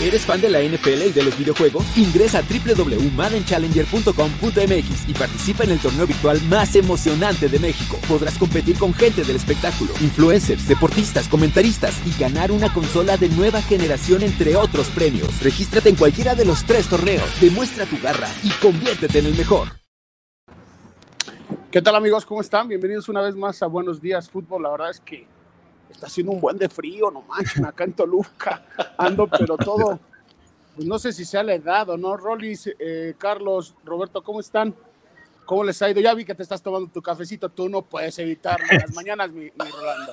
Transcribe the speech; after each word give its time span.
¿Eres 0.00 0.24
fan 0.24 0.40
de 0.40 0.48
la 0.48 0.60
NFL 0.60 1.08
y 1.08 1.12
de 1.12 1.24
los 1.24 1.36
videojuegos? 1.36 1.84
Ingresa 1.98 2.38
a 2.38 2.42
www.maddenchallenger.com.mx 2.42 5.08
y 5.08 5.12
participa 5.12 5.64
en 5.64 5.72
el 5.72 5.80
torneo 5.80 6.06
virtual 6.06 6.40
más 6.42 6.76
emocionante 6.76 7.48
de 7.48 7.58
México. 7.58 7.98
Podrás 8.06 8.38
competir 8.38 8.78
con 8.78 8.94
gente 8.94 9.24
del 9.24 9.34
espectáculo, 9.34 9.90
influencers, 10.00 10.68
deportistas, 10.68 11.26
comentaristas 11.26 12.00
y 12.06 12.16
ganar 12.16 12.52
una 12.52 12.72
consola 12.72 13.16
de 13.16 13.28
nueva 13.30 13.60
generación 13.60 14.22
entre 14.22 14.54
otros 14.54 14.86
premios. 14.90 15.42
Regístrate 15.42 15.88
en 15.88 15.96
cualquiera 15.96 16.36
de 16.36 16.44
los 16.44 16.62
tres 16.62 16.88
torneos, 16.88 17.28
demuestra 17.40 17.84
tu 17.84 17.98
garra 18.00 18.28
y 18.44 18.50
conviértete 18.62 19.18
en 19.18 19.26
el 19.26 19.34
mejor. 19.34 19.70
¿Qué 21.72 21.82
tal 21.82 21.96
amigos? 21.96 22.24
¿Cómo 22.24 22.40
están? 22.40 22.68
Bienvenidos 22.68 23.08
una 23.08 23.20
vez 23.20 23.34
más 23.34 23.64
a 23.64 23.66
Buenos 23.66 24.00
Días 24.00 24.30
Fútbol. 24.30 24.62
La 24.62 24.70
verdad 24.70 24.90
es 24.90 25.00
que 25.00 25.26
está 25.90 26.06
haciendo 26.06 26.32
un 26.32 26.40
buen 26.40 26.56
de 26.58 26.68
frío, 26.68 27.10
no 27.10 27.22
manchen, 27.22 27.64
acá 27.64 27.84
en 27.84 27.92
Toluca 27.92 28.62
ando, 28.96 29.26
pero 29.26 29.56
todo, 29.56 29.98
pues 30.76 30.86
no 30.86 30.98
sé 30.98 31.12
si 31.12 31.24
sea 31.24 31.42
la 31.42 31.54
edad 31.54 31.88
o 31.90 31.96
no. 31.96 32.16
Rolis, 32.16 32.70
eh, 32.78 33.14
Carlos, 33.18 33.74
Roberto, 33.84 34.22
¿cómo 34.22 34.40
están? 34.40 34.74
¿Cómo 35.44 35.64
les 35.64 35.80
ha 35.82 35.88
ido? 35.90 36.00
Ya 36.00 36.12
vi 36.14 36.24
que 36.24 36.34
te 36.34 36.42
estás 36.42 36.62
tomando 36.62 36.88
tu 36.90 37.00
cafecito, 37.02 37.48
tú 37.48 37.68
no 37.68 37.82
puedes 37.82 38.18
evitarlo 38.18 38.66
las 38.70 38.94
mañanas, 38.94 39.30
mi, 39.32 39.44
mi 39.44 39.70
Rolando. 39.72 40.12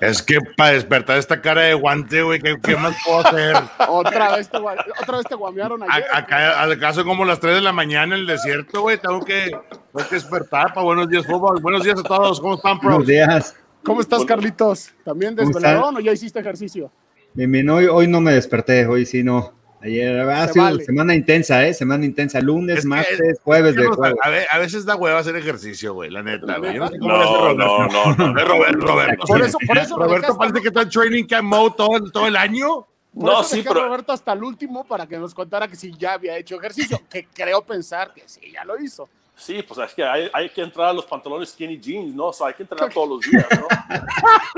Es 0.00 0.22
que 0.22 0.38
para 0.56 0.70
despertar 0.72 1.18
esta 1.18 1.40
cara 1.42 1.60
de 1.62 1.74
guante, 1.74 2.22
güey, 2.22 2.40
¿qué, 2.40 2.56
qué 2.62 2.74
más 2.76 2.96
puedo 3.04 3.18
hacer? 3.26 3.54
otra, 3.88 4.34
vez 4.36 4.48
te, 4.50 4.56
otra 4.58 5.16
vez 5.18 5.26
te 5.28 5.34
guamearon 5.34 5.82
ayer. 5.82 6.04
A- 6.12 6.18
Acá, 6.18 6.62
acaso 6.62 7.04
como 7.04 7.24
las 7.24 7.38
3 7.38 7.56
de 7.56 7.60
la 7.60 7.72
mañana 7.72 8.14
en 8.14 8.22
el 8.22 8.26
desierto, 8.26 8.80
güey, 8.80 8.98
tengo 8.98 9.20
que, 9.24 9.50
tengo 9.92 10.08
que 10.08 10.14
despertar 10.14 10.72
para 10.72 10.82
Buenos 10.84 11.08
Días 11.08 11.26
Fútbol. 11.26 11.60
Buenos 11.60 11.84
días 11.84 12.00
a 12.00 12.02
todos, 12.02 12.40
¿cómo 12.40 12.54
están, 12.54 12.78
Buenos 12.78 12.96
pros? 12.98 13.06
días. 13.06 13.56
¿Cómo 13.84 14.00
estás, 14.00 14.24
Carlitos? 14.24 14.92
¿También 15.04 15.36
¿Cómo 15.36 15.48
desveladón 15.48 15.96
o 15.96 16.00
ya 16.00 16.12
hiciste 16.12 16.38
ejercicio? 16.40 16.90
Bien, 17.34 17.50
bien, 17.50 17.68
hoy, 17.68 17.86
hoy 17.86 18.06
no 18.06 18.20
me 18.20 18.32
desperté, 18.32 18.86
hoy 18.86 19.04
sí 19.06 19.22
no. 19.22 19.52
Ayer 19.82 20.18
ha 20.20 20.48
sido 20.48 20.64
vale. 20.64 20.82
semana 20.84 21.14
intensa, 21.14 21.66
¿eh? 21.66 21.74
Semana 21.74 22.06
intensa. 22.06 22.40
Lunes, 22.40 22.78
Es 22.78 22.82
que- 22.84 22.88
martes, 22.88 23.40
jueves 23.44 23.74
de 23.74 23.82
Es 23.82 23.88
que, 23.90 23.94
juego. 23.94 24.18
a, 24.22 24.30
ve- 24.30 24.46
a 24.50 24.58
veces 24.58 24.86
da 24.86 24.96
hueva 24.96 25.18
hacer 25.18 25.36
ejercicio, 25.36 25.92
güey, 25.92 26.10
la 26.10 26.22
neta, 26.22 26.56
güey. 26.56 26.78
No 26.78 26.88
No, 26.88 27.54
no, 27.54 27.54
Roberto. 27.54 28.16
no, 28.16 28.16
no. 28.32 28.44
Roberto, 28.46 28.86
Roberto. 28.86 29.26
Por 29.26 29.42
eso, 29.42 29.58
por 29.66 29.76
eso 29.76 29.96
Roberto 29.98 30.28
dejaste- 30.28 30.38
parece 30.38 30.62
que 30.62 30.68
está 30.68 30.82
en 30.82 30.88
training 30.88 31.24
camp 31.26 31.48
mode 31.48 31.74
todo, 31.76 31.96
el- 31.98 32.10
todo 32.12 32.26
el 32.26 32.36
año. 32.36 32.86
Por 33.12 33.24
No, 33.24 33.32
eso 33.40 33.44
sí, 33.44 33.56
dejé 33.56 33.68
pero- 33.68 33.82
a 33.82 33.84
Roberto 33.88 34.12
hasta 34.12 34.32
el 34.32 34.42
último 34.42 34.84
para 34.84 35.06
que 35.06 35.18
nos 35.18 35.34
contara 35.34 35.68
que 35.68 35.76
sí 35.76 35.92
ya 35.98 36.14
había 36.14 36.38
hecho 36.38 36.56
ejercicio, 36.56 36.98
que 37.10 37.26
creo 37.34 37.60
pensar 37.60 38.14
que 38.14 38.22
sí, 38.26 38.40
ya 38.54 38.64
lo 38.64 38.80
hizo. 38.82 39.06
Sí, 39.36 39.62
pues 39.62 39.78
es 39.80 39.92
que 39.94 40.04
hay, 40.04 40.30
hay 40.32 40.48
que 40.48 40.62
entrar 40.62 40.88
a 40.88 40.92
los 40.92 41.04
pantalones 41.06 41.50
skinny 41.50 41.78
jeans, 41.78 42.14
¿no? 42.14 42.26
O 42.26 42.32
sea, 42.32 42.46
hay 42.46 42.54
que 42.54 42.62
entrenar 42.62 42.92
todos 42.92 43.08
los 43.08 43.20
días, 43.20 43.44
¿no? 43.50 43.66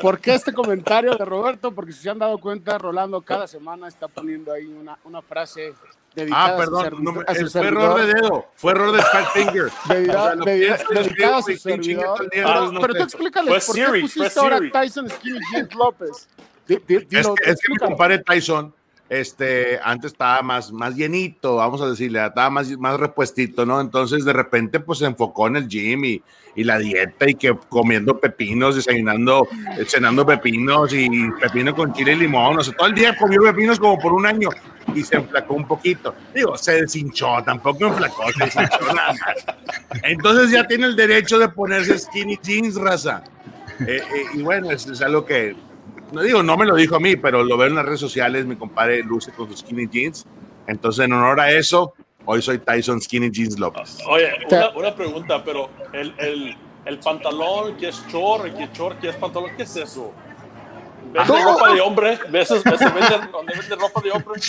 ¿Por 0.00 0.18
qué 0.20 0.34
este 0.34 0.52
comentario 0.52 1.14
de 1.16 1.24
Roberto? 1.24 1.72
Porque 1.72 1.92
si 1.92 2.02
se 2.02 2.10
han 2.10 2.18
dado 2.18 2.38
cuenta, 2.38 2.78
Rolando 2.78 3.20
cada 3.22 3.46
semana 3.46 3.88
está 3.88 4.08
poniendo 4.08 4.52
ahí 4.52 4.66
una, 4.66 4.98
una 5.04 5.22
frase 5.22 5.74
dedicada 6.14 6.54
Ah, 6.54 6.56
perdón, 6.56 6.86
a 6.86 6.90
su, 6.90 7.02
no 7.02 7.12
me- 7.12 7.24
a 7.26 7.34
su 7.34 7.50
fue 7.50 7.66
error 7.66 8.00
de 8.00 8.06
dedo, 8.14 8.46
fue 8.54 8.72
error 8.72 8.92
de 8.92 9.02
fat 9.02 9.26
finger. 9.32 9.70
Dedicada- 9.88 10.22
O 10.22 10.26
sea, 10.26 10.34
lo 10.36 10.44
de- 10.44 10.58
pienso 10.58 10.84
y 10.90 10.94
dedicada 10.94 11.36
a 11.36 11.40
escribo 11.40 11.42
su 11.42 11.50
y 11.50 11.54
pinche 11.54 11.82
servidor. 11.82 12.04
todo 12.14 12.22
el 12.24 12.30
día, 12.30 12.44
Pero, 12.44 12.72
no 12.72 12.80
pero 12.80 12.94
tú 12.94 13.02
explícales 13.02 13.48
Fue 13.48 13.60
por 13.66 13.74
Siri, 13.74 13.92
qué 13.92 14.00
pusiste 14.02 14.40
ahora. 14.40 14.60
Tyson 14.72 15.10
Skinny 15.10 15.40
Jeans 15.52 15.74
López. 15.74 16.28
Es, 16.68 16.80
que- 16.86 16.96
es 16.96 17.06
que 17.08 17.16
mi 17.16 17.50
explícalo. 17.50 17.90
compadre 17.90 18.18
Tyson, 18.20 18.74
este, 19.12 19.78
antes 19.84 20.12
estaba 20.12 20.40
más, 20.40 20.72
más 20.72 20.96
llenito, 20.96 21.56
vamos 21.56 21.82
a 21.82 21.90
decirle, 21.90 22.24
estaba 22.24 22.48
más, 22.48 22.70
más 22.78 22.98
repuestito, 22.98 23.66
¿no? 23.66 23.78
Entonces 23.78 24.24
de 24.24 24.32
repente 24.32 24.80
pues 24.80 25.00
se 25.00 25.04
enfocó 25.04 25.48
en 25.48 25.56
el 25.56 25.68
gym 25.68 26.02
y, 26.06 26.22
la 26.56 26.78
dieta 26.78 27.28
y 27.28 27.34
que 27.34 27.54
comiendo 27.68 28.18
pepinos, 28.18 28.76
desayunando, 28.76 29.46
eh, 29.78 29.84
cenando 29.86 30.24
pepinos 30.24 30.94
y 30.94 31.08
pepino 31.40 31.74
con 31.74 31.92
chile 31.92 32.12
y 32.12 32.16
limón, 32.16 32.58
o 32.58 32.62
sea, 32.62 32.74
todo 32.74 32.88
el 32.88 32.94
día 32.94 33.14
comió 33.16 33.42
pepinos 33.42 33.78
como 33.78 33.98
por 33.98 34.14
un 34.14 34.24
año 34.24 34.48
y 34.94 35.02
se 35.02 35.16
enflacó 35.16 35.54
un 35.54 35.66
poquito. 35.66 36.14
Digo, 36.34 36.56
se 36.56 36.80
deshinchó, 36.80 37.42
tampoco 37.44 37.88
enflacó, 37.88 38.24
se 38.32 38.44
deshinchó 38.44 38.94
nada 38.94 39.12
más. 39.12 40.02
Entonces 40.04 40.50
ya 40.50 40.66
tiene 40.66 40.86
el 40.86 40.96
derecho 40.96 41.38
de 41.38 41.50
ponerse 41.50 41.98
skinny 41.98 42.38
jeans, 42.42 42.76
raza. 42.76 43.22
Eh, 43.80 44.00
eh, 44.00 44.24
y 44.34 44.42
bueno, 44.42 44.70
es, 44.70 44.86
es 44.86 45.02
algo 45.02 45.24
que 45.24 45.54
no 46.12 46.22
digo, 46.22 46.42
no 46.42 46.56
me 46.56 46.66
lo 46.66 46.76
dijo 46.76 46.96
a 46.96 47.00
mí, 47.00 47.16
pero 47.16 47.42
lo 47.42 47.56
veo 47.56 47.68
en 47.68 47.74
las 47.74 47.84
redes 47.84 48.00
sociales, 48.00 48.46
mi 48.46 48.56
compadre 48.56 49.02
luce 49.02 49.32
con 49.32 49.48
sus 49.48 49.60
skinny 49.60 49.88
jeans. 49.88 50.26
Entonces, 50.66 51.04
en 51.04 51.12
honor 51.12 51.40
a 51.40 51.50
eso, 51.50 51.94
hoy 52.24 52.42
soy 52.42 52.58
Tyson 52.58 53.00
Skinny 53.00 53.30
Jeans 53.30 53.58
López. 53.58 53.98
Oye, 54.08 54.30
una, 54.48 54.70
una 54.70 54.94
pregunta, 54.94 55.42
pero 55.44 55.70
el, 55.92 56.14
el, 56.18 56.56
el 56.84 56.98
pantalón 56.98 57.76
que 57.76 57.88
es 57.88 58.06
chor, 58.08 58.46
el 58.46 58.54
que 58.54 58.64
es 58.64 58.72
chor, 58.72 58.96
que 58.96 59.08
es 59.08 59.16
pantalón, 59.16 59.50
¿qué 59.56 59.64
es 59.64 59.76
eso? 59.76 60.12
¿Vende 61.12 61.28
No. 61.28 61.52
ropa 61.52 61.74
de 61.74 61.80
hombre? 61.80 62.18
¿Ves, 62.30 62.48
ves, 62.50 62.64
vende, 62.64 63.28
donde 63.30 63.54
vende 63.54 63.76
ropa 63.76 64.00
de 64.00 64.10
hombre? 64.12 64.40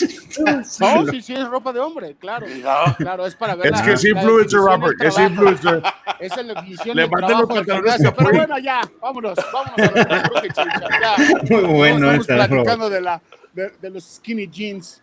No, 0.79 1.11
sí, 1.11 1.21
sí, 1.21 1.33
es 1.33 1.47
ropa 1.47 1.73
de 1.73 1.79
hombre, 1.81 2.15
claro. 2.17 2.47
Ya. 2.47 2.95
Claro, 2.97 3.25
es 3.25 3.35
para 3.35 3.55
ver. 3.55 3.67
Es 3.67 3.71
la- 3.79 3.83
que 3.85 3.91
es 3.93 4.03
la 4.03 4.09
influencer, 4.11 4.59
Robert, 4.59 5.01
es 5.01 5.19
influencer. 5.19 5.83
Es 6.19 6.37
la 6.37 6.43
definición 6.53 6.95
Le 6.95 7.07
manden 7.07 7.27
trabajo 7.27 7.47
los 7.55 7.65
pantalones 7.67 8.13
Pero 8.17 8.29
bueno, 8.31 8.57
ya, 8.59 8.81
vámonos, 9.01 9.37
vámonos 9.51 9.77
a 9.77 9.85
lo 9.85 9.93
que 10.23 10.29
cruje, 10.29 10.47
chicha, 10.47 10.79
ya. 11.01 11.15
Muy 11.49 11.63
bueno 11.65 11.99
No, 11.99 12.11
estamos 12.13 12.21
esta, 12.21 12.35
platicando 12.47 12.89
de, 12.89 13.01
la, 13.01 13.21
de, 13.51 13.69
de 13.81 13.89
los 13.89 14.03
skinny 14.05 14.47
jeans. 14.47 15.01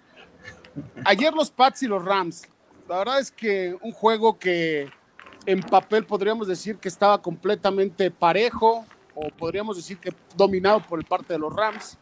Ayer 1.05 1.35
los 1.35 1.51
Pats 1.51 1.83
y 1.83 1.89
los 1.89 2.03
Rams. 2.03 2.43
La 2.89 2.99
verdad 2.99 3.21
es 3.21 3.31
que 3.31 3.77
un 3.83 3.93
juego 3.93 4.39
que 4.39 4.89
en 5.45 5.61
papel 5.63 6.07
podríamos 6.07 6.47
decir 6.49 6.77
que 6.79 6.89
estaba 6.89 7.21
completamente 7.21 8.11
parejo 8.11 8.87
o 9.21 9.31
podríamos 9.37 9.77
decir 9.77 9.99
que 9.99 10.13
dominado 10.37 10.81
por 10.81 10.99
el 10.99 11.05
parte 11.05 11.35
de 11.35 11.39
los 11.39 11.55
Rams. 11.55 11.99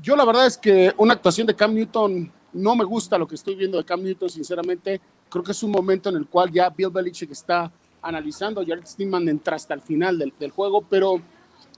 Yo 0.00 0.16
la 0.16 0.24
verdad 0.24 0.46
es 0.46 0.56
que 0.56 0.92
una 0.96 1.14
actuación 1.14 1.46
de 1.46 1.54
Cam 1.54 1.74
Newton 1.74 2.32
no 2.52 2.76
me 2.76 2.84
gusta 2.84 3.18
lo 3.18 3.26
que 3.26 3.34
estoy 3.34 3.54
viendo 3.56 3.78
de 3.78 3.84
Cam 3.84 4.02
Newton, 4.02 4.30
sinceramente. 4.30 5.00
Creo 5.28 5.42
que 5.42 5.52
es 5.52 5.62
un 5.62 5.70
momento 5.70 6.08
en 6.08 6.16
el 6.16 6.26
cual 6.26 6.50
ya 6.52 6.70
Bill 6.70 6.90
Belichick 6.90 7.30
está 7.30 7.72
analizando, 8.00 8.64
Jared 8.66 8.86
Steinman 8.86 9.28
entra 9.28 9.56
hasta 9.56 9.74
el 9.74 9.80
final 9.80 10.18
del, 10.18 10.32
del 10.38 10.50
juego, 10.50 10.82
pero 10.82 11.20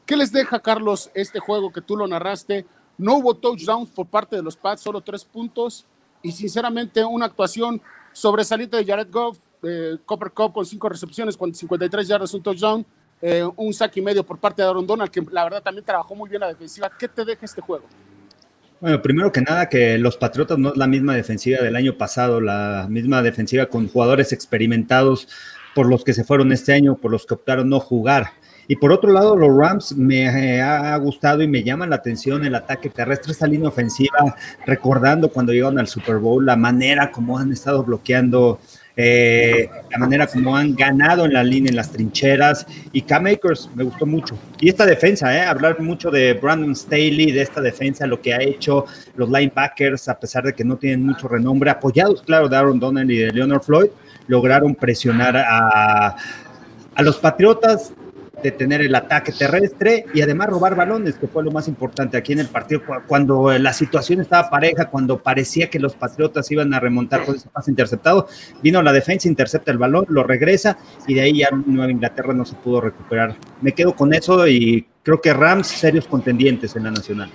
¿qué 0.05 0.17
les 0.17 0.33
deja, 0.33 0.59
Carlos, 0.61 1.11
este 1.15 1.39
juego 1.39 1.73
que 1.73 1.81
tú 1.81 1.97
lo 1.97 2.07
narraste? 2.07 2.67
No 2.99 3.17
hubo 3.17 3.35
touchdowns 3.35 3.91
por 3.91 4.07
parte 4.07 4.37
de 4.37 4.43
los 4.43 4.57
Pats, 4.57 4.83
solo 4.83 5.01
tres 5.01 5.25
puntos, 5.25 5.87
y 6.23 6.33
sinceramente 6.33 7.05
una 7.05 7.27
actuación 7.27 7.81
sobresaliente 8.13 8.77
de 8.77 8.85
Jared 8.85 9.09
Goff, 9.11 9.39
eh, 9.63 9.99
Copper 10.05 10.33
Cup 10.33 10.53
con 10.53 10.67
cinco 10.67 10.89
recepciones, 10.89 11.37
con 11.37 11.55
53 11.55 12.09
yardas, 12.09 12.35
un 12.35 12.43
touchdown, 12.43 12.87
eh, 13.23 13.49
un 13.57 13.73
saque 13.73 14.01
y 14.01 14.03
medio 14.03 14.25
por 14.25 14.39
parte 14.39 14.63
de 14.63 14.69
Aaron 14.69 14.87
Donald, 14.87 15.11
que 15.11 15.23
la 15.31 15.45
verdad 15.45 15.63
también 15.63 15.85
trabajó 15.85 16.15
muy 16.15 16.29
bien 16.29 16.41
la 16.41 16.49
defensiva. 16.49 16.91
¿Qué 16.99 17.09
te 17.09 17.25
deja 17.25 17.45
este 17.45 17.61
juego? 17.61 17.85
Bueno, 18.81 19.01
primero 19.01 19.33
que 19.33 19.41
nada, 19.41 19.69
que 19.69 19.97
los 19.97 20.19
Patriotas 20.19 20.59
no 20.59 20.71
es 20.71 20.77
la 20.77 20.87
misma 20.87 21.15
defensiva 21.15 21.63
del 21.63 21.77
año 21.77 21.97
pasado, 21.97 22.43
la 22.43 22.87
misma 22.91 23.23
defensiva 23.23 23.67
con 23.67 23.89
jugadores 23.89 24.33
experimentados 24.33 25.29
por 25.75 25.87
los 25.89 26.05
que 26.05 26.13
se 26.13 26.25
fueron 26.25 26.53
este 26.53 26.75
año, 26.75 26.97
por 26.97 27.11
los 27.11 27.25
que 27.25 27.35
optaron 27.35 27.71
no 27.71 27.81
jugar. 27.81 28.33
Y 28.69 28.77
por 28.77 28.93
otro 28.93 29.13
lado, 29.13 29.37
los 29.37 29.57
Rams 29.57 29.97
me 29.97 30.25
eh, 30.25 30.61
ha 30.61 30.97
gustado 30.97 31.43
y 31.43 31.49
me 31.49 31.63
llama 31.63 31.87
la 31.87 31.97
atención 31.97 32.45
el 32.45 32.55
ataque 32.55 32.91
terrestre, 32.91 33.33
esta 33.33 33.47
línea 33.47 33.69
ofensiva, 33.69 34.35
recordando 34.67 35.31
cuando 35.31 35.53
llegaron 35.53 35.79
al 35.79 35.87
Super 35.87 36.17
Bowl, 36.17 36.45
la 36.45 36.57
manera 36.57 37.13
como 37.13 37.39
han 37.39 37.53
estado 37.53 37.85
bloqueando, 37.85 38.61
eh, 38.97 39.69
la 39.91 39.99
manera 39.99 40.27
como 40.27 40.57
han 40.57 40.75
ganado 40.75 41.27
en 41.27 41.35
la 41.35 41.45
línea, 41.45 41.71
en 41.71 41.77
las 41.77 41.91
trincheras. 41.91 42.67
Y 42.93 43.03
Cam 43.03 43.27
Akers 43.27 43.69
me 43.75 43.85
gustó 43.85 44.07
mucho. 44.07 44.39
Y 44.59 44.71
esta 44.71 44.87
defensa, 44.87 45.37
eh, 45.37 45.43
hablar 45.43 45.79
mucho 45.81 46.11
de 46.11 46.33
Brandon 46.35 46.75
Staley, 46.75 47.31
de 47.31 47.43
esta 47.43 47.61
defensa, 47.61 48.07
lo 48.07 48.21
que 48.21 48.33
ha 48.33 48.43
hecho 48.43 48.87
los 49.17 49.29
linebackers, 49.29 50.09
a 50.09 50.19
pesar 50.19 50.45
de 50.45 50.55
que 50.55 50.65
no 50.65 50.77
tienen 50.77 51.05
mucho 51.05 51.29
renombre, 51.29 51.71
apoyados, 51.71 52.23
claro, 52.23 52.49
de 52.49 52.57
Aaron 52.57 52.81
Donald 52.81 53.11
y 53.11 53.19
de 53.19 53.33
Leonard 53.33 53.63
Floyd, 53.63 53.91
lograron 54.27 54.75
presionar 54.75 55.37
a, 55.37 56.17
a 56.95 57.03
los 57.03 57.19
Patriotas 57.19 57.93
detener 58.43 58.83
el 58.83 58.95
ataque 58.95 59.33
terrestre 59.33 60.05
y 60.13 60.21
además 60.21 60.49
robar 60.49 60.75
balones, 60.75 61.17
que 61.17 61.27
fue 61.27 61.43
lo 61.43 61.51
más 61.51 61.69
importante 61.69 62.17
aquí 62.17 62.33
en 62.33 62.41
el 62.41 62.49
partido, 62.49 62.85
cu- 62.85 62.93
cuando 63.07 63.57
la 63.59 63.73
situación 63.73 64.21
estaba 64.21 64.51
pareja, 64.51 64.91
cuando 64.91 65.19
parecía 65.19 65.71
que 65.71 65.79
los 65.79 65.95
Patriotas 65.95 66.51
iban 66.51 66.75
a 66.75 66.81
remontar 66.81 67.25
con 67.25 67.37
ese 67.37 67.49
pase 67.49 67.71
interceptado, 67.71 68.29
vino 68.63 68.83
la 68.83 68.93
defensa, 68.93 69.27
intercepta 69.29 69.73
el 69.73 69.79
balón, 69.79 70.05
lo 70.09 70.23
regresa 70.23 70.79
y 71.07 71.15
de 71.15 71.23
ahí 71.23 71.39
ya 71.39 71.49
Nueva 71.51 71.91
Inglaterra 71.91 72.35
no 72.35 72.45
se 72.45 72.55
pudo 72.57 72.81
recuperar. 72.81 73.37
Me 73.63 73.73
quedo 73.73 73.97
con 73.97 74.13
eso 74.13 74.47
y 74.47 74.87
creo 75.03 75.21
que 75.21 75.33
Rams 75.33 75.67
serios 75.69 76.07
contendientes 76.07 76.77
en 76.77 76.85
la 76.85 76.91
nacional. 76.91 77.31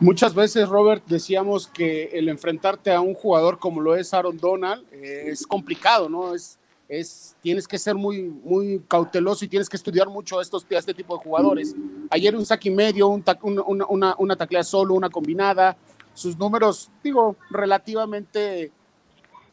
Muchas 0.00 0.32
veces, 0.34 0.68
Robert, 0.68 1.02
decíamos 1.08 1.66
que 1.66 2.04
el 2.12 2.28
enfrentarte 2.28 2.92
a 2.92 3.00
un 3.00 3.14
jugador 3.14 3.58
como 3.58 3.80
lo 3.80 3.96
es 3.96 4.14
Aaron 4.14 4.38
Donald 4.38 4.84
eh, 4.92 5.24
es 5.26 5.46
complicado, 5.46 6.08
¿no? 6.08 6.34
Es, 6.34 6.58
es, 6.88 7.36
tienes 7.42 7.68
que 7.68 7.78
ser 7.78 7.94
muy, 7.94 8.22
muy 8.22 8.82
cauteloso 8.88 9.44
y 9.44 9.48
tienes 9.48 9.68
que 9.68 9.76
estudiar 9.76 10.08
mucho 10.08 10.38
a, 10.38 10.42
estos, 10.42 10.66
este 10.70 10.94
tipo 10.94 11.16
de 11.16 11.22
jugadores. 11.22 11.74
Ayer 12.10 12.34
un 12.34 12.46
saque 12.46 12.68
y 12.68 12.72
medio, 12.72 13.08
un 13.08 13.24
una, 13.42 13.86
una, 13.86 14.14
una 14.18 14.36
taclea 14.36 14.62
solo, 14.62 14.94
una 14.94 15.10
combinada, 15.10 15.76
sus 16.14 16.36
números, 16.36 16.90
digo, 17.02 17.36
relativamente 17.50 18.72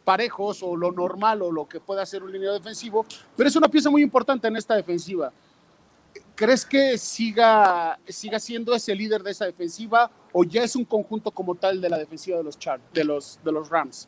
parejos 0.03 0.63
o 0.63 0.75
lo 0.75 0.91
normal 0.91 1.41
o 1.41 1.51
lo 1.51 1.67
que 1.67 1.79
puede 1.79 2.01
hacer 2.01 2.23
un 2.23 2.31
línea 2.31 2.51
defensivo, 2.51 3.05
pero 3.35 3.49
es 3.49 3.55
una 3.55 3.67
pieza 3.67 3.89
muy 3.89 4.01
importante 4.01 4.47
en 4.47 4.55
esta 4.55 4.75
defensiva. 4.75 5.31
¿crees 6.35 6.65
que 6.65 6.97
siga, 6.97 7.97
siga 8.07 8.39
siendo 8.39 8.75
ese 8.75 8.93
líder 8.93 9.23
de 9.23 9.31
esa 9.31 9.45
defensiva 9.45 10.11
o 10.33 10.43
ya 10.43 10.63
es 10.63 10.75
un 10.75 10.85
conjunto 10.85 11.31
como 11.31 11.55
tal 11.55 11.81
de 11.81 11.89
la 11.89 11.97
defensiva 11.97 12.38
de 12.38 12.43
los, 12.43 12.59
Char 12.59 12.79
de 12.93 13.03
los, 13.03 13.39
de 13.43 13.51
los 13.51 13.69
Rams? 13.69 14.07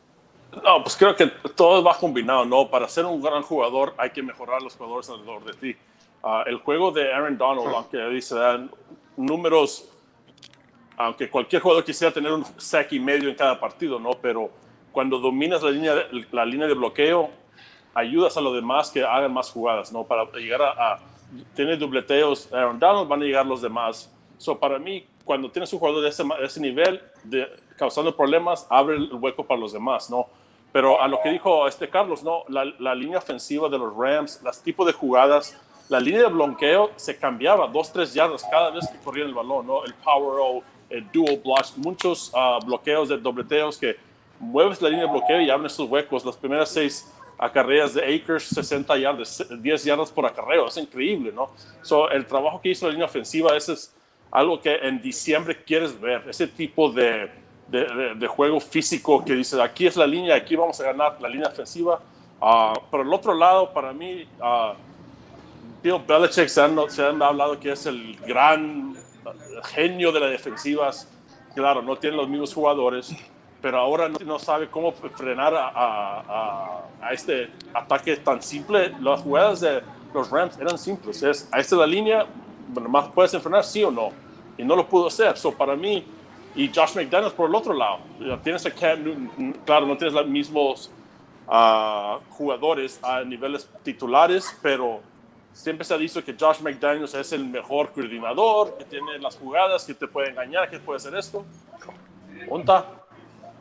No, 0.52 0.82
pues 0.82 0.96
creo 0.96 1.14
que 1.14 1.26
todo 1.54 1.82
va 1.82 1.96
combinado, 1.96 2.44
¿no? 2.44 2.68
Para 2.68 2.88
ser 2.88 3.04
un 3.04 3.20
gran 3.20 3.42
jugador 3.42 3.94
hay 3.98 4.10
que 4.10 4.22
mejorar 4.22 4.62
los 4.62 4.74
jugadores 4.74 5.08
alrededor 5.10 5.44
de 5.44 5.52
ti. 5.54 5.78
Ah, 6.22 6.42
el 6.46 6.56
juego 6.56 6.90
de 6.90 7.12
Aaron 7.12 7.36
Donald, 7.36 7.74
aunque 7.74 7.98
dice 8.08 8.34
dan 8.34 8.70
números, 9.16 9.88
aunque 10.96 11.28
cualquier 11.28 11.62
jugador 11.62 11.84
quisiera 11.84 12.12
tener 12.12 12.32
un 12.32 12.44
sack 12.56 12.92
y 12.92 13.00
medio 13.00 13.28
en 13.28 13.34
cada 13.34 13.60
partido, 13.60 14.00
¿no? 14.00 14.12
Pero 14.20 14.50
cuando 14.90 15.18
dominas 15.18 15.62
la 15.62 15.70
línea, 15.70 15.94
la 16.32 16.44
línea 16.44 16.66
de 16.66 16.74
bloqueo, 16.74 17.30
ayudas 17.94 18.36
a 18.36 18.40
los 18.40 18.54
demás 18.54 18.90
que 18.90 19.04
hagan 19.04 19.32
más 19.32 19.50
jugadas, 19.50 19.92
¿no? 19.92 20.04
Para 20.04 20.24
llegar 20.32 20.62
a, 20.62 20.98
tener 21.54 21.78
dobleteos, 21.78 22.50
Aaron 22.52 22.78
Donald, 22.78 23.06
van 23.06 23.22
a 23.22 23.24
llegar 23.24 23.44
los 23.44 23.60
demás. 23.60 24.10
So, 24.38 24.58
para 24.58 24.78
mí, 24.78 25.06
cuando 25.28 25.50
tienes 25.50 25.70
un 25.74 25.78
jugador 25.78 26.02
de 26.02 26.08
ese, 26.08 26.24
de 26.24 26.46
ese 26.46 26.58
nivel, 26.58 27.02
de, 27.22 27.46
causando 27.76 28.16
problemas, 28.16 28.66
abre 28.70 28.96
el 28.96 29.12
hueco 29.12 29.44
para 29.44 29.60
los 29.60 29.74
demás, 29.74 30.08
¿no? 30.08 30.26
Pero 30.72 31.02
a 31.02 31.06
lo 31.06 31.20
que 31.22 31.28
dijo 31.28 31.68
este 31.68 31.90
Carlos, 31.90 32.22
¿no? 32.22 32.44
La, 32.48 32.64
la 32.78 32.94
línea 32.94 33.18
ofensiva 33.18 33.68
de 33.68 33.76
los 33.76 33.94
Rams, 33.94 34.40
los 34.42 34.62
tipos 34.62 34.86
de 34.86 34.94
jugadas, 34.94 35.54
la 35.90 36.00
línea 36.00 36.22
de 36.22 36.28
bloqueo 36.28 36.92
se 36.96 37.18
cambiaba 37.18 37.66
dos, 37.66 37.92
tres 37.92 38.14
yardas 38.14 38.42
cada 38.50 38.70
vez 38.70 38.88
que 38.88 38.96
corría 39.04 39.26
el 39.26 39.34
balón, 39.34 39.66
¿no? 39.66 39.84
El 39.84 39.92
power 39.92 40.38
o 40.40 40.62
el 40.88 41.12
dual 41.12 41.42
block, 41.44 41.76
muchos 41.76 42.32
uh, 42.32 42.64
bloqueos 42.64 43.10
de 43.10 43.18
dobleteos 43.18 43.76
que 43.76 43.96
mueves 44.40 44.80
la 44.80 44.88
línea 44.88 45.04
de 45.04 45.12
bloqueo 45.12 45.42
y 45.42 45.50
abres 45.50 45.74
esos 45.74 45.90
huecos. 45.90 46.24
Las 46.24 46.36
primeras 46.38 46.70
seis 46.70 47.06
acarreas 47.36 47.92
de 47.92 48.16
Akers, 48.16 48.44
60 48.44 48.96
yardas, 48.96 49.46
10 49.60 49.84
yardas 49.84 50.10
por 50.10 50.24
acarreo, 50.24 50.68
es 50.68 50.76
increíble, 50.78 51.32
¿no? 51.32 51.50
So, 51.82 52.10
el 52.10 52.26
trabajo 52.26 52.62
que 52.62 52.70
hizo 52.70 52.86
la 52.86 52.92
línea 52.92 53.06
ofensiva, 53.06 53.54
ese 53.54 53.74
es 53.74 53.94
algo 54.30 54.60
que 54.60 54.76
en 54.76 55.00
diciembre 55.00 55.62
quieres 55.62 55.98
ver, 55.98 56.24
ese 56.28 56.46
tipo 56.46 56.90
de, 56.90 57.30
de, 57.68 58.14
de, 58.16 58.26
juego 58.26 58.60
físico 58.60 59.24
que 59.24 59.34
dice, 59.34 59.60
aquí 59.62 59.86
es 59.86 59.96
la 59.96 60.06
línea, 60.06 60.34
aquí 60.34 60.56
vamos 60.56 60.80
a 60.80 60.84
ganar 60.84 61.20
la 61.20 61.28
línea 61.28 61.48
ofensiva. 61.48 62.00
Uh, 62.40 62.96
el 62.96 63.12
otro 63.12 63.34
lado, 63.34 63.72
para 63.72 63.92
mí, 63.92 64.26
uh, 64.40 64.74
Bill 65.82 66.02
Belichick 66.06 66.48
se 66.48 66.60
han, 66.60 66.78
se 66.90 67.04
han 67.04 67.22
hablado 67.22 67.58
que 67.58 67.72
es 67.72 67.86
el 67.86 68.16
gran 68.26 68.96
genio 69.74 70.12
de 70.12 70.20
las 70.20 70.30
defensivas. 70.30 71.08
Claro, 71.54 71.82
no 71.82 71.96
tiene 71.96 72.16
los 72.16 72.28
mismos 72.28 72.54
jugadores, 72.54 73.14
pero 73.60 73.78
ahora 73.78 74.08
no, 74.08 74.38
sabe 74.38 74.68
cómo 74.68 74.92
frenar 74.92 75.54
a, 75.54 75.68
a, 75.68 76.82
a, 77.00 77.12
este 77.12 77.50
ataque 77.74 78.16
tan 78.16 78.42
simple. 78.42 78.94
Las 79.00 79.20
jugadas 79.22 79.60
de 79.60 79.82
los 80.14 80.30
Rams 80.30 80.58
eran 80.58 80.78
simples. 80.78 81.22
Es, 81.22 81.48
a 81.50 81.58
esta 81.58 81.74
es 81.74 81.80
la 81.80 81.86
línea, 81.86 82.26
bueno, 82.68 82.88
más 82.88 83.08
puedes 83.08 83.32
enfrenar 83.34 83.64
sí 83.64 83.82
o 83.84 83.90
no. 83.90 84.10
Y 84.56 84.64
no 84.64 84.74
lo 84.74 84.88
pudo 84.88 85.06
hacer. 85.06 85.36
So, 85.36 85.52
para 85.52 85.76
mí, 85.76 86.04
y 86.54 86.68
Josh 86.74 86.96
McDaniels 86.96 87.32
por 87.32 87.48
el 87.48 87.54
otro 87.54 87.72
lado. 87.72 87.98
Tienes 88.42 88.66
a 88.66 88.70
Cam 88.72 89.04
Newton, 89.04 89.56
claro, 89.64 89.86
no 89.86 89.96
tienes 89.96 90.14
los 90.14 90.26
mismos 90.26 90.90
uh, 91.46 92.18
jugadores 92.30 92.98
a 93.02 93.22
niveles 93.22 93.68
titulares, 93.82 94.56
pero 94.60 95.00
siempre 95.52 95.84
se 95.84 95.94
ha 95.94 95.98
dicho 95.98 96.24
que 96.24 96.34
Josh 96.38 96.60
McDaniels 96.60 97.14
es 97.14 97.32
el 97.32 97.44
mejor 97.44 97.92
coordinador, 97.92 98.76
que 98.76 98.84
tiene 98.84 99.18
las 99.18 99.36
jugadas, 99.36 99.84
que 99.84 99.94
te 99.94 100.08
puede 100.08 100.30
engañar, 100.30 100.68
que 100.68 100.78
puede 100.80 100.96
hacer 100.96 101.14
esto. 101.14 101.44
¿Onta? 102.48 102.86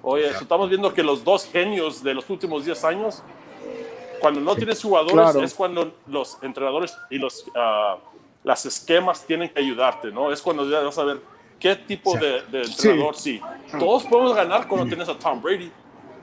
Oye, 0.02 0.30
estamos 0.30 0.70
viendo 0.70 0.94
que 0.94 1.04
los 1.04 1.24
dos 1.24 1.46
genios 1.46 2.04
de 2.04 2.14
los 2.14 2.30
últimos 2.30 2.66
10 2.66 2.84
años, 2.84 3.24
cuando 4.20 4.40
no 4.40 4.56
tienes 4.56 4.82
jugadores, 4.82 5.14
claro. 5.14 5.44
es 5.44 5.54
cuando 5.54 5.94
los 6.08 6.38
entrenadores 6.42 6.98
y 7.10 7.18
los 7.18 7.46
uh, 7.50 8.00
las 8.48 8.66
esquemas 8.66 9.26
tienen 9.26 9.50
que 9.50 9.60
ayudarte, 9.60 10.10
¿no? 10.10 10.32
Es 10.32 10.42
cuando 10.42 10.68
ya 10.70 10.80
vas 10.80 10.98
a 10.98 11.04
ver 11.04 11.20
qué 11.60 11.76
tipo 11.76 12.18
de, 12.18 12.42
de, 12.50 12.62
entrenador 12.64 13.14
sí. 13.14 13.42
sí. 13.70 13.78
Todos 13.78 14.06
podemos 14.06 14.34
ganar 14.34 14.70
cuando 14.70 14.88
tienes 14.88 15.10
a 15.10 15.20
Tom 15.20 15.42
Brady. 15.42 15.70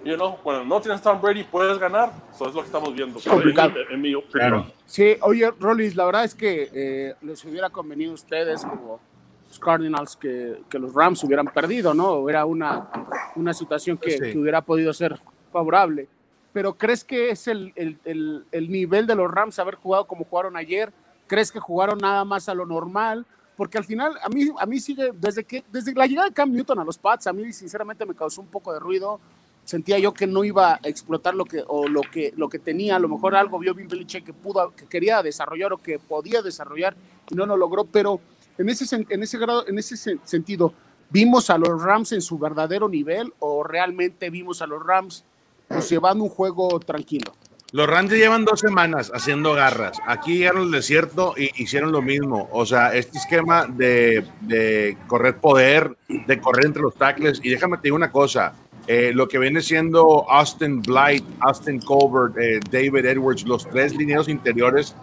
You 0.06 0.16
know, 0.16 0.38
cuando 0.42 0.64
no 0.64 0.80
tienes 0.80 1.00
a 1.00 1.02
Tom 1.02 1.20
Brady, 1.20 1.44
puedes 1.44 1.78
ganar. 1.78 2.12
Eso 2.34 2.48
es 2.48 2.54
lo 2.54 2.62
que 2.62 2.66
estamos 2.66 2.94
viendo. 2.94 3.20
Complicado. 3.20 3.74
En, 3.88 3.94
en 3.96 4.00
mi 4.00 4.14
opinión. 4.14 4.72
Sí, 4.86 5.16
oye, 5.20 5.50
Rollins, 5.60 5.96
la 5.96 6.06
verdad 6.06 6.24
es 6.24 6.34
que 6.34 6.70
eh, 6.72 7.14
les 7.20 7.44
hubiera 7.44 7.68
convenido 7.68 8.12
a 8.12 8.14
ustedes 8.14 8.62
como 8.62 9.00
los 9.46 9.58
Cardinals 9.58 10.16
que, 10.16 10.62
que, 10.70 10.78
los 10.78 10.94
Rams 10.94 11.22
hubieran 11.24 11.48
perdido, 11.48 11.92
¿no? 11.92 12.26
Era 12.30 12.46
una, 12.46 12.88
una 13.36 13.52
situación 13.52 13.98
que, 13.98 14.12
sí. 14.12 14.32
que 14.32 14.38
hubiera 14.38 14.62
podido 14.62 14.94
ser 14.94 15.18
favorable. 15.52 16.08
Pero 16.54 16.72
¿crees 16.72 17.04
que 17.04 17.28
es 17.28 17.48
el, 17.48 17.74
el, 17.76 17.98
el, 18.06 18.46
el 18.50 18.70
nivel 18.70 19.06
de 19.06 19.14
los 19.14 19.30
Rams 19.30 19.58
haber 19.58 19.74
jugado 19.74 20.06
como 20.06 20.24
jugaron 20.24 20.56
ayer? 20.56 20.90
¿Crees 21.26 21.50
que 21.50 21.60
jugaron 21.60 21.98
nada 21.98 22.24
más 22.24 22.48
a 22.48 22.54
lo 22.54 22.66
normal? 22.66 23.26
Porque 23.56 23.78
al 23.78 23.84
final, 23.84 24.14
a 24.22 24.28
mí, 24.28 24.48
a 24.58 24.66
mí 24.66 24.80
sigue, 24.80 25.12
desde, 25.14 25.44
que, 25.44 25.64
desde 25.70 25.94
la 25.94 26.06
llegada 26.06 26.28
de 26.28 26.34
Cam 26.34 26.50
Newton 26.50 26.78
a 26.80 26.84
los 26.84 26.98
Pats, 26.98 27.26
a 27.26 27.32
mí 27.32 27.52
sinceramente 27.52 28.04
me 28.04 28.14
causó 28.14 28.40
un 28.40 28.48
poco 28.48 28.72
de 28.72 28.80
ruido. 28.80 29.20
Sentía 29.64 29.98
yo 29.98 30.12
que 30.12 30.26
no 30.26 30.44
iba 30.44 30.74
a 30.74 30.80
explotar 30.82 31.34
lo 31.34 31.44
que, 31.44 31.64
o 31.66 31.88
lo 31.88 32.02
que, 32.02 32.34
lo 32.36 32.48
que 32.48 32.58
tenía. 32.58 32.96
A 32.96 32.98
lo 32.98 33.08
mejor 33.08 33.34
algo 33.34 33.58
vio 33.58 33.74
Bill 33.74 33.86
Belichick 33.86 34.24
que, 34.24 34.32
pudo, 34.32 34.74
que 34.74 34.86
quería 34.86 35.22
desarrollar 35.22 35.72
o 35.72 35.78
que 35.78 35.98
podía 35.98 36.42
desarrollar 36.42 36.96
y 37.30 37.34
no 37.34 37.46
lo 37.46 37.56
logró. 37.56 37.84
Pero 37.84 38.20
en 38.58 38.68
ese, 38.68 39.06
en 39.08 39.22
ese, 39.22 39.38
grado, 39.38 39.66
en 39.66 39.78
ese 39.78 40.18
sentido, 40.24 40.74
¿vimos 41.08 41.48
a 41.48 41.56
los 41.56 41.82
Rams 41.82 42.12
en 42.12 42.20
su 42.20 42.38
verdadero 42.38 42.88
nivel 42.88 43.32
o 43.38 43.62
realmente 43.62 44.28
vimos 44.30 44.60
a 44.60 44.66
los 44.66 44.84
Rams 44.84 45.24
pues, 45.68 45.88
llevando 45.88 46.24
un 46.24 46.30
juego 46.30 46.78
tranquilo? 46.80 47.32
Los 47.74 47.88
Rams 47.88 48.12
llevan 48.12 48.44
dos 48.44 48.60
semanas 48.60 49.10
haciendo 49.12 49.52
garras. 49.52 50.00
Aquí 50.06 50.38
llegaron 50.38 50.62
al 50.62 50.70
desierto 50.70 51.34
y 51.36 51.50
hicieron 51.60 51.90
lo 51.90 52.02
mismo. 52.02 52.48
O 52.52 52.64
sea, 52.64 52.94
este 52.94 53.18
esquema 53.18 53.66
de, 53.66 54.96
correr 55.08 55.38
poder, 55.38 55.96
de 56.06 56.38
correr 56.38 56.66
entre 56.66 56.82
los 56.82 56.94
tackles. 56.94 57.40
Y 57.42 57.50
déjame 57.50 57.78
te 57.78 57.88
digo 57.88 57.96
una 57.96 58.12
cosa. 58.12 58.52
Eh, 58.86 59.10
lo 59.12 59.26
que 59.26 59.40
viene 59.40 59.60
siendo 59.60 60.24
Austin 60.30 60.82
Blight, 60.82 61.24
Austin 61.40 61.80
Colbert, 61.80 62.38
eh, 62.38 62.60
David 62.70 63.06
Edwards, 63.06 63.44
los 63.44 63.68
tres 63.68 63.92
lineos 63.96 64.28
interiores, 64.28 64.94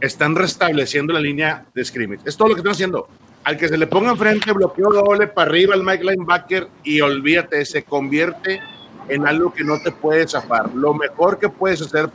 están 0.00 0.34
restableciendo 0.34 1.12
la 1.12 1.20
línea 1.20 1.64
de 1.76 1.84
scrimmage. 1.84 2.22
Es 2.24 2.36
todo 2.36 2.48
lo 2.48 2.54
que 2.54 2.58
están 2.58 2.72
haciendo. 2.72 3.06
Al 3.44 3.56
que 3.56 3.68
se 3.68 3.78
le 3.78 3.86
ponga 3.86 4.10
enfrente, 4.10 4.50
bloqueo 4.50 4.90
doble 4.90 5.28
para 5.28 5.48
arriba 5.48 5.74
al 5.74 5.84
Mike 5.84 6.02
Linebacker 6.02 6.66
y 6.82 7.00
olvídate, 7.02 7.64
se 7.64 7.84
convierte 7.84 8.60
en 9.08 9.26
algo 9.26 9.52
que 9.52 9.64
no 9.64 9.80
te 9.80 9.90
puede 9.90 10.26
zafar. 10.26 10.74
Lo 10.74 10.94
mejor 10.94 11.38
que 11.38 11.48
puedes 11.48 11.82
hacer 11.82 12.10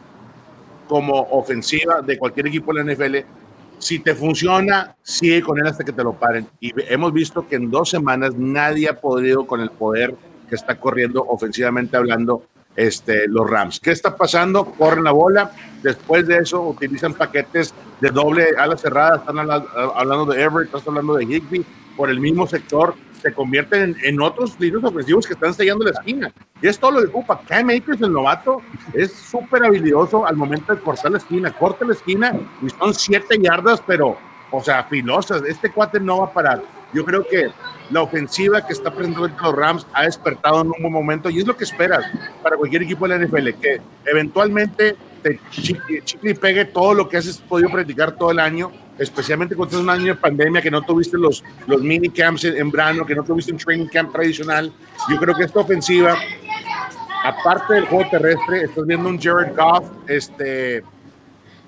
como 0.88 1.22
ofensiva 1.32 2.02
de 2.02 2.18
cualquier 2.18 2.48
equipo 2.48 2.74
de 2.74 2.84
la 2.84 2.94
NFL, 2.94 3.18
si 3.78 4.00
te 4.00 4.14
funciona, 4.16 4.96
sigue 5.02 5.42
con 5.42 5.58
él 5.60 5.68
hasta 5.68 5.84
que 5.84 5.94
te 5.94 6.04
lo 6.04 6.14
paren. 6.14 6.48
Y 6.60 6.74
hemos 6.92 7.14
visto 7.14 7.48
que 7.48 7.56
en 7.56 7.70
dos 7.70 7.90
semanas 7.90 8.36
nadie 8.36 8.90
ha 8.90 9.00
podido 9.00 9.46
con 9.46 9.62
el 9.62 9.70
poder 9.70 10.16
que 10.50 10.56
está 10.56 10.80
corriendo 10.80 11.24
ofensivamente 11.28 11.96
hablando 11.96 12.44
este, 12.76 13.28
los 13.28 13.50
Rams. 13.50 13.80
¿Qué 13.80 13.92
está 13.92 14.16
pasando? 14.16 14.66
Corren 14.66 15.04
la 15.04 15.12
bola, 15.12 15.52
después 15.84 16.26
de 16.28 16.40
eso 16.40 16.62
utilizan 16.62 17.14
paquetes 17.14 17.74
de 18.02 18.10
doble 18.10 18.48
ala 18.58 18.78
cerrada, 18.78 19.18
están 19.18 19.38
hablando 19.40 20.26
de 20.26 20.42
Everett, 20.42 20.74
están 20.74 20.98
hablando 20.98 21.16
de 21.16 21.26
Higby, 21.26 21.66
por 21.96 22.10
el 22.10 22.20
mismo 22.20 22.48
sector, 22.48 22.96
se 23.20 23.34
convierten 23.34 23.82
en, 23.82 23.96
en 24.04 24.22
otros 24.22 24.60
líderes 24.60 24.84
ofensivos 24.84 25.28
que 25.28 25.34
están 25.34 25.54
sellando 25.54 25.86
la 25.86 25.92
esquina. 25.92 26.32
Y 26.62 26.68
es 26.68 26.80
todo 26.80 26.92
lo 26.92 27.02
que 27.02 27.08
ocupa. 27.08 27.42
Cam 27.48 27.70
Akers, 27.70 28.02
el 28.02 28.12
novato, 28.12 28.62
es 28.94 29.12
súper 29.12 29.64
habilidoso 29.64 30.26
al 30.26 30.36
momento 30.36 30.74
de 30.74 30.82
cortar 30.82 31.12
la 31.12 31.18
esquina. 31.18 31.52
Corta 31.52 31.86
la 31.86 31.94
esquina 31.94 32.34
y 32.62 32.70
son 32.70 32.94
siete 32.94 33.38
yardas, 33.40 33.82
pero, 33.86 34.18
o 34.52 34.64
sea, 34.64 34.84
filosas. 34.84 35.44
Este 35.44 35.72
cuate 35.72 36.00
no 36.00 36.20
va 36.20 36.26
a 36.26 36.34
parar. 36.34 36.64
Yo 36.94 37.06
creo 37.06 37.24
que 37.24 37.52
la 37.92 38.02
ofensiva 38.02 38.66
que 38.66 38.74
está 38.74 38.92
presentando 38.92 39.28
los 39.28 39.56
Rams 39.56 39.88
ha 39.94 40.04
despertado 40.04 40.62
en 40.62 40.68
un 40.68 40.82
buen 40.82 40.94
momento 40.94 41.30
y 41.30 41.40
es 41.40 41.48
lo 41.48 41.56
que 41.56 41.64
esperas 41.64 42.04
para 42.42 42.58
cualquier 42.58 42.84
equipo 42.84 43.08
de 43.08 43.18
la 43.18 43.26
NFL, 43.26 43.50
que 43.62 43.82
eventualmente 44.06 44.96
te 45.22 45.40
chicle, 45.52 46.04
y 46.24 46.34
pegue 46.34 46.66
todo 46.66 46.94
lo 46.94 47.10
que 47.10 47.18
has 47.18 47.38
podido 47.40 47.70
practicar 47.70 48.14
todo 48.14 48.32
el 48.32 48.40
año, 48.40 48.72
especialmente 49.00 49.56
cuando 49.56 49.78
es 49.78 49.84
un 49.84 49.90
año 49.90 50.14
de 50.14 50.16
pandemia, 50.16 50.62
que 50.62 50.70
no 50.70 50.82
tuviste 50.82 51.18
los, 51.18 51.44
los 51.66 51.82
mini 51.82 52.10
camps 52.10 52.44
en, 52.44 52.58
en 52.58 52.70
verano, 52.70 53.06
que 53.06 53.16
no 53.16 53.24
tuviste 53.24 53.52
un 53.52 53.58
training 53.58 53.88
camp 53.88 54.12
tradicional. 54.12 54.72
Yo 55.10 55.18
creo 55.18 55.36
que 55.36 55.46
esta 55.46 55.60
ofensiva, 55.62 56.18
aparte 57.24 57.76
del 57.76 57.86
juego 57.86 58.10
terrestre, 58.10 58.64
estás 58.64 58.86
viendo 58.86 59.10
un 59.10 59.20
Jared 59.20 59.56
Goff 59.56 59.90
este, 60.08 60.84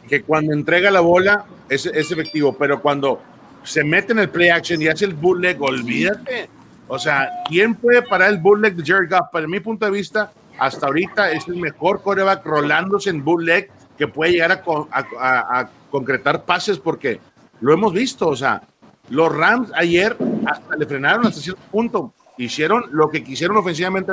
que 0.08 0.22
cuando 0.24 0.54
entrega 0.54 0.92
la 0.92 1.00
bola 1.00 1.46
es, 1.70 1.86
es 1.86 2.12
efectivo, 2.12 2.56
pero 2.58 2.82
cuando 2.82 3.22
se 3.64 3.84
mete 3.84 4.12
en 4.12 4.20
el 4.20 4.30
play 4.30 4.50
action 4.50 4.82
y 4.82 4.88
hace 4.88 5.06
el 5.06 5.14
bootleg, 5.14 5.62
olvídate. 5.62 6.50
O 6.88 7.00
sea, 7.00 7.30
¿quién 7.48 7.76
puede 7.76 8.02
parar 8.02 8.32
el 8.32 8.38
bootleg 8.40 8.76
de 8.76 8.84
Jared 8.86 9.10
Goff? 9.10 9.30
Para 9.32 9.48
mi 9.48 9.60
punto 9.62 9.86
de 9.86 9.92
vista, 9.92 10.34
hasta 10.60 10.88
ahorita 10.88 11.32
es 11.32 11.48
el 11.48 11.56
mejor 11.56 12.02
coreback 12.02 12.46
rolándose 12.46 13.10
en 13.10 13.24
bootleg 13.24 13.70
que 13.98 14.08
puede 14.08 14.34
llegar 14.34 14.52
a, 14.52 14.64
a, 14.92 15.60
a, 15.60 15.70
concretar 15.92 16.46
pases 16.46 16.80
porque 16.80 17.20
lo 17.60 17.74
hemos 17.74 17.94
visto. 17.94 18.28
O 18.28 18.36
sea, 18.36 18.64
los 19.10 19.36
Rams 19.36 19.72
ayer 19.76 20.18
hasta 20.46 20.76
le 20.76 20.86
frenaron 20.86 21.28
hasta 21.28 21.42
cierto 21.42 21.62
punto. 21.70 22.14
Hicieron 22.38 22.86
lo 22.92 23.10
que 23.10 23.24
quisieron 23.24 23.58
ofensivamente 23.58 24.12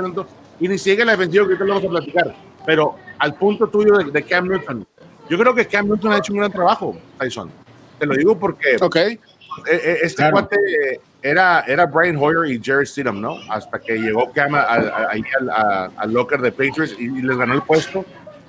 y 0.61 0.69
ni 0.69 0.77
siquiera 0.77 1.07
la 1.07 1.13
defensiva 1.13 1.47
que 1.47 1.53
ahorita 1.53 1.65
lo 1.65 1.75
vamos 1.75 1.87
a 1.87 1.91
platicar. 1.91 2.35
Pero 2.67 2.97
al 3.19 3.35
punto 3.37 3.69
tuyo 3.69 3.97
de, 3.97 4.11
de 4.11 4.23
Cam 4.25 4.49
Newton, 4.49 4.87
yo 5.31 5.39
creo 5.39 5.55
que 5.55 5.67
Cam 5.67 5.87
Newton 5.87 6.13
ha 6.13 6.19
hecho 6.19 6.33
un 6.33 6.41
gran 6.41 6.53
trabajo, 6.53 6.97
Tyson. 7.19 7.51
Te 7.99 8.07
lo 8.07 8.15
digo 8.15 8.39
porque 8.39 8.77
okay. 8.81 9.19
Eh, 9.67 9.99
este 10.03 10.31
cuate 10.31 10.57
era, 11.23 11.61
era 11.67 11.87
Brian 11.87 12.17
Hoyer 12.17 12.47
y 12.53 12.63
Jerry 12.63 12.87
Stidham, 12.87 13.21
¿no? 13.21 13.39
Hasta 13.51 13.81
que 13.81 13.97
llegó 13.97 14.31
Cam 14.33 14.55
ahí 14.55 15.23
al, 15.97 16.13
locker 16.13 16.41
de 16.41 16.53
Patriots 16.53 16.95
y, 16.99 17.09
les 17.09 17.37
ganó 17.37 17.55
el 17.55 17.63
puesto. 17.63 18.05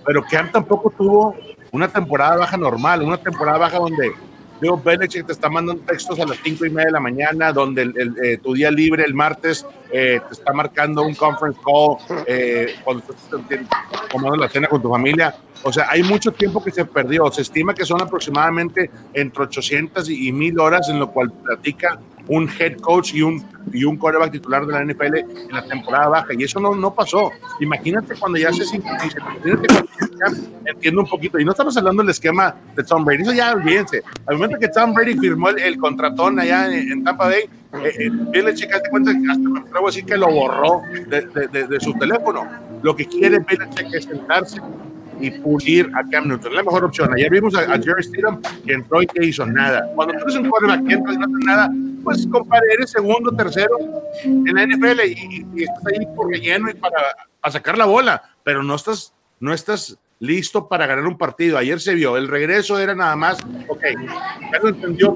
Pero 0.06 0.24
Cam 0.30 0.52
tampoco 0.52 0.94
tuvo 0.96 1.36
una 1.72 1.88
temporada 1.88 2.38
baja 2.38 2.58
normal, 2.58 3.02
una 3.02 3.18
temporada 3.18 3.58
baja 3.58 3.78
donde 3.78 4.14
Bill 4.62 4.74
Belichick 4.84 5.26
te 5.26 5.32
está 5.32 5.50
mandando 5.50 5.84
textos 5.84 6.20
a 6.20 6.26
las 6.26 6.38
cinco 6.44 6.66
y 6.66 6.70
media 6.70 6.88
de 6.88 6.92
la 6.92 7.00
mañana, 7.00 7.54
donde 7.54 7.84
el, 7.84 8.16
eh, 8.24 8.38
tu 8.38 8.54
día 8.54 8.70
libre 8.70 9.06
el 9.06 9.14
martes 9.14 9.66
eh, 9.92 10.20
te 10.28 10.34
está 10.34 10.52
marcando 10.52 11.04
un 11.04 11.16
conference 11.16 11.60
call 11.64 12.24
eh, 12.28 12.76
cuando 12.84 13.04
estás 13.04 13.30
tomando 14.12 14.36
la 14.36 14.50
cena 14.50 14.68
con 14.68 14.82
tu 14.82 14.90
familia. 14.90 15.36
O 15.64 15.72
sea, 15.72 15.88
hay 15.90 16.04
mucho 16.04 16.32
tiempo 16.32 16.64
que 16.64 16.72
se 16.72 16.86
perdió. 16.86 17.30
Se 17.32 17.42
estima 17.42 17.74
que 17.74 17.86
son 17.86 18.02
aproximadamente 18.02 18.90
entre 19.14 19.44
800 19.44 20.10
y 20.10 20.32
1000 20.32 20.60
horas 20.60 20.90
en 20.90 21.00
lo 21.00 21.12
cual 21.12 21.32
platica 21.32 22.00
un 22.30 22.48
head 22.60 22.78
coach 22.78 23.14
y 23.14 23.22
un, 23.22 23.44
y 23.74 23.84
un 23.84 23.98
quarterback 23.98 24.32
titular 24.32 24.66
de 24.66 24.74
la 24.74 24.86
NFL 24.86 25.16
en 25.16 25.52
la 25.52 25.66
temporada 25.66 26.08
baja. 26.08 26.34
Y 26.38 26.44
eso 26.44 26.60
no, 26.60 26.76
no 26.76 26.94
pasó. 26.94 27.32
Imagínate 27.60 28.16
cuando 28.16 28.38
ya 28.38 28.54
se 28.54 28.66
sincroniza. 28.66 29.20
Entiendo 30.66 31.02
un 31.02 31.08
poquito. 31.08 31.40
Y 31.40 31.46
no 31.46 31.52
estamos 31.52 31.76
hablando 31.76 32.04
del 32.04 32.12
esquema 32.12 32.56
de 32.76 32.84
Tom 32.84 33.04
Brady. 33.04 33.24
Eso 33.24 33.34
ya 33.34 33.54
olvídense. 33.54 34.04
Al 34.28 34.36
momento 34.36 34.60
que 34.60 34.68
Tom 34.68 34.94
Brady 34.94 35.18
firmó 35.18 35.50
el, 35.50 35.78
contratón 35.78 36.40
allá 36.40 36.72
en, 36.72 37.04
Tampa 37.04 37.26
Bay, 37.28 37.44
eh, 37.84 37.94
eh, 38.00 38.10
Belichick, 38.12 38.70
te 38.70 38.90
cuenta 38.90 39.12
que 39.12 39.32
hasta 39.32 39.50
me 39.50 39.60
atrevo 39.60 39.88
a 39.88 39.90
decir 39.90 40.06
que 40.06 40.18
lo 40.18 40.28
borró 40.32 40.82
de, 41.08 41.48
de, 41.48 41.68
de, 41.68 41.80
su 41.80 41.94
teléfono. 41.94 42.48
Lo 42.84 42.96
que 42.96 43.06
quiere 43.06 43.40
Belichick 43.40 43.94
es 43.94 44.06
sentarse 44.06 44.62
y 45.20 45.32
pulir 45.32 45.90
a 45.96 46.04
Cam 46.10 46.28
Newton. 46.28 46.56
La 46.56 46.64
mejor 46.64 46.86
opción. 46.86 47.14
Ayer 47.14 47.30
vimos 47.30 47.56
a, 47.56 47.78
Jerry 47.80 48.04
Stidham 48.04 48.42
que 48.66 48.74
entró 48.74 49.02
y 49.02 49.08
que 49.08 49.26
hizo 49.26 49.46
nada. 49.46 49.90
Cuando 49.96 50.14
tú 50.14 50.24
eres 50.24 50.36
un 50.36 50.50
quarterback 50.50 50.88
que 50.88 50.94
entra 50.94 51.14
y 51.14 51.18
no 51.18 51.26
hace 51.26 51.46
nada, 51.46 51.70
pues 52.04 52.28
compadre, 52.28 52.66
eres 52.74 52.92
segundo, 52.92 53.32
tercero 53.32 53.78
en 54.24 54.46
la 54.46 54.66
NFL 54.66 55.02
y, 55.06 55.64
estás 55.64 55.84
ahí 55.88 56.06
por 56.16 56.30
relleno 56.30 56.70
y 56.70 56.74
para, 56.74 57.52
sacar 57.52 57.78
la 57.78 57.86
bola, 57.86 58.22
pero 58.44 58.64
no 58.64 58.76
estás, 58.76 59.14
no 59.40 59.54
estás 59.54 59.98
listo 60.20 60.68
para 60.68 60.86
ganar 60.86 61.06
un 61.06 61.18
partido. 61.18 61.58
Ayer 61.58 61.80
se 61.80 61.96
vio, 61.96 62.18
el 62.18 62.28
regreso 62.28 62.80
era 62.80 62.96
nada 62.96 63.16
más, 63.16 63.38
ok, 63.68 63.84
ya 64.52 64.60
lo 64.62 64.70
entendió 64.70 65.16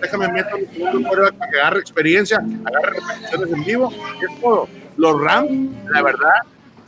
déjame 0.00 0.28
meter 0.28 0.68
un 0.94 1.02
quarterback 1.02 1.34
para 1.34 1.50
que 1.50 1.60
agarre 1.60 1.80
experiencia, 1.80 2.38
agarre 2.64 3.00
repeticiones 3.00 3.52
en 3.52 3.64
vivo, 3.64 3.90
es 3.90 4.40
todo. 4.40 4.68
Los 4.96 5.20
Rams, 5.20 5.70
la 5.90 6.02
verdad, 6.02 6.34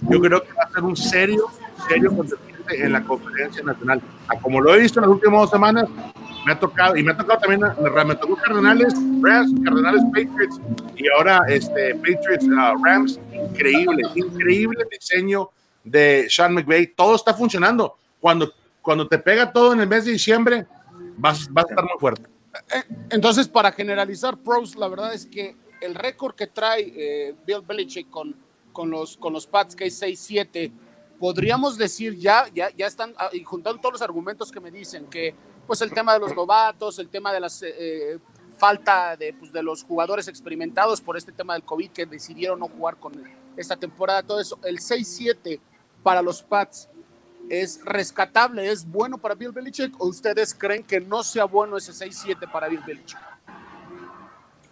yo 0.09 0.21
creo 0.21 0.43
que 0.43 0.53
va 0.53 0.65
a 0.65 0.71
ser 0.71 0.83
un 0.83 0.97
serio 0.97 1.51
serio 1.89 2.13
en 2.71 2.93
la 2.93 3.05
conferencia 3.05 3.63
nacional. 3.63 4.01
como 4.43 4.61
lo 4.61 4.75
he 4.75 4.81
visto 4.81 4.99
en 5.01 5.03
las 5.03 5.11
últimas 5.11 5.41
dos 5.43 5.51
semanas, 5.51 5.89
me 6.47 6.53
ha 6.53 6.59
tocado, 6.59 6.97
y 6.97 7.03
me 7.03 7.13
ha 7.13 7.17
tocado 7.17 7.41
también, 7.41 7.61
me 8.07 8.15
tocó 8.17 8.37
Cardenales, 8.37 8.95
Rams, 9.23 9.53
Cardenales 9.65 10.03
Patriots, 10.13 10.61
y 10.97 11.09
ahora 11.09 11.41
este, 11.49 11.95
Patriots 11.95 12.47
uh, 12.47 12.85
Rams, 12.85 13.19
increíble, 13.33 14.03
increíble 14.15 14.85
diseño 14.91 15.51
de 15.83 16.27
Sean 16.29 16.55
McVay, 16.55 16.89
todo 16.89 17.17
está 17.17 17.35
funcionando. 17.35 17.97
Cuando, 18.21 18.53
cuando 18.81 19.07
te 19.07 19.19
pega 19.19 19.53
todo 19.53 19.73
en 19.73 19.81
el 19.81 19.89
mes 19.89 20.05
de 20.05 20.13
diciembre, 20.13 20.67
vas, 21.17 21.49
vas 21.51 21.67
a 21.67 21.69
estar 21.69 21.85
muy 21.85 21.99
fuerte. 21.99 22.23
Eh, 22.75 22.83
entonces, 23.11 23.49
para 23.49 23.73
generalizar, 23.73 24.37
pros, 24.39 24.77
la 24.77 24.89
verdad 24.89 25.13
es 25.15 25.27
que 25.27 25.57
el 25.81 25.95
récord 25.95 26.35
que 26.35 26.47
trae 26.47 26.93
eh, 26.97 27.35
Bill 27.47 27.63
Belichick 27.67 28.09
con, 28.09 28.35
con, 28.75 28.91
los, 28.91 29.17
con 29.17 29.33
los 29.33 29.47
Pats, 29.47 29.75
que 29.75 29.87
es 29.87 30.03
6-7, 30.03 30.71
podríamos 31.19 31.79
decir 31.79 32.19
ya, 32.19 32.47
ya, 32.53 32.69
ya 32.77 32.87
están 32.87 33.15
ah, 33.17 33.31
y 33.33 33.43
juntando 33.43 33.81
todos 33.81 33.95
los 33.95 34.03
argumentos 34.03 34.53
que 34.53 34.61
me 34.61 34.71
dicen, 34.71 35.07
que 35.07 35.35
pues 35.67 35.81
el 35.81 35.91
tema 35.93 36.13
de 36.13 36.19
los 36.19 36.35
novatos, 36.35 36.99
el 36.99 37.09
tema 37.09 37.33
de 37.33 37.41
la 37.41 37.49
eh, 37.63 38.19
falta 38.59 39.17
de, 39.17 39.33
pues, 39.33 39.53
de 39.53 39.63
los 39.63 39.85
jugadores 39.85 40.29
experimentados 40.29 41.01
por 41.01 41.17
este 41.17 41.33
tema 41.33 41.55
del 41.55 41.63
COVID 41.63 41.91
que 41.91 42.05
decidieron 42.05 42.59
no 42.59 42.69
jugar 42.69 42.97
con 42.99 43.15
esta 43.57 43.77
temporada, 43.77 44.23
todo 44.23 44.41
eso, 44.41 44.59
el 44.65 44.79
6-7 44.79 45.59
para 46.03 46.21
los 46.21 46.43
Pats 46.43 46.91
es 47.49 47.81
rescatable, 47.85 48.71
es 48.71 48.85
bueno 48.85 49.19
para 49.19 49.35
Bill 49.35 49.53
Belichick 49.53 49.99
o 50.01 50.07
ustedes 50.09 50.55
creen 50.55 50.83
que 50.83 51.01
no 51.01 51.23
sea 51.23 51.45
bueno 51.45 51.77
ese 51.77 51.93
6-7 51.93 52.51
para 52.51 52.69
Bill 52.69 52.81
Belichick? 52.87 53.34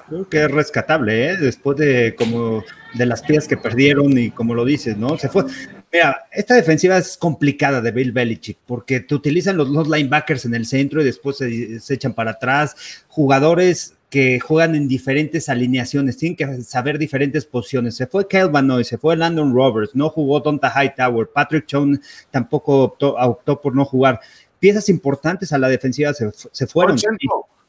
Creo 0.09 0.29
que 0.29 0.45
es 0.45 0.51
rescatable, 0.51 1.31
¿eh? 1.31 1.37
después 1.37 1.79
de 1.79 2.15
como 2.17 2.65
de 2.95 3.07
las 3.07 3.23
piezas 3.23 3.49
que 3.49 3.57
perdieron 3.57 4.17
y 4.19 4.31
como 4.31 4.55
lo 4.55 4.65
dices, 4.65 4.97
¿no? 4.97 5.17
Se 5.17 5.29
fue. 5.29 5.45
Mira, 5.93 6.25
esta 6.31 6.55
defensiva 6.55 6.97
es 6.97 7.17
complicada 7.17 7.81
de 7.81 7.91
Bill 7.91 8.13
Belichick 8.13 8.59
porque 8.67 9.01
te 9.01 9.15
utilizan 9.15 9.57
los, 9.57 9.89
linebackers 9.89 10.45
en 10.45 10.55
el 10.55 10.67
centro 10.67 11.03
y 11.03 11.05
después 11.05 11.37
se, 11.37 11.95
echan 11.95 12.15
para 12.15 12.33
atrás. 12.33 13.05
Jugadores 13.09 13.95
que 14.09 14.41
juegan 14.41 14.75
en 14.75 14.89
diferentes 14.89 15.49
alineaciones, 15.49 16.19
tienen 16.19 16.37
que 16.37 16.63
saber 16.63 16.99
diferentes 16.99 17.47
posiciones. 17.47 17.97
Se 17.97 18.07
fue 18.07 18.29
Kyle 18.29 18.49
Van 18.49 18.85
se 18.85 18.99
fue 18.99 19.17
Landon 19.17 19.55
Roberts, 19.55 19.95
no 19.95 20.11
jugó 20.11 20.41
Donta 20.41 20.71
Hightower, 20.71 21.29
Patrick 21.33 21.67
Chone 21.67 21.99
tampoco 22.31 22.83
optó, 22.85 23.61
por 23.61 23.75
no 23.75 23.85
jugar. 23.85 24.21
Piezas 24.59 24.89
importantes 24.91 25.53
a 25.53 25.59
la 25.59 25.69
defensiva 25.69 26.13
se, 26.13 26.31
se 26.33 26.67
fueron. 26.67 26.99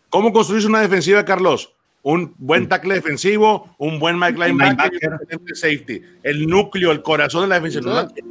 ¿Cómo 0.09 0.31
construís 0.31 0.65
una 0.65 0.81
defensiva, 0.81 1.23
Carlos? 1.25 1.73
Un 2.03 2.35
buen 2.37 2.67
tackle 2.67 2.95
defensivo, 2.95 3.75
un 3.77 3.97
buen 3.97 4.19
Mike 4.19 4.37
linebacker, 4.37 5.19
un 5.39 5.55
safety. 5.55 6.01
El 6.21 6.45
núcleo, 6.47 6.91
el 6.91 7.01
corazón 7.01 7.43
de 7.43 7.47
la 7.47 7.55
defensa 7.55 7.79
no, 7.81 7.93
la 7.93 8.07
tiene. 8.07 8.29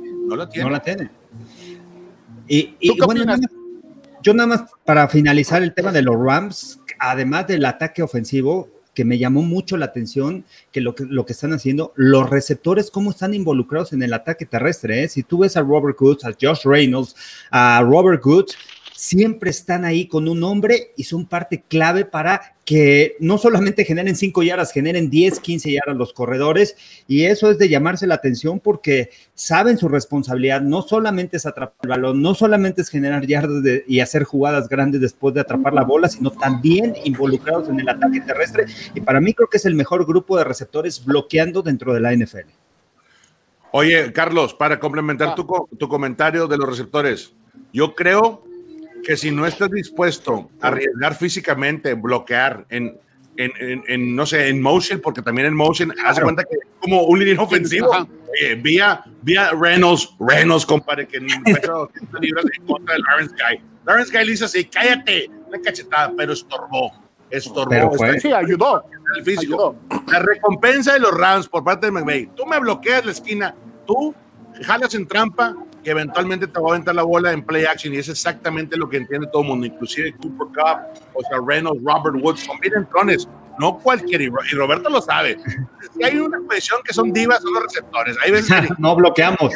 No 0.63 0.71
la 0.71 0.81
tiene. 0.81 1.11
Y, 2.47 2.77
bueno, 3.05 3.25
yo 4.23 4.35
nada 4.35 4.47
más 4.47 4.65
para 4.85 5.09
finalizar 5.09 5.63
el 5.63 5.73
tema 5.73 5.91
de 5.91 6.03
los 6.03 6.17
Rams, 6.17 6.81
además 6.99 7.47
del 7.47 7.65
ataque 7.65 8.03
ofensivo, 8.03 8.69
que 8.95 9.07
me 9.07 9.17
llamó 9.17 9.41
mucho 9.41 9.79
la 9.79 9.87
atención 9.87 10.45
que 10.71 10.83
lo 10.83 10.95
que, 10.95 11.07
lo 11.07 11.25
que 11.25 11.33
están 11.33 11.55
haciendo, 11.55 11.95
los 11.97 12.29
receptores, 12.29 12.91
cómo 12.91 13.11
están 13.11 13.33
involucrados 13.33 13.95
en 13.95 14.03
el 14.03 14.13
ataque 14.13 14.45
terrestre. 14.45 15.03
¿eh? 15.03 15.09
Si 15.09 15.23
tú 15.23 15.39
ves 15.39 15.57
a 15.57 15.63
Robert 15.63 15.99
Woods, 15.99 16.27
a 16.27 16.35
Josh 16.39 16.65
Reynolds, 16.65 17.17
a 17.51 17.83
Robert 17.83 18.23
Woods, 18.25 18.55
siempre 19.03 19.51
están 19.51 19.85
ahí 19.85 20.07
con 20.07 20.29
un 20.29 20.45
hombre 20.45 20.93
y 20.97 21.03
son 21.03 21.27
parte 21.27 21.65
clave 21.67 22.05
para 22.05 22.55
que 22.65 23.17
no 23.19 23.37
solamente 23.37 23.85
generen 23.85 24.15
5 24.15 24.45
yardas, 24.45 24.73
generen 24.73 25.11
10, 25.11 25.41
15 25.41 25.73
yardas 25.73 25.97
los 25.97 26.13
corredores. 26.13 26.77
Y 27.09 27.25
eso 27.25 27.51
es 27.51 27.59
de 27.59 27.69
llamarse 27.69 28.07
la 28.07 28.15
atención 28.15 28.61
porque 28.61 29.11
saben 29.35 29.77
su 29.77 29.89
responsabilidad. 29.89 30.61
No 30.61 30.83
solamente 30.83 31.37
es 31.37 31.47
atrapar 31.47 31.79
el 31.83 31.89
balón, 31.89 32.23
no 32.23 32.37
solamente 32.37 32.81
es 32.81 32.91
generar 32.91 33.27
yardas 33.27 33.65
y 33.89 33.99
hacer 33.99 34.23
jugadas 34.23 34.69
grandes 34.69 35.01
después 35.01 35.35
de 35.35 35.41
atrapar 35.41 35.73
la 35.73 35.83
bola, 35.83 36.09
sino 36.09 36.31
también 36.31 36.95
involucrados 37.05 37.69
en 37.71 37.81
el 37.81 37.89
ataque 37.89 38.21
terrestre. 38.21 38.67
Y 38.95 39.01
para 39.01 39.21
mí 39.21 39.35
creo 39.35 39.49
que 39.49 39.57
es 39.57 39.67
el 39.67 39.75
mejor 39.75 40.07
grupo 40.07 40.39
de 40.39 40.45
receptores 40.45 41.05
bloqueando 41.05 41.63
dentro 41.63 41.93
de 41.93 41.99
la 41.99 42.15
NFL. 42.15 42.51
Oye, 43.73 44.13
Carlos, 44.13 44.55
para 44.55 44.79
complementar 44.79 45.35
tu, 45.35 45.45
tu 45.77 45.89
comentario 45.89 46.47
de 46.47 46.57
los 46.57 46.69
receptores, 46.69 47.33
yo 47.73 47.97
creo 47.97 48.45
que 49.03 49.17
si 49.17 49.31
no 49.31 49.47
estás 49.47 49.71
dispuesto 49.71 50.51
a 50.61 50.69
arriesgar 50.69 51.15
físicamente, 51.15 51.95
bloquear 51.95 52.67
en, 52.69 52.99
en, 53.37 53.83
en, 53.87 54.17
no 54.17 54.27
sé, 54.27 54.49
en 54.49 54.61
motion, 54.61 55.01
porque 55.01 55.23
también 55.23 55.49
en 55.49 55.55
motion, 55.55 55.93
hace 56.05 56.23
cuenta 56.23 56.45
que 56.45 56.57
como 56.81 57.03
un 57.05 57.19
líder 57.19 57.39
ofensivo, 57.39 57.91
vía, 58.59 59.03
vía 59.23 59.51
Reynolds, 59.53 60.15
Reynolds, 60.19 60.67
compadre, 60.67 61.07
que 61.07 61.21
libras 61.21 62.45
en 62.59 62.67
contra 62.67 62.95
del 62.95 63.03
Lawrence 63.03 63.35
Guy. 63.35 63.63
Lawrence 63.85 64.13
Guy 64.13 64.25
le 64.25 64.31
dice 64.33 64.45
así, 64.45 64.65
cállate, 64.65 65.31
una 65.47 65.61
cachetada, 65.61 66.13
pero 66.17 66.33
estorbó, 66.33 66.93
estorbó. 67.31 67.97
sí, 68.21 68.33
ayudó. 68.33 68.85
El 69.17 69.25
físico. 69.25 69.77
La 70.11 70.21
recompensa 70.21 70.95
de 70.95 71.01
los 71.01 71.13
Rams 71.13 71.47
por 71.49 71.63
parte 71.63 71.87
de 71.87 71.93
McVay, 71.93 72.31
tú 72.35 72.47
me 72.47 72.59
bloqueas 72.59 73.05
la 73.05 73.13
esquina, 73.13 73.55
tú 73.87 74.15
jalas 74.63 74.95
en 74.95 75.07
trampa, 75.07 75.55
que 75.83 75.91
eventualmente 75.91 76.47
te 76.47 76.61
va 76.61 76.69
a 76.69 76.71
aventar 76.73 76.95
la 76.95 77.03
bola 77.03 77.33
en 77.33 77.43
play 77.43 77.65
action 77.65 77.93
y 77.95 77.99
es 77.99 78.09
exactamente 78.09 78.77
lo 78.77 78.89
que 78.89 78.99
entiende 78.99 79.27
todo 79.33 79.43
el 79.43 79.49
mundo, 79.49 79.67
inclusive 79.67 80.15
Cooper 80.15 80.49
Cup, 80.49 81.03
o 81.15 81.23
sea, 81.23 81.39
Reynolds, 81.45 81.83
Robert 81.85 82.17
Woods, 82.23 82.41
son 82.41 82.59
bien 82.61 82.75
entrones, 82.75 83.29
no 83.59 83.79
cualquiera, 83.79 84.25
y 84.25 84.55
Roberto 84.55 84.89
lo 84.89 85.01
sabe. 85.01 85.39
Si 85.95 86.03
hay 86.03 86.19
una 86.19 86.39
posición 86.41 86.81
que 86.85 86.95
son 86.95 87.13
divas, 87.13 87.43
son 87.43 87.53
los 87.55 87.65
receptores. 87.65 88.17
Hay 88.25 88.31
veces 88.33 88.57
no 88.79 88.97
bloqueamos. 88.97 89.53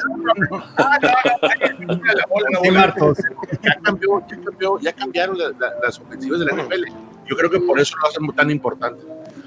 Ya, 3.62 3.78
cambió, 3.82 4.22
ya, 4.28 4.40
cambió, 4.44 4.78
ya 4.80 4.92
cambiaron 4.92 5.38
las 5.82 5.98
ofensivas 6.00 6.40
de 6.40 6.46
la 6.46 6.52
NFL. 6.52 6.84
Yo 7.26 7.36
creo 7.36 7.50
que 7.50 7.60
por 7.60 7.80
eso 7.80 7.96
lo 8.00 8.08
hacen 8.08 8.26
tan 8.36 8.50
importante. 8.50 9.02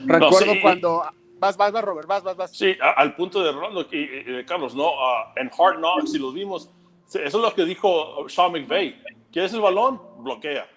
Recuerdo 0.05 0.53
cuando 0.61 1.03
Vas, 1.39 1.55
vas, 1.55 1.71
vas, 1.71 1.83
Robert, 1.83 2.07
vas, 2.07 2.23
vas, 2.23 2.35
vas. 2.35 2.51
Sí, 2.51 2.75
al 2.95 3.15
punto 3.15 3.41
de 3.41 3.51
Rolando 3.51 3.87
y, 3.91 4.05
de 4.05 4.45
Carlos, 4.45 4.75
¿no? 4.75 4.89
Uh, 4.89 5.37
en 5.37 5.49
Hard 5.57 5.77
Knocks, 5.77 6.11
si 6.11 6.19
lo 6.19 6.31
vimos, 6.31 6.69
eso 7.07 7.19
es 7.19 7.33
lo 7.33 7.53
que 7.53 7.65
dijo 7.65 8.27
Sean 8.27 8.51
McVay. 8.51 9.01
¿Quieres 9.31 9.53
el 9.53 9.61
balón? 9.61 10.01
Bloquea. 10.19 10.67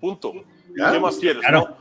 Punto. 0.00 0.32
¿Qué 0.74 1.00
más 1.00 1.16
quieres? 1.16 1.42
¿no? 1.50 1.76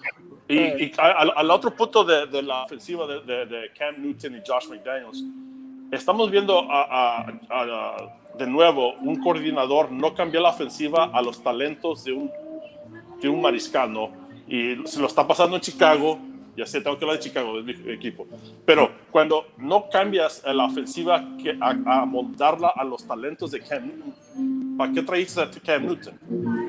Y, 0.49 0.91
al, 0.97 1.51
otro 1.51 1.75
punto 1.75 2.03
de, 2.03 2.27
de 2.27 2.41
la 2.41 2.63
ofensiva 2.63 3.05
de, 3.05 3.45
de, 3.45 3.71
Cam 3.77 4.01
Newton 4.01 4.35
y 4.35 4.41
Josh 4.47 4.69
McDaniels, 4.69 5.23
estamos 5.91 6.31
viendo 6.31 6.65
a, 6.69 7.25
de 8.37 8.47
nuevo 8.47 8.93
un 9.01 9.21
coordinador 9.21 9.91
no 9.91 10.13
cambiar 10.13 10.43
la 10.43 10.49
ofensiva 10.49 11.09
a 11.13 11.21
los 11.21 11.43
talentos 11.43 12.05
de 12.05 12.13
un 12.13 12.31
tiene 13.19 13.35
un 13.35 13.41
mariscal, 13.41 13.91
¿no? 13.91 14.11
Y 14.47 14.75
se 14.87 14.99
lo 14.99 15.07
está 15.07 15.27
pasando 15.27 15.55
en 15.55 15.61
Chicago, 15.61 16.19
sé, 16.65 16.81
tengo 16.81 16.97
que 16.97 17.05
hablar 17.05 17.17
de 17.19 17.23
Chicago, 17.23 17.61
de 17.61 17.73
mi 17.73 17.91
equipo. 17.91 18.25
Pero 18.65 18.91
cuando 19.11 19.47
no 19.57 19.89
cambias 19.89 20.43
la 20.45 20.65
ofensiva 20.65 21.23
que 21.41 21.57
a, 21.59 21.69
a 21.69 22.05
moldarla 22.05 22.69
a 22.75 22.83
los 22.83 23.05
talentos 23.05 23.51
de 23.51 23.59
Cam 23.59 23.85
Newton, 23.85 24.77
¿para 24.77 24.91
qué 24.91 25.01
traíste 25.01 25.41
a 25.41 25.49
Cam 25.49 25.85
Newton? 25.85 26.19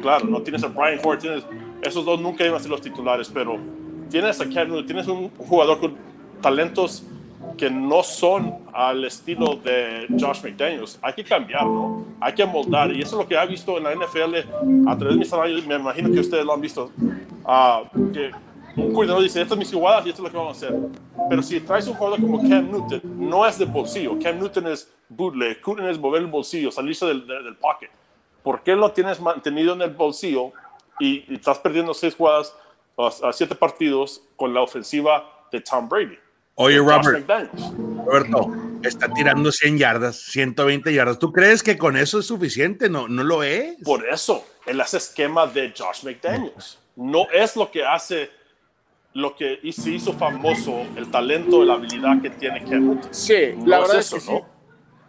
Claro, 0.02 0.26
no 0.26 0.42
tienes 0.42 0.62
a 0.64 0.68
Brian 0.68 1.00
Ford, 1.00 1.18
tienes, 1.18 1.44
esos 1.82 2.04
dos 2.04 2.20
nunca 2.20 2.44
iban 2.44 2.56
a 2.56 2.60
ser 2.60 2.70
los 2.70 2.80
titulares, 2.80 3.30
pero 3.32 3.58
tienes 4.10 4.40
a 4.40 4.48
Cam 4.48 4.68
Newton, 4.68 4.86
tienes 4.86 5.08
un 5.08 5.30
jugador 5.30 5.80
con 5.80 5.96
talentos 6.40 7.04
que 7.56 7.70
no 7.70 8.02
son 8.02 8.54
al 8.72 9.04
estilo 9.04 9.56
de 9.56 10.06
Josh 10.18 10.42
McDaniels. 10.42 10.98
Hay 11.02 11.12
que 11.12 11.24
cambiar, 11.24 11.66
¿no? 11.66 12.04
Hay 12.20 12.32
que 12.32 12.46
moldar. 12.46 12.92
Y 12.92 13.02
eso 13.02 13.16
es 13.16 13.24
lo 13.24 13.28
que 13.28 13.36
ha 13.36 13.44
visto 13.44 13.78
en 13.78 13.84
la 13.84 13.94
NFL 13.94 14.88
a 14.88 14.96
través 14.96 15.14
de 15.14 15.18
mis 15.18 15.32
años. 15.32 15.66
Me 15.66 15.76
imagino 15.76 16.10
que 16.10 16.20
ustedes 16.20 16.44
lo 16.44 16.54
han 16.54 16.60
visto. 16.60 16.90
Uh, 17.44 18.12
que 18.12 18.30
un 18.78 18.92
coordinador 18.92 19.22
dice, 19.22 19.40
estas 19.40 19.50
son 19.50 19.58
mis 19.58 19.72
jugadas 19.72 20.06
y 20.06 20.10
esto 20.10 20.22
es 20.22 20.24
lo 20.24 20.30
que 20.30 20.36
vamos 20.36 20.62
a 20.62 20.66
hacer. 20.66 20.78
Pero 21.28 21.42
si 21.42 21.60
traes 21.60 21.86
un 21.86 21.94
jugador 21.94 22.20
como 22.20 22.40
Cam 22.40 22.70
Newton, 22.70 23.00
no 23.04 23.46
es 23.46 23.58
de 23.58 23.64
bolsillo. 23.64 24.18
Cam 24.22 24.38
Newton 24.38 24.68
es 24.68 24.90
bootleg. 25.08 25.58
Newton 25.66 25.88
es 25.88 25.98
mover 25.98 26.22
el 26.22 26.28
bolsillo, 26.28 26.70
salirse 26.70 27.06
del, 27.06 27.26
del, 27.26 27.44
del, 27.44 27.56
pocket. 27.56 27.90
¿Por 28.42 28.62
qué 28.62 28.74
lo 28.74 28.90
tienes 28.92 29.20
mantenido 29.20 29.74
en 29.74 29.82
el 29.82 29.90
bolsillo 29.90 30.52
y, 30.98 31.24
y 31.28 31.34
estás 31.34 31.58
perdiendo 31.58 31.92
seis 31.94 32.14
jugadas 32.14 32.54
a 33.22 33.32
siete 33.32 33.54
partidos 33.54 34.22
con 34.36 34.52
la 34.54 34.62
ofensiva 34.62 35.46
de 35.52 35.60
Tom 35.60 35.88
Brady? 35.88 36.18
Oye, 36.60 36.78
Robert, 36.78 37.24
Roberto, 38.04 38.52
está 38.82 39.12
tirando 39.12 39.52
100 39.52 39.78
yardas, 39.78 40.16
120 40.16 40.92
yardas. 40.92 41.20
¿Tú 41.20 41.32
crees 41.32 41.62
que 41.62 41.78
con 41.78 41.96
eso 41.96 42.18
es 42.18 42.26
suficiente? 42.26 42.90
No, 42.90 43.06
no 43.06 43.22
lo 43.22 43.44
es. 43.44 43.76
Por 43.84 44.04
eso, 44.08 44.44
él 44.66 44.80
hace 44.80 44.96
esquema 44.96 45.46
de 45.46 45.72
Josh 45.76 46.02
McDaniels. 46.02 46.78
No 46.96 47.28
es 47.32 47.54
lo 47.54 47.70
que 47.70 47.84
hace, 47.84 48.30
lo 49.18 49.34
que 49.34 49.60
se 49.72 49.90
hizo 49.90 50.12
famoso, 50.12 50.82
el 50.96 51.10
talento, 51.10 51.64
la 51.64 51.74
habilidad 51.74 52.22
que 52.22 52.30
tiene 52.30 52.64
Kevin. 52.64 53.00
Sí, 53.10 53.54
no 53.56 53.66
la 53.66 53.80
verdad 53.80 53.98
es, 53.98 54.06
eso, 54.06 54.16
es 54.16 54.24
que 54.24 54.32
¿no? 54.32 54.38
sí. 54.38 54.44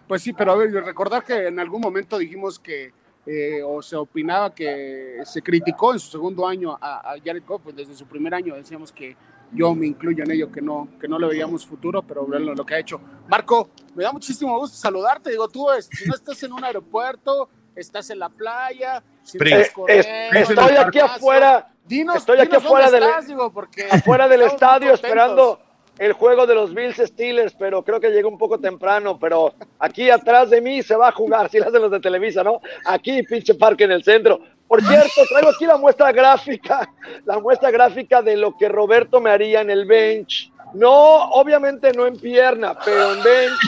Pues 0.08 0.22
sí, 0.24 0.34
pero 0.34 0.54
a 0.54 0.56
ver, 0.56 0.72
recordar 0.72 1.24
que 1.24 1.48
en 1.48 1.60
algún 1.60 1.80
momento 1.80 2.18
dijimos 2.18 2.58
que, 2.58 2.92
eh, 3.28 3.62
o 3.64 3.82
se 3.84 3.96
opinaba 3.96 4.56
que 4.56 5.18
se 5.24 5.44
criticó 5.44 5.94
en 5.94 6.00
su 6.00 6.10
segundo 6.10 6.48
año 6.48 6.76
a, 6.82 7.12
a 7.12 7.20
Jared 7.24 7.44
Goff, 7.46 7.62
pues 7.64 7.76
desde 7.76 7.94
su 7.94 8.08
primer 8.08 8.34
año 8.34 8.56
decíamos 8.56 8.92
que 8.92 9.16
yo 9.52 9.76
me 9.76 9.86
incluyo 9.86 10.24
en 10.24 10.32
ello, 10.32 10.52
que 10.52 10.62
no, 10.62 10.88
que 11.00 11.08
no 11.08 11.20
le 11.20 11.28
veíamos 11.28 11.64
futuro, 11.64 12.02
pero 12.02 12.28
lo, 12.28 12.40
lo 12.40 12.66
que 12.66 12.74
ha 12.74 12.80
hecho. 12.80 13.00
Marco, 13.28 13.70
me 13.94 14.04
da 14.04 14.12
muchísimo 14.12 14.58
gusto 14.58 14.76
saludarte. 14.76 15.30
Digo, 15.30 15.48
tú, 15.48 15.68
si 15.92 16.08
no 16.08 16.16
estás 16.16 16.42
en 16.42 16.54
un 16.54 16.64
aeropuerto, 16.64 17.50
estás 17.76 18.10
en 18.10 18.20
la 18.20 18.30
playa, 18.30 19.04
si 19.22 19.38
eh, 19.38 19.68
correr, 19.74 20.08
estoy 20.34 20.76
aquí 20.78 21.00
afuera. 21.00 21.69
Dinos, 21.90 22.18
estoy 22.18 22.40
aquí 22.40 22.56
afuera 22.56 22.92
del, 22.92 23.02
estás, 23.02 23.28
digo, 23.28 23.52
porque 23.52 23.88
afuera 23.92 24.28
del 24.28 24.44
estadio 24.44 24.94
esperando 24.94 25.60
el 25.98 26.14
juego 26.14 26.46
de 26.46 26.54
los 26.54 26.72
Bills 26.72 26.98
Steelers, 26.98 27.56
pero 27.56 27.84
creo 27.84 28.00
que 28.00 28.12
llegó 28.12 28.30
un 28.30 28.38
poco 28.38 28.60
temprano, 28.60 29.18
pero 29.20 29.56
aquí 29.80 30.12
atrás 30.12 30.52
de 30.52 30.62
mí 30.62 30.84
se 30.84 30.96
va 30.96 31.08
a 31.08 31.12
jugar, 31.12 31.50
si 31.50 31.58
lo 31.58 31.68
hacen 31.68 31.82
los 31.82 31.90
de 31.90 32.00
Televisa, 32.00 32.44
¿no? 32.44 32.62
Aquí, 32.86 33.24
pinche 33.24 33.56
parque 33.56 33.86
en 33.86 33.92
el 33.92 34.04
centro. 34.04 34.40
Por 34.68 34.84
cierto, 34.84 35.22
traigo 35.28 35.50
aquí 35.50 35.66
la 35.66 35.78
muestra 35.78 36.12
gráfica, 36.12 36.88
la 37.26 37.40
muestra 37.40 37.72
gráfica 37.72 38.22
de 38.22 38.38
lo 38.38 38.56
que 38.56 38.70
Roberto 38.70 39.20
me 39.20 39.32
haría 39.32 39.62
en 39.62 39.72
el 39.72 39.88
bench. 39.88 40.54
No, 40.76 40.92
obviamente 41.32 41.92
no 41.94 42.06
en 42.06 42.20
pierna, 42.20 42.78
pero 42.86 43.16
en 43.16 43.24
bench, 43.24 43.60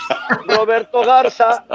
Roberto 0.46 1.02
Garza 1.02 1.66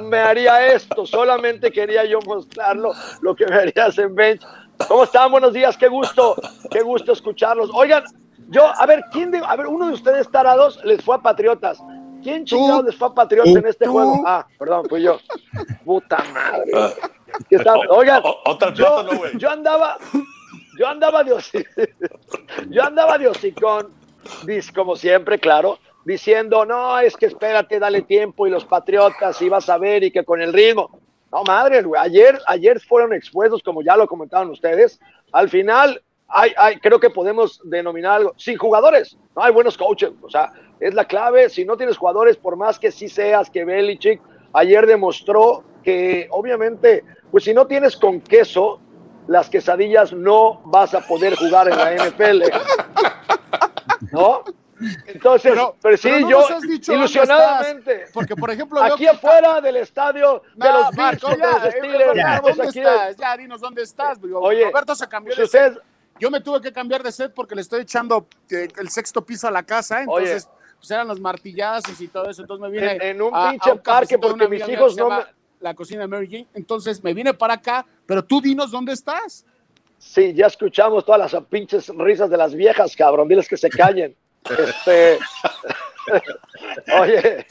me 0.00 0.18
haría 0.18 0.68
esto. 0.68 1.04
Solamente 1.04 1.72
quería 1.72 2.04
yo 2.04 2.20
mostrarlo, 2.24 2.92
lo 3.22 3.34
que 3.34 3.46
me 3.46 3.56
harías 3.56 3.98
en 3.98 4.14
bench. 4.14 4.40
¿Cómo 4.88 5.04
están? 5.04 5.30
Buenos 5.30 5.52
días, 5.52 5.76
qué 5.76 5.88
gusto, 5.88 6.36
qué 6.70 6.82
gusto 6.82 7.12
escucharlos. 7.12 7.70
Oigan, 7.74 8.04
yo, 8.48 8.66
a 8.66 8.86
ver, 8.86 9.04
¿quién 9.12 9.30
de, 9.30 9.38
a 9.38 9.56
ver, 9.56 9.66
uno 9.66 9.86
de 9.86 9.92
ustedes 9.92 10.30
tarados 10.30 10.82
les 10.84 11.02
fue 11.02 11.16
a 11.16 11.18
Patriotas. 11.18 11.82
¿Quién 12.22 12.44
chingados 12.44 12.84
les 12.84 12.96
fue 12.96 13.08
a 13.08 13.12
Patriotas 13.12 13.54
en 13.54 13.66
este 13.66 13.84
¿Tú? 13.86 13.92
juego? 13.92 14.22
Ah, 14.26 14.46
perdón, 14.58 14.86
fui 14.88 15.02
yo. 15.02 15.18
Puta 15.84 16.22
madre. 16.32 16.72
¿Qué 17.48 17.56
está? 17.56 17.74
Oigan, 17.90 18.22
Otra 18.44 18.72
yo, 18.74 19.02
no, 19.02 19.16
güey. 19.16 19.38
yo 19.38 19.50
andaba, 19.50 19.96
yo 20.78 20.88
andaba 20.88 21.24
de 21.24 21.36
yo 22.70 22.82
andaba 22.82 23.18
de 23.18 23.28
hocicón, 23.28 23.94
como 24.74 24.96
siempre, 24.96 25.38
claro, 25.38 25.78
diciendo, 26.04 26.64
no, 26.66 26.98
es 26.98 27.16
que 27.16 27.26
espérate, 27.26 27.78
dale 27.78 28.02
tiempo 28.02 28.46
y 28.46 28.50
los 28.50 28.64
Patriotas, 28.64 29.40
y 29.40 29.48
vas 29.48 29.68
a 29.68 29.78
ver, 29.78 30.02
y 30.04 30.10
que 30.10 30.24
con 30.24 30.42
el 30.42 30.52
ritmo. 30.52 30.99
No, 31.32 31.44
madre, 31.44 31.82
güey, 31.82 32.00
ayer, 32.00 32.38
ayer 32.46 32.80
fueron 32.80 33.12
expuestos, 33.12 33.62
como 33.62 33.82
ya 33.82 33.96
lo 33.96 34.06
comentaron 34.06 34.50
ustedes, 34.50 34.98
al 35.32 35.48
final 35.48 36.02
hay, 36.26 36.52
hay, 36.56 36.76
creo 36.78 36.98
que 36.98 37.10
podemos 37.10 37.60
denominar 37.64 38.12
algo, 38.16 38.34
sin 38.36 38.56
jugadores, 38.56 39.16
no 39.36 39.42
hay 39.42 39.52
buenos 39.52 39.78
coaches, 39.78 40.10
o 40.22 40.28
sea, 40.28 40.52
es 40.80 40.94
la 40.94 41.04
clave, 41.04 41.48
si 41.48 41.64
no 41.64 41.76
tienes 41.76 41.96
jugadores, 41.96 42.36
por 42.36 42.56
más 42.56 42.78
que 42.78 42.90
sí 42.90 43.08
seas 43.08 43.48
que 43.50 43.64
Belichick 43.64 44.20
ayer 44.52 44.86
demostró 44.86 45.62
que 45.84 46.28
obviamente, 46.30 47.04
pues 47.30 47.44
si 47.44 47.54
no 47.54 47.66
tienes 47.66 47.96
con 47.96 48.20
queso, 48.20 48.80
las 49.26 49.48
quesadillas 49.48 50.12
no 50.12 50.60
vas 50.64 50.94
a 50.94 51.00
poder 51.00 51.36
jugar 51.36 51.68
en 51.68 51.76
la 51.76 51.94
NFL, 51.94 52.42
¿no? 54.12 54.42
Entonces, 55.06 55.52
pero, 55.52 55.76
Pero- 55.80 55.96
sí, 55.96 56.08
pero 56.08 56.20
no 56.20 56.30
yo 56.30 56.48
has 56.56 56.62
dicho 56.62 56.92
ilusionadamente, 56.92 58.04
porque 58.12 58.34
por 58.36 58.50
ejemplo 58.50 58.82
aquí 58.82 59.04
que- 59.04 59.08
afuera 59.10 59.60
del 59.60 59.76
estadio 59.76 60.42
de 60.54 60.68
No, 60.68 60.78
los 60.84 60.94
Marco, 60.96 61.28
contra 61.28 61.50
ya, 61.58 61.64
los 61.64 61.74
eh, 61.74 61.78
Steelers, 61.78 62.14
ya, 62.16 62.38
pues 62.42 62.56
¿dónde 62.56 62.68
aquí 62.70 62.78
estás? 62.80 63.16
Ya, 63.16 63.36
dinos 63.36 63.60
dónde 63.60 63.82
estás. 63.82 64.20
Digo, 64.20 64.40
Oye, 64.40 64.64
Roberto 64.64 64.94
se 64.94 65.08
cambió 65.08 65.34
de 65.36 65.46
set. 65.46 65.78
Yo 66.18 66.30
me 66.30 66.40
tuve 66.40 66.60
que 66.60 66.72
cambiar 66.72 67.02
de 67.02 67.12
set 67.12 67.32
porque 67.34 67.54
le 67.54 67.62
estoy 67.62 67.82
echando 67.82 68.26
eh, 68.50 68.68
el 68.78 68.88
sexto 68.90 69.24
piso 69.24 69.48
a 69.48 69.50
la 69.50 69.62
casa, 69.62 70.00
entonces 70.02 70.48
pues 70.78 70.90
eran 70.90 71.06
los 71.08 71.20
martillazos 71.20 72.00
y 72.00 72.08
todo 72.08 72.30
eso, 72.30 72.40
entonces 72.42 72.62
me 72.62 72.70
vine 72.70 72.92
En- 72.92 73.02
en 73.02 73.22
un 73.22 73.34
a- 73.34 73.48
a 73.48 73.50
pinche 73.50 73.76
parque 73.76 74.14
de 74.16 74.18
porque 74.18 74.48
mis 74.48 74.66
hijos 74.68 74.96
no 74.96 75.10
me- 75.10 75.24
La 75.60 75.74
cocina 75.74 76.00
de 76.00 76.06
Mary 76.08 76.26
Jane, 76.26 76.48
entonces 76.54 77.04
me 77.04 77.12
vine 77.12 77.34
para 77.34 77.52
acá, 77.54 77.84
pero 78.06 78.24
tú 78.24 78.40
dinos 78.40 78.70
dónde 78.70 78.92
estás. 78.94 79.44
Sí, 79.98 80.32
ya 80.32 80.46
escuchamos 80.46 81.04
todas 81.04 81.30
las 81.30 81.44
pinches 81.44 81.88
risas 81.94 82.30
de 82.30 82.38
las 82.38 82.54
viejas, 82.54 82.96
cabrón. 82.96 83.28
Diles 83.28 83.46
que 83.46 83.58
se 83.58 83.68
callen. 83.68 84.16
Este. 84.48 85.18
Oye, 87.00 87.46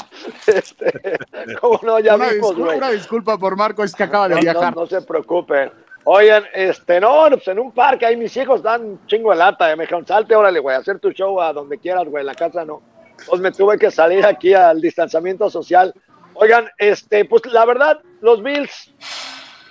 este. 0.47 1.17
¿Cómo 1.61 1.79
no? 1.83 1.99
Ya 1.99 2.15
una, 2.15 2.29
disculpa, 2.29 2.63
güey. 2.63 2.77
una 2.77 2.89
disculpa 2.91 3.37
por 3.37 3.55
Marco, 3.55 3.83
es 3.83 3.93
que 3.95 4.03
acaba 4.03 4.27
de 4.29 4.35
No, 4.35 4.41
viajar. 4.41 4.75
no 4.75 4.85
se 4.85 5.01
preocupen. 5.01 5.71
Oigan, 6.05 6.43
este, 6.53 6.99
no, 6.99 7.25
pues 7.29 7.47
en 7.49 7.59
un 7.59 7.71
parque, 7.71 8.05
ahí 8.05 8.15
mis 8.17 8.35
hijos 8.37 8.63
dan 8.63 8.81
un 8.83 9.05
chingo 9.05 9.31
de 9.31 9.37
lata. 9.37 9.71
eh, 9.71 9.75
Me 9.75 9.83
dijeron, 9.83 10.05
salte, 10.07 10.35
órale, 10.35 10.59
güey, 10.59 10.75
hacer 10.75 10.99
tu 10.99 11.11
show 11.11 11.39
a 11.41 11.53
donde 11.53 11.77
quieras, 11.77 12.05
güey, 12.07 12.21
en 12.21 12.27
la 12.27 12.35
casa 12.35 12.65
no. 12.65 12.81
Pues 13.27 13.41
me 13.41 13.51
tuve 13.51 13.77
que 13.77 13.91
salir 13.91 14.25
aquí 14.25 14.53
al 14.53 14.81
distanciamiento 14.81 15.49
social. 15.49 15.93
Oigan, 16.33 16.69
este, 16.77 17.25
pues 17.25 17.45
la 17.47 17.65
verdad, 17.65 17.99
los 18.21 18.41
Bills, 18.41 18.93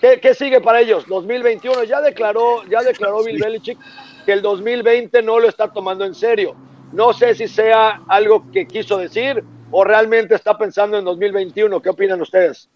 ¿qué, 0.00 0.20
qué 0.20 0.34
sigue 0.34 0.60
para 0.60 0.80
ellos? 0.80 1.06
2021, 1.08 1.84
ya 1.84 2.00
declaró, 2.02 2.62
ya 2.64 2.82
declaró 2.82 3.24
Bill 3.24 3.42
Belichick 3.42 3.78
que 4.26 4.32
el 4.34 4.42
2020 4.42 5.22
no 5.22 5.40
lo 5.40 5.48
está 5.48 5.72
tomando 5.72 6.04
en 6.04 6.14
serio. 6.14 6.54
No 6.92 7.12
sé 7.12 7.34
si 7.34 7.48
sea 7.48 8.02
algo 8.08 8.50
que 8.50 8.66
quiso 8.66 8.96
decir 8.96 9.44
o 9.70 9.84
realmente 9.84 10.34
está 10.34 10.56
pensando 10.56 10.98
en 10.98 11.04
2021. 11.04 11.80
¿Qué 11.82 11.88
opinan 11.90 12.20
ustedes? 12.20 12.68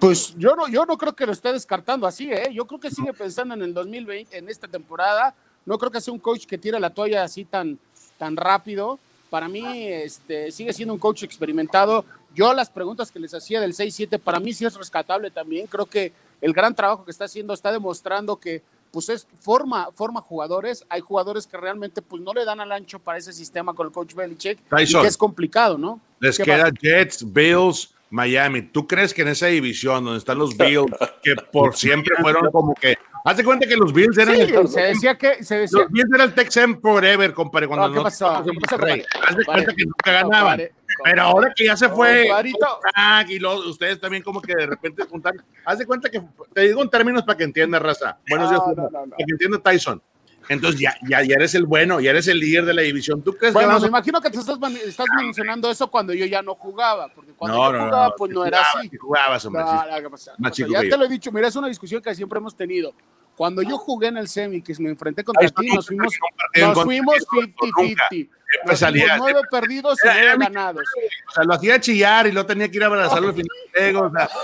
Pues 0.00 0.34
yo 0.36 0.54
no, 0.54 0.68
yo 0.68 0.84
no 0.84 0.96
creo 0.98 1.14
que 1.14 1.26
lo 1.26 1.32
esté 1.32 1.52
descartando 1.52 2.06
así, 2.06 2.30
¿eh? 2.30 2.50
Yo 2.52 2.66
creo 2.66 2.80
que 2.80 2.90
sigue 2.90 3.12
pensando 3.12 3.54
en 3.54 3.62
el 3.62 3.72
2020, 3.72 4.36
en 4.36 4.48
esta 4.48 4.68
temporada. 4.68 5.34
No 5.64 5.78
creo 5.78 5.90
que 5.90 6.00
sea 6.00 6.12
un 6.12 6.20
coach 6.20 6.46
que 6.46 6.58
tire 6.58 6.78
la 6.78 6.90
toalla 6.90 7.24
así 7.24 7.44
tan, 7.44 7.78
tan 8.18 8.36
rápido. 8.36 8.98
Para 9.30 9.48
mí, 9.48 9.64
este, 9.88 10.52
sigue 10.52 10.72
siendo 10.72 10.94
un 10.94 11.00
coach 11.00 11.22
experimentado. 11.24 12.04
Yo 12.34 12.52
las 12.52 12.70
preguntas 12.70 13.10
que 13.10 13.18
les 13.18 13.34
hacía 13.34 13.60
del 13.60 13.72
6-7, 13.72 14.18
para 14.20 14.38
mí 14.38 14.52
sí 14.52 14.64
es 14.64 14.74
rescatable 14.74 15.30
también. 15.30 15.66
Creo 15.66 15.86
que 15.86 16.12
el 16.40 16.52
gran 16.52 16.74
trabajo 16.74 17.04
que 17.04 17.10
está 17.10 17.24
haciendo 17.24 17.54
está 17.54 17.72
demostrando 17.72 18.36
que 18.36 18.62
pues 18.90 19.08
es 19.08 19.26
forma, 19.40 19.90
forma 19.92 20.20
jugadores. 20.20 20.84
Hay 20.88 21.00
jugadores 21.00 21.46
que 21.46 21.56
realmente 21.56 22.02
pues 22.02 22.22
no 22.22 22.32
le 22.32 22.44
dan 22.44 22.60
al 22.60 22.72
ancho 22.72 22.98
para 22.98 23.18
ese 23.18 23.32
sistema 23.32 23.74
con 23.74 23.86
el 23.86 23.92
coach 23.92 24.14
Belichick 24.14 24.58
y 24.78 24.92
que 24.92 25.06
es 25.06 25.16
complicado, 25.16 25.76
¿no? 25.78 26.00
Les 26.20 26.36
¿Qué 26.38 26.44
queda 26.44 26.64
pasa? 26.64 26.74
Jets, 26.80 27.32
Bills, 27.32 27.94
Miami. 28.10 28.62
¿Tú 28.62 28.86
crees 28.86 29.12
que 29.12 29.22
en 29.22 29.28
esa 29.28 29.46
división 29.46 30.04
donde 30.04 30.18
están 30.18 30.38
los 30.38 30.56
Bills, 30.56 30.92
que 31.22 31.34
por 31.52 31.76
siempre 31.76 32.14
fueron 32.20 32.50
como 32.50 32.74
que. 32.74 32.96
Haz 33.24 33.36
de 33.38 33.44
cuenta 33.44 33.66
que 33.66 33.76
los 33.76 33.92
Bills 33.92 34.16
eran 34.18 34.36
Sí, 34.36 34.42
el. 34.42 34.68
se 34.68 34.80
decía 34.82 35.18
que 35.18 35.42
se 35.42 35.56
decía 35.58 35.80
Los 35.80 35.90
Bills 35.90 36.08
eran 36.14 36.28
el 36.28 36.34
Texan 36.34 36.80
Forever, 36.80 37.34
compadre, 37.34 37.66
cuando 37.66 37.88
No, 37.88 37.92
¿qué 37.92 37.96
no 37.98 38.02
pasó? 38.04 38.26
estábamos 38.26 38.46
en 38.48 38.54
¿Qué 38.54 38.60
pasó, 38.60 38.76
Monterrey. 38.78 39.02
compadre? 39.02 39.28
Haz 39.28 39.36
de 39.36 39.44
cuenta 39.44 39.74
que 39.74 39.84
nunca 39.84 40.12
ganaban. 40.12 40.60
Pero 41.04 41.22
ahora 41.22 41.52
que 41.54 41.64
ya 41.64 41.76
se 41.76 41.88
fue. 41.88 42.28
Frank 42.94 43.28
y 43.30 43.38
luego 43.38 43.60
ustedes 43.68 44.00
también 44.00 44.22
como 44.22 44.40
que 44.40 44.54
de 44.54 44.66
repente 44.66 45.04
juntar. 45.04 45.34
Haz 45.64 45.78
de 45.78 45.86
cuenta 45.86 46.08
que 46.10 46.22
te 46.52 46.60
digo 46.62 46.82
en 46.82 46.90
términos 46.90 47.22
para 47.22 47.36
que 47.36 47.44
entienda 47.44 47.78
raza. 47.78 48.18
Buenos 48.28 48.50
días, 48.50 48.62
No, 48.66 48.74
no, 48.74 48.82
no, 48.90 49.06
no. 49.06 49.10
para 49.10 49.16
que 49.24 49.32
entienda 49.32 49.58
Tyson. 49.58 50.02
Entonces 50.48 50.80
ya, 50.80 50.94
ya, 51.08 51.22
ya 51.24 51.34
eres 51.34 51.56
el 51.56 51.66
bueno, 51.66 51.98
ya 51.98 52.10
eres 52.10 52.28
el 52.28 52.38
líder 52.38 52.64
de 52.66 52.72
la 52.74 52.82
división. 52.82 53.20
¿Tú 53.20 53.32
crees 53.32 53.50
que 53.52 53.54
Bueno, 53.54 53.66
vamos 53.68 53.82
me 53.82 53.86
a- 53.88 53.90
imagino 53.90 54.20
que 54.20 54.30
te 54.30 54.38
estás, 54.38 54.56
estás 54.86 55.06
mencionando 55.16 55.68
eso 55.68 55.90
cuando 55.90 56.14
yo 56.14 56.24
ya 56.24 56.40
no 56.40 56.54
jugaba, 56.54 57.08
porque 57.12 57.32
cuando 57.32 57.58
No, 57.58 57.66
yo 57.66 57.72
no, 57.78 57.84
jugaba, 57.86 58.08
no, 58.10 58.14
pues 58.16 58.28
sí 58.30 58.34
no 58.36 58.46
era 58.46 58.58
jugabas, 58.58 58.76
así. 58.78 58.88
sí 58.88 58.96
jugabas, 58.96 59.44
hombre, 59.46 59.62
No, 59.62 59.68
no. 59.72 60.10
Más 60.10 60.12
O 60.12 60.16
sea, 60.16 60.50
chico 60.52 60.68
ya 60.70 60.80
que 60.82 60.88
te 60.88 60.96
lo 60.96 61.04
he 61.04 61.08
dicho, 61.08 61.32
mira, 61.32 61.48
es 61.48 61.56
una 61.56 61.66
discusión 61.66 62.00
que 62.00 62.14
siempre 62.14 62.38
hemos 62.38 62.54
tenido. 62.56 62.94
Cuando 63.34 63.60
yo 63.62 63.76
jugué 63.76 64.06
en 64.06 64.18
el 64.18 64.28
semi, 64.28 64.62
que 64.62 64.72
me 64.78 64.88
enfrenté 64.90 65.24
contra 65.24 65.48
ti, 65.48 65.66
nos 65.74 65.86
fuimos, 65.88 66.14
nos 66.60 66.82
fuimos 66.84 67.16
50-50. 67.28 68.28
Nos 68.64 68.80
fuimos 68.80 69.10
nueve 69.18 69.40
perdidos 69.50 69.98
y 70.04 70.06
nueve 70.06 70.36
ganados. 70.38 70.84
O 71.28 71.32
sea, 71.32 71.44
lo 71.44 71.54
hacía 71.54 71.80
chillar 71.80 72.26
y 72.26 72.32
lo 72.32 72.46
tenía 72.46 72.70
que 72.70 72.76
ir 72.76 72.84
a 72.84 72.86
abrazarlo 72.86 73.28
al 73.28 73.34
final 73.34 73.56
del 73.74 73.92
juego. 73.92 74.06
O 74.06 74.10
sea, 74.10 74.28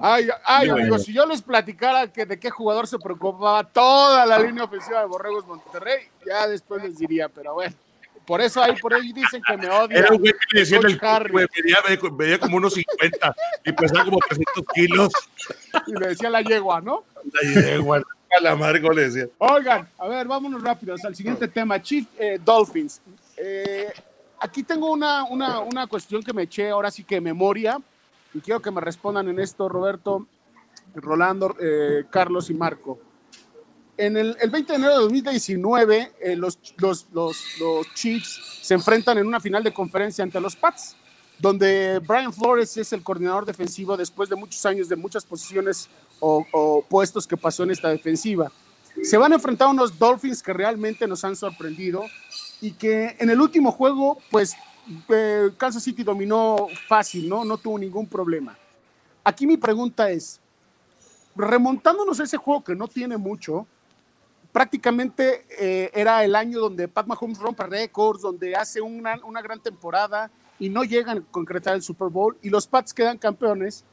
Ay, 0.00 0.28
ay, 0.44 0.68
amigos, 0.68 1.04
si 1.04 1.12
yo 1.12 1.26
les 1.26 1.42
platicara 1.42 2.12
que 2.12 2.24
de 2.24 2.38
qué 2.38 2.50
jugador 2.50 2.86
se 2.86 2.98
preocupaba 2.98 3.64
toda 3.64 4.24
la 4.26 4.38
línea 4.38 4.64
ofensiva 4.64 5.00
de 5.00 5.06
Borregos 5.06 5.46
Monterrey, 5.46 6.06
ya 6.24 6.46
después 6.46 6.84
les 6.84 6.98
diría, 6.98 7.28
pero 7.28 7.54
bueno. 7.54 7.74
Por 8.24 8.42
eso 8.42 8.62
ahí, 8.62 8.76
por 8.76 8.92
ahí 8.92 9.10
dicen 9.12 9.42
que 9.42 9.56
me 9.56 9.70
odian. 9.70 10.04
Era 10.04 10.10
un 10.10 10.18
güey 10.18 10.32
que 10.32 10.38
le 10.52 10.60
decía 10.60 10.78
el 10.78 11.32
medía, 12.12 12.38
como 12.38 12.58
unos 12.58 12.74
50 12.74 13.36
y 13.64 13.72
pesaba 13.72 14.04
como 14.04 14.18
300 14.18 14.64
kilos. 14.74 15.12
Y 15.86 15.98
le 15.98 16.08
decía 16.08 16.28
la 16.28 16.42
yegua, 16.42 16.82
¿no? 16.82 17.04
La 17.32 17.62
yegua, 17.62 18.02
la 18.40 18.52
amargo 18.52 18.90
le 18.90 19.08
decía. 19.10 19.26
Oigan, 19.38 19.88
a 19.98 20.08
ver, 20.08 20.26
vámonos 20.26 20.62
rápidos 20.62 21.04
al 21.04 21.14
siguiente 21.14 21.48
tema. 21.48 21.80
Chief 21.82 22.06
eh, 22.18 22.38
Dolphins. 22.44 23.00
Eh, 23.36 23.92
aquí 24.40 24.62
tengo 24.62 24.90
una, 24.92 25.24
una, 25.24 25.60
una 25.60 25.86
cuestión 25.86 26.22
que 26.22 26.32
me 26.32 26.42
eché 26.42 26.70
ahora 26.70 26.90
sí 26.90 27.04
que 27.04 27.20
memoria 27.20 27.78
y 28.34 28.40
quiero 28.40 28.60
que 28.60 28.70
me 28.70 28.80
respondan 28.80 29.28
en 29.28 29.40
esto, 29.40 29.68
Roberto, 29.68 30.26
Rolando, 30.94 31.56
eh, 31.60 32.04
Carlos 32.10 32.50
y 32.50 32.54
Marco. 32.54 32.98
En 33.96 34.16
el, 34.16 34.36
20 34.36 34.72
de 34.72 34.76
enero 34.76 34.92
de 34.92 35.00
2019, 35.00 36.12
eh, 36.20 36.36
los, 36.36 36.58
los, 36.76 37.08
los, 37.12 37.36
los, 37.58 37.94
Chiefs 37.94 38.60
se 38.62 38.74
enfrentan 38.74 39.18
en 39.18 39.26
una 39.26 39.40
final 39.40 39.64
de 39.64 39.72
conferencia 39.72 40.22
ante 40.22 40.40
los 40.40 40.54
Pats, 40.54 40.96
donde 41.38 42.00
Brian 42.00 42.32
Flores 42.32 42.76
es 42.76 42.92
el 42.92 43.02
coordinador 43.02 43.46
defensivo 43.46 43.96
después 43.96 44.28
de 44.28 44.36
muchos 44.36 44.64
años 44.66 44.88
de 44.88 44.96
muchas 44.96 45.24
posiciones 45.24 45.88
o, 46.20 46.84
puestos 46.88 47.26
que 47.26 47.36
pasó 47.36 47.62
en 47.62 47.70
esta 47.70 47.88
defensiva. 47.88 48.50
Se 49.02 49.16
van 49.16 49.32
a 49.32 49.36
enfrentar 49.36 49.68
a 49.68 49.70
unos 49.70 49.96
Dolphins 49.96 50.42
que 50.42 50.52
realmente 50.52 51.06
nos 51.06 51.24
han 51.24 51.36
sorprendido 51.36 52.04
y 52.60 52.72
que 52.72 53.16
en 53.20 53.30
el 53.30 53.40
último 53.40 53.70
juego, 53.70 54.18
pues 54.30 54.56
eh, 55.08 55.50
Kansas 55.56 55.84
City 55.84 56.02
dominó 56.02 56.66
fácil, 56.88 57.28
¿no? 57.28 57.44
No 57.44 57.58
tuvo 57.58 57.78
ningún 57.78 58.08
problema. 58.08 58.58
Aquí 59.22 59.46
mi 59.46 59.56
pregunta 59.56 60.10
es, 60.10 60.40
remontándonos 61.36 62.18
a 62.18 62.24
ese 62.24 62.36
juego 62.36 62.64
que 62.64 62.74
no 62.74 62.88
tiene 62.88 63.16
mucho, 63.16 63.68
prácticamente 64.50 65.46
eh, 65.56 65.90
era 65.94 66.24
el 66.24 66.34
año 66.34 66.58
donde 66.58 66.88
Pat 66.88 67.06
Mahomes 67.06 67.38
rompe 67.38 67.64
récords, 67.64 68.22
donde 68.22 68.56
hace 68.56 68.80
una, 68.80 69.20
una 69.24 69.40
gran 69.40 69.60
temporada 69.60 70.32
y 70.58 70.68
no 70.68 70.84
llegan 70.84 71.18
a 71.18 71.22
concretar 71.30 71.74
el 71.74 71.82
Super 71.82 72.08
Bowl 72.08 72.36
y 72.42 72.50
los 72.50 72.66
Pats 72.66 72.92
quedan 72.92 73.18
campeones. 73.18 73.84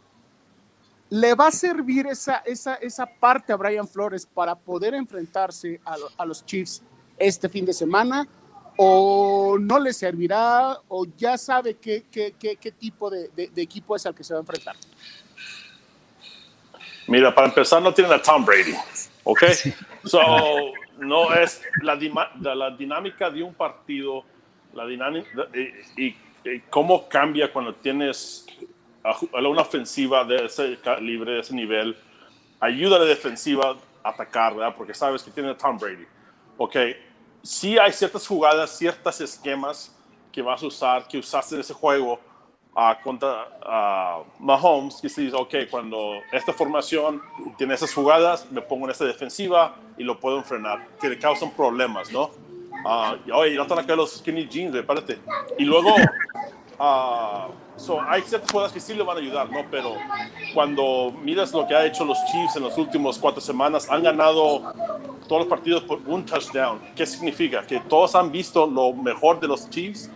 ¿Le 1.09 1.35
va 1.35 1.47
a 1.47 1.51
servir 1.51 2.07
esa, 2.07 2.37
esa, 2.45 2.75
esa 2.75 3.05
parte 3.05 3.53
a 3.53 3.55
Brian 3.55 3.87
Flores 3.87 4.25
para 4.25 4.55
poder 4.55 4.95
enfrentarse 4.95 5.79
a, 5.85 5.95
a 6.17 6.25
los 6.25 6.43
Chiefs 6.45 6.81
este 7.17 7.47
fin 7.47 7.65
de 7.65 7.73
semana? 7.73 8.27
o 8.77 9.57
no 9.59 9.79
le 9.79 9.93
servirá 9.93 10.77
o 10.87 11.05
ya 11.17 11.37
sabe 11.37 11.75
qué, 11.75 12.05
qué, 12.11 12.35
qué, 12.37 12.57
qué 12.57 12.71
tipo 12.71 13.09
de, 13.09 13.29
de, 13.29 13.61
equipo 13.61 13.95
es 13.95 14.05
al 14.05 14.13
que 14.13 14.23
se 14.23 14.33
va 14.33 14.39
a 14.39 14.41
enfrentar? 14.41 14.75
Mira, 17.07 17.33
para 17.33 17.47
empezar 17.47 17.81
no 17.81 17.93
tienen 17.93 18.11
a 18.13 18.21
Tom 18.21 18.45
Brady, 18.45 18.75
¿ok? 19.23 19.43
So, 20.05 20.19
no 20.99 21.33
es 21.33 21.61
la, 21.81 21.97
la 22.53 22.69
dinámica 22.71 23.31
de 23.31 23.41
un 23.41 23.55
partido, 23.55 24.23
la 24.73 24.85
dinámica 24.85 25.47
y, 25.97 26.15
cómo 26.69 27.07
cambia 27.07 27.51
cuando 27.51 27.75
tienes 27.75 28.45
una 29.31 29.61
ofensiva 29.61 30.23
de 30.23 30.45
ese 30.45 30.77
calibre, 30.81 31.33
de 31.33 31.39
ese 31.39 31.53
nivel, 31.53 31.95
ayuda 32.59 32.97
a 32.97 32.99
la 32.99 33.05
defensiva 33.05 33.77
a 34.03 34.09
atacar, 34.09 34.55
¿verdad? 34.55 34.75
Porque 34.75 34.93
sabes 34.93 35.23
que 35.23 35.31
tiene 35.31 35.49
a 35.49 35.57
Tom 35.57 35.77
Brady, 35.77 36.05
¿ok? 36.57 36.75
sí 37.45 37.77
hay 37.77 37.93
ciertas 37.93 38.25
jugadas, 38.27 38.71
ciertos 38.71 39.21
esquemas 39.21 39.95
que 40.31 40.41
vas 40.41 40.61
a 40.63 40.65
usar, 40.65 41.07
que 41.07 41.19
usaste 41.19 41.55
en 41.55 41.61
ese 41.61 41.73
juego 41.73 42.19
uh, 42.75 43.03
contra 43.03 43.47
uh, 43.61 44.43
Mahomes, 44.43 44.99
que 44.99 45.07
se 45.07 45.21
dice, 45.21 45.35
ok, 45.35 45.55
cuando 45.69 46.15
esta 46.31 46.51
formación 46.51 47.21
tiene 47.57 47.75
esas 47.75 47.93
jugadas, 47.93 48.51
me 48.51 48.61
pongo 48.61 48.85
en 48.85 48.91
esta 48.91 49.05
defensiva 49.05 49.75
y 49.97 50.03
lo 50.03 50.19
puedo 50.19 50.43
frenar, 50.43 50.87
que 50.99 51.07
le 51.07 51.19
causan 51.19 51.51
problemas, 51.51 52.11
¿no? 52.11 52.31
Uh, 52.85 53.33
oye, 53.33 53.59
están 53.59 53.79
acá 53.79 53.95
los 53.95 54.17
skinny 54.17 54.47
jeans, 54.47 54.75
espérate. 54.75 55.19
Y 55.57 55.65
luego, 55.65 55.95
uh, 56.79 57.51
So, 57.77 58.01
hay 58.01 58.21
ciertas 58.21 58.51
cosas 58.51 58.71
que 58.71 58.79
sí 58.79 58.93
le 58.93 59.03
van 59.03 59.17
a 59.17 59.19
ayudar, 59.19 59.49
¿no? 59.49 59.65
Pero 59.69 59.95
cuando 60.53 61.11
miras 61.21 61.51
lo 61.51 61.67
que 61.67 61.75
ha 61.75 61.85
hecho 61.85 62.05
los 62.05 62.17
Chiefs 62.31 62.55
en 62.55 62.63
las 62.63 62.77
últimas 62.77 63.17
cuatro 63.17 63.41
semanas, 63.41 63.89
han 63.89 64.03
ganado 64.03 64.73
todos 65.27 65.41
los 65.41 65.47
partidos 65.47 65.83
por 65.83 65.99
un 66.05 66.25
touchdown. 66.25 66.79
¿Qué 66.95 67.05
significa? 67.05 67.65
Que 67.67 67.81
todos 67.81 68.15
han 68.15 68.31
visto 68.31 68.65
lo 68.65 68.93
mejor 68.93 69.41
de 69.41 69.47
los 69.47 69.69
Chiefs, 69.69 70.09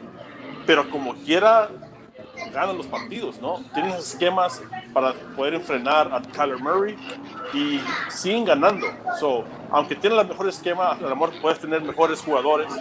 pero 0.65 0.89
como 0.89 1.13
quiera, 1.15 1.69
ganan 2.53 2.77
los 2.77 2.88
partidos, 2.88 3.41
¿no? 3.41 3.62
Tienen 3.73 3.91
esquemas 3.93 4.62
para 4.93 5.13
poder 5.36 5.54
enfrenar 5.54 6.13
a 6.13 6.21
Kyler 6.21 6.58
Murray 6.58 6.97
y 7.54 7.80
siguen 8.10 8.45
ganando. 8.45 8.88
So, 9.19 9.43
aunque 9.71 9.95
tienen 9.95 10.19
el 10.19 10.28
mejor 10.28 10.47
esquema, 10.49 10.91
a 10.91 10.95
lo 10.95 11.15
mejor 11.15 11.32
puedes 11.41 11.60
tener 11.60 11.82
mejores 11.82 12.21
jugadores. 12.21 12.71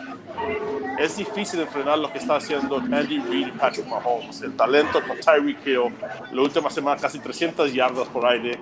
Es 0.99 1.17
difícil 1.17 1.61
enfrenar 1.61 1.99
lo 1.99 2.11
que 2.13 2.19
está 2.19 2.37
haciendo 2.37 2.77
Andy 2.77 3.21
Reid 3.21 3.49
y 3.49 3.51
Patrick 3.53 3.87
Mahomes. 3.87 4.43
El 4.43 4.57
talento 4.57 5.01
con 5.07 5.19
Tyreek 5.19 5.67
Hill, 5.67 5.95
la 6.33 6.43
última 6.43 6.71
semana 6.71 7.01
casi 7.01 7.19
300 7.19 7.73
yardas 7.73 8.09
por 8.09 8.27
aire, 8.27 8.59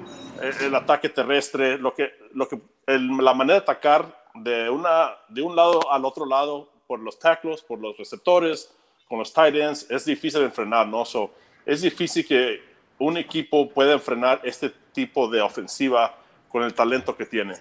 el, 0.61 0.75
ataque 0.75 1.09
terrestre, 1.09 1.79
lo 1.79 1.95
que, 1.95 2.13
lo 2.35 2.49
que, 2.49 2.61
la 2.87 3.35
manera 3.35 3.61
de 3.61 3.63
atacar 3.63 4.25
de, 4.35 4.69
una, 4.69 5.11
de 5.29 5.43
un 5.43 5.57
lado 5.57 5.91
al 5.91 6.05
otro 6.05 6.27
lado 6.27 6.69
por 6.87 7.01
los 7.01 7.19
tackles, 7.19 7.63
por 7.63 7.81
los 7.81 7.97
receptores, 7.97 8.71
con 9.09 9.19
los 9.19 9.33
tight 9.33 9.55
ends 9.55 9.91
es 9.91 10.05
difícil 10.05 10.41
de 10.43 10.51
frenar, 10.51 10.87
¿no? 10.87 11.05
So, 11.05 11.31
es 11.65 11.83
difícil 11.83 12.27
que 12.27 12.61
un 12.99 13.17
equipo 13.17 13.69
pueda 13.71 13.93
enfrenar 13.93 14.41
este 14.45 14.73
tipo 14.93 15.29
de 15.29 15.41
ofensiva 15.41 16.17
con 16.49 16.63
el 16.63 16.75
talento 16.75 17.17
que 17.17 17.27
tiene. 17.27 17.55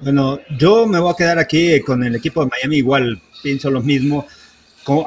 Bueno, 0.00 0.38
yo 0.58 0.86
me 0.86 0.98
voy 0.98 1.12
a 1.12 1.16
quedar 1.16 1.38
aquí 1.38 1.80
con 1.80 2.04
el 2.04 2.14
equipo 2.16 2.42
de 2.44 2.50
Miami, 2.50 2.76
igual 2.76 3.22
pienso 3.42 3.70
lo 3.70 3.80
mismo. 3.80 4.26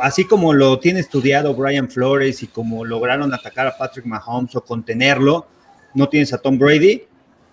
así 0.02 0.26
como 0.26 0.54
lo 0.54 0.80
tiene 0.80 1.00
estudiado 1.00 1.54
Brian 1.54 1.90
Flores 1.90 2.42
y 2.42 2.48
como 2.48 2.84
lograron 2.84 3.34
atacar 3.34 3.68
a 3.68 3.78
Patrick 3.78 4.06
Mahomes 4.06 4.56
o 4.56 4.64
contenerlo, 4.64 5.48
no 5.94 6.10
tienes 6.10 6.34
a 6.34 6.40
Tom 6.40 6.58
Brady, 6.58 7.04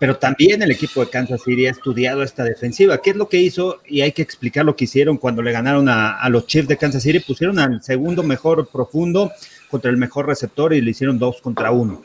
pero 0.05 0.19
también 0.19 0.61
el 0.61 0.71
equipo 0.71 1.03
de 1.03 1.09
Kansas 1.09 1.41
City 1.43 1.67
ha 1.67 1.71
estudiado 1.71 2.23
esta 2.23 2.45
defensiva. 2.45 3.01
¿Qué 3.01 3.09
es 3.09 3.17
lo 3.17 3.27
que 3.27 3.39
hizo? 3.39 3.81
Y 3.89 4.03
hay 4.03 4.13
que 4.13 4.21
explicar 4.21 4.63
lo 4.63 4.77
que 4.77 4.85
hicieron 4.85 5.17
cuando 5.17 5.41
le 5.41 5.51
ganaron 5.51 5.89
a, 5.89 6.29
los 6.29 6.47
Chiefs 6.47 6.69
de 6.69 6.77
Kansas 6.77 7.03
City. 7.03 7.21
Pusieron 7.21 7.59
al 7.59 7.83
segundo 7.83 8.23
mejor 8.23 8.69
profundo 8.69 9.33
contra 9.71 9.91
el 9.91 9.97
mejor 9.97 10.27
receptor 10.27 10.75
y 10.75 10.83
le 10.83 10.91
hicieron 10.91 11.19
dos 11.19 11.41
contra 11.41 11.71
uno. 11.71 12.03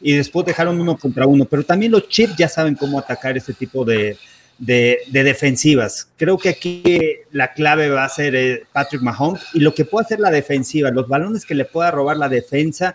Y 0.00 0.14
después 0.14 0.46
dejaron 0.46 0.80
uno 0.80 0.96
contra 0.96 1.26
uno. 1.26 1.44
Pero 1.44 1.64
también 1.64 1.92
los 1.92 2.08
Chiefs 2.08 2.34
ya 2.38 2.48
saben 2.48 2.76
cómo 2.76 2.98
atacar 2.98 3.36
este 3.36 3.52
tipo 3.52 3.84
de, 3.84 4.16
defensivas. 4.56 6.08
Creo 6.16 6.38
que 6.38 6.48
aquí 6.48 6.82
la 7.30 7.52
clave 7.52 7.90
va 7.90 8.04
a 8.04 8.08
ser 8.08 8.34
eh, 8.36 8.62
Patrick 8.72 9.02
Mahomes 9.02 9.42
y 9.52 9.60
lo 9.60 9.74
que 9.74 9.84
puede 9.84 10.06
hacer 10.06 10.20
la 10.20 10.30
defensiva, 10.30 10.90
los 10.90 11.06
balones 11.06 11.44
que 11.44 11.54
le 11.54 11.66
pueda 11.66 11.90
robar 11.90 12.16
la 12.16 12.30
defensa, 12.30 12.94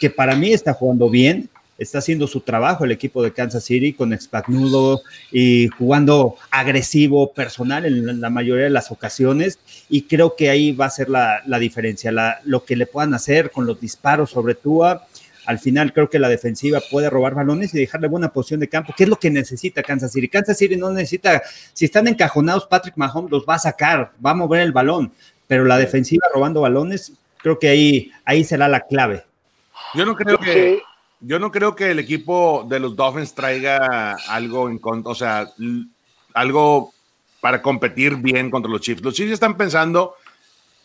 que 0.00 0.10
para 0.10 0.34
mí 0.34 0.52
está 0.52 0.72
jugando 0.72 1.08
bien, 1.08 1.48
está 1.78 1.98
haciendo 1.98 2.26
su 2.26 2.40
trabajo 2.40 2.84
el 2.84 2.90
equipo 2.90 3.22
de 3.22 3.32
Kansas 3.32 3.64
City 3.64 3.92
con 3.92 4.18
Spagnuolo 4.18 5.00
y 5.30 5.68
jugando 5.68 6.34
agresivo, 6.50 7.32
personal 7.32 7.86
en 7.86 8.20
la 8.20 8.30
mayoría 8.30 8.64
de 8.64 8.70
las 8.70 8.90
ocasiones. 8.90 9.60
Y 9.88 10.02
creo 10.02 10.34
que 10.34 10.50
ahí 10.50 10.72
va 10.72 10.86
a 10.86 10.90
ser 10.90 11.08
la, 11.08 11.40
diferencia, 11.58 12.40
lo 12.44 12.64
que 12.64 12.76
le 12.76 12.86
puedan 12.86 13.14
hacer 13.14 13.52
con 13.52 13.64
los 13.64 13.80
disparos 13.80 14.30
sobre 14.30 14.56
Tua. 14.56 15.06
Al 15.46 15.60
final 15.60 15.92
creo 15.94 16.10
que 16.10 16.18
la 16.18 16.28
defensiva 16.28 16.80
puede 16.90 17.08
robar 17.08 17.34
balones 17.34 17.72
y 17.72 17.78
dejarle 17.78 18.08
buena 18.08 18.32
posición 18.32 18.60
de 18.60 18.68
campo, 18.68 18.92
que 18.94 19.04
es 19.04 19.08
lo 19.08 19.18
que 19.18 19.30
necesita 19.30 19.82
Kansas 19.82 20.12
City. 20.12 20.28
Kansas 20.28 20.58
City 20.58 20.76
no 20.76 20.90
necesita, 20.90 21.42
si 21.72 21.86
están 21.86 22.06
encajonados, 22.08 22.66
Patrick 22.66 22.96
Mahomes 22.96 23.30
los 23.30 23.46
va 23.48 23.54
a 23.54 23.58
sacar, 23.60 24.12
va 24.24 24.32
a 24.32 24.34
mover 24.34 24.60
el 24.60 24.72
balón, 24.72 25.10
pero 25.46 25.64
la 25.64 25.78
defensiva 25.78 26.26
robando 26.34 26.60
balones, 26.60 27.14
creo 27.38 27.58
que 27.58 27.68
ahí, 27.68 28.10
ahí 28.26 28.44
será 28.44 28.68
la 28.68 28.80
clave. 28.80 29.24
Yo 29.94 30.04
no 30.04 30.14
creo 30.14 30.38
que, 30.38 30.82
yo 31.20 31.38
no 31.38 31.50
creo 31.50 31.74
que 31.74 31.90
el 31.90 31.98
equipo 31.98 32.64
de 32.68 32.80
los 32.80 32.96
Dolphins 32.96 33.34
traiga 33.34 34.16
algo 34.28 34.68
en 34.68 34.78
contra, 34.78 35.12
o 35.12 35.14
sea, 35.14 35.50
algo 36.34 36.92
para 37.40 37.62
competir 37.62 38.16
bien 38.16 38.50
contra 38.50 38.70
los 38.70 38.80
Chiefs. 38.80 39.02
Los 39.02 39.14
Chiefs 39.14 39.32
están 39.32 39.56
pensando 39.56 40.14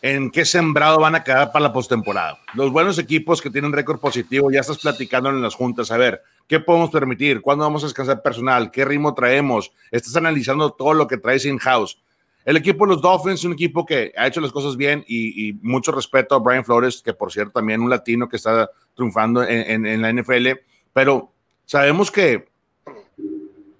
en 0.02 0.30
qué 0.30 0.44
sembrado 0.44 1.00
van 1.00 1.14
a 1.14 1.24
quedar 1.24 1.50
para 1.50 1.62
la 1.62 1.72
postemporada. 1.72 2.38
Los 2.52 2.70
buenos 2.70 2.98
equipos 2.98 3.40
que 3.40 3.48
tienen 3.48 3.72
récord 3.72 3.98
positivo 3.98 4.50
ya 4.50 4.60
estás 4.60 4.78
platicando 4.78 5.30
en 5.30 5.40
las 5.40 5.54
juntas, 5.54 5.90
a 5.90 5.96
ver, 5.96 6.20
¿qué 6.46 6.60
podemos 6.60 6.90
permitir? 6.90 7.40
¿Cuándo 7.40 7.64
vamos 7.64 7.82
a 7.82 7.86
descansar 7.86 8.20
personal? 8.20 8.70
¿Qué 8.70 8.84
ritmo 8.84 9.14
traemos? 9.14 9.72
Estás 9.90 10.14
analizando 10.16 10.72
todo 10.72 10.92
lo 10.92 11.06
que 11.06 11.16
traes 11.16 11.46
in-house. 11.46 11.98
el 12.44 12.58
equipo 12.58 12.84
de 12.84 12.92
los 12.92 13.00
Dolphins 13.00 13.40
es 13.40 13.44
un 13.44 13.54
equipo 13.54 13.86
que 13.86 14.12
ha 14.14 14.26
hecho 14.26 14.42
las 14.42 14.52
cosas 14.52 14.76
bien 14.76 15.02
y, 15.08 15.54
mucho 15.62 15.90
respeto 15.90 16.34
a 16.34 16.38
Brian 16.38 16.66
Flores, 16.66 17.00
que 17.02 17.14
por 17.14 17.32
cierto 17.32 17.52
también 17.52 17.80
un 17.80 17.88
latino 17.88 18.28
que 18.28 18.36
está 18.36 18.68
triunfando 18.94 19.42
en, 19.46 20.02
la 20.02 20.12
NFL, 20.12 20.48
pero 20.92 21.32
sabemos 21.64 22.10
que, 22.10 22.46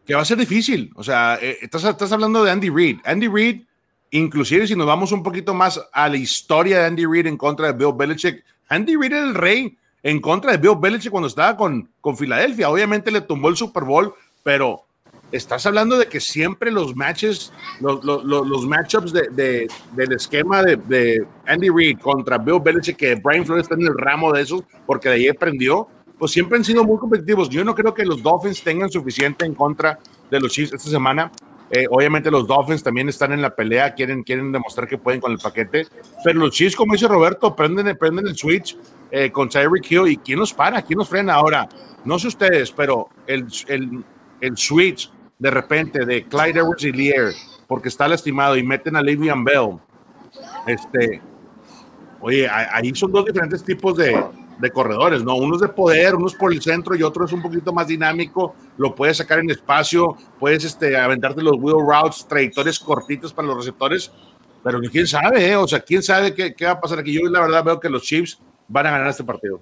que 0.06 0.14
va 0.14 0.22
a 0.22 0.24
ser 0.24 0.38
difícil. 0.38 0.92
O 0.96 1.02
sea, 1.02 1.38
eh, 1.40 1.58
estás, 1.62 1.84
estás 1.84 2.12
hablando 2.12 2.44
de 2.44 2.50
Andy 2.50 2.70
Reid. 2.70 2.98
Andy 3.04 3.28
Reid, 3.28 3.62
inclusive 4.10 4.66
si 4.66 4.74
nos 4.74 4.86
vamos 4.86 5.12
un 5.12 5.22
poquito 5.22 5.54
más 5.54 5.80
a 5.92 6.08
la 6.08 6.16
historia 6.16 6.80
de 6.80 6.86
Andy 6.86 7.06
Reid 7.06 7.26
en 7.26 7.36
contra 7.36 7.68
de 7.68 7.72
Bill 7.72 7.94
Belichick, 7.96 8.44
Andy 8.68 8.96
Reid 8.96 9.12
era 9.12 9.24
el 9.24 9.34
rey 9.34 9.76
en 10.02 10.20
contra 10.20 10.52
de 10.52 10.58
Bill 10.58 10.78
Belichick 10.78 11.10
cuando 11.10 11.28
estaba 11.28 11.56
con, 11.56 11.90
con 12.00 12.16
Filadelfia. 12.16 12.70
Obviamente 12.70 13.10
le 13.10 13.20
tumbó 13.20 13.48
el 13.48 13.56
Super 13.56 13.84
Bowl, 13.84 14.14
pero 14.42 14.84
estás 15.36 15.66
hablando 15.66 15.98
de 15.98 16.06
que 16.06 16.20
siempre 16.20 16.70
los 16.70 16.94
matches, 16.94 17.52
los, 17.80 18.04
los, 18.04 18.24
los 18.24 18.66
matchups 18.66 19.12
de, 19.12 19.68
del 19.92 20.12
esquema 20.12 20.62
de, 20.62 21.26
Andy 21.46 21.68
Reid 21.70 21.98
contra 21.98 22.38
Bill 22.38 22.60
Belichick, 22.62 22.96
que 22.96 23.14
Brian 23.16 23.44
Flores 23.44 23.64
está 23.64 23.74
en 23.74 23.82
el 23.82 23.98
ramo 23.98 24.32
de 24.32 24.42
esos, 24.42 24.62
porque 24.86 25.08
de 25.08 25.16
ahí 25.16 25.28
aprendió, 25.28 25.88
pues 26.18 26.30
siempre 26.30 26.56
han 26.56 26.64
sido 26.64 26.84
muy 26.84 26.98
competitivos. 26.98 27.48
Yo 27.48 27.64
no 27.64 27.74
creo 27.74 27.92
que 27.92 28.04
los 28.04 28.22
Dolphins 28.22 28.62
tengan 28.62 28.90
suficiente 28.90 29.44
en 29.44 29.54
contra 29.54 29.98
de 30.30 30.40
los 30.40 30.52
Chiefs 30.52 30.72
esta 30.74 30.88
semana. 30.88 31.32
Eh, 31.70 31.86
obviamente 31.90 32.30
los 32.30 32.46
Dolphins 32.46 32.84
también 32.84 33.08
están 33.08 33.32
en 33.32 33.42
la 33.42 33.54
pelea, 33.56 33.94
quieren, 33.94 34.22
quieren 34.22 34.52
demostrar 34.52 34.86
que 34.86 34.98
pueden 34.98 35.20
con 35.20 35.32
el 35.32 35.38
paquete, 35.38 35.88
pero 36.22 36.38
los 36.38 36.52
Chiefs, 36.52 36.76
como 36.76 36.92
dice 36.92 37.08
Roberto, 37.08 37.56
prenden, 37.56 37.96
prenden 37.96 38.28
el 38.28 38.36
switch 38.36 38.76
eh, 39.10 39.32
con 39.32 39.48
Tyreek 39.48 39.90
Hill 39.90 40.08
y 40.08 40.16
¿quién 40.18 40.38
los 40.38 40.52
para? 40.52 40.82
¿Quién 40.82 40.98
los 40.98 41.08
frena 41.08 41.34
ahora? 41.34 41.68
No 42.04 42.18
sé 42.18 42.28
ustedes, 42.28 42.70
pero 42.70 43.08
el, 43.26 43.46
el, 43.66 44.04
el 44.40 44.56
switch 44.56 45.10
de 45.44 45.50
repente 45.50 46.06
de 46.06 46.24
Clyde 46.24 46.60
Edwards 46.60 47.36
porque 47.66 47.90
está 47.90 48.08
lastimado 48.08 48.56
y 48.56 48.62
meten 48.62 48.96
a 48.96 49.02
Le'Veon 49.02 49.44
Bell, 49.44 49.76
este, 50.66 51.20
oye, 52.22 52.48
ahí 52.48 52.94
son 52.94 53.12
dos 53.12 53.26
diferentes 53.26 53.62
tipos 53.62 53.94
de, 53.94 54.24
de 54.58 54.70
corredores, 54.70 55.22
¿no? 55.22 55.36
Uno 55.36 55.56
es 55.56 55.60
de 55.60 55.68
poder, 55.68 56.14
uno 56.14 56.28
es 56.28 56.34
por 56.34 56.50
el 56.50 56.62
centro 56.62 56.96
y 56.96 57.02
otro 57.02 57.26
es 57.26 57.32
un 57.32 57.42
poquito 57.42 57.74
más 57.74 57.86
dinámico, 57.88 58.54
lo 58.78 58.94
puedes 58.94 59.18
sacar 59.18 59.38
en 59.40 59.50
espacio, 59.50 60.16
puedes 60.40 60.64
este, 60.64 60.96
aventarte 60.96 61.42
los 61.42 61.56
wheel 61.58 61.76
routes, 61.86 62.26
trayectorias 62.26 62.78
cortitas 62.78 63.30
para 63.30 63.48
los 63.48 63.58
receptores, 63.58 64.10
pero 64.62 64.80
quién 64.90 65.06
sabe, 65.06 65.46
¿eh? 65.46 65.56
O 65.56 65.68
sea, 65.68 65.80
quién 65.80 66.02
sabe 66.02 66.32
qué, 66.32 66.54
qué, 66.54 66.64
va 66.64 66.70
a 66.70 66.80
pasar 66.80 67.00
aquí. 67.00 67.12
Yo 67.12 67.28
la 67.28 67.42
verdad 67.42 67.62
veo 67.62 67.78
que 67.78 67.90
los 67.90 68.02
Chiefs 68.02 68.40
van 68.66 68.86
a 68.86 68.92
ganar 68.92 69.08
este 69.08 69.24
partido. 69.24 69.60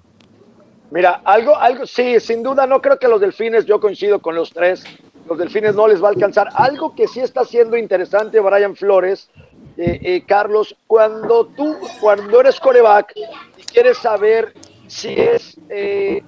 Mira, 0.91 1.21
algo, 1.25 1.57
algo, 1.57 1.85
sí, 1.85 2.21
sin 2.21 2.41
duda, 2.41 2.65
no 2.67 2.81
creo 2.81 2.97
que 2.97 3.09
los 3.09 3.19
Delfines, 3.19 3.65
yo 3.65 3.81
coincido 3.81 4.21
con 4.21 4.35
los 4.35 4.53
tres, 4.53 4.85
los 5.25 5.37
delfines 5.37 5.75
no 5.75 5.87
les 5.87 6.01
va 6.01 6.07
a 6.07 6.11
alcanzar. 6.11 6.49
Algo 6.53 6.95
que 6.95 7.07
sí 7.07 7.19
está 7.19 7.45
siendo 7.45 7.77
interesante, 7.77 8.39
Brian 8.39 8.75
Flores, 8.75 9.29
eh, 9.77 9.99
eh, 10.01 10.23
Carlos, 10.27 10.75
cuando 10.85 11.45
tú, 11.45 11.77
cuando 11.99 12.39
eres 12.39 12.59
coreback 12.59 13.13
y 13.57 13.63
quieres 13.63 13.97
saber 13.97 14.53
si 14.87 15.13
es 15.13 15.57
eh, 15.69 16.21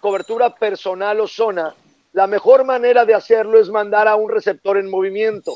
cobertura 0.00 0.54
personal 0.54 1.20
o 1.20 1.28
zona, 1.28 1.74
la 2.12 2.26
mejor 2.26 2.64
manera 2.64 3.04
de 3.04 3.14
hacerlo 3.14 3.60
es 3.60 3.70
mandar 3.70 4.08
a 4.08 4.16
un 4.16 4.30
receptor 4.30 4.76
en 4.76 4.90
movimiento. 4.90 5.54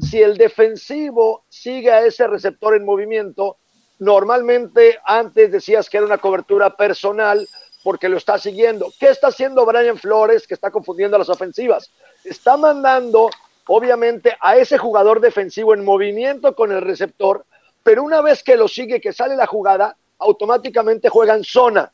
Si 0.00 0.20
el 0.20 0.36
defensivo 0.36 1.44
sigue 1.48 1.90
a 1.90 2.04
ese 2.04 2.26
receptor 2.26 2.76
en 2.76 2.84
movimiento, 2.84 3.58
normalmente 3.98 4.98
antes 5.04 5.50
decías 5.50 5.88
que 5.88 5.96
era 5.96 6.06
una 6.06 6.18
cobertura 6.18 6.76
personal, 6.76 7.46
porque 7.82 8.08
lo 8.08 8.16
está 8.16 8.38
siguiendo. 8.38 8.92
¿Qué 8.98 9.08
está 9.08 9.28
haciendo 9.28 9.66
Brian 9.66 9.98
Flores 9.98 10.46
que 10.46 10.54
está 10.54 10.70
confundiendo 10.70 11.18
las 11.18 11.28
ofensivas? 11.28 11.90
Está 12.24 12.56
mandando, 12.56 13.30
obviamente, 13.66 14.36
a 14.40 14.56
ese 14.56 14.78
jugador 14.78 15.20
defensivo 15.20 15.74
en 15.74 15.84
movimiento 15.84 16.54
con 16.54 16.72
el 16.72 16.80
receptor, 16.80 17.44
pero 17.82 18.02
una 18.02 18.20
vez 18.20 18.42
que 18.42 18.56
lo 18.56 18.68
sigue, 18.68 19.00
que 19.00 19.12
sale 19.12 19.36
la 19.36 19.46
jugada, 19.46 19.96
automáticamente 20.18 21.08
juegan 21.08 21.42
zona. 21.42 21.92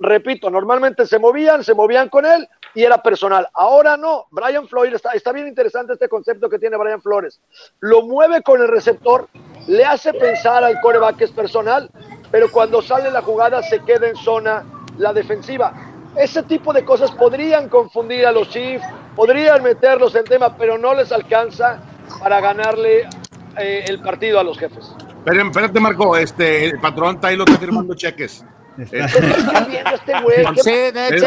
Repito, 0.00 0.48
normalmente 0.48 1.06
se 1.06 1.18
movían, 1.18 1.64
se 1.64 1.74
movían 1.74 2.08
con 2.08 2.24
él 2.24 2.48
y 2.72 2.84
era 2.84 3.02
personal. 3.02 3.48
Ahora 3.52 3.96
no, 3.96 4.26
Brian 4.30 4.68
Flores, 4.68 4.94
está, 4.94 5.10
está 5.10 5.32
bien 5.32 5.48
interesante 5.48 5.92
este 5.92 6.08
concepto 6.08 6.48
que 6.48 6.58
tiene 6.58 6.76
Brian 6.76 7.02
Flores. 7.02 7.40
Lo 7.80 8.02
mueve 8.02 8.42
con 8.42 8.62
el 8.62 8.68
receptor, 8.68 9.28
le 9.66 9.84
hace 9.84 10.14
pensar 10.14 10.62
al 10.62 10.80
coreback 10.80 11.16
que 11.16 11.24
es 11.24 11.32
personal, 11.32 11.90
pero 12.30 12.50
cuando 12.50 12.80
sale 12.80 13.10
la 13.10 13.22
jugada 13.22 13.62
se 13.62 13.80
queda 13.80 14.08
en 14.08 14.16
zona 14.16 14.64
la 14.98 15.12
defensiva. 15.12 15.72
Ese 16.16 16.42
tipo 16.42 16.72
de 16.72 16.84
cosas 16.84 17.10
podrían 17.12 17.68
confundir 17.68 18.26
a 18.26 18.32
los 18.32 18.48
Chiefs, 18.50 18.84
podrían 19.14 19.62
meterlos 19.62 20.14
en 20.14 20.24
tema, 20.24 20.56
pero 20.56 20.76
no 20.76 20.94
les 20.94 21.12
alcanza 21.12 21.80
para 22.20 22.40
ganarle 22.40 23.08
eh, 23.56 23.84
el 23.86 24.00
partido 24.00 24.38
a 24.40 24.44
los 24.44 24.58
jefes. 24.58 24.94
Espérate, 25.24 25.80
Marco, 25.80 26.16
este, 26.16 26.64
el 26.64 26.80
patrón 26.80 27.20
Taylor 27.20 27.48
está 27.48 27.60
firmando 27.60 27.94
cheques. 27.96 28.44
Está 28.78 29.64
viendo 29.68 29.90
este 29.90 30.20
güey. 30.22 30.44
Sí, 30.62 30.70
de 30.70 31.08
hecho, 31.08 31.26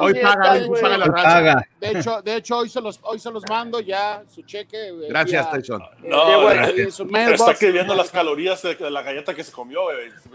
hoy, 0.00 0.14
paga, 0.20 0.52
hoy 0.52 0.80
paga 0.80 0.98
la 0.98 1.06
raza. 1.06 1.66
De 1.80 1.90
hecho, 1.90 2.22
de 2.22 2.36
hecho 2.36 2.58
hoy, 2.58 2.68
se 2.68 2.80
los, 2.80 2.98
hoy 3.02 3.18
se 3.18 3.30
los 3.30 3.42
mando 3.48 3.80
ya 3.80 4.22
su 4.28 4.42
cheque. 4.42 4.88
Eh, 4.88 5.06
Gracias, 5.08 5.50
Tyson. 5.50 5.82
No, 6.02 6.50
eh, 6.50 6.88
está 6.88 7.52
escribiendo 7.52 7.94
las 7.94 8.10
calorías 8.10 8.62
de 8.62 8.90
la 8.90 9.02
galleta 9.02 9.34
que 9.34 9.44
se 9.44 9.52
comió. 9.52 9.80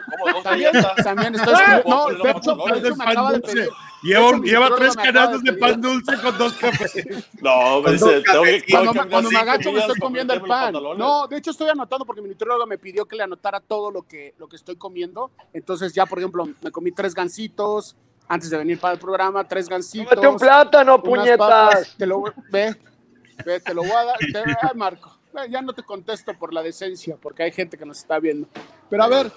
¿Cómo 0.09 0.33
dos 0.33 0.43
galletas? 0.43 0.95
También 1.03 1.35
estoy 1.35 1.53
No, 1.85 2.07
de 2.09 2.29
hecho, 2.31 2.55
de 2.55 2.79
hecho 2.79 2.95
me 2.95 3.03
acaba 3.03 3.31
de 3.33 3.39
pedir. 3.39 3.69
Lleva, 4.01 4.39
lleva 4.39 4.75
tres 4.75 4.95
canastas 4.95 5.43
de 5.43 5.53
pan 5.53 5.79
dulce 5.79 6.17
con 6.21 6.37
dos 6.37 6.53
cafés. 6.53 6.93
No, 7.41 7.81
me 7.81 7.93
dice, 7.93 8.21
tengo 8.21 8.43
que, 8.43 8.63
cuando, 8.69 8.93
cuando 9.09 9.31
me 9.31 9.37
agacho 9.39 9.71
me 9.71 9.79
estoy 9.79 9.99
comiendo 9.99 10.33
el 10.33 10.41
pan. 10.41 10.73
No, 10.73 11.27
de 11.27 11.37
hecho 11.37 11.51
estoy 11.51 11.69
anotando 11.69 12.05
porque 12.05 12.21
mi 12.21 12.29
nutriólogo 12.29 12.65
me 12.67 12.77
pidió 12.77 13.05
que 13.05 13.15
le 13.15 13.23
anotara 13.23 13.59
todo 13.59 13.91
lo 13.91 14.03
que, 14.03 14.33
lo 14.37 14.47
que 14.47 14.55
estoy 14.55 14.75
comiendo. 14.75 15.31
Entonces 15.53 15.93
ya, 15.93 16.05
por 16.05 16.19
ejemplo, 16.19 16.47
me 16.61 16.71
comí 16.71 16.91
tres 16.91 17.13
gancitos 17.13 17.95
antes 18.27 18.49
de 18.49 18.57
venir 18.57 18.79
para 18.79 18.93
el 18.93 18.99
programa, 18.99 19.47
tres 19.47 19.67
gancitos. 19.67 20.15
Mete 20.15 20.27
un 20.27 20.37
plátano, 20.37 21.01
puñetas. 21.01 21.95
te 21.97 22.05
lo, 22.05 22.23
ve, 22.49 22.75
ve, 23.45 23.59
te 23.59 23.73
lo 23.73 23.81
voy 23.81 23.91
a 23.91 24.05
dar. 24.05 24.17
Te, 24.19 24.73
Marco, 24.77 25.17
ya 25.49 25.61
no 25.61 25.73
te 25.73 25.83
contesto 25.83 26.33
por 26.37 26.53
la 26.53 26.63
decencia, 26.63 27.17
porque 27.21 27.43
hay 27.43 27.51
gente 27.51 27.77
que 27.77 27.85
nos 27.85 27.99
está 27.99 28.19
viendo. 28.19 28.47
Pero 28.89 29.03
a 29.03 29.07
ver, 29.07 29.31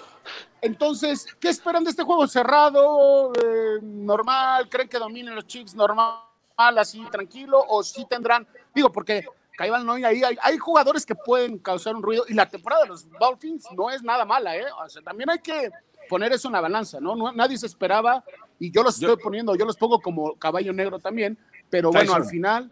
entonces, 0.61 1.27
¿qué 1.39 1.49
esperan 1.49 1.83
de 1.83 1.91
este 1.91 2.03
juego 2.03 2.27
cerrado, 2.27 3.33
eh, 3.33 3.79
normal? 3.81 4.69
¿Creen 4.69 4.89
que 4.89 4.97
dominen 4.97 5.35
los 5.35 5.47
Chiefs 5.47 5.75
normal, 5.75 6.17
así 6.57 7.03
tranquilo? 7.11 7.63
¿O 7.67 7.83
sí 7.83 8.05
tendrán, 8.09 8.47
digo, 8.73 8.91
porque 8.91 9.25
Caiban 9.57 9.85
no, 9.85 9.93
ahí 9.93 10.03
hay, 10.03 10.37
hay, 10.41 10.57
jugadores 10.57 11.05
que 11.05 11.15
pueden 11.15 11.59
causar 11.59 11.95
un 11.95 12.03
ruido 12.03 12.25
y 12.27 12.33
la 12.33 12.49
temporada 12.49 12.83
de 12.83 12.89
los 12.89 13.09
Dolphins 13.19 13.65
no 13.75 13.89
es 13.89 14.03
nada 14.03 14.25
mala, 14.25 14.55
¿eh? 14.55 14.65
O 14.83 14.89
sea, 14.89 15.01
también 15.01 15.29
hay 15.29 15.39
que 15.39 15.69
poner 16.09 16.33
eso 16.33 16.49
en 16.49 16.53
la 16.53 16.61
balanza, 16.61 16.99
¿no? 16.99 17.31
nadie 17.31 17.57
se 17.57 17.65
esperaba 17.65 18.23
y 18.59 18.71
yo 18.71 18.83
los 18.83 18.95
estoy 18.95 19.17
poniendo, 19.17 19.55
yo 19.55 19.65
los 19.65 19.75
pongo 19.75 19.99
como 19.99 20.35
caballo 20.35 20.71
negro 20.73 20.99
también, 20.99 21.37
pero 21.69 21.91
bueno, 21.91 22.13
al 22.13 22.25
final 22.25 22.71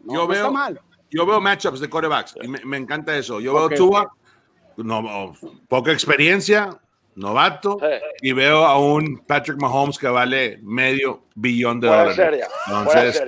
no, 0.00 0.14
yo 0.14 0.26
veo, 0.26 0.38
está 0.38 0.50
mal. 0.50 0.80
Yo 1.10 1.24
veo 1.24 1.40
matchups 1.40 1.80
de 1.80 1.88
corebacks 1.88 2.34
y 2.42 2.48
me, 2.48 2.76
encanta 2.76 3.16
eso. 3.16 3.40
Yo 3.40 3.54
veo 3.54 3.68
Tua, 3.70 4.12
no, 4.84 5.34
poca 5.68 5.92
experiencia, 5.92 6.70
novato, 7.14 7.78
y 8.22 8.32
veo 8.32 8.64
a 8.64 8.78
un 8.78 9.18
Patrick 9.26 9.60
Mahomes 9.60 9.98
que 9.98 10.08
vale 10.08 10.58
medio 10.62 11.24
billón 11.34 11.80
de 11.80 11.88
dólares. 11.88 12.46
Entonces, 12.66 13.22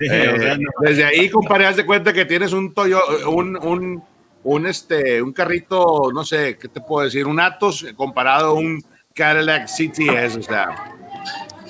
eh, 0.00 0.56
desde 0.80 1.04
ahí, 1.04 1.30
compadre, 1.30 1.72
de 1.72 1.86
cuenta 1.86 2.12
que 2.12 2.24
tienes 2.24 2.52
un 2.52 2.74
Toyo, 2.74 3.00
un, 3.28 3.56
un, 3.56 4.04
un, 4.44 4.66
este, 4.66 5.22
un 5.22 5.32
carrito, 5.32 6.10
no 6.12 6.24
sé, 6.24 6.58
¿qué 6.58 6.68
te 6.68 6.80
puedo 6.80 7.04
decir? 7.04 7.26
Un 7.26 7.40
Atos 7.40 7.86
comparado 7.96 8.50
a 8.50 8.52
un 8.54 8.82
Cadillac 9.14 9.66
CTS, 9.66 10.36
o 10.36 10.42
sea, 10.42 10.96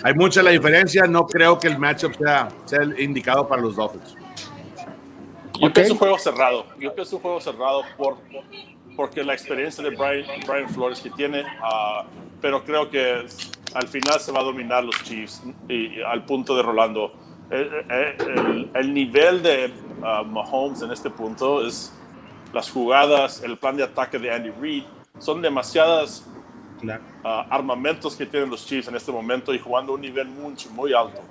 hay 0.02 0.14
mucha 0.14 0.42
la 0.42 0.50
diferencia. 0.50 1.04
No 1.04 1.26
creo 1.26 1.58
que 1.58 1.68
el 1.68 1.78
matchup 1.78 2.14
sea, 2.16 2.48
sea 2.64 2.80
el 2.80 2.98
indicado 3.00 3.46
para 3.46 3.62
los 3.62 3.76
Dolphins. 3.76 4.16
Yo 5.60 5.70
creo 5.70 5.72
que 5.72 5.80
es 5.82 5.90
un 5.90 5.98
juego 5.98 6.18
cerrado. 6.18 6.66
Yo 6.78 6.78
creo 6.78 6.94
que 6.94 7.02
es 7.02 7.12
un 7.12 7.20
juego 7.20 7.40
cerrado 7.40 7.82
por, 7.96 8.16
porque 9.00 9.24
la 9.24 9.32
experiencia 9.32 9.82
de 9.82 9.96
Brian, 9.96 10.26
Brian 10.46 10.68
Flores 10.68 11.00
que 11.00 11.08
tiene, 11.08 11.40
uh, 11.40 12.04
pero 12.38 12.62
creo 12.62 12.90
que 12.90 13.26
al 13.72 13.88
final 13.88 14.20
se 14.20 14.30
va 14.30 14.40
a 14.40 14.42
dominar 14.42 14.84
los 14.84 14.94
Chiefs 15.04 15.42
y, 15.70 16.02
al 16.02 16.26
punto 16.26 16.54
de 16.54 16.62
Rolando. 16.62 17.10
El, 17.48 17.62
eh, 17.62 17.86
eh, 17.88 18.16
el, 18.18 18.70
el 18.74 18.92
nivel 18.92 19.42
de 19.42 19.72
uh, 20.02 20.22
Mahomes 20.26 20.82
en 20.82 20.90
este 20.90 21.08
punto 21.08 21.66
es 21.66 21.98
las 22.52 22.70
jugadas, 22.70 23.42
el 23.42 23.56
plan 23.56 23.74
de 23.74 23.84
ataque 23.84 24.18
de 24.18 24.34
Andy 24.34 24.50
Reid, 24.50 24.84
son 25.18 25.40
demasiadas 25.40 26.26
claro. 26.78 27.02
uh, 27.24 27.48
armamentos 27.48 28.14
que 28.14 28.26
tienen 28.26 28.50
los 28.50 28.66
Chiefs 28.66 28.88
en 28.88 28.96
este 28.96 29.10
momento 29.10 29.54
y 29.54 29.58
jugando 29.58 29.92
a 29.92 29.94
un 29.94 30.02
nivel 30.02 30.28
muy, 30.28 30.54
muy 30.72 30.92
alto. 30.92 31.22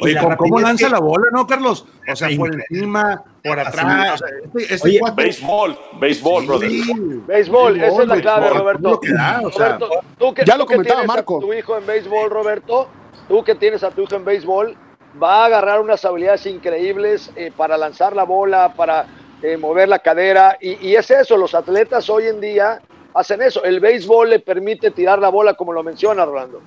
Oye, 0.00 0.16
¿cómo, 0.36 0.60
lanza 0.60 0.88
la 0.88 0.98
bola, 0.98 1.26
no, 1.32 1.46
Carlos? 1.46 1.86
O 2.10 2.16
sea, 2.16 2.28
por 2.36 2.54
encima, 2.54 3.22
por 3.44 3.58
atrás. 3.58 4.14
O 4.14 4.18
sea, 4.18 4.28
este, 4.44 4.74
este 4.74 4.88
Oye, 4.88 5.00
béisbol, 5.14 5.78
béisbol, 6.00 6.46
brother. 6.46 6.70
Béisbol, 7.26 7.80
esa 7.80 8.02
es 8.02 8.08
la 8.08 8.20
clave, 8.20 8.50
Roberto. 8.50 9.00
Da, 9.14 9.40
o 9.44 9.50
sea, 9.50 9.78
Roberto 9.78 9.90
tú 10.18 10.34
que, 10.34 10.44
ya 10.44 10.56
lo 10.56 10.64
tú 10.64 10.72
comentaba 10.72 11.04
Marco. 11.04 11.38
A 11.38 11.40
tu 11.40 11.52
hijo 11.52 11.76
en 11.76 11.86
béisbol, 11.86 12.30
Roberto, 12.30 12.88
tú 13.28 13.44
que 13.44 13.54
tienes 13.54 13.82
a 13.82 13.90
tu 13.90 14.02
hijo 14.02 14.16
en 14.16 14.24
béisbol, 14.24 14.76
va 15.22 15.42
a 15.42 15.46
agarrar 15.46 15.80
unas 15.80 16.04
habilidades 16.04 16.46
increíbles 16.46 17.30
eh, 17.36 17.52
para 17.56 17.76
lanzar 17.76 18.14
la 18.14 18.24
bola, 18.24 18.74
para 18.74 19.06
eh, 19.42 19.56
mover 19.56 19.88
la 19.88 19.98
cadera. 19.98 20.56
Y, 20.60 20.88
y 20.88 20.96
es 20.96 21.10
eso, 21.10 21.36
los 21.36 21.54
atletas 21.54 22.08
hoy 22.10 22.26
en 22.26 22.40
día 22.40 22.80
hacen 23.14 23.42
eso. 23.42 23.64
El 23.64 23.80
béisbol 23.80 24.30
le 24.30 24.40
permite 24.40 24.90
tirar 24.90 25.18
la 25.18 25.28
bola, 25.28 25.54
como 25.54 25.72
lo 25.72 25.82
menciona 25.82 26.24
Rolando. 26.24 26.60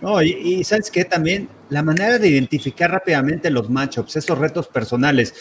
No, 0.00 0.22
y, 0.22 0.30
y 0.30 0.64
sabes 0.64 0.90
que 0.90 1.04
también 1.04 1.48
la 1.68 1.82
manera 1.82 2.18
de 2.18 2.28
identificar 2.28 2.90
rápidamente 2.90 3.50
los 3.50 3.68
matchups, 3.70 4.16
esos 4.16 4.38
retos 4.38 4.68
personales. 4.68 5.34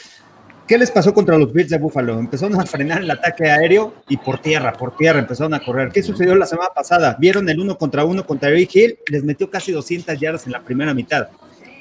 ¿Qué 0.68 0.80
les 0.80 0.90
pasó 0.90 1.14
contra 1.14 1.38
los 1.38 1.54
Bills 1.54 1.70
de 1.70 1.78
Buffalo? 1.78 2.18
Empezaron 2.18 2.60
a 2.60 2.66
frenar 2.66 3.04
el 3.04 3.12
ataque 3.12 3.52
aéreo 3.52 3.94
y 4.10 4.18
por 4.18 4.40
tierra, 4.40 4.74
por 4.74 4.96
tierra 4.98 5.20
empezaron 5.20 5.54
a 5.54 5.64
correr. 5.64 5.92
¿Qué 5.92 6.02
sucedió 6.02 6.36
la 6.36 6.48
semana 6.48 6.70
pasada? 6.74 7.16
Vieron 7.20 7.48
el 7.50 7.60
uno 7.60 7.78
contra 7.78 8.04
uno 8.04 8.26
contra 8.26 8.50
Eric 8.50 8.76
Hill, 8.76 8.98
les 9.08 9.24
metió 9.24 9.48
casi 9.52 9.72
200 9.72 10.20
yardas 10.20 10.48
en 10.48 10.54
la 10.54 10.62
primera 10.64 10.96
mitad. 10.96 11.28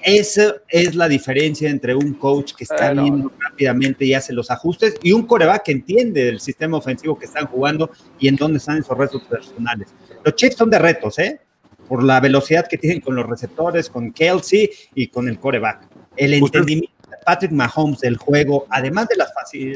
Esa 0.02 0.56
es 0.68 0.94
la 0.94 1.08
diferencia 1.08 1.70
entre 1.70 1.94
un 1.94 2.12
coach 2.12 2.52
que 2.52 2.64
está 2.64 2.88
Bueno. 2.88 3.02
viendo 3.04 3.32
rápidamente 3.40 4.04
y 4.04 4.12
hace 4.12 4.34
los 4.34 4.50
ajustes 4.50 4.96
y 5.02 5.12
un 5.12 5.26
coreback 5.26 5.62
que 5.62 5.72
entiende 5.72 6.28
el 6.28 6.40
sistema 6.40 6.76
ofensivo 6.76 7.18
que 7.18 7.24
están 7.24 7.46
jugando 7.46 7.90
y 8.18 8.28
en 8.28 8.36
dónde 8.36 8.58
están 8.58 8.76
esos 8.76 8.98
retos 8.98 9.22
personales. 9.22 9.88
Los 10.22 10.34
Chiefs 10.34 10.56
son 10.56 10.68
de 10.68 10.78
retos, 10.78 11.18
¿eh? 11.20 11.40
Por 11.88 12.02
la 12.02 12.20
velocidad 12.20 12.66
que 12.68 12.78
tienen 12.78 13.00
con 13.00 13.14
los 13.14 13.26
receptores, 13.26 13.90
con 13.90 14.12
Kelsey 14.12 14.70
y 14.94 15.08
con 15.08 15.28
el 15.28 15.38
coreback. 15.38 15.86
El 16.16 16.34
entendimiento 16.34 16.94
de 17.10 17.16
Patrick 17.24 17.52
Mahomes 17.52 18.00
del 18.00 18.16
juego, 18.16 18.66
además 18.70 19.08
de 19.08 19.16
la, 19.16 19.26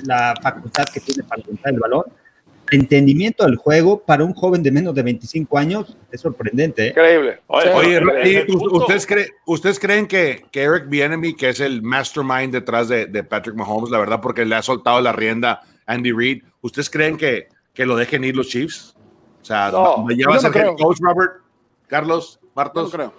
la 0.04 0.34
facultad 0.40 0.84
que 0.92 1.00
tiene 1.00 1.22
para 1.24 1.42
lanzar 1.46 1.74
el 1.74 1.80
balón, 1.80 2.04
el 2.70 2.80
entendimiento 2.80 3.44
del 3.44 3.56
juego 3.56 4.00
para 4.00 4.24
un 4.24 4.34
joven 4.34 4.62
de 4.62 4.70
menos 4.70 4.94
de 4.94 5.02
25 5.02 5.58
años 5.58 5.96
es 6.12 6.20
sorprendente, 6.20 6.86
¿eh? 6.86 6.90
Increíble. 6.90 7.40
Oye, 7.46 7.70
Oye, 7.72 8.46
¿ustedes, 8.48 9.06
creen, 9.06 9.28
¿ustedes 9.46 9.78
creen 9.78 10.06
que, 10.06 10.44
que 10.50 10.62
Eric 10.62 10.88
Bieniemy, 10.88 11.34
que 11.34 11.48
es 11.50 11.60
el 11.60 11.82
mastermind 11.82 12.52
detrás 12.52 12.88
de, 12.88 13.06
de 13.06 13.24
Patrick 13.24 13.56
Mahomes, 13.56 13.90
la 13.90 13.98
verdad, 13.98 14.20
porque 14.20 14.44
le 14.44 14.54
ha 14.54 14.62
soltado 14.62 15.00
la 15.00 15.12
rienda 15.12 15.62
a 15.86 15.94
Andy 15.94 16.12
Reid, 16.12 16.42
¿ustedes 16.60 16.90
creen 16.90 17.16
que, 17.16 17.48
que 17.72 17.86
lo 17.86 17.96
dejen 17.96 18.24
ir 18.24 18.36
los 18.36 18.48
Chiefs? 18.48 18.94
O 19.40 19.44
sea, 19.44 19.70
No, 19.70 20.04
¿me 20.04 20.14
llevas 20.14 20.42
yo 20.42 20.48
a 20.48 20.50
no 20.50 20.56
head 20.58 20.76
coach, 20.76 20.98
Robert? 21.00 21.32
Carlos, 21.88 22.38
Yo 22.42 22.48
Bartos. 22.54 22.84
no 22.84 22.90
creo. 22.90 23.12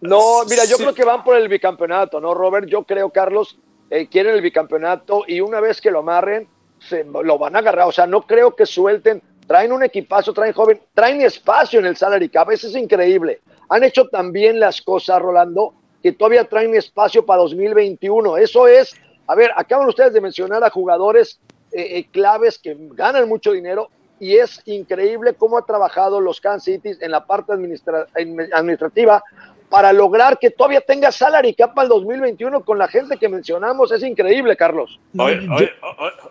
No, 0.00 0.44
mira, 0.44 0.64
yo 0.64 0.76
Sí. 0.76 0.82
creo 0.82 0.94
que 0.94 1.04
van 1.04 1.24
por 1.24 1.36
el 1.36 1.48
bicampeonato, 1.48 2.20
¿no, 2.20 2.34
Robert? 2.34 2.68
Yo 2.68 2.82
creo, 2.84 3.10
Carlos, 3.10 3.58
eh, 3.90 4.06
quieren 4.08 4.34
el 4.34 4.42
bicampeonato 4.42 5.24
y 5.26 5.40
una 5.40 5.60
vez 5.60 5.80
que 5.80 5.90
lo 5.90 6.00
amarren, 6.00 6.46
se, 6.78 7.04
lo 7.04 7.38
van 7.38 7.56
a 7.56 7.60
agarrar. 7.60 7.88
O 7.88 7.92
sea, 7.92 8.06
no 8.06 8.22
creo 8.22 8.54
que 8.54 8.66
suelten. 8.66 9.22
Traen 9.46 9.72
un 9.72 9.82
equipazo, 9.82 10.32
traen 10.32 10.52
joven, 10.52 10.80
traen 10.94 11.20
espacio 11.22 11.78
en 11.80 11.86
el 11.86 11.96
salary 11.96 12.28
cap. 12.28 12.50
Eso 12.50 12.66
es 12.66 12.76
increíble. 12.76 13.40
Han 13.68 13.84
hecho 13.84 14.08
también 14.08 14.58
las 14.60 14.80
cosas, 14.82 15.20
Rolando, 15.20 15.74
que 16.02 16.12
todavía 16.12 16.44
traen 16.48 16.74
espacio 16.74 17.24
para 17.24 17.42
2021. 17.42 18.36
Eso 18.36 18.66
es, 18.66 18.94
a 19.26 19.34
ver, 19.34 19.50
acaban 19.56 19.88
ustedes 19.88 20.12
de 20.12 20.20
mencionar 20.20 20.62
a 20.64 20.70
jugadores 20.70 21.40
eh, 21.72 21.98
eh, 21.98 22.06
claves 22.10 22.58
que 22.58 22.76
ganan 22.92 23.28
mucho 23.28 23.52
dinero 23.52 23.90
y 24.24 24.36
es 24.38 24.62
increíble 24.64 25.34
cómo 25.34 25.58
ha 25.58 25.66
trabajado 25.66 26.18
los 26.20 26.40
Kansas 26.40 26.64
City 26.64 26.92
en 27.00 27.10
la 27.10 27.26
parte 27.26 27.52
administra- 27.52 28.06
administrativa 28.52 29.22
para 29.68 29.92
lograr 29.92 30.38
que 30.38 30.50
todavía 30.50 30.80
tenga 30.80 31.10
salary 31.12 31.52
cap 31.54 31.74
para 31.74 31.84
el 31.84 31.88
2021 31.90 32.64
con 32.64 32.78
la 32.78 32.88
gente 32.88 33.16
que 33.18 33.28
mencionamos. 33.28 33.92
Es 33.92 34.02
increíble, 34.02 34.56
Carlos. 34.56 34.98
Oye, 35.18 35.46
oye, 35.50 35.72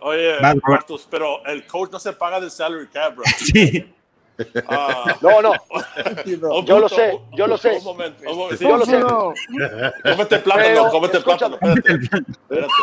oye. 0.01 0.35
Martus, 0.39 1.07
pero 1.11 1.45
el 1.45 1.67
coach 1.67 1.91
no 1.91 1.99
se 1.99 2.13
paga 2.13 2.39
del 2.39 2.49
salary 2.49 2.87
cap, 2.87 3.15
bro. 3.15 3.23
Sí. 3.37 3.93
Ah, 4.67 5.15
No, 5.21 5.41
no, 5.41 5.53
Yo 6.65 6.79
lo 6.79 6.89
sé, 6.89 7.19
yo 7.33 7.47
lo 7.47 7.57
sé. 7.57 7.73
Un 7.77 7.83
momento, 7.83 8.29
un 8.31 8.37
momento. 8.37 8.63
yo 8.63 8.77
lo 8.77 8.85
sé. 8.85 8.99
No, 8.99 9.33
Cómete 10.03 10.39
plátano, 10.39 10.65
Pero, 10.67 10.89
cómete 10.89 11.19
plátano. 11.21 11.55
Espérate, 11.61 11.93
espérate. 11.93 12.73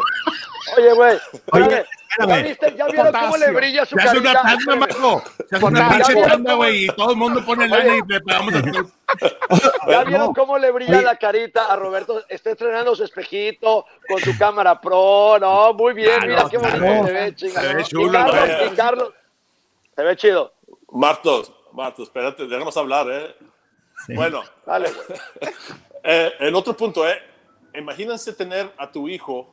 Oye, 0.77 0.93
güey, 0.93 1.19
Oye, 1.53 1.85
¿ya, 2.19 2.37
viste? 2.43 2.75
¿Ya 2.77 2.87
vieron 2.87 3.13
cómo 3.13 3.37
le 3.39 3.51
brilla 3.51 3.85
su 3.85 3.97
Se 3.97 4.03
hace 4.03 4.19
una 4.19 4.33
carita? 4.35 4.57
tanda, 4.65 4.77
Marco. 4.77 5.23
Se 5.49 5.57
hace 5.57 5.65
una 5.65 5.89
pinche 5.91 6.15
tanda, 6.23 6.55
güey, 6.55 6.85
y 6.85 6.87
todo 6.89 7.11
el 7.11 7.17
mundo 7.17 7.45
pone 7.45 7.67
lana 7.67 7.97
y 7.97 8.01
le 8.07 8.21
pagamos 8.21 8.55
a 8.55 8.63
todos. 8.63 8.87
¿Ya 9.89 10.05
vieron 10.05 10.27
No. 10.29 10.33
cómo 10.35 10.59
le 10.59 10.71
brilla 10.71 10.99
Oye. 10.99 11.03
la 11.03 11.17
carita 11.17 11.67
a 11.73 11.77
Roberto? 11.77 12.23
Está 12.29 12.51
estrenando 12.51 12.95
su 12.95 13.03
espejito 13.05 13.87
con 14.09 14.21
su 14.21 14.37
cámara 14.39 14.81
pro. 14.81 15.39
No, 15.41 15.75
muy 15.75 15.95
bien, 15.95 16.21
Claro, 16.21 16.27
mira 16.29 16.49
qué 16.51 16.59
bonito 16.59 16.79
claro. 16.79 17.07
se 17.07 17.13
ve, 17.13 17.35
chingada. 17.35 17.69
Se 17.69 17.75
ve 17.75 17.81
Y 17.81 17.85
chulo, 17.87 18.13
Carlos, 18.13 18.35
güey. 18.47 18.67
y 18.67 18.77
Carlos, 18.77 19.13
se 19.97 20.03
ve 20.05 20.17
chido. 20.17 20.53
Martos, 20.93 21.53
Martos, 21.73 22.09
espérate, 22.09 22.47
déjanos 22.47 22.77
hablar, 22.77 23.07
¿eh? 23.11 23.35
Sí. 24.07 24.15
Bueno, 24.15 24.43
Dale, 24.67 24.89
eh, 26.05 26.33
el 26.41 26.55
otro 26.55 26.77
punto, 26.77 27.07
¿eh? 27.09 27.19
Imagínense 27.75 28.33
tener 28.33 28.73
a 28.77 28.91
tu 28.91 29.09
hijo 29.09 29.53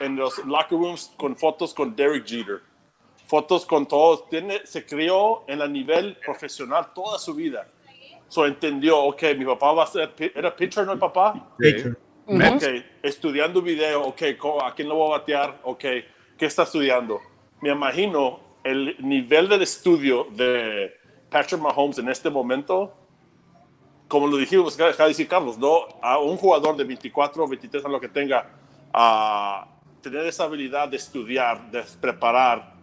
en 0.00 0.16
los 0.16 0.44
locker 0.44 0.78
rooms 0.78 1.12
con 1.16 1.36
fotos 1.36 1.74
con 1.74 1.94
Derek 1.96 2.26
Jeter, 2.26 2.60
fotos 3.26 3.66
con 3.66 3.86
todos. 3.86 4.28
Tiene, 4.28 4.66
se 4.66 4.84
crió 4.84 5.42
en 5.48 5.60
el 5.60 5.72
nivel 5.72 6.16
profesional 6.24 6.92
toda 6.94 7.18
su 7.18 7.34
vida. 7.34 7.66
So 8.28 8.46
entendió, 8.46 9.00
ok, 9.00 9.22
mi 9.36 9.44
papá 9.44 9.72
va 9.72 9.84
a 9.84 9.86
ser, 9.86 10.14
¿era 10.34 10.54
pitcher, 10.54 10.86
no 10.86 10.92
el 10.92 10.98
papá? 10.98 11.54
Pitcher. 11.58 11.96
Ok, 12.26 12.62
estudiando 13.02 13.60
video, 13.60 14.02
ok, 14.02 14.22
¿a 14.62 14.74
quién 14.74 14.88
lo 14.88 14.94
voy 14.94 15.08
a 15.08 15.18
batear? 15.18 15.58
Ok, 15.64 15.84
¿qué 16.38 16.46
está 16.46 16.62
estudiando? 16.62 17.20
Me 17.60 17.70
imagino 17.70 18.40
el 18.64 18.96
nivel 18.98 19.48
del 19.48 19.62
estudio 19.62 20.26
de 20.30 20.96
Patrick 21.30 21.60
Mahomes 21.60 21.98
en 21.98 22.08
este 22.08 22.30
momento, 22.30 22.94
como 24.08 24.26
lo 24.26 24.36
dijimos, 24.36 24.74
acaba 24.74 24.90
de 24.90 25.08
decir 25.08 25.28
Carlos, 25.28 25.58
¿no? 25.58 25.86
A 26.02 26.18
un 26.18 26.36
jugador 26.36 26.76
de 26.76 26.84
24, 26.84 27.46
23 27.46 27.84
años 27.84 28.00
que 28.00 28.08
tenga, 28.08 28.50
a 28.92 29.68
tener 30.00 30.26
esa 30.26 30.44
habilidad 30.44 30.88
de 30.88 30.96
estudiar, 30.96 31.70
de 31.70 31.82
preparar, 32.00 32.74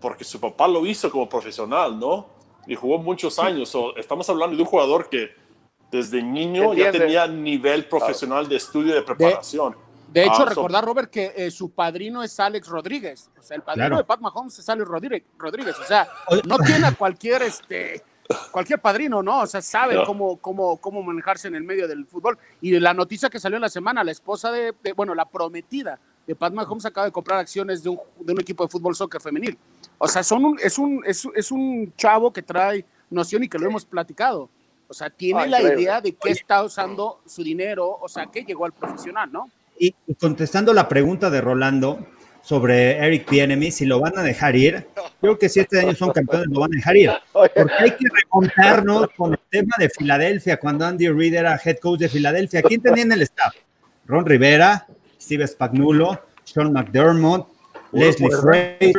porque 0.00 0.24
su 0.24 0.40
papá 0.40 0.68
lo 0.68 0.86
hizo 0.86 1.10
como 1.10 1.28
profesional, 1.28 1.98
¿no? 1.98 2.26
Y 2.66 2.74
jugó 2.74 2.98
muchos 2.98 3.38
años. 3.38 3.68
So, 3.68 3.96
estamos 3.96 4.28
hablando 4.28 4.56
de 4.56 4.62
un 4.62 4.68
jugador 4.68 5.08
que 5.08 5.30
desde 5.90 6.22
niño 6.22 6.74
ya 6.74 6.92
tenía 6.92 7.26
nivel 7.26 7.86
profesional 7.86 8.48
de 8.48 8.56
estudio 8.56 8.92
y 8.92 8.94
de 8.94 9.02
preparación. 9.02 9.72
De 9.72 9.87
hecho, 10.14 10.42
Ah, 10.42 10.46
recordar, 10.46 10.84
Robert, 10.84 11.10
que 11.10 11.32
eh, 11.36 11.50
su 11.50 11.70
padrino 11.70 12.22
es 12.22 12.38
Alex 12.40 12.68
Rodríguez. 12.68 13.30
O 13.38 13.42
sea, 13.42 13.56
el 13.56 13.62
padrino 13.62 13.86
Claro. 13.88 13.96
de 13.98 14.04
Pat 14.04 14.20
Mahomes 14.20 14.58
es 14.58 14.68
Alex 14.68 14.88
Rodríguez. 14.88 15.78
O 15.78 15.84
sea, 15.84 16.08
no 16.46 16.58
tiene 16.58 16.86
a 16.86 16.92
cualquier, 16.92 17.42
este, 17.42 18.02
cualquier 18.50 18.80
padrino, 18.80 19.22
¿no? 19.22 19.40
O 19.40 19.46
sea, 19.46 19.60
sabe 19.62 19.94
No. 19.94 20.04
cómo, 20.04 20.36
cómo, 20.38 20.76
cómo 20.78 21.02
manejarse 21.02 21.48
en 21.48 21.54
el 21.56 21.62
medio 21.62 21.86
del 21.86 22.06
fútbol. 22.06 22.38
Y 22.60 22.78
la 22.80 22.94
noticia 22.94 23.28
que 23.28 23.38
salió 23.38 23.56
en 23.56 23.62
la 23.62 23.68
semana, 23.68 24.02
la 24.04 24.12
esposa 24.12 24.50
de, 24.50 24.74
de- 24.82 24.92
bueno, 24.94 25.14
la 25.14 25.26
prometida 25.26 25.98
de 26.26 26.34
Pat 26.34 26.52
Mahomes 26.52 26.84
acaba 26.86 27.06
de 27.06 27.12
comprar 27.12 27.38
acciones 27.38 27.82
de 27.82 27.90
un, 27.90 28.00
de 28.20 28.32
un 28.32 28.40
equipo 28.40 28.64
de 28.64 28.70
fútbol 28.70 28.94
soccer 28.94 29.20
femenil. 29.20 29.58
O 29.98 30.06
sea, 30.08 30.22
son 30.22 30.44
un, 30.44 30.58
es, 30.62 30.78
un, 30.78 31.02
es, 31.06 31.26
es 31.34 31.50
un 31.50 31.92
chavo 31.96 32.32
que 32.32 32.42
trae 32.42 32.84
noción 33.10 33.44
y 33.44 33.48
que 33.48 33.58
lo 33.58 33.66
hemos 33.66 33.84
platicado. 33.84 34.48
O 34.88 34.94
sea, 34.94 35.10
tiene 35.10 35.42
Ah, 35.42 35.46
la 35.46 35.62
idea 35.62 36.00
de 36.00 36.14
qué 36.14 36.30
está 36.30 36.62
usando 36.64 37.20
su 37.26 37.42
dinero, 37.42 37.98
o 38.00 38.08
sea, 38.08 38.26
que 38.26 38.42
llegó 38.42 38.64
al 38.64 38.72
profesional, 38.72 39.30
¿no? 39.30 39.50
Y, 39.78 39.94
contestando 40.18 40.72
la 40.72 40.88
pregunta 40.88 41.30
de 41.30 41.40
Rolando 41.40 42.06
sobre 42.42 42.98
Eric 42.98 43.30
Bieniemy, 43.30 43.70
si 43.70 43.84
lo 43.84 44.00
van 44.00 44.16
a 44.18 44.22
dejar 44.22 44.56
ir, 44.56 44.86
creo 45.20 45.38
que 45.38 45.48
si 45.48 45.60
este 45.60 45.80
año 45.80 45.94
son 45.94 46.10
campeones, 46.12 46.48
lo 46.48 46.60
van 46.60 46.70
a 46.72 46.76
dejar 46.76 46.96
ir. 46.96 47.10
Porque 47.32 47.62
hay 47.78 47.90
que 47.90 48.06
remontarnos 48.22 49.08
con 49.16 49.32
el 49.32 49.40
tema 49.50 49.74
de 49.78 49.90
Filadelfia, 49.90 50.58
cuando 50.58 50.86
Andy 50.86 51.08
Reid 51.08 51.34
era 51.34 51.60
head 51.62 51.78
coach 51.78 52.00
de 52.00 52.08
Filadelfia. 52.08 52.62
¿Quién 52.62 52.80
tenía 52.80 53.02
en 53.02 53.12
el 53.12 53.22
staff? 53.22 53.54
Ron 54.06 54.24
Rivera, 54.24 54.86
Steve 55.20 55.46
Spagnuolo, 55.46 56.20
Sean 56.44 56.72
McDermott, 56.72 57.48
Leslie 57.92 58.30
Frazier. 58.30 58.94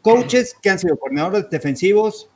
Coaches 0.00 0.56
que 0.60 0.70
han 0.70 0.78
sido 0.78 0.96
coordinadores 0.96 1.48
defensivos 1.48 2.28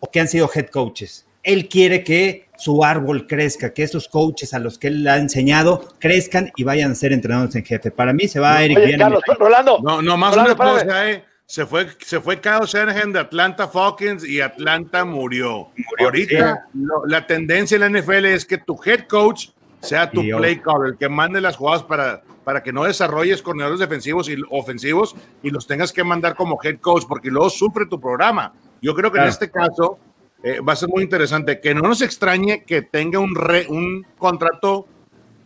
o 0.00 0.10
que 0.10 0.20
han 0.20 0.28
sido 0.28 0.50
head 0.52 0.66
coaches. 0.66 1.26
Él 1.42 1.68
quiere 1.68 2.02
que 2.02 2.43
su 2.56 2.84
árbol 2.84 3.26
crezca, 3.26 3.72
que 3.74 3.82
esos 3.82 4.08
coaches 4.08 4.54
a 4.54 4.58
los 4.58 4.78
que 4.78 4.88
él 4.88 5.06
ha 5.08 5.16
enseñado 5.16 5.88
crezcan 5.98 6.52
y 6.56 6.64
vayan 6.64 6.92
a 6.92 6.94
ser 6.94 7.12
entrenadores 7.12 7.54
en 7.56 7.64
jefe. 7.64 7.90
Para 7.90 8.12
mí 8.12 8.28
se 8.28 8.40
va 8.40 8.62
Eric 8.62 8.76
oye, 8.78 8.86
Bieniemy. 8.86 9.02
Carlos, 9.20 9.38
Rolando. 9.38 9.78
No, 9.82 10.00
no 10.02 10.16
más 10.16 10.34
Rolando, 10.34 10.54
una 10.62 10.72
cosa, 10.84 11.10
¿eh? 11.10 11.24
Se 11.46 11.66
fue, 11.66 11.88
se 12.00 12.20
fue 12.20 12.40
Kyle 12.40 12.64
Shanahan 12.66 13.12
de 13.12 13.18
Atlanta 13.20 13.68
Falcons 13.68 14.24
y 14.26 14.40
Atlanta 14.40 15.04
murió. 15.04 15.68
Ahorita 15.98 16.66
lo- 16.72 17.04
la 17.06 17.26
tendencia 17.26 17.74
en 17.74 17.80
la 17.92 18.00
NFL 18.00 18.24
es 18.26 18.46
que 18.46 18.56
tu 18.58 18.80
head 18.82 19.06
coach 19.08 19.48
sea 19.80 20.10
tu 20.10 20.22
yo- 20.22 20.38
play 20.38 20.56
caller, 20.60 20.92
el 20.92 20.96
que 20.96 21.08
mande 21.10 21.42
las 21.42 21.56
jugadas 21.56 21.82
para, 21.82 22.22
para 22.44 22.62
que 22.62 22.72
no 22.72 22.84
desarrolles 22.84 23.42
coordinadores 23.42 23.78
defensivos 23.80 24.28
y 24.30 24.36
ofensivos 24.50 25.14
y 25.42 25.50
los 25.50 25.66
tengas 25.66 25.92
que 25.92 26.02
mandar 26.02 26.34
como 26.34 26.58
head 26.62 26.78
coach, 26.80 27.04
porque 27.06 27.28
luego 27.30 27.50
sufre 27.50 27.84
tu 27.86 28.00
programa. 28.00 28.54
Yo 28.80 28.94
creo 28.94 29.10
que 29.12 29.18
en 29.18 29.24
Claro. 29.24 29.30
este 29.32 29.50
caso 29.50 29.98
eh, 30.44 30.60
va 30.60 30.74
a 30.74 30.76
ser 30.76 30.88
muy 30.88 31.02
interesante. 31.02 31.58
Que 31.60 31.74
no 31.74 31.80
nos 31.82 32.00
extrañe 32.02 32.62
que 32.64 32.82
tenga 32.82 33.18
un, 33.18 33.34
re- 33.34 33.66
un 33.68 34.06
contrato 34.18 34.86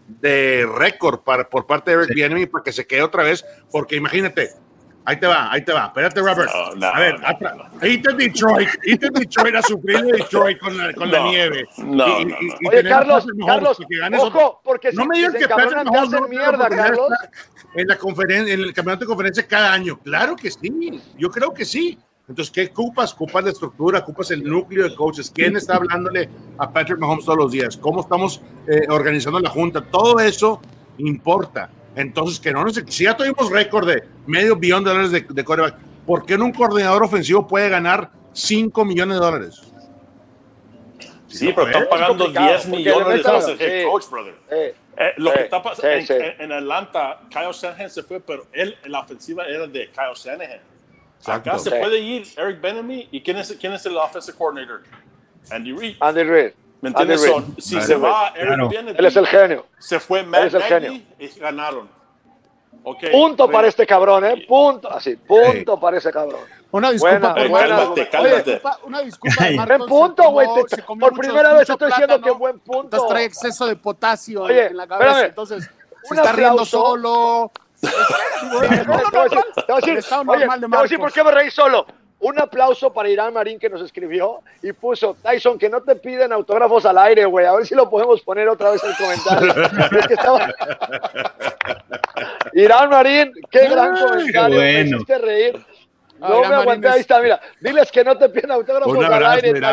de 0.09 0.67
récord 0.77 1.21
para, 1.21 1.49
por 1.49 1.67
parte 1.67 1.91
de 1.91 1.97
Eric 1.99 2.09
Sí. 2.09 2.15
Bieniemy 2.15 2.47
para 2.47 2.65
que 2.65 2.73
se 2.73 2.87
quede 2.87 3.03
otra 3.03 3.23
vez, 3.23 3.45
porque 3.71 3.95
imagínate, 3.97 4.51
ahí 5.05 5.21
te 5.21 5.27
va, 5.27 5.53
ahí 5.53 5.63
te 5.65 5.73
va. 5.73 5.87
Espérate, 5.87 6.21
Robert. 6.21 6.51
No, 6.53 6.75
no, 6.77 6.87
a 6.87 6.99
ver, 6.99 7.21
no, 7.21 7.55
no. 7.81 7.87
Irte 7.87 8.15
Detroit, 8.15 8.69
irte 8.85 9.07
a 9.07 9.11
Detroit 9.11 9.55
a 9.57 9.63
sufrir 9.63 10.01
de 10.01 10.13
Detroit 10.13 10.59
con 10.59 10.77
la, 10.79 10.93
con 10.95 11.11
la 11.11 11.19
No, 11.21 11.31
nieve. 11.31 11.65
no, 11.79 12.07
Y- 12.21 12.23
y- 12.23 12.25
no, 12.25 12.37
no. 12.41 12.55
y 12.61 12.69
Oye, 12.69 12.85
Carlos, 12.89 13.27
Carlos, 13.47 13.79
ojo, 14.19 14.61
porque 14.65 14.93
no 14.93 15.03
si 15.03 15.09
me 15.09 15.17
digas 15.19 15.33
se 15.33 15.39
que 15.41 15.49
Patrick 15.49 15.85
Mahomes 15.85 16.11
no 16.11 16.29
mierda, 16.29 16.69
Carlos. 16.71 17.09
en 17.75 17.87
la 17.87 17.97
conferencia, 17.99 18.55
en 18.55 18.61
el 18.61 18.73
campeonato 18.73 19.05
de 19.05 19.09
conferencia 19.09 19.47
cada 19.47 19.73
año. 19.75 19.99
Claro 19.99 20.37
que 20.37 20.51
sí, 20.51 21.03
yo 21.19 21.31
creo 21.31 21.53
que 21.53 21.65
sí. 21.67 21.99
Entonces, 22.29 22.53
¿qué 22.53 22.67
ocupas? 22.71 23.15
Ocupas 23.15 23.43
la 23.45 23.51
estructura, 23.51 24.01
ocupas 24.01 24.31
el 24.31 24.45
núcleo 24.45 24.87
de 24.89 24.95
coaches. 24.95 25.31
¿Quién 25.35 25.57
está 25.57 25.77
hablándole 25.77 26.29
a 26.59 26.71
Patrick 26.71 26.99
Mahomes 26.99 27.25
todos 27.25 27.39
los 27.39 27.53
días? 27.53 27.77
¿Cómo 27.77 28.01
estamos 28.03 28.43
eh, 28.67 28.83
organizando 28.91 29.41
la 29.41 29.49
junta? 29.49 29.81
Todo 29.81 30.19
eso 30.21 30.61
importa. 30.99 31.71
Entonces, 31.97 32.39
que 32.39 32.53
no 32.53 32.65
nos, 32.65 32.75
si 32.87 33.05
ya 33.05 33.17
tuvimos 33.17 33.51
récord 33.51 33.89
de 33.89 34.05
medio 34.27 34.57
billón 34.57 34.85
de 34.85 34.91
dólares 34.91 35.11
de, 35.11 35.23
de 35.23 35.45
quarterback, 35.45 35.77
¿por 36.07 36.27
qué 36.27 36.37
no 36.37 36.45
un 36.45 36.53
coordinador 36.53 37.03
ofensivo 37.03 37.47
puede 37.47 37.71
ganar 37.71 38.11
5 38.35 38.85
millones 38.85 39.19
de 39.19 39.25
dólares? 39.25 39.63
Sí, 41.29 41.51
pero 41.55 41.67
están 41.67 41.83
Es 41.83 41.89
pagando 41.89 42.25
complicado, 42.25 42.49
10 42.49 42.61
porque 42.63 42.77
millones 42.77 43.09
de 43.09 43.15
metan- 43.31 43.49
el 43.49 43.61
head 43.61 43.81
sí. 43.83 43.87
coach, 43.91 44.05
brother. 44.11 44.35
Eh, 44.51 44.75
Eh, 45.01 45.13
lo 45.19 45.33
que 45.33 45.43
está 45.43 45.63
pasando 45.63 45.91
en, 45.93 46.07
sí. 46.07 46.13
en- 46.41 46.51
Atlanta, 46.53 47.21
Kyle 47.31 47.53
Shanahan 47.53 47.89
se 47.89 48.03
fue, 48.03 48.19
pero 48.21 48.47
él 48.53 48.77
la 48.87 49.01
ofensiva 49.01 49.45
era 49.45 49.67
de 49.69 49.89
Kyle 49.91 50.15
Shanahan. 50.15 50.59
Acá 51.27 51.59
se 51.59 51.71
Sí. 51.71 51.77
puede 51.81 51.99
ir 51.99 52.27
Eric 52.37 52.61
Benemy 52.61 53.09
y 53.11 53.21
quién 53.23 53.37
es, 53.39 53.53
quién 53.61 53.73
es 53.73 53.85
el 53.87 53.97
offensive 53.97 54.37
coordinator? 54.39 54.83
Andy 55.51 55.73
Reid. 55.73 55.97
Andy 56.01 56.23
Reid. 56.23 56.53
¿Me 56.81 56.91
Andy 56.91 57.01
entiendes? 57.15 57.21
Si 57.59 57.75
Andy 57.77 57.87
se 57.87 57.95
Reid. 57.95 58.05
va 58.05 58.29
Eric 58.29 58.47
Claro. 58.47 58.69
Benemy, 58.69 58.99
Él 58.99 59.05
es 59.07 59.17
el 59.17 59.27
genio. 59.27 59.67
se 59.79 59.99
fue 60.01 60.23
Matt 60.23 60.45
es 60.45 60.55
el 60.55 60.61
Nagy 60.61 60.69
genio. 60.73 61.03
y 61.19 61.29
ganaron. 61.41 61.99
Okay, 62.85 63.11
Punto 63.11 63.51
para 63.51 63.67
este 63.67 63.87
cabrón, 63.87 64.25
¿eh? 64.25 64.45
Punto. 64.49 64.91
Así, 64.91 65.17
punto 65.17 65.79
para 65.79 65.99
ese 65.99 66.11
cabrón. 66.13 66.41
Una 66.71 66.91
disculpa 66.93 67.33
Buena, 67.35 67.49
buena. 67.49 67.77
Cálmate, 67.77 68.01
Oye, 68.03 68.11
cálmate. 68.11 68.63
una 68.85 69.01
disculpa. 69.03 69.45
Buen 69.67 69.87
punto, 69.89 70.31
güey. 70.31 70.47
Por 70.87 70.97
mucho- 70.97 71.15
primera 71.15 71.55
vez 71.55 71.69
estoy 71.69 71.89
diciendo 71.89 72.21
que 72.21 72.31
buen 72.31 72.59
punto. 72.61 72.83
Entonces 72.85 73.09
trae 73.09 73.25
exceso 73.25 73.67
de 73.67 73.77
potasio 73.77 74.43
Oye, 74.43 74.67
en 74.67 74.77
la 74.77 74.87
cabeza. 74.87 75.11
espérame. 75.11 75.29
Entonces 75.31 75.71
se 76.05 76.15
está 76.15 76.33
riendo 76.33 76.65
solo. 76.65 77.51
Oye, 80.83 80.99
por 80.99 81.13
qué 81.13 81.25
me 81.25 81.31
reí 81.33 81.51
solo. 81.51 81.87
Un 82.21 82.37
aplauso 82.41 82.93
para 82.93 83.09
Irán 83.09 83.33
Marín 83.33 83.61
que 83.61 83.71
nos 83.71 83.81
escribió 83.81 84.41
y 84.61 84.73
puso, 84.73 85.17
Tyson, 85.23 85.57
que 85.57 85.69
no 85.69 85.83
te 85.83 85.95
piden 85.95 86.33
autógrafos 86.33 86.85
al 86.85 86.99
aire, 86.99 87.25
güey. 87.27 87.47
A 87.47 87.53
ver 87.53 87.65
si 87.65 87.77
lo 87.77 87.89
podemos 87.89 88.21
poner 88.23 88.49
otra 88.49 88.71
vez 88.71 88.83
en 88.83 88.91
el 88.91 88.97
comentario. 88.97 89.55
Es 90.01 90.07
que 90.09 90.15
estaba- 90.15 90.53
Irán 92.55 92.91
Marín, 92.91 93.33
qué 93.51 93.69
gran 93.69 93.97
comentario. 93.97 94.59
Me 94.59 94.73
bueno. 94.73 94.97
hiciste 94.97 95.19
reír. 95.19 95.65
No 96.19 96.41
me 96.41 96.47
aguanté, 96.55 96.89
es- 96.89 96.95
ahí 96.95 97.01
está, 97.01 97.21
mira. 97.21 97.41
Diles 97.61 97.91
que 97.93 98.03
no 98.05 98.17
te 98.19 98.29
piden 98.29 98.51
autógrafos 98.51 98.97
Un 98.97 99.05
al 99.05 99.13
abrazo, 99.13 99.35
aire. 99.47 99.53
Me 99.61 99.67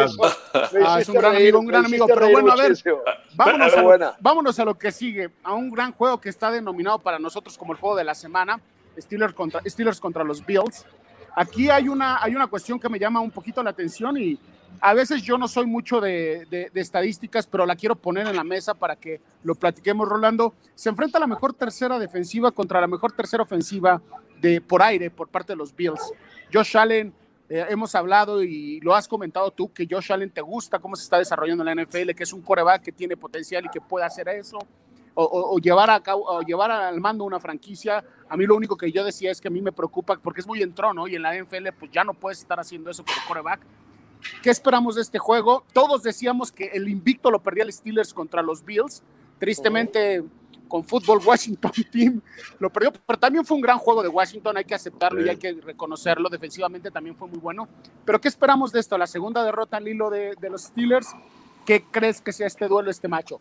Ah, 0.85 0.99
es 0.99 1.09
un 1.09 1.15
gran 1.15 1.33
reír, 1.33 1.43
amigo, 1.47 1.59
un 1.59 1.65
gran 1.67 1.85
amigo. 1.85 2.07
Pero 2.07 2.29
bueno, 2.29 2.51
a 2.51 2.55
ver, 2.55 2.69
muchísimo. 2.69 2.99
Vámonos 3.35 3.67
Pero 3.69 3.77
a, 3.77 3.81
lo, 3.81 3.87
buena. 3.87 4.13
vámonos 4.19 4.59
a 4.59 4.65
lo 4.65 4.77
que 4.77 4.91
sigue, 4.91 5.29
a 5.43 5.53
un 5.53 5.71
gran 5.71 5.91
juego 5.93 6.19
que 6.21 6.29
está 6.29 6.51
denominado 6.51 6.99
para 6.99 7.19
nosotros 7.19 7.57
como 7.57 7.73
el 7.73 7.79
juego 7.79 7.95
de 7.95 8.03
la 8.03 8.13
semana, 8.15 8.59
Steelers 8.97 9.33
contra, 9.33 9.61
Steelers 9.65 9.99
contra 9.99 10.23
los 10.23 10.45
Bills. 10.45 10.85
Aquí 11.35 11.69
hay 11.69 11.89
una, 11.89 12.23
hay 12.23 12.35
una 12.35 12.47
cuestión 12.47 12.79
que 12.79 12.87
me 12.89 12.97
llama 12.99 13.19
un 13.19 13.31
poquito 13.31 13.61
la 13.61 13.71
atención 13.71 14.15
y 14.17 14.39
a 14.79 14.93
veces 14.93 15.21
yo 15.21 15.37
no 15.37 15.47
soy 15.47 15.65
mucho 15.65 15.99
de, 15.99 16.45
de- 16.49 16.69
de 16.73 16.81
estadísticas, 16.81 17.47
pero 17.47 17.65
la 17.65 17.75
quiero 17.75 17.95
poner 17.95 18.27
en 18.27 18.35
la 18.35 18.43
mesa 18.43 18.73
para 18.73 18.95
que 18.95 19.19
lo 19.43 19.55
platiquemos, 19.55 20.07
Rolando. 20.07 20.53
Se 20.75 20.89
enfrenta 20.89 21.19
la 21.19 21.27
mejor 21.27 21.53
tercera 21.53 21.97
defensiva 21.99 22.51
contra 22.51 22.79
la 22.79 22.87
mejor 22.87 23.11
tercera 23.13 23.43
ofensiva 23.43 24.01
por 24.67 24.81
aire 24.81 25.09
por 25.09 25.27
parte 25.27 25.53
de 25.53 25.57
los 25.57 25.75
Bills. 25.75 26.13
Josh 26.53 26.77
Allen, 26.77 27.13
eh, 27.49 27.65
hemos 27.69 27.93
hablado 27.95 28.43
y 28.43 28.79
lo 28.81 28.95
has 28.95 29.07
comentado 29.07 29.51
tú, 29.51 29.71
que 29.71 29.87
Josh 29.89 30.11
Allen 30.11 30.31
te 30.31 30.41
gusta 30.41 30.79
cómo 30.79 30.95
se 30.95 31.03
está 31.03 31.17
desarrollando 31.17 31.63
en 31.63 31.77
la 31.77 31.83
NFL, 31.83 32.11
que 32.15 32.23
es 32.23 32.33
un 32.33 32.41
coreback 32.41 32.81
que 32.83 32.91
tiene 32.91 33.15
potencial 33.15 33.65
y 33.65 33.69
que 33.69 33.81
puede 33.81 34.05
hacer 34.05 34.27
eso, 34.29 34.57
o, 35.17 35.57
llevar, 35.59 35.89
a 35.89 36.01
llevar 36.45 36.71
al 36.71 36.99
mando 36.99 37.23
una 37.23 37.39
franquicia. 37.39 38.03
A 38.27 38.35
mí 38.35 38.45
lo 38.45 38.55
único 38.55 38.75
que 38.75 38.91
yo 38.91 39.03
decía 39.03 39.31
es 39.31 39.39
que 39.39 39.47
a 39.47 39.51
mí 39.51 39.61
me 39.61 39.71
preocupa, 39.71 40.17
porque 40.17 40.41
es 40.41 40.47
muy 40.47 40.61
entrón, 40.61 40.97
¿no? 40.97 41.07
Y 41.07 41.15
en 41.15 41.21
la 41.21 41.33
NFL, 41.33 41.69
pues 41.79 41.91
ya 41.91 42.03
no 42.03 42.13
puedes 42.13 42.39
estar 42.39 42.59
haciendo 42.59 42.89
eso 42.89 43.03
como 43.05 43.17
coreback. 43.27 43.61
¿Qué 44.41 44.49
esperamos 44.49 44.95
de 44.95 45.01
este 45.01 45.19
juego? 45.19 45.63
Todos 45.71 46.03
decíamos 46.03 46.51
que 46.51 46.65
el 46.73 46.89
invicto 46.89 47.31
lo 47.31 47.41
perdía 47.41 47.63
el 47.63 47.71
Steelers 47.71 48.13
contra 48.13 48.41
los 48.41 48.65
Bills. 48.65 49.03
Tristemente, 49.39 50.23
con 50.67 50.83
fútbol 50.83 51.19
Washington 51.23 51.71
Team 51.91 52.21
lo 52.59 52.69
perdió, 52.69 52.91
pero 53.05 53.19
también 53.19 53.45
fue 53.45 53.55
un 53.55 53.61
gran 53.61 53.77
juego 53.77 54.03
de 54.03 54.09
Washington, 54.09 54.57
hay 54.57 54.65
que 54.65 54.75
aceptarlo 54.75 55.25
y 55.25 55.29
hay 55.29 55.37
que 55.37 55.53
reconocerlo. 55.53 56.29
Defensivamente 56.29 56.91
también 56.91 57.15
fue 57.15 57.27
muy 57.27 57.39
bueno. 57.39 57.67
Pero 58.03 58.19
¿qué 58.19 58.27
esperamos 58.27 58.71
de 58.71 58.79
esto? 58.79 58.97
La 58.97 59.07
segunda 59.07 59.43
derrota 59.43 59.77
al 59.77 59.87
hilo 59.87 60.09
de, 60.09 60.33
de 60.39 60.49
los 60.49 60.63
Steelers. 60.63 61.15
¿Qué 61.65 61.83
crees 61.89 62.21
que 62.21 62.31
sea 62.31 62.47
este 62.47 62.67
duelo, 62.67 62.91
este 62.91 63.07
macho? 63.07 63.39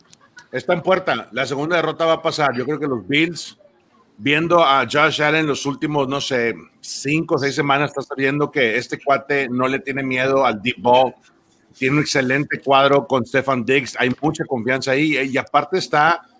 Está 0.51 0.72
en 0.72 0.83
puerta. 0.83 1.29
La 1.33 1.47
segunda 1.47 1.77
derrota 1.77 2.07
va 2.07 2.14
a 2.14 2.22
pasar. 2.22 2.57
Yo 2.57 2.64
creo 2.64 2.79
que 2.79 2.87
los 2.87 3.07
Bills, 3.07 3.59
viendo 4.16 4.64
a 4.64 4.87
Josh 4.91 5.20
Allen 5.20 5.47
los 5.47 5.66
últimos, 5.66 6.09
no 6.09 6.20
sé, 6.20 6.55
cinco 6.81 7.35
o 7.35 7.39
seis 7.39 7.55
semanas, 7.55 7.91
estás 7.91 8.09
viendo 8.16 8.51
que 8.51 8.77
este 8.77 9.03
cuate 9.03 9.49
no 9.49 9.68
le 9.68 9.81
tiene 9.81 10.03
miedo 10.03 10.47
al 10.47 10.62
deep 10.62 10.77
ball. 10.79 11.12
Tiene 11.77 11.97
un 11.97 12.03
excelente 12.03 12.61
cuadro 12.61 13.07
con 13.07 13.27
Stefan 13.27 13.64
Diggs. 13.64 13.97
Hay 13.99 14.11
mucha 14.22 14.45
confianza 14.45 14.93
ahí. 14.93 15.18
Y 15.18 15.37
aparte 15.37 15.79
está, 15.79 16.22
eh, 16.22 16.34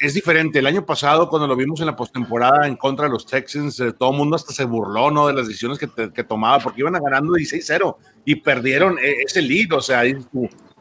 es 0.00 0.14
diferente. 0.14 0.58
El 0.58 0.66
año 0.66 0.84
pasado, 0.84 1.28
cuando 1.28 1.46
lo 1.46 1.54
vimos 1.56 1.80
en 1.80 1.86
la 1.86 1.96
postemporada 1.96 2.66
en 2.66 2.76
contra 2.76 3.06
de 3.06 3.12
los 3.12 3.24
Texans, 3.26 3.78
eh, 3.80 3.92
todo 3.92 4.10
el 4.10 4.16
mundo 4.16 4.36
hasta 4.36 4.52
se 4.52 4.64
burló, 4.64 5.10
¿no? 5.10 5.26
De 5.28 5.32
las 5.34 5.46
decisiones 5.46 5.78
que, 5.78 5.86
te- 5.86 6.12
que 6.12 6.24
tomaba, 6.24 6.58
porque 6.58 6.80
iban 6.80 6.94
ganando 6.94 7.32
16-0 7.34 7.96
y 8.24 8.36
perdieron 8.36 8.98
eh, 8.98 9.16
ese 9.24 9.42
lead. 9.42 9.72
O 9.72 9.80
sea, 9.80 10.02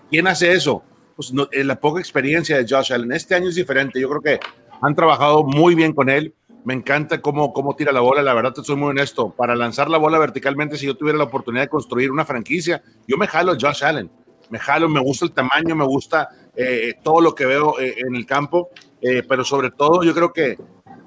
¿quién 0.09 0.27
hace 0.27 0.51
eso? 0.51 0.83
Pues 1.15 1.33
no, 1.33 1.47
eh, 1.51 1.63
la 1.63 1.79
poca 1.79 1.99
experiencia 1.99 2.57
de 2.57 2.65
Josh 2.67 2.93
Allen. 2.93 3.11
Este 3.11 3.35
año 3.35 3.49
es 3.49 3.55
diferente. 3.55 3.99
Yo 3.99 4.09
creo 4.09 4.21
que 4.21 4.39
han 4.81 4.95
trabajado 4.95 5.43
muy 5.43 5.75
bien 5.75 5.93
con 5.93 6.09
él. 6.09 6.33
Me 6.65 6.73
encanta 6.73 7.21
cómo, 7.21 7.53
cómo 7.53 7.75
tira 7.75 7.91
la 7.91 8.01
bola. 8.01 8.21
La 8.21 8.33
verdad, 8.33 8.53
te 8.53 8.63
soy 8.63 8.75
muy 8.75 8.89
honesto. 8.89 9.29
Para 9.31 9.55
lanzar 9.55 9.89
la 9.89 9.97
bola 9.97 10.19
verticalmente, 10.19 10.77
si 10.77 10.85
yo 10.85 10.95
tuviera 10.95 11.17
la 11.17 11.23
oportunidad 11.25 11.63
de 11.63 11.69
construir 11.69 12.11
una 12.11 12.25
franquicia, 12.25 12.81
yo 13.07 13.17
me 13.17 13.27
jalo 13.27 13.53
a 13.53 13.57
Josh 13.59 13.83
Allen. 13.83 14.09
Me 14.49 14.59
jalo, 14.59 14.89
me 14.89 14.99
gusta 15.01 15.25
el 15.25 15.31
tamaño, 15.31 15.75
me 15.75 15.85
gusta 15.85 16.29
eh, 16.55 16.95
todo 17.03 17.21
lo 17.21 17.35
que 17.35 17.45
veo 17.45 17.79
eh, 17.79 17.95
en 17.97 18.15
el 18.15 18.25
campo. 18.25 18.69
Eh, 19.01 19.23
pero 19.27 19.43
sobre 19.43 19.71
todo, 19.71 20.03
yo 20.03 20.13
creo 20.13 20.33
que 20.33 20.57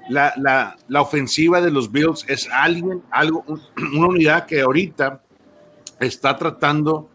la, 0.09 0.33
la, 0.37 0.75
la 0.87 1.01
ofensiva 1.01 1.61
de 1.61 1.71
los 1.71 1.91
Bills 1.91 2.25
es 2.27 2.49
alguien, 2.51 3.03
algo, 3.11 3.43
un- 3.47 3.61
una 3.97 4.07
unidad 4.07 4.45
que 4.45 4.61
ahorita 4.61 5.21
está 5.99 6.37
tratando 6.37 7.09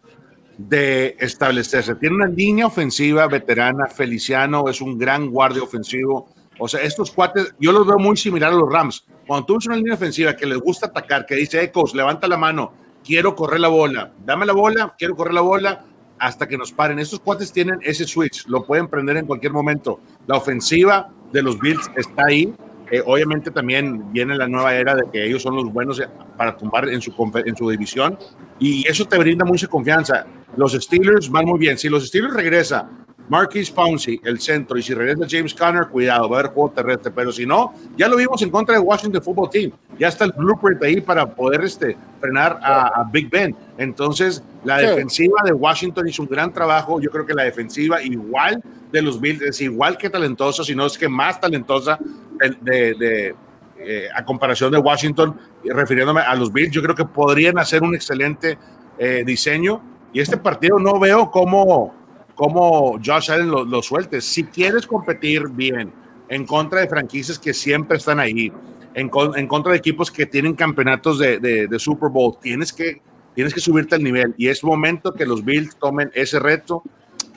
de 0.56 1.16
establecerse. 1.20 1.94
Tiene 1.96 2.16
una 2.16 2.26
línea 2.26 2.66
ofensiva 2.66 3.26
veterana, 3.28 3.86
Feliciano 3.86 4.68
es 4.68 4.80
un 4.80 4.98
gran 4.98 5.30
guardia 5.30 5.62
ofensivo. 5.62 6.28
O 6.58 6.66
sea, 6.66 6.80
estos 6.82 7.12
cuates, 7.12 7.54
yo 7.60 7.70
los 7.70 7.86
veo 7.86 7.98
muy 7.98 8.16
similar 8.16 8.52
a 8.52 8.56
los 8.56 8.68
Rams. 8.72 9.06
Cuando 9.26 9.46
tú 9.46 9.54
ves 9.54 9.66
una 9.66 9.76
línea 9.76 9.94
ofensiva 9.94 10.34
que 10.34 10.46
les 10.46 10.58
gusta 10.58 10.86
atacar, 10.86 11.24
que 11.26 11.36
dice, 11.36 11.62
Ecos, 11.62 11.94
levanta 11.94 12.26
la 12.26 12.36
mano, 12.36 12.72
quiero 13.04 13.36
correr 13.36 13.60
la 13.60 13.68
bola, 13.68 14.12
dame 14.24 14.44
la 14.46 14.52
bola, 14.52 14.94
quiero 14.98 15.14
correr 15.14 15.34
la 15.34 15.42
bola, 15.42 15.84
hasta 16.18 16.46
que 16.46 16.58
nos 16.58 16.72
paren. 16.72 16.98
Estos 16.98 17.20
cuates 17.20 17.52
tienen 17.52 17.78
ese 17.82 18.06
switch, 18.06 18.46
lo 18.46 18.64
pueden 18.64 18.88
prender 18.88 19.16
en 19.16 19.26
cualquier 19.26 19.52
momento. 19.52 20.00
La 20.26 20.36
ofensiva 20.36 21.10
de 21.32 21.42
los 21.42 21.58
Bills 21.58 21.90
está 21.96 22.24
ahí. 22.28 22.54
Eh, 22.90 23.02
obviamente 23.04 23.50
también 23.50 24.10
viene 24.12 24.34
la 24.34 24.48
nueva 24.48 24.74
era 24.74 24.94
de 24.94 25.04
que 25.12 25.26
ellos 25.26 25.42
son 25.42 25.56
los 25.56 25.70
buenos 25.70 26.00
para 26.38 26.56
tumbar 26.56 26.88
en 26.88 27.02
su, 27.02 27.12
en 27.44 27.54
su 27.54 27.68
división 27.68 28.18
y 28.58 28.88
eso 28.88 29.04
te 29.04 29.18
brinda 29.18 29.44
mucha 29.44 29.66
confianza. 29.66 30.26
Los 30.56 30.72
Steelers 30.72 31.30
van 31.30 31.44
muy 31.44 31.58
bien. 31.58 31.76
Si 31.76 31.88
los 31.88 32.06
Steelers 32.06 32.34
regresa 32.34 32.88
Marquise 33.28 33.72
Pouncey, 33.72 34.20
el 34.24 34.40
centro, 34.40 34.78
y 34.78 34.82
si 34.82 34.94
regresa 34.94 35.26
James 35.28 35.52
Conner, 35.54 35.88
cuidado, 35.88 36.28
va 36.28 36.36
a 36.38 36.40
haber 36.40 36.52
juego 36.52 36.70
terrestre. 36.70 37.12
Pero 37.14 37.30
si 37.32 37.44
no, 37.44 37.74
ya 37.96 38.08
lo 38.08 38.16
vimos 38.16 38.40
en 38.42 38.50
contra 38.50 38.74
de 38.74 38.80
Washington 38.80 39.22
Football 39.22 39.50
Team. 39.50 39.72
Ya 39.98 40.08
está 40.08 40.24
el 40.24 40.32
blueprint 40.32 40.82
ahí 40.82 41.00
para 41.00 41.26
poder 41.34 41.62
este, 41.64 41.96
frenar 42.20 42.58
a, 42.62 42.86
a 43.00 43.04
Big 43.12 43.28
Ben. 43.28 43.54
Entonces, 43.76 44.42
la 44.64 44.78
Sí. 44.80 44.86
defensiva 44.86 45.40
de 45.44 45.52
Washington 45.52 46.08
hizo 46.08 46.22
un 46.22 46.28
gran 46.28 46.52
trabajo. 46.52 47.00
Yo 47.00 47.10
creo 47.10 47.26
que 47.26 47.34
la 47.34 47.44
defensiva 47.44 48.02
igual 48.02 48.62
de 48.92 49.02
los 49.02 49.20
Bills 49.20 49.42
es 49.42 49.60
igual 49.60 49.98
que 49.98 50.08
talentosa, 50.08 50.64
si 50.64 50.74
no 50.74 50.86
es 50.86 50.96
que 50.96 51.08
más 51.08 51.40
talentosa 51.40 51.98
de, 52.38 52.56
de- 52.62 52.94
de, 52.94 53.34
eh, 53.80 54.08
a 54.14 54.24
comparación 54.24 54.72
de 54.72 54.78
Washington, 54.78 55.36
refiriéndome 55.64 56.20
a 56.22 56.34
los 56.34 56.52
Bills, 56.52 56.70
yo 56.72 56.82
creo 56.82 56.94
que 56.94 57.04
podrían 57.04 57.58
hacer 57.58 57.82
un 57.82 57.94
excelente 57.94 58.56
eh, 58.98 59.22
diseño. 59.26 59.80
Y 60.12 60.20
este 60.20 60.36
partido 60.38 60.78
no 60.78 60.98
veo 60.98 61.30
cómo, 61.30 61.94
cómo 62.38 62.98
Josh 63.04 63.32
Allen 63.32 63.50
lo, 63.50 63.64
lo 63.64 63.82
suelte. 63.82 64.20
Si 64.20 64.44
quieres 64.44 64.86
competir 64.86 65.48
bien 65.50 65.92
en 66.28 66.46
contra 66.46 66.80
de 66.80 66.88
franquicias 66.88 67.36
que 67.36 67.52
siempre 67.52 67.96
están 67.98 68.20
ahí, 68.20 68.52
en, 68.94 69.08
con- 69.08 69.36
en 69.36 69.48
contra 69.48 69.72
de 69.72 69.78
equipos 69.78 70.08
que 70.10 70.24
tienen 70.24 70.54
campeonatos 70.54 71.18
de, 71.18 71.40
de- 71.40 71.66
de 71.66 71.78
Super 71.80 72.10
Bowl, 72.10 72.36
tienes 72.40 72.72
que, 72.72 73.02
tienes 73.34 73.52
que 73.52 73.60
subirte 73.60 73.96
al 73.96 74.04
nivel. 74.04 74.34
Y 74.38 74.46
es 74.46 74.62
momento 74.62 75.12
que 75.12 75.26
los 75.26 75.44
Bills 75.44 75.76
tomen 75.78 76.10
ese 76.14 76.38
reto 76.38 76.82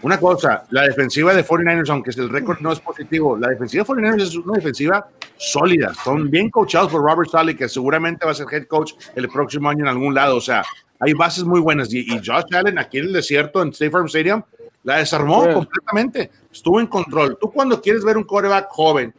una 0.03 0.19
cosa, 0.19 0.63
la 0.71 0.83
defensiva 0.83 1.31
de 1.33 1.45
49ers, 1.45 1.89
aunque 1.89 2.09
el 2.11 2.29
récord 2.29 2.59
no 2.59 2.71
es 2.71 2.79
positivo, 2.79 3.37
la 3.37 3.49
defensiva 3.49 3.83
de 3.83 3.89
49ers 3.93 4.21
es 4.21 4.35
una 4.35 4.53
defensiva 4.53 5.07
sólida. 5.37 5.93
Son 6.03 6.29
bien 6.29 6.49
coachados 6.49 6.91
por 6.91 7.03
Robert 7.03 7.29
Sally, 7.29 7.55
que 7.55 7.69
seguramente 7.69 8.25
va 8.25 8.31
a 8.31 8.35
ser 8.35 8.47
head 8.51 8.65
coach 8.65 8.93
el 9.15 9.27
próximo 9.29 9.69
año 9.69 9.81
en 9.81 9.87
algún 9.89 10.13
lado. 10.15 10.37
O 10.37 10.41
sea, 10.41 10.63
hay 10.99 11.13
bases 11.13 11.43
muy 11.43 11.59
buenas. 11.59 11.93
Y, 11.93 12.07
Josh 12.07 12.45
Allen 12.51 12.79
aquí 12.79 12.97
en 12.97 13.05
el 13.05 13.13
desierto, 13.13 13.61
en 13.61 13.69
State 13.69 13.91
Farm 13.91 14.07
Stadium, 14.07 14.41
la 14.83 14.97
desarmó 14.97 15.51
completamente. 15.53 16.31
Estuvo 16.51 16.79
en 16.79 16.87
control. 16.87 17.37
Tú 17.39 17.51
cuando 17.51 17.81
quieres 17.81 18.03
ver 18.03 18.17
un 18.17 18.23
quarterback 18.23 18.67
joven 18.69 19.13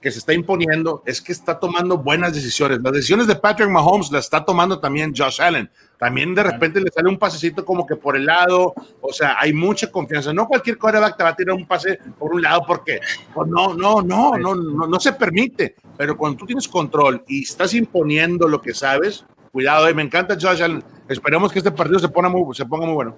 que 0.00 0.12
se 0.12 0.20
está 0.20 0.32
imponiendo 0.32 1.02
es 1.06 1.20
que 1.20 1.32
está 1.32 1.58
tomando 1.58 1.98
buenas 1.98 2.32
decisiones. 2.32 2.78
Las 2.80 2.92
decisiones 2.92 3.26
de 3.26 3.34
Patrick 3.34 3.68
Mahomes 3.68 4.12
las 4.12 4.26
está 4.26 4.44
tomando 4.44 4.78
también 4.78 5.12
Josh 5.16 5.42
Allen. 5.42 5.68
También 5.98 6.34
de 6.34 6.44
repente 6.44 6.80
le 6.80 6.90
sale 6.90 7.08
un 7.08 7.18
pasecito 7.18 7.64
como 7.64 7.84
que 7.84 7.96
por 7.96 8.16
el 8.16 8.26
lado, 8.26 8.72
o 9.00 9.12
sea, 9.12 9.36
hay 9.40 9.52
mucha 9.52 9.90
confianza. 9.90 10.32
No 10.32 10.46
cualquier 10.46 10.78
quarterback 10.78 11.16
te 11.16 11.24
va 11.24 11.30
a 11.30 11.36
tirar 11.36 11.56
un 11.56 11.66
pase 11.66 11.98
por 12.16 12.32
un 12.32 12.42
lado 12.42 12.62
porque 12.64 13.00
pues 13.34 13.48
no, 13.48 13.74
no, 13.74 14.00
no, 14.00 14.36
no, 14.38 14.54
no, 14.54 14.86
no 14.86 15.00
se 15.00 15.12
permite. 15.12 15.74
Pero 15.96 16.16
cuando 16.16 16.38
tú 16.38 16.46
tienes 16.46 16.68
control 16.68 17.24
y 17.26 17.42
estás 17.42 17.74
imponiendo 17.74 18.46
lo 18.46 18.60
que 18.60 18.74
sabes, 18.74 19.24
cuidado, 19.50 19.88
eh, 19.88 19.94
me 19.94 20.02
encanta 20.02 20.38
Josh 20.40 20.62
Allen. 20.62 20.84
Esperemos 21.08 21.50
que 21.50 21.58
este 21.58 21.72
partido 21.72 21.98
se 21.98 22.08
ponga 22.08 22.28
muy, 22.28 22.54
se 22.54 22.64
ponga 22.64 22.86
muy 22.86 22.94
bueno. 22.94 23.16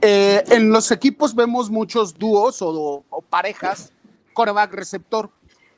Eh, 0.00 0.44
en 0.48 0.70
los 0.70 0.90
equipos 0.90 1.34
vemos 1.34 1.70
muchos 1.70 2.14
dúos 2.14 2.58
o, 2.60 3.04
parejas, 3.28 3.92
quarterback 4.34 4.72
receptor 4.72 5.30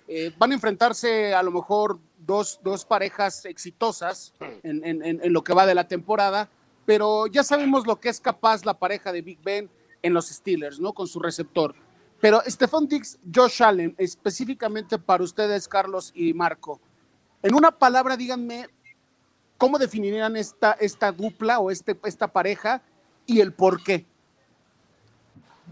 eh, 0.08 0.32
van 0.38 0.52
a 0.52 0.54
enfrentarse 0.54 1.34
a 1.34 1.42
lo 1.42 1.50
mejor 1.50 1.98
dos, 2.18 2.60
dos 2.62 2.84
parejas 2.84 3.44
exitosas 3.44 4.32
en, 4.62 5.32
lo 5.32 5.44
que 5.44 5.54
va 5.54 5.66
de 5.66 5.74
la 5.74 5.86
temporada, 5.86 6.48
pero 6.84 7.26
ya 7.26 7.42
sabemos 7.44 7.86
lo 7.86 8.00
que 8.00 8.08
es 8.08 8.20
capaz 8.20 8.64
la 8.64 8.78
pareja 8.78 9.12
de 9.12 9.22
Big 9.22 9.38
Ben 9.42 9.70
en 10.02 10.14
los 10.14 10.28
Steelers, 10.28 10.80
¿no? 10.80 10.92
Con 10.92 11.06
su 11.06 11.20
receptor. 11.20 11.74
Pero 12.20 12.42
Stephon 12.46 12.88
Dix, 12.88 13.18
Josh 13.32 13.62
Allen, 13.62 13.94
específicamente 13.98 14.98
para 14.98 15.22
ustedes, 15.22 15.68
Carlos 15.68 16.10
y 16.14 16.32
Marco, 16.34 16.80
en 17.42 17.54
una 17.54 17.70
palabra, 17.70 18.16
díganme, 18.16 18.66
¿cómo 19.56 19.78
definirían 19.78 20.36
esta, 20.36 20.72
esta 20.72 21.12
dupla 21.12 21.60
o 21.60 21.70
este, 21.70 21.98
esta 22.04 22.28
pareja 22.28 22.82
y 23.28 23.40
el 23.40 23.52
por 23.52 23.84
qué? 23.84 24.04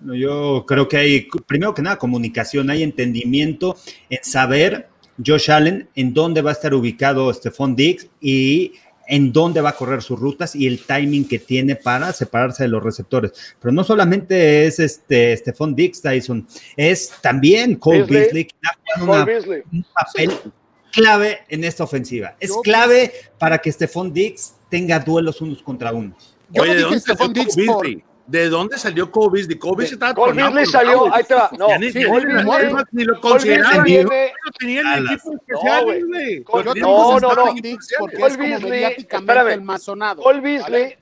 Yo 0.04 0.64
creo 0.68 0.86
que 0.86 0.98
hay, 0.98 1.28
primero 1.46 1.74
que 1.74 1.82
nada, 1.82 1.98
comunicación, 1.98 2.70
hay 2.70 2.82
entendimiento 2.82 3.76
en 4.10 4.22
saber 4.22 4.88
Josh 5.24 5.50
Allen 5.50 5.88
en 5.94 6.12
dónde 6.12 6.42
va 6.42 6.50
a 6.50 6.52
estar 6.52 6.74
ubicado 6.74 7.32
Stephon 7.32 7.74
Diggs 7.74 8.06
y 8.20 8.74
en 9.08 9.32
dónde 9.32 9.62
va 9.62 9.70
a 9.70 9.76
correr 9.76 10.02
sus 10.02 10.20
rutas 10.20 10.54
y 10.54 10.66
el 10.66 10.84
timing 10.84 11.26
que 11.26 11.38
tiene 11.38 11.76
para 11.76 12.12
separarse 12.12 12.64
de 12.64 12.68
los 12.68 12.82
receptores. 12.82 13.32
Pero 13.58 13.72
no 13.72 13.84
solamente 13.84 14.66
es 14.66 14.78
este 14.78 15.34
Stephon 15.36 15.74
Diggs, 15.74 16.02
Tyson, 16.02 16.46
es 16.76 17.12
también 17.22 17.76
Cole 17.76 18.02
Beasley, 18.02 18.44
que 18.44 18.54
ha 18.64 19.02
un 19.02 19.86
papel 19.94 20.32
clave 20.92 21.38
en 21.48 21.64
esta 21.64 21.84
ofensiva. 21.84 22.36
Es 22.38 22.52
clave 22.62 23.12
para 23.38 23.58
que 23.58 23.72
Stephon 23.72 24.12
Diggs 24.12 24.56
tenga 24.68 24.98
duelos 24.98 25.40
unos 25.40 25.62
contra 25.62 25.92
unos. 25.92 26.35
Yo 26.50 26.62
Oye, 26.62 26.76
dije 26.76 27.00
Stephon 27.00 27.32
Diggs 27.32 27.56
por 27.66 27.86
¿De 28.26 28.48
dónde 28.48 28.76
salió 28.76 29.10
Kobe 29.10 29.38
Beasley? 29.38 29.56
Kobe 29.56 29.76
Beasley 29.76 29.94
estaba 29.94 30.14
Cole 30.14 30.32
Beasley 30.32 30.66
salió, 30.66 31.14
ahí 31.14 31.22
te 31.22 31.34
va. 31.34 31.48
No, 31.56 31.78
ni, 31.78 31.92
sí, 31.92 32.00
ni 32.90 33.04
lo 33.04 33.20
consideraban. 33.20 33.78
No 33.78 34.52
tenía 34.58 34.80
el 34.96 35.06
equipo 35.06 35.34
especial, 35.34 35.84
güey. 35.84 36.44
No, 36.80 37.20
no, 37.20 37.34
no. 37.34 37.54
Porque 38.00 38.18
Cole 38.18 38.36
Beasley, 38.36 38.84
espérame. 38.84 39.64
Cole 40.16 40.40
Beasley, 40.40 40.96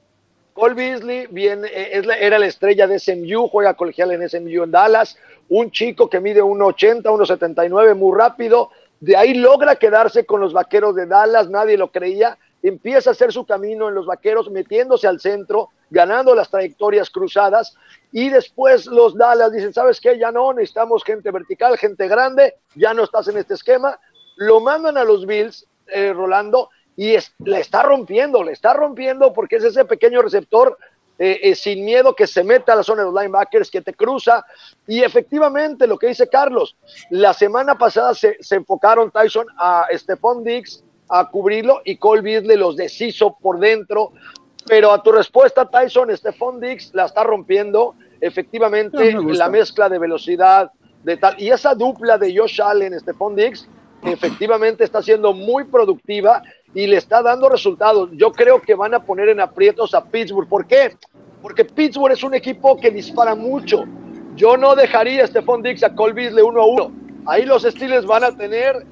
Cole 0.53 0.75
Beasley 0.75 1.27
viene, 1.31 1.69
es 1.73 2.05
la, 2.05 2.15
era 2.17 2.39
la 2.39 2.47
estrella 2.47 2.87
de 2.87 2.99
SMU, 2.99 3.49
juega 3.49 3.73
colegial 3.73 4.13
en 4.13 4.29
SMU 4.29 4.63
en 4.63 4.71
Dallas. 4.71 5.17
Un 5.49 5.71
chico 5.71 6.11
que 6.11 6.21
mide 6.21 6.43
1,80, 6.43 7.05
1,79, 7.05 7.95
muy 7.95 8.19
rápido. 8.19 8.71
De 9.01 9.17
ahí 9.17 9.33
logra 9.33 9.77
quedarse 9.77 10.27
con 10.27 10.43
los 10.43 10.53
vaqueros 10.53 10.95
de 10.95 11.07
Dallas, 11.07 11.49
nadie 11.49 11.79
lo 11.79 11.91
creía 11.91 12.39
empieza 12.69 13.11
a 13.11 13.13
hacer 13.13 13.31
su 13.31 13.45
camino 13.45 13.89
en 13.89 13.95
los 13.95 14.07
vaqueros, 14.07 14.51
metiéndose 14.51 15.07
al 15.07 15.21
centro, 15.21 15.69
ganando 15.91 16.35
las 16.35 16.51
trayectorias 16.51 17.11
cruzadas, 17.11 17.77
y 18.11 18.31
después 18.31 18.87
los 18.87 19.15
Dallas 19.17 19.53
dicen, 19.53 19.75
¿sabes 19.75 20.01
qué? 20.01 20.19
Ya 20.19 20.33
no, 20.33 20.53
necesitamos 20.55 21.05
gente 21.05 21.31
vertical, 21.31 21.77
gente 21.77 22.09
grande, 22.09 22.55
ya 22.75 22.95
no 22.95 23.05
estás 23.05 23.29
en 23.29 23.37
este 23.37 23.53
esquema, 23.55 24.01
lo 24.37 24.61
mandan 24.61 24.97
a 24.97 25.05
los 25.05 25.27
Bills, 25.27 25.67
eh, 25.89 26.15
Rolando, 26.15 26.71
y 26.97 27.17
le 27.39 27.61
está 27.61 27.83
rompiendo, 27.83 28.43
le 28.43 28.53
está 28.53 28.73
rompiendo 28.73 29.35
porque 29.35 29.57
es 29.57 29.65
ese 29.65 29.85
pequeño 29.85 30.23
receptor 30.23 30.79
eh, 31.19 31.41
eh, 31.43 31.55
sin 31.55 31.85
miedo 31.85 32.15
que 32.15 32.27
se 32.27 32.43
meta 32.43 32.73
a 32.73 32.77
la 32.77 32.83
zona 32.83 33.03
de 33.03 33.11
los 33.11 33.21
linebackers, 33.21 33.71
que 33.71 33.83
te 33.83 33.93
cruza. 33.93 34.45
Y 34.87 35.03
efectivamente, 35.03 35.87
lo 35.87 35.99
que 35.99 36.07
dice 36.07 36.29
Carlos, 36.29 36.77
la 37.11 37.35
semana 37.35 37.77
pasada 37.77 38.15
se, 38.15 38.39
se 38.41 38.57
enfocaron 38.57 39.11
Tyson 39.11 39.47
a 39.59 39.87
Stephon 39.93 40.43
Diggs 40.43 40.83
a 41.17 41.29
cubrirlo 41.31 41.81
y 41.85 41.97
Cole 41.97 42.23
Beasley 42.23 42.57
los 42.57 42.77
deshizo 42.77 43.37
por 43.41 43.61
dentro. 43.61 44.13
Pero 44.67 44.91
a 44.91 45.01
tu 45.03 45.13
respuesta, 45.13 45.69
Tyson, 45.69 46.15
Stephon 46.17 46.59
Dix 46.59 46.93
la 46.93 47.05
está 47.05 47.23
rompiendo. 47.23 47.95
Efectivamente, 48.21 49.13
la 49.13 49.49
mezcla 49.49 49.89
de 49.89 49.99
velocidad, 49.99 50.73
de 51.05 51.17
tal. 51.17 51.41
Y 51.41 51.51
esa 51.51 51.75
dupla 51.75 52.19
de 52.19 52.37
Josh 52.37 52.61
Allen, 52.61 52.99
Stephon 52.99 53.37
Dix, 53.37 53.69
efectivamente 54.03 54.83
está 54.83 55.03
siendo 55.03 55.33
muy 55.33 55.65
productiva 55.65 56.43
y 56.75 56.89
le 56.89 56.97
está 56.97 57.23
dando 57.23 57.49
resultados. 57.49 58.09
Yo 58.13 58.33
creo 58.33 58.61
que 58.61 58.75
van 58.75 58.95
a 58.95 59.05
poner 59.05 59.29
en 59.29 59.41
aprietos 59.41 59.95
a 59.95 60.05
Pittsburgh. 60.05 60.49
¿Por 60.49 60.67
qué? 60.67 60.97
Porque 61.43 61.65
Pittsburgh 61.65 62.13
es 62.13 62.25
un 62.25 62.35
equipo 62.35 62.77
que 62.77 62.91
dispara 62.91 63.37
mucho. 63.37 63.85
Yo 64.35 64.57
no 64.57 64.75
dejaría 64.75 65.23
a 65.23 65.27
Stephon 65.29 65.63
Dix 65.63 65.85
a 65.85 65.95
Cole 65.95 66.15
Beasley 66.15 66.43
uno 66.43 66.63
a 66.63 66.67
uno. 66.67 66.93
Ahí 67.27 67.45
los 67.45 67.63
Steelers 67.63 68.05
van 68.05 68.25
a 68.25 68.37
tener 68.37 68.85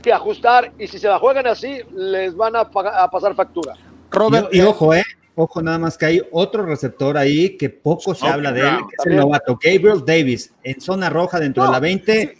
que 0.00 0.12
ajustar 0.12 0.72
y 0.78 0.86
si 0.86 0.98
se 0.98 1.08
la 1.08 1.18
juegan 1.18 1.46
así, 1.46 1.80
les 1.94 2.34
van 2.34 2.56
a, 2.56 2.70
pasar 2.70 3.34
factura. 3.34 3.74
Robert, 4.10 4.48
y, 4.52 4.60
ojo, 4.60 4.94
eh, 4.94 5.04
ojo 5.34 5.62
nada 5.62 5.78
más 5.78 5.96
que 5.96 6.06
hay 6.06 6.22
otro 6.32 6.64
receptor 6.64 7.16
ahí 7.16 7.56
que 7.56 7.70
poco 7.70 8.14
se 8.14 8.26
habla 8.26 8.52
de 8.52 8.60
él, 8.60 8.76
que 8.88 8.96
es 8.98 9.06
el 9.06 9.16
novato, 9.16 9.58
Gabriel 9.62 10.04
Davis, 10.04 10.52
en 10.62 10.80
zona 10.80 11.10
roja 11.10 11.38
dentro 11.38 11.64
de 11.64 11.70
la 11.70 11.80
20, 11.80 12.38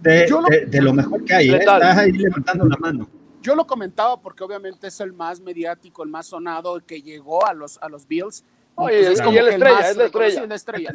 de, 0.00 0.80
lo, 0.80 0.92
mejor 0.92 1.24
que 1.24 1.34
hay, 1.34 1.50
eh, 1.50 1.56
está 1.58 2.00
ahí 2.00 2.12
levantando 2.12 2.64
la 2.66 2.76
mano. 2.76 3.08
Yo 3.42 3.54
lo 3.54 3.66
comentaba 3.66 4.20
porque 4.20 4.42
obviamente 4.42 4.88
es 4.88 5.00
el 5.00 5.12
más 5.12 5.40
mediático, 5.40 6.02
el 6.02 6.10
más 6.10 6.26
sonado 6.26 6.80
que 6.84 7.00
llegó 7.00 7.46
a 7.46 7.54
los, 7.54 7.78
a 7.80 7.88
los 7.88 8.06
Bills. 8.06 8.44
Oye, 8.74 9.12
es, 9.12 9.22
como 9.22 9.40
la 9.40 9.50
estrella, 9.50 9.90
es 9.90 9.96
la 9.96 10.04
estrella. 10.04 10.42
Es 10.42 10.48
la 10.48 10.54
estrella, 10.54 10.90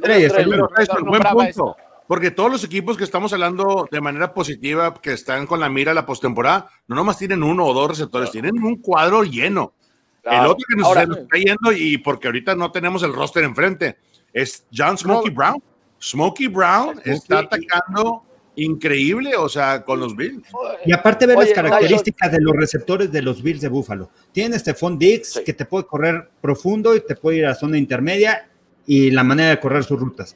buen 1.01 1.21
punto. 1.21 1.75
Porque 2.11 2.29
todos 2.29 2.51
los 2.51 2.63
equipos 2.65 2.97
que 2.97 3.05
estamos 3.05 3.31
hablando 3.31 3.87
de 3.89 4.01
manera 4.01 4.33
positiva, 4.33 4.93
que 4.95 5.13
están 5.13 5.47
con 5.47 5.61
la 5.61 5.69
mira 5.69 5.91
a 5.91 5.95
la 5.95 6.05
postemporada, 6.05 6.67
no 6.89 6.97
nomás 6.97 7.17
tienen 7.17 7.41
uno 7.41 7.65
o 7.65 7.73
dos 7.73 7.91
receptores, 7.91 8.31
tienen 8.31 8.61
un 8.61 8.81
cuadro 8.81 9.23
lleno. 9.23 9.75
El 10.21 10.45
otro 10.45 10.65
que 10.67 10.75
nos, 10.75 10.89
está 10.89 11.37
yendo, 11.37 11.71
y 11.71 11.97
porque 11.99 12.27
ahorita 12.27 12.53
no 12.53 12.69
tenemos 12.69 13.01
el 13.03 13.13
roster 13.13 13.45
enfrente, 13.45 13.95
es 14.33 14.65
John 14.75 14.97
Smokey 14.97 15.31
Brown. 15.33 15.63
Smokey 16.01 16.49
Brown 16.49 16.99
está 17.05 17.39
atacando 17.39 18.23
increíble, 18.57 19.37
o 19.37 19.47
sea, 19.47 19.81
con 19.81 20.01
los 20.01 20.13
Bills. 20.13 20.49
Y 20.85 20.91
aparte 20.91 21.25
ver 21.25 21.37
las 21.37 21.53
características 21.53 22.29
de 22.29 22.41
los 22.41 22.53
receptores 22.57 23.09
de 23.09 23.21
los 23.21 23.41
Bills 23.41 23.61
de 23.61 23.69
Buffalo. 23.69 24.09
Tiene 24.33 24.59
Stephon 24.59 24.99
Diggs, 24.99 25.41
que 25.45 25.53
te 25.53 25.63
puede 25.63 25.85
correr 25.85 26.29
profundo 26.41 26.93
y 26.93 27.05
te 27.05 27.15
puede 27.15 27.37
ir 27.37 27.45
a 27.45 27.55
zona 27.55 27.77
intermedia 27.77 28.49
y 28.85 29.11
la 29.11 29.23
manera 29.23 29.51
de 29.51 29.59
correr 29.61 29.85
sus 29.85 29.97
rutas. 29.97 30.35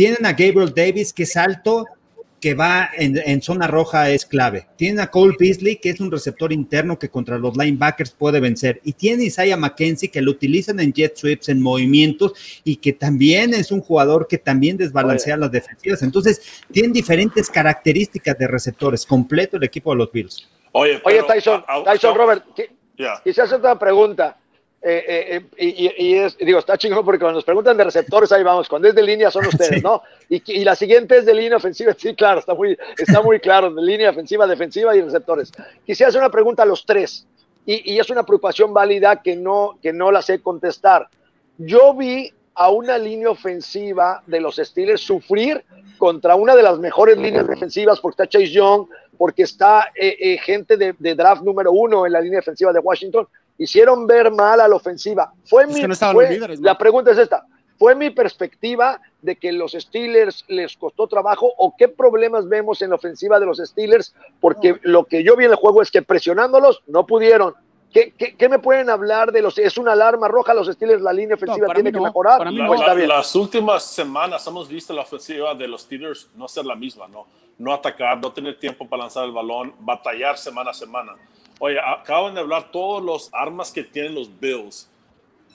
Tienen 0.00 0.24
a 0.24 0.32
Gabriel 0.32 0.72
Davis, 0.74 1.12
que 1.12 1.24
es 1.24 1.36
alto, 1.36 1.84
que 2.40 2.54
va 2.54 2.88
en, 2.96 3.42
zona 3.42 3.66
roja, 3.66 4.08
es 4.08 4.24
clave. 4.24 4.66
Tienen 4.76 4.98
a 4.98 5.08
Cole 5.08 5.36
Beasley, 5.38 5.76
que 5.76 5.90
es 5.90 6.00
un 6.00 6.10
receptor 6.10 6.54
interno 6.54 6.98
que 6.98 7.10
contra 7.10 7.36
los 7.36 7.54
linebackers 7.54 8.12
puede 8.12 8.40
vencer. 8.40 8.80
Y 8.82 8.94
tiene 8.94 9.24
a 9.24 9.26
Isaiah 9.26 9.58
McKenzie, 9.58 10.10
que 10.10 10.22
lo 10.22 10.30
utilizan 10.30 10.80
en 10.80 10.94
jet 10.94 11.18
sweeps, 11.18 11.50
en 11.50 11.60
movimientos, 11.60 12.32
y 12.64 12.76
que 12.76 12.94
también 12.94 13.52
es 13.52 13.70
un 13.70 13.82
jugador 13.82 14.26
que 14.26 14.38
también 14.38 14.78
desbalancea 14.78 15.36
las 15.36 15.52
defensivas. 15.52 16.02
Entonces, 16.02 16.40
tienen 16.72 16.94
diferentes 16.94 17.50
características 17.50 18.38
de 18.38 18.48
receptores. 18.48 19.04
Completo 19.04 19.58
el 19.58 19.64
equipo 19.64 19.90
de 19.92 19.98
los 19.98 20.10
Bills. 20.10 20.48
Oye, 20.72 20.98
Tyson, 21.28 21.62
Tyson 21.84 22.16
Robert, 22.16 22.44
quizás 23.22 23.52
otra 23.52 23.78
pregunta. 23.78 24.38
Eh, 24.82 25.04
eh, 25.06 25.46
eh, 25.58 25.94
y, 25.98 26.14
es, 26.14 26.38
digo, 26.38 26.58
está 26.58 26.78
chingón 26.78 27.04
porque 27.04 27.18
cuando 27.18 27.36
nos 27.36 27.44
preguntan 27.44 27.76
de 27.76 27.84
receptores, 27.84 28.32
ahí 28.32 28.42
vamos. 28.42 28.68
Cuando 28.68 28.88
es 28.88 28.94
de 28.94 29.02
línea 29.02 29.30
son 29.30 29.46
ustedes, 29.46 29.82
¿no? 29.82 30.02
Y, 30.28 30.64
la 30.64 30.74
siguiente 30.74 31.18
es 31.18 31.26
de 31.26 31.34
línea 31.34 31.56
ofensiva. 31.56 31.94
Sí, 31.98 32.14
claro, 32.14 32.40
está 32.40 32.54
muy, 32.54 32.78
está 32.96 33.20
muy 33.20 33.40
claro. 33.40 33.70
De 33.70 33.82
línea 33.82 34.10
ofensiva, 34.10 34.46
defensiva 34.46 34.96
y 34.96 35.02
receptores. 35.02 35.52
Quisiera 35.84 36.08
hacer 36.08 36.20
una 36.20 36.30
pregunta 36.30 36.62
a 36.62 36.66
los 36.66 36.86
tres. 36.86 37.26
Y, 37.66 37.98
es 37.98 38.08
una 38.08 38.24
preocupación 38.24 38.72
válida 38.72 39.20
que 39.22 39.36
no, 39.36 39.78
que 39.82 39.92
no 39.92 40.10
la 40.10 40.22
sé 40.22 40.40
contestar. 40.40 41.08
Yo 41.58 41.94
vi 41.94 42.32
a 42.54 42.70
una 42.70 42.96
línea 42.96 43.30
ofensiva 43.30 44.22
de 44.26 44.40
los 44.40 44.56
Steelers 44.56 45.02
sufrir 45.02 45.62
contra 45.98 46.34
una 46.34 46.56
de 46.56 46.62
las 46.62 46.78
mejores 46.78 47.18
líneas 47.18 47.46
defensivas 47.46 48.00
porque 48.00 48.22
está 48.22 48.26
Chase 48.26 48.50
Young, 48.50 48.86
porque 49.20 49.42
está 49.42 49.92
gente 50.42 50.78
de, 50.78 50.94
de 50.98 51.14
draft 51.14 51.42
número 51.42 51.72
uno 51.72 52.06
en 52.06 52.12
la 52.14 52.22
línea 52.22 52.38
defensiva 52.38 52.72
de 52.72 52.78
Washington 52.78 53.28
hicieron 53.58 54.06
ver 54.06 54.30
mal 54.30 54.58
a 54.62 54.66
la 54.66 54.74
ofensiva. 54.74 55.30
Fue, 55.44 55.66
mi, 55.66 55.74
La 56.62 56.78
pregunta 56.78 57.10
es 57.10 57.18
esta. 57.18 57.44
fue 57.78 57.94
mi 57.94 58.08
perspectiva 58.08 58.98
de 59.20 59.36
que 59.36 59.52
los 59.52 59.72
Steelers 59.72 60.46
les 60.48 60.74
costó 60.74 61.06
trabajo 61.06 61.52
o 61.58 61.74
qué 61.76 61.88
problemas 61.88 62.48
vemos 62.48 62.80
en 62.80 62.88
la 62.88 62.96
ofensiva 62.96 63.38
de 63.38 63.44
los 63.44 63.58
Steelers, 63.58 64.14
porque 64.40 64.76
lo 64.84 65.04
que 65.04 65.22
yo 65.22 65.36
vi 65.36 65.44
en 65.44 65.50
el 65.50 65.56
juego 65.56 65.82
es 65.82 65.90
que 65.90 66.00
presionándolos 66.00 66.82
no 66.86 67.04
pudieron. 67.06 67.52
¿Qué, 67.92 68.12
qué, 68.16 68.36
qué 68.36 68.48
me 68.48 68.58
pueden 68.60 68.88
hablar 68.88 69.32
de 69.32 69.42
los? 69.42 69.58
¿Es 69.58 69.76
una 69.76 69.92
alarma 69.92 70.28
roja 70.28 70.54
los 70.54 70.68
Steelers? 70.68 71.02
¿La 71.02 71.12
línea 71.12 71.34
ofensiva 71.34 71.66
para 71.66 71.74
tiene 71.74 71.90
mí 71.90 71.94
que 71.94 71.98
no, 71.98 72.04
mejorar? 72.04 72.38
para 72.38 72.50
mí 72.52 72.58
no. 72.58 72.72
la- 72.72 72.80
Está 72.80 72.94
bien. 72.94 73.08
las 73.08 73.34
últimas 73.34 73.82
semanas 73.84 74.46
hemos 74.46 74.68
visto 74.68 74.92
la 74.92 75.02
ofensiva 75.02 75.54
de 75.54 75.66
los 75.66 75.82
Steelers 75.82 76.28
no 76.36 76.46
ser 76.46 76.66
la 76.66 76.76
misma, 76.76 77.08
¿no? 77.08 77.26
No 77.58 77.74
atacar, 77.74 78.18
no 78.20 78.32
tener 78.32 78.58
tiempo 78.58 78.88
para 78.88 79.02
lanzar 79.02 79.24
el 79.24 79.32
balón, 79.32 79.74
batallar 79.80 80.38
semana 80.38 80.70
a 80.70 80.74
semana. 80.74 81.12
Oye, 81.58 81.78
acaban 81.78 82.32
de 82.34 82.40
hablar 82.40 82.70
todos 82.70 83.02
los 83.02 83.28
armas 83.34 83.70
que 83.72 83.82
tienen 83.84 84.14
los 84.14 84.30
Bills. 84.40 84.88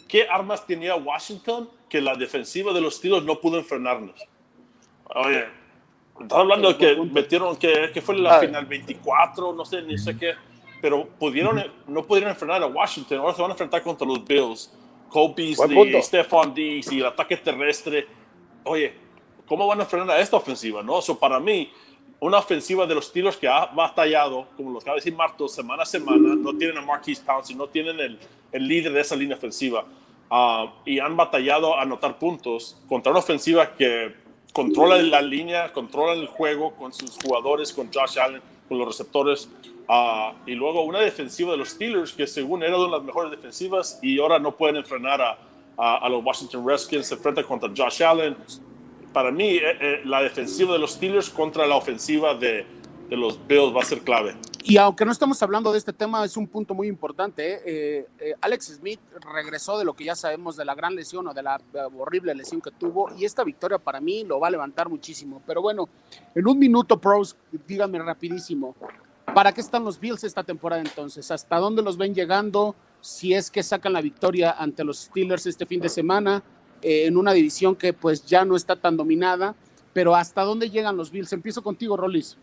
¿Qué 0.08 0.28
armas 0.30 0.66
tenía 0.68 0.96
Washington 0.96 1.70
que 1.90 2.00
la 2.02 2.16
defensiva 2.16 2.74
de 2.74 2.82
los 2.82 2.96
Steelers 2.98 3.24
no 3.26 3.40
pudo 3.40 3.58
enfrenarnos? 3.58 4.14
Oye, 5.16 5.46
estás 6.22 6.38
hablando 6.38 6.68
de 6.74 6.78
que 6.78 6.96
metieron, 7.12 7.56
que, 7.56 7.92
que 7.94 8.02
fue 8.02 8.16
la 8.18 8.36
Ah. 8.36 8.40
final 8.40 8.66
24, 8.66 9.54
no 9.54 9.66
sé, 9.66 9.82
ni 9.82 9.98
sé 9.98 10.16
qué, 10.18 10.34
pero 10.86 11.08
pudieron, 11.18 11.64
no 11.88 12.06
pudieron 12.06 12.30
enfrentar 12.30 12.62
a 12.62 12.68
Washington, 12.68 13.18
ahora 13.18 13.34
se 13.34 13.42
van 13.42 13.50
a 13.50 13.54
enfrentar 13.56 13.82
contra 13.82 14.06
los 14.06 14.24
Bills. 14.24 14.72
Cole 15.10 15.34
Beasley. 15.36 16.00
Stephon 16.00 16.54
Diggs 16.54 16.92
y 16.92 17.00
el 17.00 17.08
ataque 17.08 17.38
terrestre. 17.38 18.06
Oye, 18.64 18.94
¿cómo 19.48 19.66
van 19.66 19.82
a 19.82 19.86
frenar 19.86 20.12
a 20.12 20.20
esta 20.20 20.38
ofensiva? 20.38 20.84
No, 20.84 21.00
eso 21.00 21.18
para 21.18 21.40
mí, 21.40 21.72
una 22.20 22.38
ofensiva 22.38 22.86
de 22.86 22.94
los 22.94 23.06
Steelers 23.06 23.36
que 23.36 23.48
ha 23.48 23.66
batallado, 23.66 24.46
como 24.56 24.70
lo 24.70 24.78
acaba 24.78 24.94
de 24.94 25.00
decir 25.00 25.16
Marto, 25.16 25.48
semana 25.48 25.82
a 25.82 25.86
semana, 25.88 26.36
no 26.36 26.56
tienen 26.56 26.78
a 26.78 26.82
Marquise 26.82 27.24
Pouncey, 27.26 27.56
no 27.56 27.66
tienen 27.66 28.00
el, 28.00 28.20
el 28.52 28.68
líder 28.68 28.94
de 28.94 29.02
esa 29.02 29.16
línea 29.16 29.38
ofensiva, 29.38 29.86
ah, 30.30 30.72
y 30.86 31.00
han 31.00 31.18
batallado 31.18 31.76
a 31.76 31.82
anotar 31.82 32.20
puntos 32.20 32.80
contra 32.88 33.12
una 33.12 33.22
ofensiva 33.22 33.76
que 33.76 34.14
controla 34.54 34.98
la 34.98 35.24
línea, 35.24 35.74
controla 35.74 36.14
el 36.14 36.28
juego 36.28 36.76
con 36.76 36.94
sus 36.94 37.18
jugadores, 37.24 37.74
con 37.74 37.92
Josh 37.92 38.20
Allen, 38.20 38.44
con 38.68 38.78
los 38.78 38.88
receptores, 38.88 39.50
ah, 39.88 40.34
y 40.46 40.54
luego 40.56 40.84
una 40.84 41.00
defensiva 41.00 41.52
de 41.52 41.58
los 41.58 41.70
Steelers 41.70 42.14
que 42.14 42.28
según 42.28 42.64
era 42.64 42.76
una 42.78 42.86
de 42.86 42.92
las 42.92 43.04
mejores 43.04 43.32
defensivas 43.32 44.00
y 44.02 44.20
ahora 44.20 44.40
no 44.40 44.56
pueden 44.56 44.78
enfrentar 44.78 45.22
a, 45.22 45.38
a- 45.78 46.10
los 46.10 46.24
Washington 46.24 46.66
Redskins, 46.68 47.08
se 47.08 47.16
enfrenta 47.16 47.44
contra 47.44 47.70
Josh 47.76 48.04
Allen. 48.04 48.36
Para 49.14 49.32
mí, 49.32 49.56
eh, 49.58 49.62
eh, 49.80 50.02
la 50.06 50.22
defensiva 50.22 50.74
de 50.74 50.80
los 50.80 50.92
Steelers 50.92 51.30
contra 51.30 51.66
la 51.66 51.76
ofensiva 51.76 52.34
de, 52.36 52.66
de 53.10 53.16
los 53.18 53.40
Bills 53.48 53.76
va 53.76 53.82
a 53.82 53.86
ser 53.86 54.02
clave. 54.02 54.36
Y 54.68 54.78
aunque 54.78 55.06
no 55.06 55.12
estamos 55.12 55.42
hablando 55.44 55.72
de 55.72 55.78
este 55.78 55.94
tema, 55.94 56.26
es 56.26 56.36
un 56.38 56.48
punto 56.48 56.74
muy 56.74 56.88
importante. 56.88 57.62
¿eh? 57.66 58.36
Alex 58.42 58.78
Smith 58.78 59.00
regresó 59.32 59.78
de 59.78 59.86
lo 59.86 59.94
que 59.94 60.06
ya 60.06 60.16
sabemos 60.16 60.58
de 60.58 60.66
la 60.66 60.74
gran 60.74 60.96
lesión 60.96 61.28
o 61.28 61.34
de 61.36 61.44
la 61.44 61.62
horrible 62.00 62.34
lesión 62.34 62.62
que 62.62 62.72
tuvo 62.72 63.10
y 63.16 63.26
esta 63.26 63.44
victoria 63.44 63.78
para 63.78 64.02
mí 64.02 64.24
lo 64.24 64.40
va 64.40 64.48
a 64.48 64.50
levantar 64.50 64.90
muchísimo. 64.90 65.40
Pero 65.46 65.62
bueno, 65.62 65.88
en 66.34 66.48
un 66.48 66.58
minuto, 66.58 67.00
pros, 67.00 67.38
díganme 67.68 68.00
rapidísimo, 68.00 68.76
¿para 69.36 69.52
qué 69.52 69.60
están 69.60 69.84
los 69.84 70.00
Bills 70.00 70.24
esta 70.24 70.44
temporada 70.44 70.82
entonces? 70.82 71.30
¿Hasta 71.30 71.58
dónde 71.58 71.82
los 71.82 71.98
ven 71.98 72.16
llegando? 72.16 72.74
Si 73.02 73.34
es 73.34 73.52
que 73.52 73.62
sacan 73.62 73.92
la 73.92 74.02
victoria 74.02 74.56
ante 74.58 74.86
los 74.86 74.98
Steelers 74.98 75.46
este 75.46 75.66
fin 75.66 75.82
de 75.82 75.90
semana 75.90 76.42
eh, 76.82 77.06
en 77.06 77.18
una 77.18 77.34
división 77.34 77.76
que 77.76 77.92
pues 77.92 78.26
ya 78.26 78.46
no 78.46 78.56
está 78.56 78.78
tan 78.78 78.96
dominada, 78.96 79.54
pero 79.92 80.16
¿hasta 80.16 80.42
dónde 80.44 80.70
llegan 80.70 80.96
los 80.96 81.12
Bills? 81.12 81.34
Empiezo 81.34 81.62
contigo, 81.62 81.98
Rolis. 81.98 82.38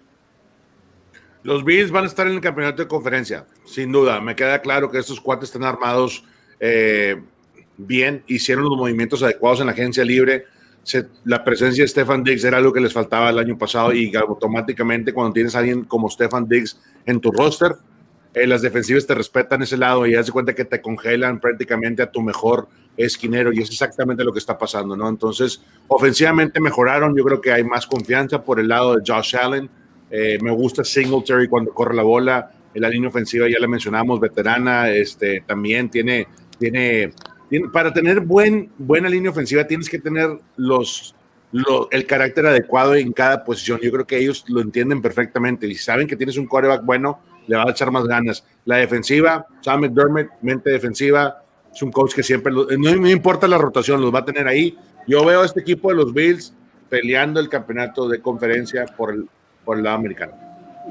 Los 1.43 1.65
Bills 1.65 1.91
van 1.91 2.05
a 2.05 2.09
estar 2.09 2.27
en 2.27 2.35
el 2.35 2.41
campeonato 2.43 2.83
de 2.83 2.89
conferencia, 2.89 3.47
sin 3.65 3.91
duda. 3.91 4.21
Me 4.21 4.37
queda 4.37 4.61
claro 4.61 4.91
que 4.91 4.99
estos 4.99 5.19
cuates 5.19 5.49
están 5.49 5.65
armados 5.65 6.25
eh, 6.61 7.21
bien, 7.79 8.23
hicieron 8.27 8.65
los 8.65 8.77
movimientos 8.77 9.23
adecuados 9.23 9.61
en 9.61 9.67
la 9.67 9.73
agencia 9.73 10.05
libre. 10.05 10.45
La 11.25 11.45
presencia 11.45 11.85
de 11.85 11.89
Stefan 11.89 12.25
Diggs 12.25 12.45
era 12.45 12.59
algo 12.59 12.73
que 12.73 12.81
les 12.81 12.93
faltaba 12.93 13.31
el 13.31 13.39
año 13.39 13.57
pasado 13.57 13.93
y 13.93 14.15
automáticamente 14.17 15.13
cuando 15.13 15.33
tienes 15.33 15.55
a 15.55 15.61
alguien 15.61 15.85
como 15.85 16.09
Stefan 16.11 16.49
Diggs 16.49 16.79
en 17.07 17.21
tu 17.21 17.31
roster, 17.31 17.77
eh, 18.35 18.47
las 18.47 18.63
defensivas 18.63 19.07
te 19.07 19.15
respetan 19.15 19.63
ese 19.63 19.77
lado 19.77 20.07
y 20.07 20.13
de 20.13 20.25
cuenta 20.33 20.55
que 20.55 20.65
te 20.65 20.81
congelan 20.81 21.39
prácticamente 21.39 22.03
a 22.03 22.11
tu 22.11 22.23
mejor 22.23 22.67
esquinero 22.97 23.53
y 23.53 23.61
es 23.61 23.71
exactamente 23.71 24.25
lo 24.25 24.33
que 24.33 24.39
está 24.39 24.59
pasando, 24.59 24.97
¿no? 24.97 25.09
Entonces, 25.09 25.63
ofensivamente 25.89 26.61
mejoraron, 26.61 27.17
yo 27.17 27.25
creo 27.25 27.41
que 27.41 27.53
hay 27.53 27.65
más 27.65 27.87
confianza 27.87 28.43
por 28.43 28.59
el 28.59 28.69
lado 28.69 28.97
de 28.97 29.03
Josh 29.07 29.37
Allen, 29.37 29.69
eh, 30.11 30.39
me 30.43 30.51
gusta 30.51 30.85
Singletary 30.85 31.49
cuando 31.49 31.73
corre 31.73 31.95
la 31.95 32.03
bola, 32.03 32.51
en 32.75 32.83
la 32.83 32.89
línea 32.89 33.09
ofensiva 33.09 33.49
ya 33.49 33.59
la 33.59 33.69
mencionamos, 33.69 34.19
veterana, 34.19 34.91
este, 34.91 35.43
también 35.47 35.91
tiene, 35.91 36.27
tiene- 36.59 37.13
para 37.73 37.93
tener 37.93 38.21
buen, 38.21 38.71
buena 38.79 39.09
línea 39.09 39.31
ofensiva 39.31 39.67
tienes 39.67 39.89
que 39.89 39.99
tener 39.99 40.31
los, 40.57 41.15
lo- 41.53 41.89
el 41.91 42.07
carácter 42.07 42.47
adecuado 42.47 42.95
en 42.95 43.13
cada 43.13 43.45
posición. 43.45 43.79
Yo 43.83 43.91
creo 43.93 44.07
que 44.07 44.19
ellos 44.19 44.45
lo 44.49 44.61
entienden 44.61 45.03
perfectamente 45.03 45.67
y 45.67 45.75
saben 45.75 46.07
que 46.07 46.17
tienes 46.17 46.37
un 46.39 46.47
quarterback 46.47 46.85
bueno, 46.85 47.21
le 47.47 47.57
va 47.57 47.65
a 47.65 47.71
echar 47.71 47.91
más 47.91 48.05
ganas. 48.07 48.45
La 48.65 48.77
defensiva, 48.77 49.47
Sam 49.61 49.81
McDermott, 49.83 50.29
mente 50.41 50.71
defensiva, 50.71 51.43
es 51.75 51.83
un 51.83 51.91
coach 51.91 52.15
que 52.15 52.23
siempre, 52.23 52.53
lo- 52.53 52.67
no, 52.79 52.97
no 52.97 53.09
importa 53.11 53.47
la 53.49 53.59
rotación, 53.59 54.01
los 54.01 54.15
va 54.15 54.21
a 54.21 54.25
tener 54.25 54.47
ahí. 54.49 54.77
Yo 55.07 55.25
veo 55.25 55.43
a 55.43 55.45
este 55.47 55.61
equipo 55.61 55.89
de 55.91 55.97
los 55.97 56.15
Bills 56.15 56.55
peleando 56.89 57.41
el 57.41 57.49
campeonato 57.49 58.09
de 58.09 58.21
conferencia 58.21 58.85
por 58.97 59.13
el, 59.13 59.29
por 59.65 59.77
el 59.79 59.83
lado 59.85 59.97
americano. 59.97 60.33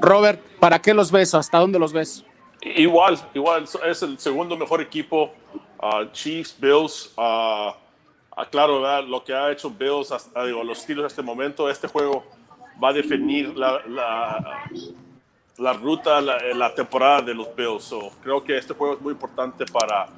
Robert, 0.00 0.40
¿para 0.60 0.78
qué 0.80 0.92
los 0.94 1.10
ves? 1.12 1.34
¿Hasta 1.34 1.58
dónde 1.58 1.78
los 1.78 1.92
ves? 1.92 2.24
Igual, 2.76 3.18
igual, 3.34 3.64
es 3.88 4.02
el 4.02 4.18
segundo 4.18 4.56
mejor 4.56 4.80
equipo. 4.80 5.32
Ah, 5.82 6.04
Chiefs, 6.12 6.56
Bills. 6.58 7.12
ah, 7.16 7.76
claro, 8.50 9.02
lo 9.02 9.22
que 9.22 9.34
ha 9.34 9.50
hecho 9.50 9.68
Bills, 9.68 10.10
hasta, 10.10 10.44
digo, 10.44 10.64
los 10.64 10.78
Steelers 10.78 11.06
hasta 11.06 11.20
este 11.20 11.22
momento, 11.22 11.68
este 11.68 11.88
juego 11.88 12.24
va 12.82 12.88
a 12.88 12.92
definir 12.92 13.54
la, 13.56 13.82
la, 15.58 15.72
ruta, 15.74 16.20
la, 16.20 16.38
la 16.54 16.74
temporada 16.74 17.20
de 17.22 17.34
los 17.34 17.54
Bills. 17.54 17.84
So, 17.84 18.10
creo 18.22 18.42
que 18.42 18.56
este 18.56 18.72
juego 18.72 18.94
es 18.94 19.00
muy 19.00 19.12
importante 19.12 19.64
para 19.66 20.08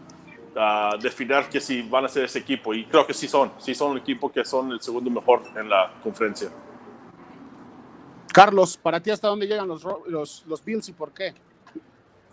definir 1.01 1.45
que 1.51 1.61
si 1.61 1.83
van 1.83 2.05
a 2.05 2.09
ser 2.09 2.25
ese 2.25 2.39
equipo. 2.39 2.73
Y 2.75 2.85
creo 2.85 3.07
que 3.07 3.15
sí 3.15 3.27
son, 3.27 3.53
sí 3.59 3.75
son 3.75 3.93
un 3.93 3.99
equipo 3.99 4.31
que 4.31 4.45
son 4.45 4.71
el 4.73 4.81
segundo 4.81 5.11
mejor 5.11 5.43
en 5.57 5.69
la 5.69 5.93
conferencia. 6.03 6.51
Carlos, 8.33 8.77
¿para 8.77 9.01
ti 9.01 9.11
hasta 9.11 9.29
dónde 9.29 9.47
llegan 9.47 9.69
los, 9.69 9.85
los 10.47 10.65
Bills 10.65 10.89
y 10.89 10.93
por 10.93 11.13
qué? 11.13 11.35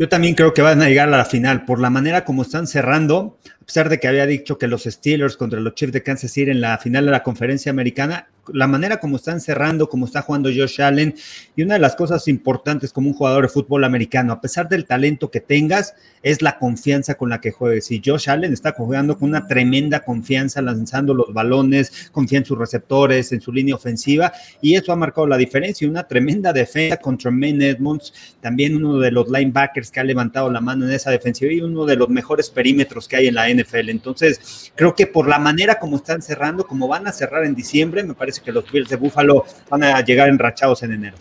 Yo 0.02 0.10
también 0.10 0.34
creo 0.34 0.52
que 0.52 0.64
van 0.64 0.82
a 0.82 0.88
llegar 0.88 1.10
a 1.10 1.16
la 1.16 1.26
final. 1.26 1.64
Por 1.64 1.80
la 1.80 1.92
manera 1.92 2.26
como 2.26 2.42
están 2.42 2.66
cerrando, 2.66 3.38
a 3.62 3.66
pesar 3.66 3.90
de 3.90 4.00
que 4.00 4.08
había 4.08 4.26
dicho 4.26 4.58
que 4.58 4.68
los 4.68 4.84
Steelers 4.84 5.38
contra 5.38 5.60
los 5.60 5.76
Chiefs 5.76 5.94
de 5.94 6.02
Kansas 6.02 6.32
City 6.32 6.50
en 6.50 6.62
la 6.62 6.78
final 6.80 7.06
de 7.06 7.12
la 7.12 7.24
conferencia 7.24 7.70
americana, 7.70 8.28
la 8.48 8.68
manera 8.68 9.00
como 9.00 9.18
están 9.18 9.40
cerrando, 9.40 9.88
como 9.88 10.06
está 10.06 10.24
jugando 10.24 10.50
Josh 10.50 10.82
Allen, 10.82 11.16
y 11.56 11.62
una 11.62 11.76
de 11.76 11.80
las 11.80 11.96
cosas 11.96 12.28
importantes 12.28 12.92
como 12.92 13.10
un 13.10 13.14
jugador 13.14 13.44
de 13.44 13.50
fútbol 13.50 13.84
americano, 13.84 14.34
a 14.34 14.42
pesar 14.42 14.68
del 14.68 14.86
talento 14.86 15.30
que 15.30 15.42
tengas, 15.42 15.94
es 16.24 16.42
la 16.42 16.58
confianza 16.58 17.16
con 17.16 17.30
la 17.30 17.40
que 17.40 17.52
juegues. 17.52 17.92
Y 17.92 18.02
Josh 18.04 18.30
Allen 18.30 18.52
está 18.52 18.72
jugando 18.74 19.18
con 19.18 19.30
una 19.30 19.46
tremenda 19.48 20.02
confianza, 20.02 20.62
lanzando 20.62 21.14
los 21.14 21.34
balones, 21.34 22.10
confía 22.12 22.40
en 22.40 22.46
sus 22.46 22.58
receptores, 22.58 23.32
en 23.32 23.42
su 23.42 23.52
línea 23.52 23.76
ofensiva, 23.76 24.34
y 24.62 24.76
eso 24.76 24.92
ha 24.92 24.96
marcado 24.96 25.28
la 25.28 25.38
diferencia. 25.38 25.86
Y 25.86 25.90
una 25.90 26.08
tremenda 26.08 26.52
defensa 26.52 26.98
contra 26.98 27.32
Maine 27.32 27.70
Edmonds, 27.70 28.14
también 28.42 28.76
uno 28.76 29.00
de 29.00 29.12
los 29.12 29.30
linebackers 29.30 29.92
que 29.92 30.00
ha 30.00 30.04
levantado 30.04 30.50
la 30.50 30.62
mano 30.62 30.86
en 30.86 30.92
esa 30.92 31.12
defensiva 31.12 31.52
y 31.52 31.62
uno 31.62 31.86
de 31.86 31.96
los 31.96 32.10
mejores 32.10 32.50
perímetros 32.50 33.08
que 33.08 33.18
hay 33.18 33.28
en 33.28 33.36
la 33.36 33.51
NFL. 33.54 33.90
Entonces, 33.90 34.72
creo 34.76 34.94
que 34.96 35.08
por 35.08 35.28
la 35.28 35.40
manera 35.40 35.80
como 35.80 35.98
están 35.98 36.22
cerrando, 36.22 36.66
como 36.66 36.88
van 36.88 37.08
a 37.08 37.12
cerrar 37.12 37.44
en 37.46 37.54
diciembre, 37.56 38.04
me 38.04 38.14
parece 38.14 38.42
que 38.42 38.52
los 38.52 38.70
Bills 38.72 38.90
de 38.90 38.96
Buffalo 38.96 39.46
van 39.70 39.84
a 39.84 40.02
llegar 40.02 40.30
enrachados 40.30 40.84
en 40.84 40.94
enero. 40.94 41.18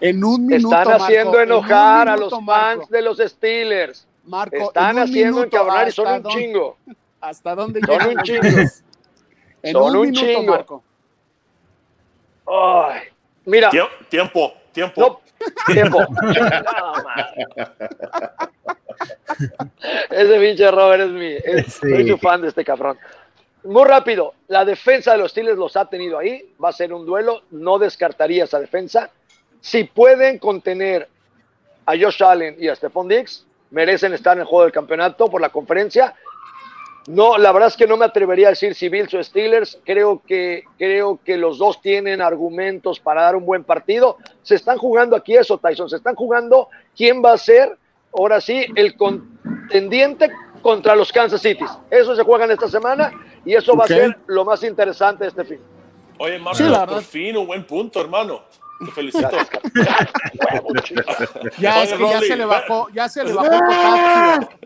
En 0.00 0.22
un 0.24 0.46
minuto. 0.46 0.74
Están 0.76 0.88
Marco, 0.88 1.04
haciendo 1.04 1.40
enojar 1.40 2.08
a 2.08 2.16
los 2.16 2.32
Marco. 2.32 2.46
fans 2.80 2.88
de 2.90 3.02
los 3.02 3.18
Steelers. 3.18 4.06
Marco, 4.24 4.56
Están 4.56 4.90
en 4.90 4.96
un 4.96 5.02
haciendo 5.08 5.44
encabronar 5.44 5.88
y 5.88 5.92
son 5.92 6.06
¿hasta 6.06 6.16
un 6.16 6.22
dónde- 6.22 6.38
chingo. 6.44 6.76
¿Hasta 7.20 7.54
dónde 7.54 7.80
Son 7.80 8.06
un 8.08 8.22
chingo. 8.22 8.42
En 9.62 9.72
Son 9.72 9.82
un, 9.84 9.96
un 9.96 10.10
minuto, 10.10 10.20
chingo. 10.26 10.52
Marco. 10.52 10.82
Ay, 12.46 13.00
mira, 13.44 13.70
Tie- 13.70 13.88
Tiempo, 14.08 14.52
tiempo. 14.72 15.00
no, 15.00 15.20
tiempo. 15.72 15.98
No. 17.58 18.81
Ese 20.10 20.38
pinche 20.40 20.70
Robert 20.70 21.02
es 21.04 21.10
mi, 21.10 21.26
es- 21.32 21.74
Sí. 21.82 21.90
soy 21.90 22.08
su 22.08 22.18
fan 22.18 22.40
de 22.42 22.48
este 22.48 22.64
cabrón. 22.64 22.98
Muy 23.64 23.84
rápido, 23.86 24.34
la 24.48 24.64
defensa 24.64 25.12
de 25.12 25.18
los 25.18 25.30
Steelers 25.30 25.56
los 25.58 25.76
ha 25.76 25.88
tenido 25.88 26.18
ahí, 26.18 26.44
va 26.62 26.70
a 26.70 26.72
ser 26.72 26.92
un 26.92 27.06
duelo, 27.06 27.42
no 27.52 27.78
descartaría 27.78 28.44
esa 28.44 28.58
defensa. 28.58 29.10
Si 29.60 29.84
pueden 29.84 30.38
contener 30.38 31.08
a 31.86 31.92
Josh 31.92 32.22
Allen 32.24 32.56
y 32.58 32.68
a 32.68 32.74
Stephon 32.74 33.06
Diggs, 33.08 33.46
merecen 33.70 34.12
estar 34.14 34.36
en 34.36 34.40
el 34.40 34.46
juego 34.46 34.64
del 34.64 34.72
campeonato 34.72 35.28
por 35.28 35.40
la 35.40 35.50
conferencia. 35.50 36.14
No, 37.06 37.36
la 37.38 37.50
verdad 37.52 37.68
es 37.68 37.76
que 37.76 37.86
no 37.86 37.96
me 37.96 38.04
atrevería 38.04 38.48
a 38.48 38.50
decir 38.50 38.74
si 38.74 38.88
Bills 38.88 39.12
o 39.14 39.22
Steelers. 39.22 39.78
Creo 39.84 40.22
que, 40.26 40.64
creo 40.78 41.18
que 41.24 41.36
los 41.36 41.58
dos 41.58 41.80
tienen 41.80 42.20
argumentos 42.20 43.00
para 43.00 43.22
dar 43.22 43.34
un 43.36 43.44
buen 43.44 43.64
partido. 43.64 44.18
Se 44.42 44.54
están 44.56 44.78
jugando 44.78 45.16
aquí 45.16 45.36
eso, 45.36 45.58
Tyson. 45.58 45.88
Se 45.88 45.96
están 45.96 46.14
jugando 46.16 46.68
quién 46.96 47.20
va 47.24 47.32
a 47.32 47.38
ser, 47.38 47.76
ahora 48.16 48.40
sí, 48.40 48.64
el 48.76 48.96
contendiente 48.96 50.30
contra 50.62 50.94
los 50.94 51.12
Kansas 51.12 51.42
City. 51.42 51.64
Eso 51.90 52.14
se 52.14 52.22
juegan 52.22 52.50
esta 52.50 52.68
semana 52.68 53.10
y 53.44 53.54
eso 53.54 53.76
va 53.76 53.84
a 53.84 53.88
ser 53.88 54.18
lo 54.26 54.44
más 54.44 54.62
interesante 54.62 55.24
de 55.24 55.30
este 55.30 55.44
fin. 55.44 55.60
Oye, 56.18 56.38
Marco, 56.38 56.56
Sí, 56.58 56.64
por 56.64 56.72
verdad. 56.78 57.00
fin 57.02 57.36
un 57.36 57.46
buen 57.46 57.64
punto, 57.66 58.00
hermano. 58.00 58.42
Te 58.84 58.90
felicito. 58.92 59.28
Ya, 61.58 61.74
Oye, 61.74 61.82
es 61.84 61.92
que 61.94 62.08
ya 62.08 62.20
se 62.20 62.36
le 62.36 62.44
bajó, 62.44 62.88
ya 62.92 63.08
se 63.08 63.24
le 63.24 63.32
bajó 63.32 63.52
el 63.52 63.60
potasio. 63.60 64.58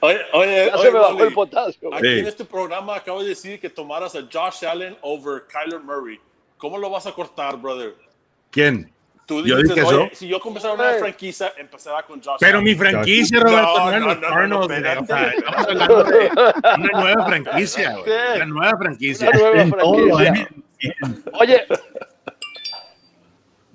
Oye, 0.00 0.18
oye, 0.32 0.66
Ya 0.66 0.74
oye, 0.76 0.82
se 0.82 0.92
me 0.92 0.98
bajó 0.98 1.24
el 1.24 1.32
potasio. 1.34 1.94
Aquí 1.94 2.06
Sí. 2.06 2.18
en 2.20 2.26
este 2.26 2.44
programa 2.44 2.96
acabo 2.96 3.22
de 3.22 3.28
decir 3.30 3.60
que 3.60 3.70
tomaras 3.70 4.14
a 4.14 4.20
Josh 4.32 4.64
Allen 4.66 4.96
over 5.02 5.44
Kyler 5.48 5.80
Murray. 5.80 6.18
¿Cómo 6.58 6.78
lo 6.78 6.90
vas 6.90 7.06
a 7.06 7.12
cortar, 7.12 7.56
brother? 7.56 7.94
¿Quién? 8.50 8.92
Tú 9.26 9.44
Yo 9.44 9.56
dijiste, 9.56 9.74
dije 9.80 9.86
oye, 9.86 10.04
eso. 10.06 10.14
si 10.16 10.28
yo 10.28 10.38
comenzara 10.40 10.74
una 10.74 10.92
Hey. 10.92 10.98
franquicia, 11.00 11.52
empezará 11.56 12.04
con 12.04 12.22
Josh 12.22 12.36
Pero 12.38 12.58
Allen. 12.58 12.64
mi 12.64 12.74
franquicia, 12.76 13.40
No, 13.40 13.44
Roberto, 13.44 13.80
no, 13.80 14.14
no, 14.14 14.30
no, 14.30 14.46
no, 14.46 14.66
güey. 14.66 14.78
espérate. 14.78 15.02
O 15.02 15.06
sea, 15.06 15.30
estamos 15.30 15.66
hablando 15.68 16.04
de 16.04 16.30
una 16.78 17.00
nueva 17.00 17.26
franquicia. 17.26 17.96
Una 18.36 18.46
nueva 18.46 18.76
franquicia. 18.78 19.30
Una 19.30 19.64
nueva 19.64 19.66
franquicia. 19.68 20.48
Oye, 21.40 21.66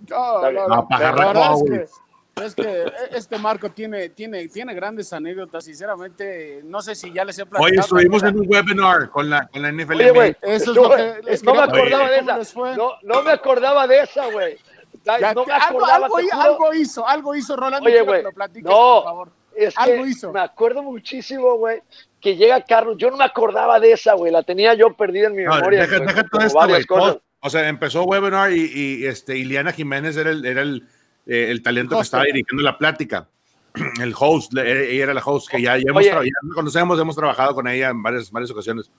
No, 0.09 0.41
no, 0.41 0.51
No, 0.51 0.67
no, 0.67 1.33
la 1.33 1.53
es 1.53 1.63
que, 1.63 2.45
es 2.45 2.55
que 2.55 2.85
este 3.11 3.37
Marco 3.37 3.69
tiene, 3.71 4.09
tiene, 4.09 4.47
tiene 4.47 4.73
grandes 4.73 5.11
anécdotas. 5.11 5.65
Sinceramente, 5.65 6.61
no 6.63 6.81
sé 6.81 6.95
si 6.95 7.11
ya 7.11 7.25
les 7.25 7.37
he 7.37 7.45
platicado. 7.45 7.65
Oye, 7.65 7.79
estuvimos 7.79 8.23
en 8.23 8.39
un 8.39 8.45
webinar 8.49 9.09
con 9.09 9.29
la, 9.29 9.47
con 9.47 9.61
la 9.61 9.69
NFL. 9.71 9.95
oye, 9.95 10.11
güey. 10.11 10.35
Eso 10.41 10.71
es 10.71 10.77
no, 10.77 10.83
lo 10.83 10.95
que 10.95 11.21
no 11.43 11.53
me 11.53 11.61
acordaba 11.61 12.09
de 12.09 12.19
¿cómo 12.19 12.37
les 12.37 12.47
esa. 12.49 12.75
No, 12.77 12.91
no 13.03 13.21
me 13.23 13.31
acordaba 13.31 13.85
de 13.87 13.99
esa, 13.99 14.25
güey. 14.31 14.57
Ya, 15.05 15.33
No 15.33 15.45
me 15.45 15.53
algo, 15.53 15.77
acordaba, 15.79 16.05
algo, 16.05 16.17
algo 16.33 16.73
hizo, 16.73 17.07
algo 17.07 17.35
hizo 17.35 17.55
Rolando. 17.55 17.87
Oye, 17.87 18.01
güey, 18.01 18.23
no. 18.23 18.31
por 18.31 19.03
favor. 19.03 19.31
Es 19.55 19.75
que 19.75 19.81
Algo 19.81 20.05
hizo. 20.05 20.31
me 20.31 20.39
acuerdo 20.39 20.81
muchísimo, 20.81 21.55
güey, 21.55 21.81
que 22.21 22.35
llega 22.35 22.61
Carlos. 22.63 22.95
Yo 22.97 23.11
no 23.11 23.17
me 23.17 23.25
acordaba 23.25 23.79
de 23.79 23.91
esa, 23.91 24.13
güey. 24.13 24.31
La 24.31 24.43
tenía 24.43 24.73
yo 24.75 24.93
perdida 24.95 25.27
en 25.27 25.35
mi 25.35 25.43
No, 25.43 25.55
memoria. 25.55 25.81
deja, 25.81 25.97
güey, 25.97 26.07
deja 26.07 26.23
todo 26.27 26.41
esto, 26.41 26.57
varias 26.57 26.85
cosas. 26.85 27.17
O 27.41 27.49
sea, 27.49 27.67
empezó 27.67 28.03
webinar 28.03 28.53
y, 28.53 28.71
y, 28.73 29.05
este, 29.07 29.37
Iliana 29.37 29.71
Jiménez 29.73 30.15
era 30.15 30.29
el, 30.29 30.45
era 30.45 30.61
el, 30.61 30.87
eh, 31.25 31.47
el 31.49 31.61
talento 31.63 31.95
que 31.95 32.01
estaba 32.03 32.23
dirigiendo 32.23 32.63
la 32.63 32.77
plática. 32.77 33.27
El 34.01 34.13
host, 34.19 34.53
eh, 34.57 34.91
ella 34.93 35.03
era 35.05 35.13
la 35.13 35.21
host, 35.23 35.49
que 35.49 35.61
ya, 35.61 35.77
ya, 35.77 35.83
hemos 35.87 36.03
ya 36.03 36.19
conocemos, 36.53 36.99
hemos 36.99 37.15
trabajado 37.15 37.55
con 37.55 37.69
ella 37.69 37.87
en 37.87 38.03
varias, 38.03 38.29
varias 38.29 38.51
ocasiones. 38.51 38.91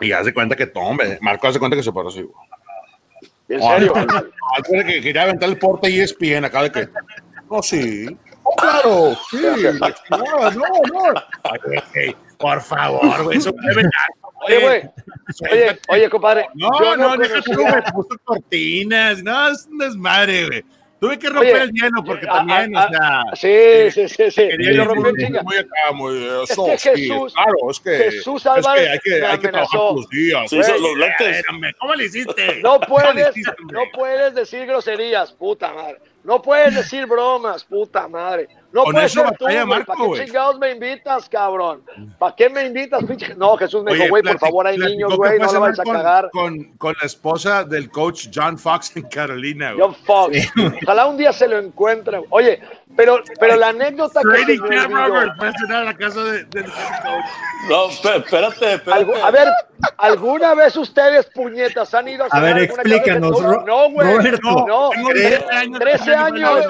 Y 0.00 0.10
hace 0.10 0.34
cuenta 0.34 0.56
que, 0.56 0.66
tome, 0.66 1.18
Marco 1.20 1.46
hace 1.46 1.60
cuenta 1.60 1.76
que 1.76 1.84
se 1.84 1.92
paró 1.92 2.08
así. 2.08 2.28
En 3.48 3.62
serio. 3.62 3.92
no, 3.94 4.24
Antes 4.56 4.84
que 4.84 5.00
quería 5.00 5.22
aventar 5.22 5.48
el 5.48 5.58
porte 5.58 5.90
y 5.90 6.00
ESPN 6.00 6.44
acá 6.44 6.62
de 6.62 6.72
que. 6.72 6.88
No, 7.50 7.62
sí. 7.62 8.06
Oh, 8.42 8.54
claro, 8.56 9.16
sí. 9.30 9.38
No, 10.10 10.50
no. 10.50 11.14
Oye, 11.94 12.16
por 12.38 12.60
favor, 12.60 13.24
güey. 13.24 13.38
Eso 13.38 13.52
debe 13.62 13.88
Oye, 14.46 14.60
güey. 14.60 14.82
Oye, 15.50 15.80
oye, 15.88 16.10
compadre. 16.10 16.48
No, 16.54 16.68
yo 16.78 16.96
no, 16.96 17.14
tú, 17.16 17.54
güey. 17.54 17.82
Puso 17.92 18.18
cortinas. 18.24 19.22
No, 19.22 19.48
es 19.48 19.66
un 19.70 19.78
desmadre, 19.78 20.46
güey. 20.46 20.64
Tuve 20.98 21.18
que 21.18 21.28
romper 21.28 21.54
Oye, 21.54 21.62
el 21.64 21.72
hielo 21.72 22.02
porque 22.04 22.26
a- 22.26 22.32
también, 22.32 22.74
a- 22.76 22.86
o 22.86 22.88
sea. 22.88 23.22
Sí, 23.34 23.90
sí, 23.90 24.08
sí, 24.08 24.30
sí. 24.30 24.48
quería 24.48 24.70
Y 24.70 24.74
lo 24.74 24.82
ir 24.82 24.88
rompió 24.88 25.08
en 25.08 25.14
muy, 25.16 25.24
chinga. 25.26 25.42
muy 25.42 25.56
acá, 25.58 25.92
muy. 25.92 26.26
Eso, 26.42 26.66
que 26.66 26.78
sí, 26.78 26.88
Jesús- 27.08 27.34
claro, 27.34 27.70
es 27.70 27.80
que. 27.80 27.90
Jesús 27.98 28.42
es 28.42 28.46
Álvarez 28.46 28.82
que 28.82 28.88
hay 28.90 28.98
que, 29.00 29.20
me 29.20 29.26
hay 29.26 29.38
que 29.38 29.48
trabajar 29.48 29.80
los 29.94 30.08
días. 30.08 30.50
Güey. 30.50 30.80
los 30.80 30.96
lentes. 30.98 31.44
¿Cómo 31.78 31.94
le 31.94 32.04
hiciste? 32.06 32.60
No 32.62 32.80
¿Cómo 32.80 32.98
le 32.98 33.12
puedes, 33.12 33.36
hiciste, 33.36 33.52
no 33.72 33.80
puedes 33.92 34.34
decir 34.34 34.66
groserías, 34.66 35.32
puta 35.32 35.72
madre. 35.74 35.98
No 36.24 36.42
puedes 36.42 36.74
decir 36.74 37.06
bromas, 37.06 37.62
puta 37.64 38.08
madre. 38.08 38.48
No 38.72 38.84
Con 38.84 38.96
eso 38.98 39.20
ser 39.20 39.22
tú, 39.36 39.44
batalla 39.44 39.64
güey. 39.64 39.78
Marco, 39.78 39.94
¿Para 39.94 40.10
qué 40.20 40.24
chingados 40.26 40.58
me 40.58 40.70
invitas, 40.72 41.28
cabrón? 41.28 41.82
¿Para 42.18 42.34
qué 42.36 42.50
me 42.50 42.66
invitas, 42.66 43.04
pinche? 43.04 43.34
No, 43.34 43.56
Jesús 43.56 43.82
me 43.82 43.94
dijo, 43.94 44.08
güey, 44.08 44.22
por 44.22 44.38
favor, 44.38 44.66
hay 44.66 44.76
niños, 44.78 45.10
que 45.10 45.16
güey, 45.16 45.38
no 45.38 45.48
cenar 45.48 45.60
vayas 45.62 45.80
a 45.80 45.82
con- 45.84 45.96
cagar. 45.96 46.30
Con, 46.32 46.64
con 46.76 46.94
la 47.00 47.06
esposa 47.06 47.64
del 47.64 47.90
coach 47.90 48.28
John 48.34 48.58
Fox 48.58 48.96
en 48.96 49.08
Carolina, 49.08 49.72
güey. 49.72 49.80
John 49.80 49.94
Fox. 50.04 50.36
Ojalá 50.82 51.06
un 51.06 51.16
día 51.16 51.32
se 51.32 51.48
lo 51.48 51.58
encuentre. 51.58 52.20
Oye, 52.30 52.60
pero, 52.96 53.20
pero 53.40 53.56
la 53.56 53.68
anécdota 53.68 54.20
que 54.20 54.28
Brady 54.28 54.58
me 54.58 54.68
Cam 54.76 54.92
Robert 54.92 55.32
a 55.70 55.84
la 55.84 55.94
casa 55.96 56.24
de- 56.24 56.44
coach. 56.46 56.66
No, 57.68 57.88
espé- 57.88 58.16
espérate, 58.18 58.74
espérate. 58.74 59.22
A 59.22 59.30
ver, 59.30 59.48
¿alguna 59.98 60.54
vez 60.54 60.76
ustedes, 60.76 61.26
puñetas, 61.34 61.94
han 61.94 62.08
ido 62.08 62.24
a 62.24 62.28
A 62.30 62.40
ver, 62.40 62.56
de 62.56 62.64
explícanos, 62.64 63.40
No, 63.66 63.90
güey. 63.90 64.16
Roberto. 64.16 64.66
No, 64.66 64.90
Tengo 64.90 65.08
tre- 65.10 65.38
13 65.38 65.54
años. 65.56 65.78
13 65.80 66.14
años. 66.14 66.66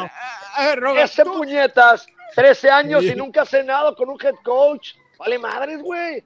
A 0.56 0.66
ver, 0.66 0.80
Robert, 0.80 1.04
Ese 1.04 1.24
tú- 1.24 1.32
puñetas, 1.34 2.06
13 2.34 2.70
años 2.70 3.02
Sí. 3.02 3.10
y 3.12 3.14
nunca 3.14 3.42
ha 3.42 3.46
cenado 3.46 3.94
con 3.94 4.08
un 4.08 4.18
head 4.22 4.34
coach. 4.44 4.94
Vale 5.18 5.38
madres, 5.38 5.82
güey. 5.82 6.24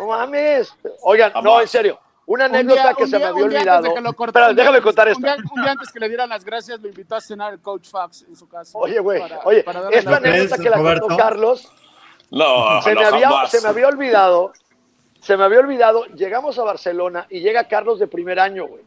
No 0.00 0.06
mames. 0.08 0.72
Oigan, 1.02 1.32
no, 1.42 1.60
en 1.60 1.68
serio. 1.68 1.98
Una 2.28 2.46
un 2.46 2.56
anécdota 2.56 2.82
día- 2.82 2.94
que 2.94 3.02
un 3.04 3.08
se 3.10 3.16
día- 3.18 3.26
me 3.26 3.30
había 3.30 3.44
olvidado. 3.44 3.82
día 3.82 3.90
déjame 3.92 4.14
contar 4.82 5.06
un 5.06 5.12
esto. 5.12 5.22
día- 5.22 5.36
Un 5.54 5.62
día 5.62 5.70
antes 5.72 5.92
que 5.92 6.00
le 6.00 6.08
dieran 6.08 6.28
las 6.28 6.44
gracias, 6.44 6.80
lo 6.80 6.88
invitó 6.88 7.14
a 7.14 7.20
cenar 7.20 7.52
el 7.52 7.60
coach 7.60 7.88
Fox 7.88 8.24
en 8.28 8.34
su 8.34 8.48
casa. 8.48 8.76
Oye, 8.76 8.98
güey, 8.98 9.22
oye, 9.44 9.62
para 9.62 9.88
esta 9.90 10.10
las 10.10 10.20
¿crees, 10.20 10.34
anécdota 10.52 10.62
que 10.62 10.70
la 10.70 10.98
contó? 11.00 11.16
Carlos, 11.16 11.70
No, 12.30 12.82
se, 12.82 12.94
no, 12.94 13.00
me 13.00 13.06
había, 13.06 13.28
jamás. 13.28 13.50
se 13.52 13.60
me 13.60 13.68
había 13.68 13.86
olvidado, 13.86 14.52
se 15.20 15.36
me 15.36 15.44
había 15.44 15.60
olvidado, 15.60 16.04
llegamos 16.06 16.58
a 16.58 16.64
Barcelona 16.64 17.26
y 17.30 17.38
llega 17.40 17.68
Carlos 17.68 18.00
de 18.00 18.08
primer 18.08 18.40
año, 18.40 18.66
güey. 18.66 18.82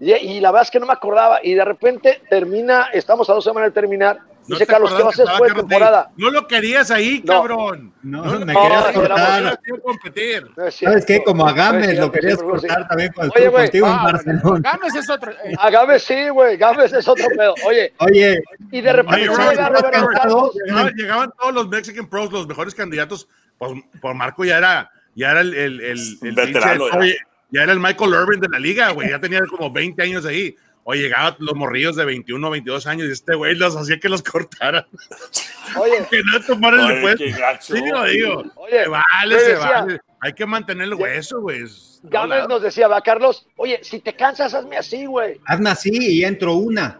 Y, 0.00 0.12
y 0.12 0.40
la 0.40 0.50
verdad 0.50 0.64
es 0.64 0.70
que 0.70 0.80
no 0.80 0.86
me 0.86 0.92
acordaba 0.92 1.38
y 1.42 1.54
de 1.54 1.64
repente 1.64 2.20
termina, 2.28 2.88
estamos 2.92 3.28
a 3.30 3.34
dos 3.34 3.44
semanas 3.44 3.70
de 3.72 3.80
terminar, 3.80 4.18
¿No 4.46 4.56
dice 4.56 4.66
te 4.66 4.72
Carlos, 4.72 4.92
¿qué 4.92 5.02
vas 5.02 5.06
a 5.18 5.22
hacer 5.22 5.26
después 5.26 5.54
de 5.54 5.60
temporada? 5.60 6.10
No 6.18 6.30
lo 6.30 6.46
querías 6.46 6.90
ahí, 6.90 7.22
No. 7.24 7.32
cabrón. 7.32 7.94
No, 8.02 8.24
lo- 8.26 8.44
me 8.44 8.52
No, 8.52 8.60
querías 8.62 8.80
no, 8.84 8.92
no, 8.92 9.08
cortar. 9.08 9.42
no 9.42 9.56
quiero 9.62 9.82
competir. 9.82 10.46
No. 10.54 10.70
¿Sabes 10.70 11.06
qué? 11.06 11.24
Como 11.24 11.46
a 11.46 11.50
No 11.50 11.56
Gámez 11.56 11.98
lo 11.98 12.12
querías 12.12 12.42
cortar 12.42 12.86
también 12.86 13.10
cuando 13.14 13.32
Oye, 13.36 13.50
contigo 13.50 13.86
en 13.86 13.92
Ah, 13.94 14.00
bueno, 14.02 14.18
Barcelona. 14.18 14.70
Gámez 14.70 14.94
es 14.96 15.08
otro. 15.10 15.30
eh, 15.32 15.54
A 15.58 15.70
Gámez 15.70 16.02
sí, 16.02 16.28
güey, 16.28 16.56
Gámez 16.58 16.92
es 16.92 17.08
otro 17.08 17.26
pedo. 17.34 17.54
Oye, 17.66 17.94
Oye, 18.00 18.42
y 18.70 18.80
de 18.82 18.92
repente 18.92 19.14
Oye, 19.30 19.30
llega 19.30 19.68
Robert, 19.68 19.80
Roberto 19.80 20.00
Robert, 20.00 20.18
Carlos. 20.20 20.50
Llegaban, 20.94 21.32
todos 21.40 21.54
los 21.54 21.68
Mexican 21.68 22.06
Pros, 22.06 22.30
los 22.30 22.46
mejores 22.46 22.74
candidatos. 22.74 23.26
Pues, 23.56 23.72
por 24.02 24.12
Marco 24.14 24.44
ya 24.44 24.58
era, 24.58 24.90
ya 25.14 25.30
era 25.30 25.40
el, 25.40 25.54
el, 25.54 25.80
el, 25.80 25.98
el 26.22 26.34
Veterano, 26.34 26.84
oye, 26.98 27.16
ya 27.54 27.62
era 27.62 27.72
el 27.72 27.78
Michael 27.80 28.10
Irvin 28.10 28.40
de 28.40 28.48
la 28.50 28.58
liga, 28.58 28.90
güey. 28.90 29.08
Ya 29.10 29.20
tenía 29.20 29.40
como 29.48 29.70
20 29.70 30.02
años 30.02 30.26
ahí. 30.26 30.56
Oye, 30.82 31.02
llegaban 31.02 31.36
los 31.38 31.54
morrillos 31.54 31.96
de 31.96 32.04
21, 32.04 32.50
22 32.50 32.86
años 32.86 33.08
y 33.08 33.12
este 33.12 33.34
güey 33.34 33.54
los 33.54 33.74
hacía 33.76 33.98
que 33.98 34.08
los 34.08 34.22
cortaran. 34.22 34.84
Oye, 35.78 35.94
que 36.10 36.20
no 36.30 36.40
tomaran 36.44 36.90
el 36.90 37.00
puesto. 37.00 37.24
Sí, 37.60 37.80
lo 37.90 38.04
digo. 38.04 38.44
Oye, 38.56 38.82
se 38.82 38.88
vale, 38.88 39.38
se 39.40 39.48
decía- 39.54 39.80
vale. 39.80 40.00
Hay 40.20 40.32
que 40.32 40.46
mantener 40.46 40.84
el 40.88 40.94
hueso, 40.94 41.40
güey. 41.40 41.62
Gámez 42.04 42.42
no, 42.42 42.48
nos 42.48 42.62
decía, 42.62 42.88
va, 42.88 43.00
Carlos, 43.02 43.46
oye, 43.56 43.78
si 43.82 44.00
te 44.00 44.14
cansas, 44.14 44.52
hazme 44.54 44.76
así, 44.76 45.06
güey. 45.06 45.38
hazme 45.46 45.70
así 45.70 45.90
y 45.92 46.24
entro 46.24 46.54
una. 46.54 46.98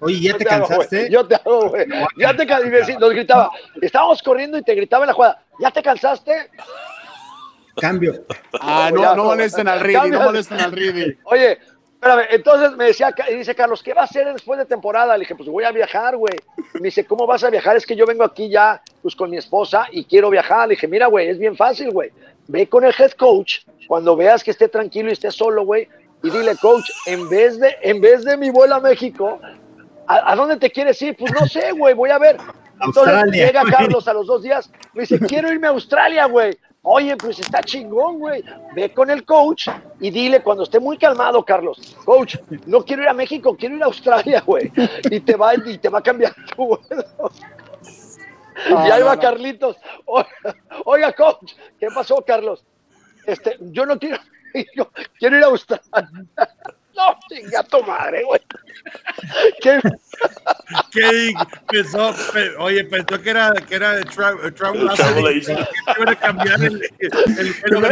Oye, 0.00 0.20
¿ya 0.20 0.36
te 0.36 0.48
hago, 0.48 0.66
cansaste? 0.66 1.08
Yo 1.10 1.26
te 1.26 1.36
hago, 1.36 1.68
güey. 1.70 1.86
Ya 2.18 2.34
te 2.34 2.46
cansaste. 2.46 2.98
Nos 2.98 3.10
gritaba. 3.10 3.50
Estábamos 3.80 4.22
corriendo 4.22 4.58
y 4.58 4.62
te 4.62 4.74
gritaba 4.74 5.04
en 5.04 5.08
la 5.08 5.14
jugada. 5.14 5.42
¿Ya 5.60 5.70
te 5.70 5.82
cansaste? 5.82 6.50
Cambio. 7.76 8.24
Ah, 8.60 8.90
no, 8.94 9.14
no 9.14 9.24
molesten 9.24 9.68
al 9.68 9.80
Ridi, 9.80 10.10
no 10.10 10.22
molesten 10.22 10.60
al 10.60 10.72
Ridi. 10.72 11.16
Oye, 11.24 11.58
espérame. 11.92 12.26
Entonces 12.30 12.76
me 12.76 12.86
decía, 12.86 13.14
y 13.30 13.34
dice 13.34 13.54
Carlos, 13.54 13.82
¿qué 13.82 13.94
va 13.94 14.02
a 14.02 14.04
hacer 14.04 14.32
después 14.32 14.58
de 14.58 14.66
temporada? 14.66 15.14
Le 15.16 15.20
dije, 15.20 15.34
pues 15.34 15.48
voy 15.48 15.64
a 15.64 15.72
viajar, 15.72 16.16
güey. 16.16 16.34
Me 16.74 16.88
dice, 16.88 17.04
¿cómo 17.04 17.26
vas 17.26 17.44
a 17.44 17.50
viajar? 17.50 17.76
Es 17.76 17.86
que 17.86 17.96
yo 17.96 18.06
vengo 18.06 18.24
aquí 18.24 18.48
ya, 18.48 18.82
pues 19.02 19.14
con 19.14 19.30
mi 19.30 19.36
esposa 19.36 19.86
y 19.90 20.04
quiero 20.04 20.30
viajar. 20.30 20.68
Le 20.68 20.74
dije, 20.74 20.88
mira, 20.88 21.06
güey, 21.06 21.28
es 21.28 21.38
bien 21.38 21.56
fácil, 21.56 21.90
güey. 21.90 22.10
Ve 22.48 22.68
con 22.68 22.84
el 22.84 22.94
head 22.96 23.12
coach 23.12 23.60
cuando 23.88 24.16
veas 24.16 24.42
que 24.42 24.50
esté 24.50 24.68
tranquilo 24.68 25.10
y 25.10 25.12
esté 25.12 25.30
solo, 25.30 25.64
güey. 25.64 25.88
Y 26.22 26.30
dile, 26.30 26.56
coach, 26.56 26.90
en 27.06 27.28
vez 27.28 27.58
de, 27.58 27.76
en 27.82 28.00
vez 28.00 28.24
de 28.24 28.36
mi 28.36 28.50
vuelo 28.50 28.76
a 28.76 28.80
México, 28.80 29.38
¿a, 30.06 30.32
a 30.32 30.34
dónde 30.36 30.56
te 30.56 30.70
quieres 30.70 31.00
ir? 31.02 31.16
Pues 31.16 31.32
no 31.38 31.46
sé, 31.46 31.72
güey, 31.72 31.94
voy 31.94 32.10
a 32.10 32.18
ver. 32.18 32.36
Entonces 32.80 33.14
Australia, 33.14 33.46
llega. 33.46 33.64
Carlos 33.64 34.08
a 34.08 34.12
los 34.12 34.26
dos 34.26 34.42
días, 34.42 34.70
me 34.92 35.02
dice, 35.02 35.18
quiero 35.20 35.50
irme 35.50 35.66
a 35.66 35.70
Australia, 35.70 36.26
güey. 36.26 36.56
Oye, 36.88 37.16
pues 37.16 37.40
está 37.40 37.60
chingón, 37.64 38.20
güey. 38.20 38.44
Ve 38.76 38.94
con 38.94 39.10
el 39.10 39.24
coach 39.24 39.68
y 39.98 40.08
dile 40.08 40.40
cuando 40.40 40.62
esté 40.62 40.78
muy 40.78 40.96
calmado, 40.96 41.44
Carlos, 41.44 41.96
coach, 42.04 42.36
no 42.64 42.84
quiero 42.84 43.02
ir 43.02 43.08
a 43.08 43.12
México, 43.12 43.56
quiero 43.56 43.74
ir 43.74 43.82
a 43.82 43.86
Australia, 43.86 44.40
güey. 44.46 44.70
Y 45.10 45.18
te 45.18 45.34
va, 45.34 45.54
y 45.56 45.78
te 45.78 45.88
va 45.88 45.98
a 45.98 46.02
cambiar 46.02 46.32
tu 46.54 46.64
vuelo. 46.64 47.04
y 48.70 48.72
ahí 48.72 49.00
no, 49.00 49.06
va 49.06 49.16
no. 49.16 49.20
Carlitos. 49.20 49.76
Oiga, 50.04 50.28
oiga, 50.84 51.12
coach, 51.12 51.54
¿qué 51.80 51.88
pasó, 51.92 52.22
Carlos? 52.24 52.64
Este, 53.26 53.56
yo 53.60 53.84
no 53.84 53.98
quiero, 53.98 54.20
yo 54.76 54.88
quiero 55.18 55.38
ir 55.38 55.42
a 55.42 55.48
Australia. 55.48 56.08
No, 56.96 57.18
chinga 57.28 57.62
tu 57.64 57.82
madre, 57.82 58.24
güey. 58.24 58.40
¿Qué? 59.60 59.80
¿Qué 60.90 61.34
pensó? 61.68 62.14
Oye, 62.58 62.84
pensó 62.84 63.20
que 63.20 63.30
era, 63.30 63.52
que 63.52 63.74
era 63.74 63.92
de 63.92 64.04
Travel 64.04 64.54
Travel 64.54 65.42
Iban 65.98 66.08
a 66.08 66.16
cambiar 66.16 66.62
el, 66.62 66.82
el, 66.98 67.54
el 67.64 67.82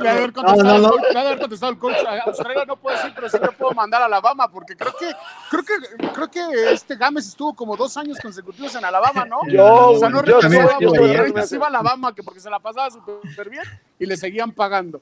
Le 0.00 0.08
haber 0.08 0.32
contestado, 0.32 0.98
haber 1.16 1.38
contestado 1.38 1.72
el 1.72 1.78
coach. 1.78 1.96
Australia 2.26 2.64
no 2.66 2.76
puede 2.76 2.98
decir, 2.98 3.12
pero 3.14 3.28
sí 3.28 3.38
que 3.38 3.48
puedo 3.52 3.72
mandar 3.72 4.02
a 4.02 4.06
Alabama, 4.06 4.50
porque 4.50 4.76
creo 4.76 4.94
que, 4.98 5.10
creo 5.50 5.64
que, 5.64 6.12
creo 6.12 6.30
que 6.30 6.72
este 6.72 6.96
Gámez 6.96 7.26
estuvo 7.26 7.54
como 7.54 7.76
dos 7.76 7.96
años 7.96 8.18
consecutivos 8.20 8.74
en 8.74 8.84
Alabama, 8.84 9.24
¿no? 9.24 9.40
Yo, 9.48 9.90
o 9.92 9.98
sea, 9.98 10.08
no 10.08 10.22
yo, 10.24 10.40
regresaba, 10.40 10.78
yo, 10.80 10.94
yo, 10.94 11.54
iba 11.54 11.64
a 11.66 11.68
Alabama, 11.68 12.14
que 12.14 12.22
porque 12.22 12.40
se 12.40 12.50
la 12.50 12.58
pasaba 12.58 12.90
súper 12.90 13.48
bien 13.48 13.64
y 13.98 14.06
le 14.06 14.16
seguían 14.16 14.52
pagando. 14.52 15.00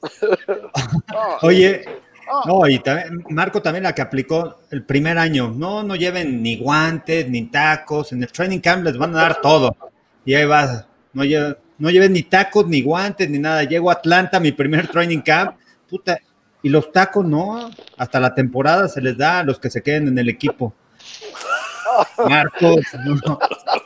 Oye, 1.41 1.85
no, 2.45 2.67
y 2.67 2.79
también, 2.79 3.23
Marco 3.29 3.61
también 3.61 3.83
la 3.83 3.93
que 3.93 4.01
aplicó 4.01 4.61
el 4.71 4.83
primer 4.83 5.17
año, 5.17 5.51
no, 5.51 5.83
no 5.83 5.95
lleven 5.95 6.41
ni 6.41 6.57
guantes, 6.57 7.29
ni 7.29 7.43
tacos, 7.47 8.11
en 8.11 8.23
el 8.23 8.31
training 8.31 8.59
camp 8.59 8.83
les 8.85 8.97
van 8.97 9.15
a 9.15 9.21
dar 9.21 9.41
todo. 9.41 9.75
Y 10.25 10.33
ahí 10.33 10.45
vas, 10.45 10.85
no, 11.13 11.23
lleven, 11.23 11.57
no 11.77 11.89
lleven 11.89 12.13
ni 12.13 12.23
tacos, 12.23 12.67
ni 12.67 12.81
guantes, 12.81 13.29
ni 13.29 13.39
nada. 13.39 13.63
Llego 13.63 13.89
a 13.89 13.93
Atlanta, 13.93 14.39
mi 14.39 14.51
primer 14.51 14.87
training 14.87 15.21
camp, 15.21 15.57
puta, 15.89 16.19
y 16.61 16.69
los 16.69 16.91
tacos 16.91 17.25
no, 17.25 17.69
hasta 17.97 18.19
la 18.19 18.33
temporada 18.33 18.87
se 18.87 19.01
les 19.01 19.17
da 19.17 19.39
a 19.39 19.43
los 19.43 19.59
que 19.59 19.69
se 19.69 19.83
queden 19.83 20.07
en 20.07 20.17
el 20.17 20.29
equipo. 20.29 20.73
Marcos, 22.29 22.85
no. 23.05 23.39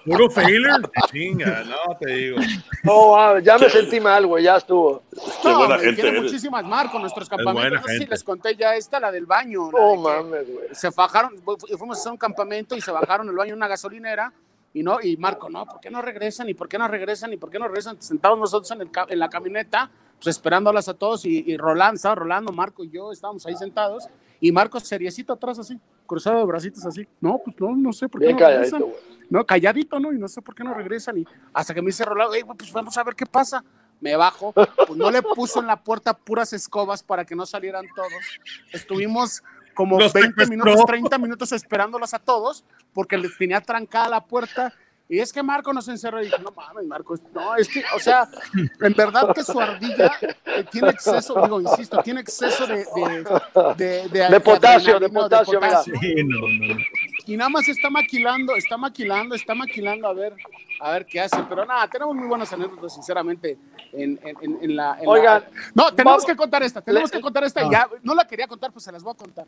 Puro 0.05 0.29
failure. 0.29 0.83
Chinga, 1.11 1.63
no 1.63 1.95
te 1.99 2.11
digo. 2.11 2.37
Oh, 2.85 3.07
wow, 3.07 3.39
ya 3.39 3.57
me 3.57 3.69
sentí 3.69 3.99
mal, 3.99 4.25
güey, 4.25 4.43
ya 4.43 4.57
estuvo. 4.57 5.03
Qué 5.41 5.49
no, 5.49 5.57
buena 5.57 5.79
gente 5.79 6.01
tiene 6.01 6.21
muchísimas 6.21 6.63
marcos 6.65 6.99
nuestros 7.01 7.29
campamentos. 7.29 7.81
No 7.81 7.87
sé 7.87 7.97
si 7.99 8.05
les 8.05 8.23
conté 8.23 8.55
ya 8.55 8.75
esta, 8.75 8.99
la 8.99 9.11
del 9.11 9.25
baño. 9.25 9.69
Oh, 9.73 9.95
mames, 9.95 10.51
güey. 10.51 10.67
Se 10.71 10.89
bajaron, 10.89 11.33
fuimos 11.77 11.97
a 11.97 12.01
hacer 12.01 12.11
un 12.11 12.17
campamento 12.17 12.75
y 12.75 12.81
se 12.81 12.91
bajaron 12.91 13.27
el 13.29 13.35
baño 13.35 13.51
en 13.51 13.57
una 13.57 13.67
gasolinera. 13.67 14.31
Y, 14.73 14.83
no, 14.83 14.99
y 15.01 15.17
Marco, 15.17 15.49
no, 15.49 15.65
¿por 15.65 15.79
qué 15.79 15.89
no 15.89 16.01
regresan? 16.01 16.49
¿Y 16.49 16.53
por 16.53 16.67
qué 16.67 16.77
no 16.77 16.87
regresan? 16.87 17.33
¿Y 17.33 17.37
por 17.37 17.49
qué 17.49 17.57
no 17.57 17.67
regresan? 17.67 17.99
Sentados 18.01 18.37
nosotros 18.37 18.69
en, 18.71 18.81
el, 18.81 18.89
en 19.09 19.19
la 19.19 19.29
camioneta, 19.29 19.89
pues 20.15 20.27
esperándolas 20.27 20.87
a 20.87 20.93
todos. 20.93 21.25
Y, 21.25 21.43
y 21.47 21.57
Roland, 21.57 21.95
estaba 21.95 22.15
Rolando, 22.15 22.51
Marco 22.51 22.83
y 22.83 22.89
yo 22.89 23.11
estábamos 23.11 23.45
ahí 23.45 23.55
sentados. 23.55 24.07
Y 24.39 24.51
Marco 24.51 24.79
seriecito 24.79 25.33
atrás 25.33 25.57
así, 25.57 25.79
cruzado 26.07 26.39
de 26.39 26.45
bracitos 26.45 26.85
así. 26.85 27.07
No, 27.21 27.39
pues 27.43 27.59
no, 27.59 27.75
no 27.75 27.93
sé 27.93 28.09
por 28.09 28.21
qué 28.21 28.27
Bien 28.27 28.37
no 28.39 28.47
regresan. 28.47 28.79
calladito, 28.79 28.99
güey. 29.01 29.27
No, 29.29 29.45
calladito, 29.45 29.99
¿no? 29.99 30.13
Y 30.13 30.17
no 30.17 30.27
sé 30.27 30.41
por 30.41 30.55
qué 30.55 30.63
no 30.63 30.73
regresan. 30.73 31.17
Y 31.19 31.25
hasta 31.53 31.73
que 31.73 31.81
me 31.81 31.87
dice 31.87 32.05
Rolando, 32.05 32.33
"Ey, 32.33 32.41
güey, 32.41 32.57
pues 32.57 32.71
vamos 32.71 32.97
a 32.97 33.03
ver 33.03 33.13
qué 33.15 33.25
pasa. 33.25 33.63
Me 33.99 34.15
bajo, 34.15 34.53
pues 34.53 34.95
no 34.95 35.09
le 35.11 35.21
puso 35.23 35.59
en 35.59 35.67
la 35.67 35.83
puerta 35.83 36.13
puras 36.15 36.53
escobas 36.53 37.01
para 37.03 37.25
que 37.25 37.35
no 37.35 37.45
salieran 37.45 37.85
todos. 37.95 38.11
Estuvimos 38.71 39.43
como 39.73 39.99
Los 39.99 40.13
20 40.13 40.29
secuestró. 40.45 40.65
minutos, 40.65 40.85
30 40.85 41.17
minutos 41.17 41.51
esperándolos 41.51 42.13
a 42.13 42.19
todos 42.19 42.63
porque 42.93 43.17
les 43.17 43.37
tenía 43.37 43.61
trancada 43.61 44.07
la 44.09 44.25
puerta. 44.25 44.73
Y 45.09 45.19
es 45.19 45.31
que 45.31 45.41
Marco 45.41 45.71
nos 45.71 45.87
encerró 45.87 46.21
y 46.21 46.25
dije, 46.25 46.37
no 46.43 46.51
mames, 46.51 46.85
Marco, 46.85 47.15
no, 47.33 47.55
es 47.55 47.69
que, 47.69 47.81
o 47.95 47.99
sea, 47.99 48.27
en 48.81 48.93
verdad 48.93 49.33
que 49.33 49.41
su 49.41 49.57
ardilla 49.57 50.11
eh, 50.45 50.65
tiene 50.69 50.89
exceso, 50.89 51.41
digo, 51.43 51.61
insisto, 51.61 52.03
tiene 52.03 52.19
exceso 52.21 52.67
de... 52.67 52.85
De, 53.77 54.09
de, 54.09 54.27
De 54.29 54.39
potasio, 54.41 54.99
de 54.99 55.07
potasio, 55.07 55.61
mira. 55.61 55.81
Sí, 55.81 55.93
no, 56.25 56.37
y 57.25 57.37
nada 57.37 57.49
más 57.49 57.67
está 57.69 57.89
maquilando, 57.89 58.53
está 58.55 58.75
maquilando, 58.77 59.33
está 59.35 59.55
maquilando 59.55 60.07
a 60.09 60.13
ver, 60.13 60.33
a 60.81 60.91
ver 60.91 61.05
qué 61.05 61.21
hace. 61.21 61.37
Pero 61.47 61.65
nada, 61.65 61.87
tenemos 61.89 62.13
muy 62.13 62.27
buenas 62.27 62.51
anécdotas, 62.51 62.93
sinceramente, 62.93 63.57
en, 63.93 64.19
en, 64.23 64.35
en- 64.41 64.59
en 64.63 64.75
la. 64.75 64.97
en 64.99 65.05
la- 65.05 65.09
Oigan, 65.11 65.43
no, 65.73 65.89
tenemos 65.93 66.13
vamos- 66.17 66.25
que 66.25 66.35
contar 66.35 66.63
esta, 66.63 66.81
tenemos 66.81 67.09
Le- 67.11 67.17
que 67.17 67.21
contar 67.21 67.43
esta. 67.45 67.63
y 67.63 67.71
ya, 67.71 67.87
no 68.03 68.13
la 68.13 68.27
quería 68.27 68.47
contar, 68.47 68.71
pues 68.73 68.83
se 68.85 68.91
las 68.91 69.03
voy 69.03 69.11
a 69.13 69.17
contar. 69.17 69.45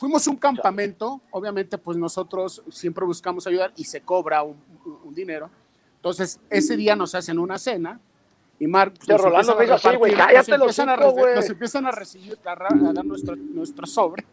Fuimos 0.00 0.26
a 0.26 0.30
un 0.30 0.38
campamento, 0.38 1.20
obviamente, 1.30 1.76
pues 1.76 1.98
nosotros 1.98 2.62
siempre 2.70 3.04
buscamos 3.04 3.46
ayudar 3.46 3.70
y 3.76 3.84
se 3.84 4.00
cobra 4.00 4.42
un, 4.42 4.56
un- 5.04 5.14
dinero. 5.14 5.50
Entonces, 5.96 6.40
ese 6.48 6.74
día 6.74 6.96
nos 6.96 7.14
hacen 7.14 7.38
una 7.38 7.58
cena. 7.58 8.00
Y 8.58 8.66
Marc, 8.66 8.94
pues, 8.96 9.08
nos 9.10 9.20
Rolando 9.20 9.52
empiezan 9.52 9.72
a 9.72 9.74
así, 9.76 10.16
cállate 10.16 10.50
nos 10.52 10.60
empiezan 10.62 10.88
a 10.88 10.96
cinco, 10.96 11.10
güey. 11.12 11.34
Nos 11.34 11.50
empiezan 11.50 11.86
a 11.86 11.90
recibir, 11.90 12.38
a, 12.46 12.52
a 12.52 12.92
dar 12.94 13.04
nuestro, 13.04 13.36
nuestro 13.36 13.86
sobre. 13.86 14.24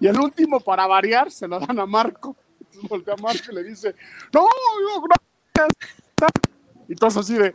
Y 0.00 0.06
el 0.06 0.18
último, 0.18 0.60
para 0.60 0.86
variar, 0.86 1.30
se 1.30 1.46
lo 1.46 1.60
dan 1.60 1.78
a 1.78 1.84
Marco. 1.84 2.34
Entonces 2.58 2.88
voltea 2.88 3.14
a 3.14 3.16
Marco 3.18 3.52
y 3.52 3.54
le 3.54 3.64
dice, 3.64 3.94
no, 4.32 4.40
yo, 4.46 5.02
gracias. 5.02 5.92
Y 6.88 6.94
todos 6.94 7.18
así 7.18 7.34
de, 7.34 7.54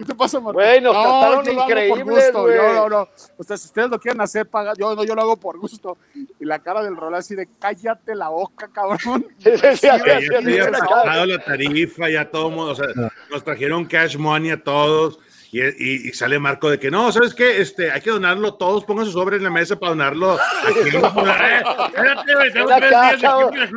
¿qué 0.00 0.06
te 0.06 0.14
pasa, 0.14 0.40
Marco? 0.40 0.58
Güey, 0.58 0.80
nos 0.80 0.94
no, 0.94 1.02
trataron 1.02 1.50
increíbles, 1.50 2.32
güey. 2.32 2.56
No, 2.56 2.88
no. 2.88 3.08
O 3.36 3.44
sea, 3.44 3.56
si 3.58 3.66
ustedes 3.66 3.90
lo 3.90 4.00
quieren 4.00 4.20
hacer, 4.22 4.48
paga. 4.48 4.72
Yo, 4.78 4.94
no, 4.94 5.04
yo 5.04 5.14
lo 5.14 5.20
hago 5.20 5.36
por 5.36 5.58
gusto. 5.58 5.98
Y 6.14 6.46
la 6.46 6.58
cara 6.58 6.82
del 6.82 6.96
rol 6.96 7.14
así 7.14 7.34
de, 7.34 7.46
cállate 7.58 8.14
la 8.14 8.28
boca, 8.30 8.68
cabrón. 8.72 9.26
Sí, 9.40 9.50
sí, 9.56 9.76
sí, 9.76 9.86
Ya 9.86 11.26
la 11.26 11.38
tarifa, 11.44 12.08
ya 12.08 12.30
todo 12.30 12.50
mundo, 12.50 12.72
o 12.72 12.74
sea, 12.74 12.86
nos 13.30 13.44
trajeron 13.44 13.84
cash 13.84 14.16
money 14.16 14.50
a 14.50 14.62
todos. 14.62 15.18
Y, 15.52 15.60
y- 15.62 16.08
y 16.08 16.12
sale 16.12 16.38
Marco 16.38 16.70
de 16.70 16.78
que 16.78 16.90
no, 16.92 17.10
¿sabes 17.10 17.34
qué? 17.34 17.60
Este, 17.60 17.90
hay 17.90 18.00
que 18.00 18.10
donarlo 18.10 18.54
todos, 18.54 18.84
pongan 18.84 19.04
su 19.06 19.10
sobre 19.12 19.36
en 19.36 19.42
la 19.44 19.50
mesa 19.50 19.74
para 19.78 19.90
donarlo. 19.90 20.32
Aquí. 20.34 20.90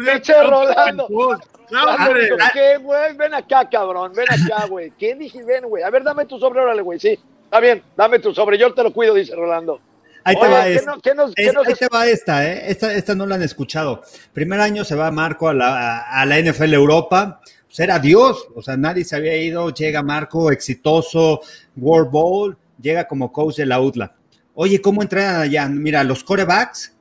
Eh, 0.06 0.44
Rolando. 0.50 1.08
No, 1.72 1.84
hombre. 1.86 2.30
¿Qué, 2.54 2.78
güey? 2.78 3.16
Ven 3.16 3.34
acá, 3.34 3.68
cabrón. 3.70 4.14
Ven 4.16 4.28
acá, 4.30 4.66
güey. 4.68 4.92
¿Qué 4.98 5.16
dije? 5.16 5.44
Ven, 5.44 5.66
güey. 5.66 5.84
A 5.84 5.90
ver, 5.90 6.04
dame 6.04 6.26
tu 6.26 6.38
sobre, 6.40 6.60
órale, 6.62 6.82
güey. 6.82 7.00
Sí. 7.00 7.18
Está 7.46 7.60
bien, 7.60 7.82
dame 7.96 8.20
tu 8.20 8.34
sobre. 8.34 8.58
Yo 8.58 8.74
te 8.74 8.84
lo 8.84 8.92
cuido, 8.94 9.14
dice 9.14 9.36
Rolando. 9.36 9.80
Ahí 10.26 10.36
te 10.36 10.42
Oye, 10.42 10.52
va 10.52 10.64
¿qué 10.64 10.74
esta. 10.76 10.92
no- 10.92 11.02
qué 11.02 11.16
nos- 11.16 11.36
qué 11.36 11.46
Es- 11.48 11.54
nos- 11.54 11.68
ahí 11.68 11.74
te 11.74 11.88
va 11.92 12.08
esta, 12.08 12.46
¿eh? 12.50 12.64
Esta, 12.68 12.94
esta 12.94 13.14
no 13.16 13.26
la 13.26 13.36
han 13.36 13.44
escuchado. 13.44 14.04
Primer 14.32 14.60
año 14.62 14.86
se 14.86 14.96
va 14.96 15.12
Marco 15.12 15.50
a 15.50 15.54
la, 15.54 16.00
a 16.00 16.26
la 16.26 16.38
NFL 16.40 16.74
Europa. 16.74 17.42
Pues 17.74 17.80
era 17.80 17.98
Dios, 17.98 18.46
o 18.54 18.62
sea, 18.62 18.78
nadie 18.78 19.04
se 19.04 19.16
había 19.16 19.36
ido. 19.36 19.72
Llega 19.74 20.04
Marco, 20.04 20.52
exitoso, 20.52 21.42
World 21.76 22.12
Bowl, 22.12 22.58
llega 22.80 23.08
como 23.08 23.32
coach 23.34 23.56
de 23.56 23.66
la 23.66 23.82
UDLA. 23.82 24.14
Oye, 24.54 24.80
¿cómo 24.80 25.02
entrenan 25.02 25.38
allá? 25.42 25.68
Mira, 25.70 26.04
los 26.04 26.24
corebacks 26.24 26.94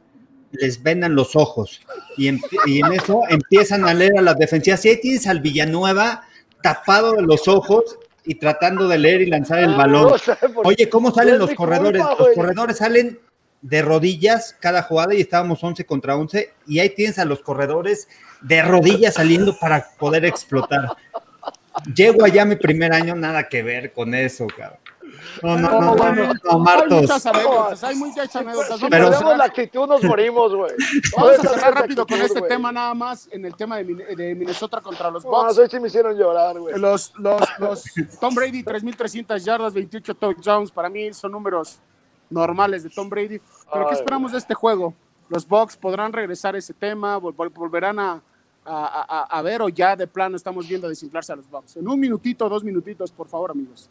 les 0.53 0.83
vendan 0.83 1.15
los 1.15 1.37
ojos 1.37 1.83
y 2.17 2.29
en, 2.29 2.41
y 2.65 2.81
en 2.81 2.91
eso 2.95 3.21
empiezan 3.29 3.85
a 3.87 3.93
leer 3.93 4.13
a 4.17 4.23
las 4.23 4.39
defensivas. 4.39 4.83
Y 4.87 4.89
ahí 4.89 5.01
tienes 5.03 5.27
al 5.27 5.41
Villanueva 5.41 6.23
tapado 6.63 7.13
de 7.17 7.23
los 7.23 7.49
ojos 7.49 7.99
y 8.25 8.37
tratando 8.37 8.89
de 8.89 8.97
leer 8.97 9.21
y 9.21 9.27
lanzar 9.27 9.59
el 9.59 9.75
Ah, 9.75 9.77
balón. 9.77 10.13
porque- 10.55 10.69
Oye, 10.71 10.89
¿cómo 10.89 11.11
salen 11.11 11.39
los 11.39 11.53
corredores? 11.53 12.03
los 12.19 12.29
corredores 12.35 12.79
salen 12.79 13.19
de 13.61 13.83
rodillas 13.83 14.57
cada 14.59 14.81
jugada 14.83 15.15
y 15.15 15.21
estábamos 15.21 15.63
11 15.63 15.85
contra 15.85 16.17
11 16.17 16.51
y 16.67 16.79
ahí 16.79 16.89
tienes 16.89 17.19
a 17.19 17.27
los 17.27 17.41
corredores 17.43 18.09
de 18.43 18.63
rodillas 18.63 19.15
saliendo 19.15 19.57
para 19.59 19.87
poder 19.99 20.25
explotar. 20.25 20.97
Llego 21.95 22.25
allá 22.25 22.45
mi 22.45 22.57
primer 22.57 22.93
año, 22.93 23.15
nada 23.15 23.49
que 23.49 23.63
ver 23.63 23.93
con 23.93 24.15
eso, 24.15 24.47
cabrón. 24.47 24.79
No, 25.43 25.57
no, 25.59 25.81
no, 25.81 25.95
no, 25.95 26.13
no, 26.13 26.33
no, 26.45 26.59
Martos. 26.59 27.03
muchas 27.03 27.27
anécdotas, 27.27 27.85
hay 27.85 27.95
muchas 27.97 28.35
anécdotas. 28.37 28.81
Pero- 28.91 29.13
cerrar- 29.13 29.37
la 29.37 29.45
actitud, 29.45 29.87
nos 29.87 30.03
morimos, 30.05 30.55
güey. 30.55 30.73
Vamos 31.17 31.39
a 31.39 31.49
cerrar 31.49 31.75
rápido 31.75 32.07
con 32.07 32.21
este 32.21 32.41
tema 32.43 32.73
nada 32.73 32.95
más 32.95 33.29
en 33.33 33.45
el 33.45 33.55
tema 33.55 33.77
de, 33.79 33.85
Min- 33.85 34.03
de 34.17 34.35
Minnesota 34.35 34.81
contra 34.81 35.11
los 35.11 35.25
No, 35.25 35.31
Bucks. 35.31 35.71
sí 35.71 35.81
me 35.81 35.89
hicieron 35.89 36.17
llorar, 36.17 36.59
güey. 36.59 36.79
Los, 36.79 37.13
los, 37.19 37.41
los 37.59 37.85
Tom 38.21 38.35
Brady, 38.35 38.63
3.300 38.65 39.39
yardas, 39.45 39.75
28 39.75 40.15
touchdowns, 40.15 40.71
para 40.71 40.89
mí 40.89 41.13
son 41.13 41.33
números 41.33 41.79
normales 42.31 42.83
de 42.83 42.91
Tom 42.91 43.09
Brady. 43.09 43.41
Pero 43.73 43.89
¿qué 43.89 43.95
esperamos 43.95 44.33
de 44.33 44.39
este 44.39 44.55
juego? 44.55 44.95
¿Los 45.29 45.47
Bucks 45.47 45.77
podrán 45.77 46.13
regresar 46.13 46.55
a 46.55 46.59
ese 46.59 46.75
tema? 46.75 47.19
¿Vol- 47.19 47.35
vol- 47.35 47.53
¿Volverán 47.53 47.99
a, 47.99 48.23
a- 48.65 49.07
a- 49.09 49.39
a 49.39 49.43
ver 49.43 49.61
o 49.63 49.69
ya 49.69 49.97
de 49.97 50.07
plano 50.07 50.37
estamos 50.37 50.69
viendo 50.69 50.89
desinflarse 50.89 51.33
a 51.33 51.37
los 51.37 51.49
Bucks? 51.51 51.77
En 51.77 51.89
un 51.89 51.99
minutito, 51.99 52.49
dos 52.49 52.63
minutitos, 52.65 53.11
por 53.11 53.29
favor, 53.29 53.51
amigos. 53.51 53.91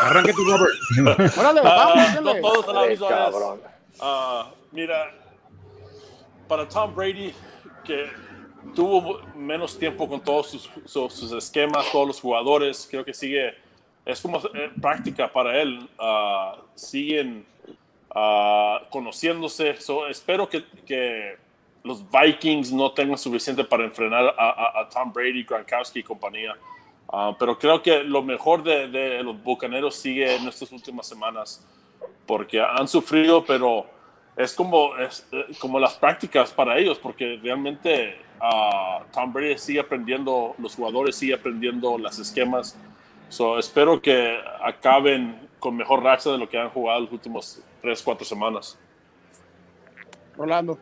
Arranca 0.00 0.32
tu 0.32 0.44
Robert. 0.44 0.74
Órale, 1.38 1.60
Ah, 1.62 1.92
vamos, 1.94 2.40
todos 2.40 2.68
a 2.68 2.72
la 2.72 2.86
misma 2.86 3.08
mira, 4.72 5.14
para 6.48 6.66
Tom 6.68 6.94
Brady, 6.94 7.34
que 7.84 8.06
tuvo 8.74 9.20
menos 9.34 9.78
tiempo 9.78 10.08
con 10.08 10.20
todos 10.20 10.50
sus, 10.50 10.70
sus- 10.86 11.12
sus 11.12 11.32
esquemas, 11.32 11.84
todos 11.92 12.06
los 12.06 12.20
jugadores, 12.20 12.86
creo 12.90 13.04
que 13.04 13.12
sigue, 13.12 13.54
es 14.06 14.20
como 14.22 14.38
eh, 14.54 14.70
práctica 14.80 15.30
para 15.30 15.60
él. 15.60 15.86
Ah, 15.98 16.56
siguen 16.74 17.44
ah, 18.14 18.80
conociéndose. 18.90 19.78
So, 19.80 20.06
espero 20.06 20.48
que, 20.48 20.64
que 20.86 21.36
los 21.88 22.04
Vikings 22.10 22.70
no 22.70 22.92
tengan 22.92 23.16
suficiente 23.16 23.64
para 23.64 23.84
enfrenar 23.84 24.34
a, 24.38 24.86
Tom 24.92 25.10
Brady, 25.10 25.42
Gronkowski 25.42 26.00
y 26.00 26.02
compañía. 26.02 26.54
Ah, 27.10 27.34
pero 27.38 27.58
creo 27.58 27.82
que 27.82 28.04
lo 28.04 28.22
mejor 28.22 28.62
de, 28.62 29.22
los 29.22 29.42
Bucaneros 29.42 29.94
sigue 29.96 30.36
en 30.36 30.46
estas 30.46 30.70
últimas 30.70 31.06
semanas 31.06 31.66
porque 32.26 32.60
han 32.60 32.86
sufrido, 32.86 33.42
pero 33.42 33.86
es 34.36 34.54
como, 34.54 34.94
es, 34.96 35.26
eh, 35.32 35.46
como 35.58 35.80
las 35.80 35.94
prácticas 35.94 36.52
para 36.52 36.76
ellos, 36.76 36.98
porque 36.98 37.40
realmente 37.42 38.20
ah, 38.38 39.00
Tom 39.10 39.32
Brady 39.32 39.56
sigue 39.56 39.80
aprendiendo, 39.80 40.54
los 40.58 40.74
jugadores 40.74 41.16
siguen 41.16 41.38
aprendiendo 41.38 41.96
las 41.96 42.18
esquemas. 42.18 42.78
So, 43.30 43.58
espero 43.58 44.02
que 44.02 44.38
acaben 44.62 45.48
con 45.58 45.74
mejor 45.74 46.02
racha 46.02 46.30
de 46.30 46.36
lo 46.36 46.46
que 46.46 46.58
han 46.58 46.68
jugado 46.68 47.00
los 47.00 47.12
últimos 47.12 47.62
3, 47.80 48.02
4 48.02 48.26
semanas. 48.26 48.78
Rolando. 50.36 50.78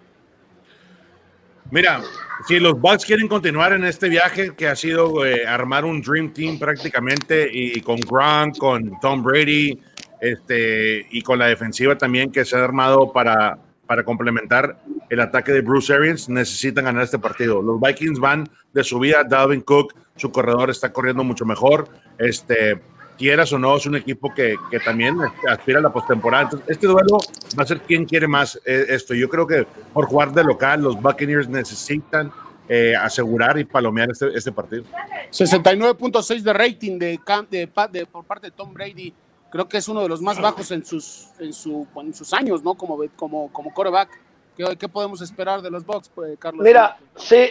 Mira, 1.70 2.00
si 2.46 2.60
los 2.60 2.80
Bucks 2.80 3.04
quieren 3.04 3.28
continuar 3.28 3.72
en 3.72 3.84
este 3.84 4.08
viaje 4.08 4.54
que 4.54 4.68
ha 4.68 4.76
sido 4.76 5.26
eh, 5.26 5.46
armar 5.46 5.84
un 5.84 6.00
Dream 6.00 6.32
Team 6.32 6.58
prácticamente 6.58 7.48
y 7.52 7.80
con 7.80 7.98
Gronk, 8.00 8.56
con 8.58 8.98
Tom 9.00 9.22
Brady, 9.22 9.78
este, 10.20 11.06
y 11.10 11.22
con 11.22 11.38
la 11.38 11.46
defensiva 11.46 11.96
también 11.98 12.30
que 12.30 12.44
se 12.44 12.56
ha 12.56 12.64
armado 12.64 13.12
para, 13.12 13.58
para 13.86 14.04
complementar 14.04 14.80
el 15.10 15.20
ataque 15.20 15.52
de 15.52 15.60
Bruce 15.60 15.92
Arians, 15.92 16.28
necesitan 16.28 16.84
ganar 16.84 17.02
este 17.02 17.18
partido. 17.18 17.62
Los 17.62 17.80
Vikings 17.80 18.18
van 18.18 18.48
de 18.72 18.82
subida, 18.82 19.24
Dalvin 19.24 19.60
Cook, 19.60 19.94
su 20.16 20.32
corredor 20.32 20.70
está 20.70 20.92
corriendo 20.92 21.22
mucho 21.22 21.44
mejor. 21.44 21.88
Este, 22.18 22.80
quieras 23.16 23.52
o 23.52 23.58
no, 23.58 23.76
es 23.76 23.86
un 23.86 23.96
equipo 23.96 24.32
que, 24.34 24.56
que 24.70 24.78
también 24.78 25.16
aspira 25.48 25.78
a 25.78 25.82
la 25.82 25.92
postemporada. 25.92 26.44
Entonces, 26.44 26.70
este 26.70 26.86
duelo 26.86 27.18
va 27.58 27.62
a 27.62 27.66
ser 27.66 27.80
quién 27.80 28.04
quiere 28.04 28.28
más 28.28 28.60
eh, 28.64 28.86
esto. 28.88 29.14
Yo 29.14 29.28
creo 29.28 29.46
que 29.46 29.66
por 29.92 30.06
jugar 30.06 30.32
de 30.32 30.44
local, 30.44 30.82
los 30.82 31.00
Buccaneers 31.00 31.48
necesitan 31.48 32.32
eh, 32.68 32.94
asegurar 32.96 33.58
y 33.58 33.64
palomear 33.64 34.10
este, 34.10 34.28
este 34.36 34.52
partido. 34.52 34.84
69.6 35.30 36.40
de 36.42 36.52
rating 36.52 36.98
de, 36.98 37.20
de, 37.50 37.68
de, 37.92 38.06
por 38.06 38.24
parte 38.24 38.48
de 38.48 38.50
Tom 38.50 38.72
Brady. 38.72 39.14
Creo 39.50 39.68
que 39.68 39.78
es 39.78 39.88
uno 39.88 40.02
de 40.02 40.08
los 40.08 40.20
más 40.20 40.40
bajos 40.40 40.70
en 40.72 40.84
sus, 40.84 41.28
en 41.38 41.52
su, 41.52 41.86
en 41.96 42.12
sus 42.12 42.32
años, 42.32 42.62
¿no? 42.62 42.74
Como, 42.74 42.98
como, 43.14 43.52
como 43.52 43.72
coreback. 43.72 44.10
¿Qué, 44.56 44.76
¿Qué, 44.76 44.88
podemos 44.88 45.20
esperar 45.20 45.62
de 45.62 45.70
los 45.70 45.84
Bucks, 45.84 46.10
pues, 46.14 46.36
Carlos? 46.38 46.64
Mira, 46.64 46.96
sí, 47.14 47.50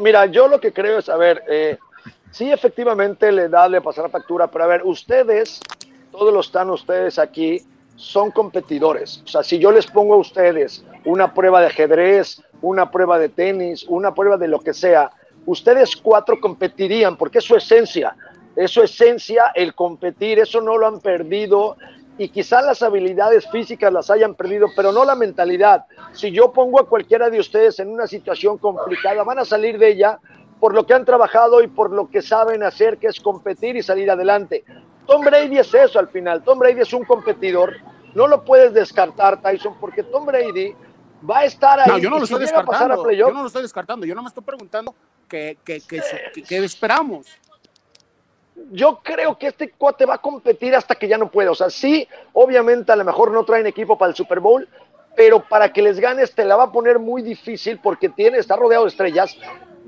mira, 0.00 0.26
yo 0.26 0.46
lo 0.46 0.60
que 0.60 0.72
creo 0.72 0.98
es, 0.98 1.08
a 1.08 1.16
ver, 1.16 1.42
eh, 1.48 1.78
sí, 2.34 2.50
efectivamente 2.50 3.30
le 3.30 3.48
da, 3.48 3.68
le 3.68 3.80
pasará 3.80 4.08
factura, 4.08 4.48
pero 4.48 4.64
a 4.64 4.66
ver, 4.66 4.82
ustedes, 4.84 5.60
todos 6.10 6.34
los 6.34 6.46
están 6.46 6.68
ustedes 6.68 7.18
aquí, 7.18 7.62
son 7.96 8.32
competidores. 8.32 9.22
O 9.24 9.28
sea, 9.28 9.44
si 9.44 9.58
yo 9.60 9.70
les 9.70 9.86
pongo 9.86 10.14
a 10.14 10.18
ustedes 10.18 10.84
una 11.04 11.32
prueba 11.32 11.60
de 11.60 11.68
ajedrez, 11.68 12.42
una 12.60 12.90
prueba 12.90 13.20
de 13.20 13.28
tenis, 13.28 13.84
una 13.88 14.14
prueba 14.14 14.36
de 14.36 14.48
lo 14.48 14.58
que 14.58 14.74
sea, 14.74 15.12
ustedes 15.46 15.96
cuatro 15.96 16.40
competirían, 16.40 17.16
porque 17.16 17.38
es 17.38 17.44
su 17.44 17.54
esencia, 17.54 18.16
es 18.56 18.72
su 18.72 18.82
esencia 18.82 19.52
el 19.54 19.74
competir, 19.74 20.40
eso 20.40 20.60
no 20.60 20.76
lo 20.76 20.88
han 20.88 20.98
perdido 20.98 21.76
y 22.18 22.28
quizás 22.30 22.64
las 22.64 22.82
habilidades 22.82 23.48
físicas 23.50 23.92
las 23.92 24.10
hayan 24.10 24.34
perdido, 24.34 24.68
pero 24.74 24.90
no 24.90 25.04
la 25.04 25.14
mentalidad. 25.14 25.84
Si 26.12 26.32
yo 26.32 26.52
pongo 26.52 26.80
a 26.80 26.88
cualquiera 26.88 27.30
de 27.30 27.38
ustedes 27.38 27.78
en 27.78 27.90
una 27.90 28.08
situación 28.08 28.58
complicada, 28.58 29.22
van 29.22 29.38
a 29.38 29.44
salir 29.44 29.78
de 29.78 29.90
ella 29.90 30.18
por 30.64 30.74
lo 30.74 30.86
que 30.86 30.94
han 30.94 31.04
trabajado 31.04 31.62
y 31.62 31.66
por 31.66 31.90
lo 31.90 32.08
que 32.08 32.22
saben 32.22 32.62
hacer, 32.62 32.96
que 32.96 33.08
es 33.08 33.20
competir 33.20 33.76
y 33.76 33.82
salir 33.82 34.10
adelante. 34.10 34.64
Tom 35.06 35.20
Brady 35.20 35.58
es 35.58 35.74
eso 35.74 35.98
al 35.98 36.08
final. 36.08 36.42
Tom 36.42 36.58
Brady 36.58 36.80
es 36.80 36.94
un 36.94 37.04
competidor. 37.04 37.76
No 38.14 38.26
lo 38.26 38.46
puedes 38.46 38.72
descartar, 38.72 39.42
Tyson, 39.42 39.74
porque 39.78 40.02
Tom 40.04 40.24
Brady 40.24 40.74
va 41.28 41.40
a 41.40 41.44
estar 41.44 41.80
ahí. 41.80 41.88
No, 41.88 41.98
yo 41.98 42.08
no 42.08 42.16
lo 42.16 42.24
estoy 42.24 42.40
descartando. 42.40 43.10
Yo 43.10 43.30
no 43.30 43.42
lo 43.42 43.48
estoy 43.48 43.60
descartando. 43.60 44.06
Yo 44.06 44.14
no 44.14 44.22
me 44.22 44.28
estoy 44.28 44.42
preguntando 44.42 44.94
qué 45.28 45.58
que, 45.62 45.82
que, 45.82 46.00
que, 46.48 46.64
esperamos. 46.64 47.26
Yo 48.70 49.00
creo 49.02 49.36
que 49.36 49.48
este 49.48 49.68
cuate 49.68 50.06
va 50.06 50.14
a 50.14 50.18
competir 50.22 50.74
hasta 50.74 50.94
que 50.94 51.06
ya 51.06 51.18
no 51.18 51.30
pueda. 51.30 51.50
O 51.50 51.54
sea, 51.54 51.68
sí, 51.68 52.08
obviamente 52.32 52.90
a 52.90 52.96
lo 52.96 53.04
mejor 53.04 53.32
no 53.32 53.44
traen 53.44 53.66
equipo 53.66 53.98
para 53.98 54.08
el 54.08 54.16
Super 54.16 54.40
Bowl, 54.40 54.66
pero 55.14 55.46
para 55.46 55.70
que 55.70 55.82
les 55.82 56.00
ganes 56.00 56.34
te 56.34 56.46
la 56.46 56.56
va 56.56 56.62
a 56.62 56.72
poner 56.72 56.98
muy 56.98 57.20
difícil 57.20 57.78
porque 57.82 58.08
tiene, 58.08 58.38
está 58.38 58.56
rodeado 58.56 58.84
de 58.84 58.88
estrellas, 58.88 59.36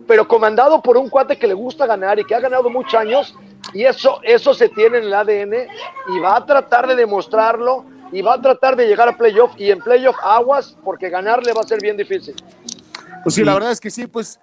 pero 0.06 0.26
comandado 0.28 0.82
por 0.82 0.96
un 0.96 1.08
cuate 1.08 1.38
que 1.38 1.46
le 1.46 1.54
gusta 1.54 1.86
ganar 1.86 2.18
y 2.18 2.24
que 2.24 2.34
ha 2.34 2.40
ganado 2.40 2.70
muchos 2.70 2.94
años, 2.94 3.34
y 3.72 3.84
eso, 3.84 4.20
eso 4.22 4.54
se 4.54 4.68
tiene 4.68 4.98
en 4.98 5.04
el 5.04 5.14
ADN, 5.14 5.54
y 6.14 6.20
va 6.20 6.36
a 6.36 6.46
tratar 6.46 6.86
de 6.86 6.94
demostrarlo, 6.94 7.84
y 8.12 8.22
va 8.22 8.34
a 8.34 8.40
tratar 8.40 8.76
de 8.76 8.86
llegar 8.86 9.08
a 9.08 9.16
playoff, 9.16 9.52
y 9.56 9.70
en 9.70 9.80
playoff 9.80 10.16
aguas, 10.22 10.76
porque 10.84 11.08
ganarle 11.08 11.52
va 11.52 11.62
a 11.62 11.66
ser 11.66 11.80
bien 11.80 11.96
difícil. 11.96 12.34
Pues 13.22 13.34
sí, 13.34 13.44
la 13.44 13.54
verdad 13.54 13.72
es 13.72 13.80
que 13.80 13.90
sí, 13.90 14.06
pues, 14.06 14.38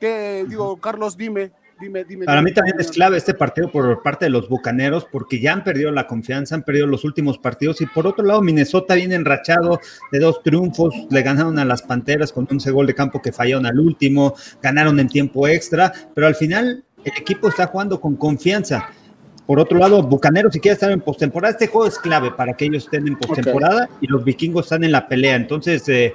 ¿qué 0.00 0.44
digo, 0.48 0.76
Carlos, 0.78 1.16
dime, 1.16 1.52
Dime, 1.78 2.04
dime, 2.04 2.24
Para 2.24 2.40
dime, 2.40 2.50
mí 2.50 2.54
también 2.54 2.76
es 2.80 2.90
clave 2.90 3.18
este 3.18 3.34
partido 3.34 3.70
por 3.70 4.02
parte 4.02 4.24
de 4.24 4.30
los 4.30 4.48
Bucaneros, 4.48 5.06
porque 5.10 5.40
ya 5.40 5.52
han 5.52 5.62
perdido 5.62 5.90
la 5.90 6.06
confianza, 6.06 6.54
han 6.54 6.62
perdido 6.62 6.86
los 6.86 7.04
últimos 7.04 7.36
partidos. 7.38 7.80
Y 7.82 7.86
por 7.86 8.06
otro 8.06 8.24
lado, 8.24 8.40
Minnesota 8.40 8.94
viene 8.94 9.14
enrachado 9.14 9.80
de 10.10 10.18
dos 10.18 10.42
triunfos, 10.42 10.94
le 11.10 11.22
ganaron 11.22 11.58
a 11.58 11.66
las 11.66 11.82
Panteras 11.82 12.32
con 12.32 12.48
un 12.50 12.58
gol 12.72 12.86
de 12.86 12.94
campo 12.94 13.20
que 13.20 13.30
fallaron 13.30 13.66
al 13.66 13.78
último, 13.78 14.34
ganaron 14.62 14.98
en 15.00 15.08
tiempo 15.08 15.46
extra, 15.46 15.92
pero 16.14 16.26
al 16.26 16.34
final 16.34 16.82
el 17.04 17.12
equipo 17.16 17.48
está 17.48 17.66
jugando 17.66 18.00
con 18.00 18.16
confianza. 18.16 18.88
Por 19.46 19.60
otro 19.60 19.78
lado, 19.78 20.02
Bucaneros, 20.02 20.54
si 20.54 20.60
quiere 20.60 20.74
estar 20.74 20.90
en 20.90 21.00
postemporada, 21.00 21.52
este 21.52 21.68
juego 21.68 21.86
es 21.86 21.98
clave 21.98 22.32
para 22.32 22.54
que 22.54 22.64
ellos 22.64 22.84
estén 22.84 23.06
en 23.06 23.16
postemporada 23.16 23.84
okay. 23.84 23.96
y 24.00 24.06
los 24.08 24.24
vikingos 24.24 24.66
están 24.66 24.82
en 24.82 24.90
la 24.90 25.06
pelea. 25.06 25.36
Entonces, 25.36 25.88
eh, 25.88 26.12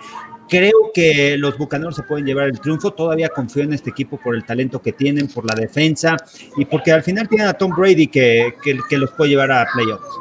Creo 0.52 0.92
que 0.94 1.38
los 1.38 1.58
Bucaneros 1.58 1.96
se 1.96 2.04
pueden 2.04 2.26
llevar 2.26 2.50
el 2.50 2.60
triunfo. 2.60 2.92
Todavía 2.92 3.30
confío 3.30 3.64
en 3.64 3.72
este 3.72 3.90
equipo 3.90 4.18
por 4.18 4.36
el 4.36 4.44
talento 4.44 4.82
que 4.82 4.92
tienen, 4.92 5.30
por 5.30 5.46
la 5.46 5.56
defensa 5.56 6.18
y 6.58 6.66
porque 6.66 6.92
al 6.92 7.04
final 7.04 7.30
tienen 7.30 7.48
a 7.48 7.54
Tom 7.54 7.72
Brady 7.74 8.08
que, 8.08 8.54
los 8.92 9.12
puede 9.12 9.30
llevar 9.30 9.50
a 9.50 9.66
playoffs. 9.74 10.20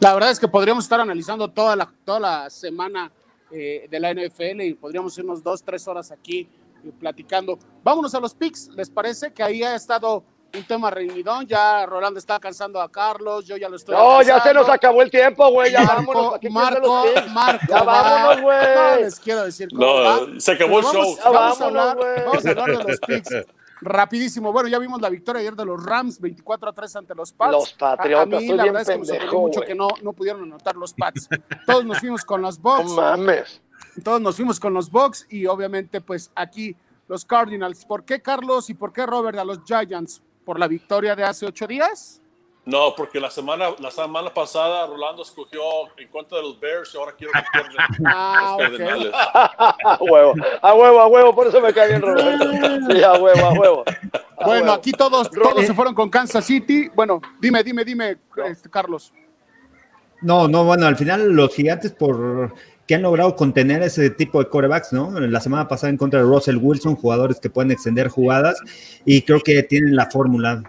La 0.00 0.14
verdad 0.14 0.30
es 0.30 0.40
que 0.40 0.48
podríamos 0.48 0.84
estar 0.84 0.98
analizando 1.00 1.50
toda 1.50 1.76
la, 1.76 2.48
semana 2.48 3.12
eh, 3.50 3.86
de 3.90 4.00
la 4.00 4.14
NFL 4.14 4.62
y 4.62 4.72
podríamos 4.72 5.18
irnos 5.18 5.42
dos, 5.42 5.62
tres 5.62 5.86
horas 5.86 6.10
aquí 6.10 6.48
platicando. 6.98 7.58
Vámonos 7.84 8.14
a 8.14 8.20
los 8.20 8.32
picks, 8.32 8.68
¿les 8.68 8.88
parece? 8.88 9.34
Que 9.34 9.42
ahí 9.42 9.62
ha 9.62 9.74
estado 9.74 10.24
un 10.54 10.64
tema 10.64 10.90
reñidón. 10.90 11.46
Ya 11.46 11.86
Rolando 11.86 12.18
está 12.18 12.38
cansando 12.40 12.80
a 12.80 12.90
Carlos, 12.90 13.46
yo 13.46 13.56
ya 13.56 13.68
lo 13.68 13.76
estoy. 13.76 13.94
No, 13.94 14.18
cansando. 14.18 14.22
ya 14.38 14.40
se 14.42 14.54
nos 14.54 14.68
acabó 14.68 15.02
el 15.02 15.10
tiempo, 15.10 15.48
güey. 15.50 15.72
Ya 15.72 15.82
Marco, 15.82 16.38
vámonos. 16.40 16.50
Marco, 16.50 17.04
Marco, 17.30 17.66
ya 17.68 17.82
vámonos, 17.82 18.42
güey. 18.42 18.74
No 18.74 18.96
les 18.96 19.20
quiero 19.20 19.44
decir 19.44 19.68
cómo 19.70 19.86
No, 19.86 19.94
va. 20.02 20.20
se 20.38 20.52
acabó 20.52 20.78
el 20.80 20.84
show. 20.86 21.16
vamos, 21.24 21.32
vamos 21.32 21.58
Ya 21.58 21.64
a 21.64 21.68
hablar, 21.68 21.96
vámonos, 21.96 22.24
vamos 22.26 22.46
a 22.46 22.50
hablar 22.50 22.78
de 22.78 22.84
los 22.84 23.00
picks. 23.00 23.30
Rapidísimo. 23.82 24.52
Bueno, 24.52 24.68
ya 24.68 24.78
vimos 24.78 25.00
la 25.00 25.08
victoria 25.08 25.40
ayer 25.40 25.54
de 25.56 25.64
los 25.64 25.82
Rams, 25.82 26.20
24 26.20 26.68
a 26.68 26.72
3 26.74 26.96
ante 26.96 27.14
los 27.14 27.32
Pats. 27.32 27.52
Los 27.52 27.72
Patriotas, 27.72 28.18
A, 28.18 28.22
a 28.22 28.26
mí, 28.26 28.36
estoy 28.44 28.56
la 28.58 28.62
bien 28.64 28.74
verdad 28.74 28.82
es 28.82 28.94
que 28.94 28.98
me 29.00 29.06
sorprendió 29.06 29.38
mucho 29.40 29.60
que 29.62 29.74
no, 29.74 29.88
no 30.02 30.12
pudieron 30.12 30.42
anotar 30.42 30.76
los 30.76 30.92
Pats. 30.92 31.28
Todos 31.66 31.84
nos 31.86 31.98
fuimos 31.98 32.22
con 32.24 32.42
los 32.42 32.58
No 32.58 32.76
Bucks. 32.76 32.90
mames. 32.92 33.62
Todos 34.04 34.20
nos 34.20 34.36
fuimos 34.36 34.60
con 34.60 34.74
los 34.74 34.90
Bucks 34.90 35.26
y 35.30 35.46
obviamente 35.46 36.02
pues 36.02 36.30
aquí 36.34 36.76
los 37.08 37.24
Cardinals. 37.24 37.86
¿Por 37.86 38.04
qué 38.04 38.20
Carlos 38.20 38.68
y 38.68 38.74
por 38.74 38.92
qué 38.92 39.06
Robert 39.06 39.38
a 39.38 39.44
los 39.44 39.60
Giants? 39.64 40.20
¿Por 40.44 40.58
la 40.58 40.66
victoria 40.68 41.14
de 41.14 41.24
hace 41.24 41.46
ocho 41.46 41.66
días? 41.66 42.20
No, 42.66 42.94
porque 42.94 43.18
la 43.18 43.30
semana, 43.30 43.70
la 43.78 43.90
semana 43.90 44.32
pasada 44.32 44.86
Rolando 44.86 45.22
escogió 45.22 45.60
en 45.96 46.08
contra 46.08 46.38
de 46.38 46.44
los 46.44 46.60
Bears 46.60 46.92
y 46.94 46.98
ahora 46.98 47.12
quiero 47.16 47.32
que 47.32 47.40
pierdan 47.52 47.86
Ah, 48.06 48.56
los 48.58 48.68
ok. 48.68 48.78
Cardenales. 48.78 49.12
A 49.84 49.98
huevo, 50.00 50.34
a 50.62 50.74
huevo, 50.74 51.00
a 51.00 51.06
huevo, 51.06 51.34
por 51.34 51.46
eso 51.46 51.60
me 51.60 51.72
cae 51.72 51.88
bien 51.88 52.02
Roberto. 52.02 52.50
Sí, 52.92 53.02
a 53.02 53.14
huevo, 53.14 53.46
a 53.46 53.52
huevo. 53.52 53.84
A 54.38 54.44
Bueno, 54.46 54.62
huevo. 54.66 54.72
aquí 54.72 54.92
todos, 54.92 55.30
todos 55.30 55.64
se 55.66 55.74
fueron 55.74 55.94
con 55.94 56.10
Kansas 56.10 56.44
City. 56.44 56.88
Bueno, 56.94 57.20
dime, 57.40 57.62
dime, 57.64 57.84
dime, 57.84 58.18
este, 58.46 58.68
Carlos. 58.70 59.12
No, 60.22 60.46
no, 60.46 60.64
bueno, 60.64 60.86
al 60.86 60.96
final 60.96 61.30
los 61.32 61.54
gigantes 61.54 61.92
por 61.92 62.54
que 62.90 62.96
han 62.96 63.02
logrado 63.02 63.36
contener 63.36 63.84
ese 63.84 64.10
tipo 64.10 64.42
de 64.42 64.48
corebacks, 64.48 64.92
¿no? 64.92 65.12
La 65.20 65.40
semana 65.40 65.68
pasada 65.68 65.90
en 65.90 65.96
contra 65.96 66.18
de 66.18 66.26
Russell 66.26 66.56
Wilson, 66.56 66.96
jugadores 66.96 67.38
que 67.38 67.48
pueden 67.48 67.70
extender 67.70 68.08
jugadas 68.08 68.58
y 69.04 69.22
creo 69.22 69.38
que 69.38 69.62
tienen 69.62 69.94
la 69.94 70.10
fórmula. 70.10 70.64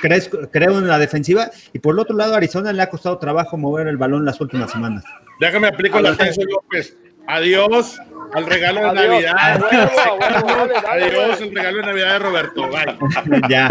Creo, 0.00 0.78
en 0.78 0.86
la 0.86 1.00
defensiva 1.00 1.50
y 1.72 1.80
por 1.80 1.96
el 1.96 1.98
otro 1.98 2.16
lado 2.16 2.36
Arizona 2.36 2.72
le 2.72 2.80
ha 2.80 2.88
costado 2.88 3.18
trabajo 3.18 3.56
mover 3.56 3.88
el 3.88 3.96
balón 3.96 4.24
las 4.24 4.40
últimas 4.40 4.70
semanas. 4.70 5.02
Déjame 5.40 5.66
aplico 5.66 6.00
la 6.00 6.10
López. 6.12 6.96
Adiós 7.26 7.98
al 8.34 8.46
regalo 8.46 8.80
de 8.80 8.86
Adiós. 8.86 9.08
Navidad. 9.10 9.34
A 9.36 9.46
a 9.46 9.58
dale, 9.58 10.72
dale, 10.82 11.04
Adiós 11.04 11.40
el 11.40 11.54
regalo 11.54 11.76
de 11.78 11.82
Navidad 11.82 12.12
de 12.12 12.18
Roberto. 12.18 12.62
Bye. 12.68 13.40
ya. 13.48 13.68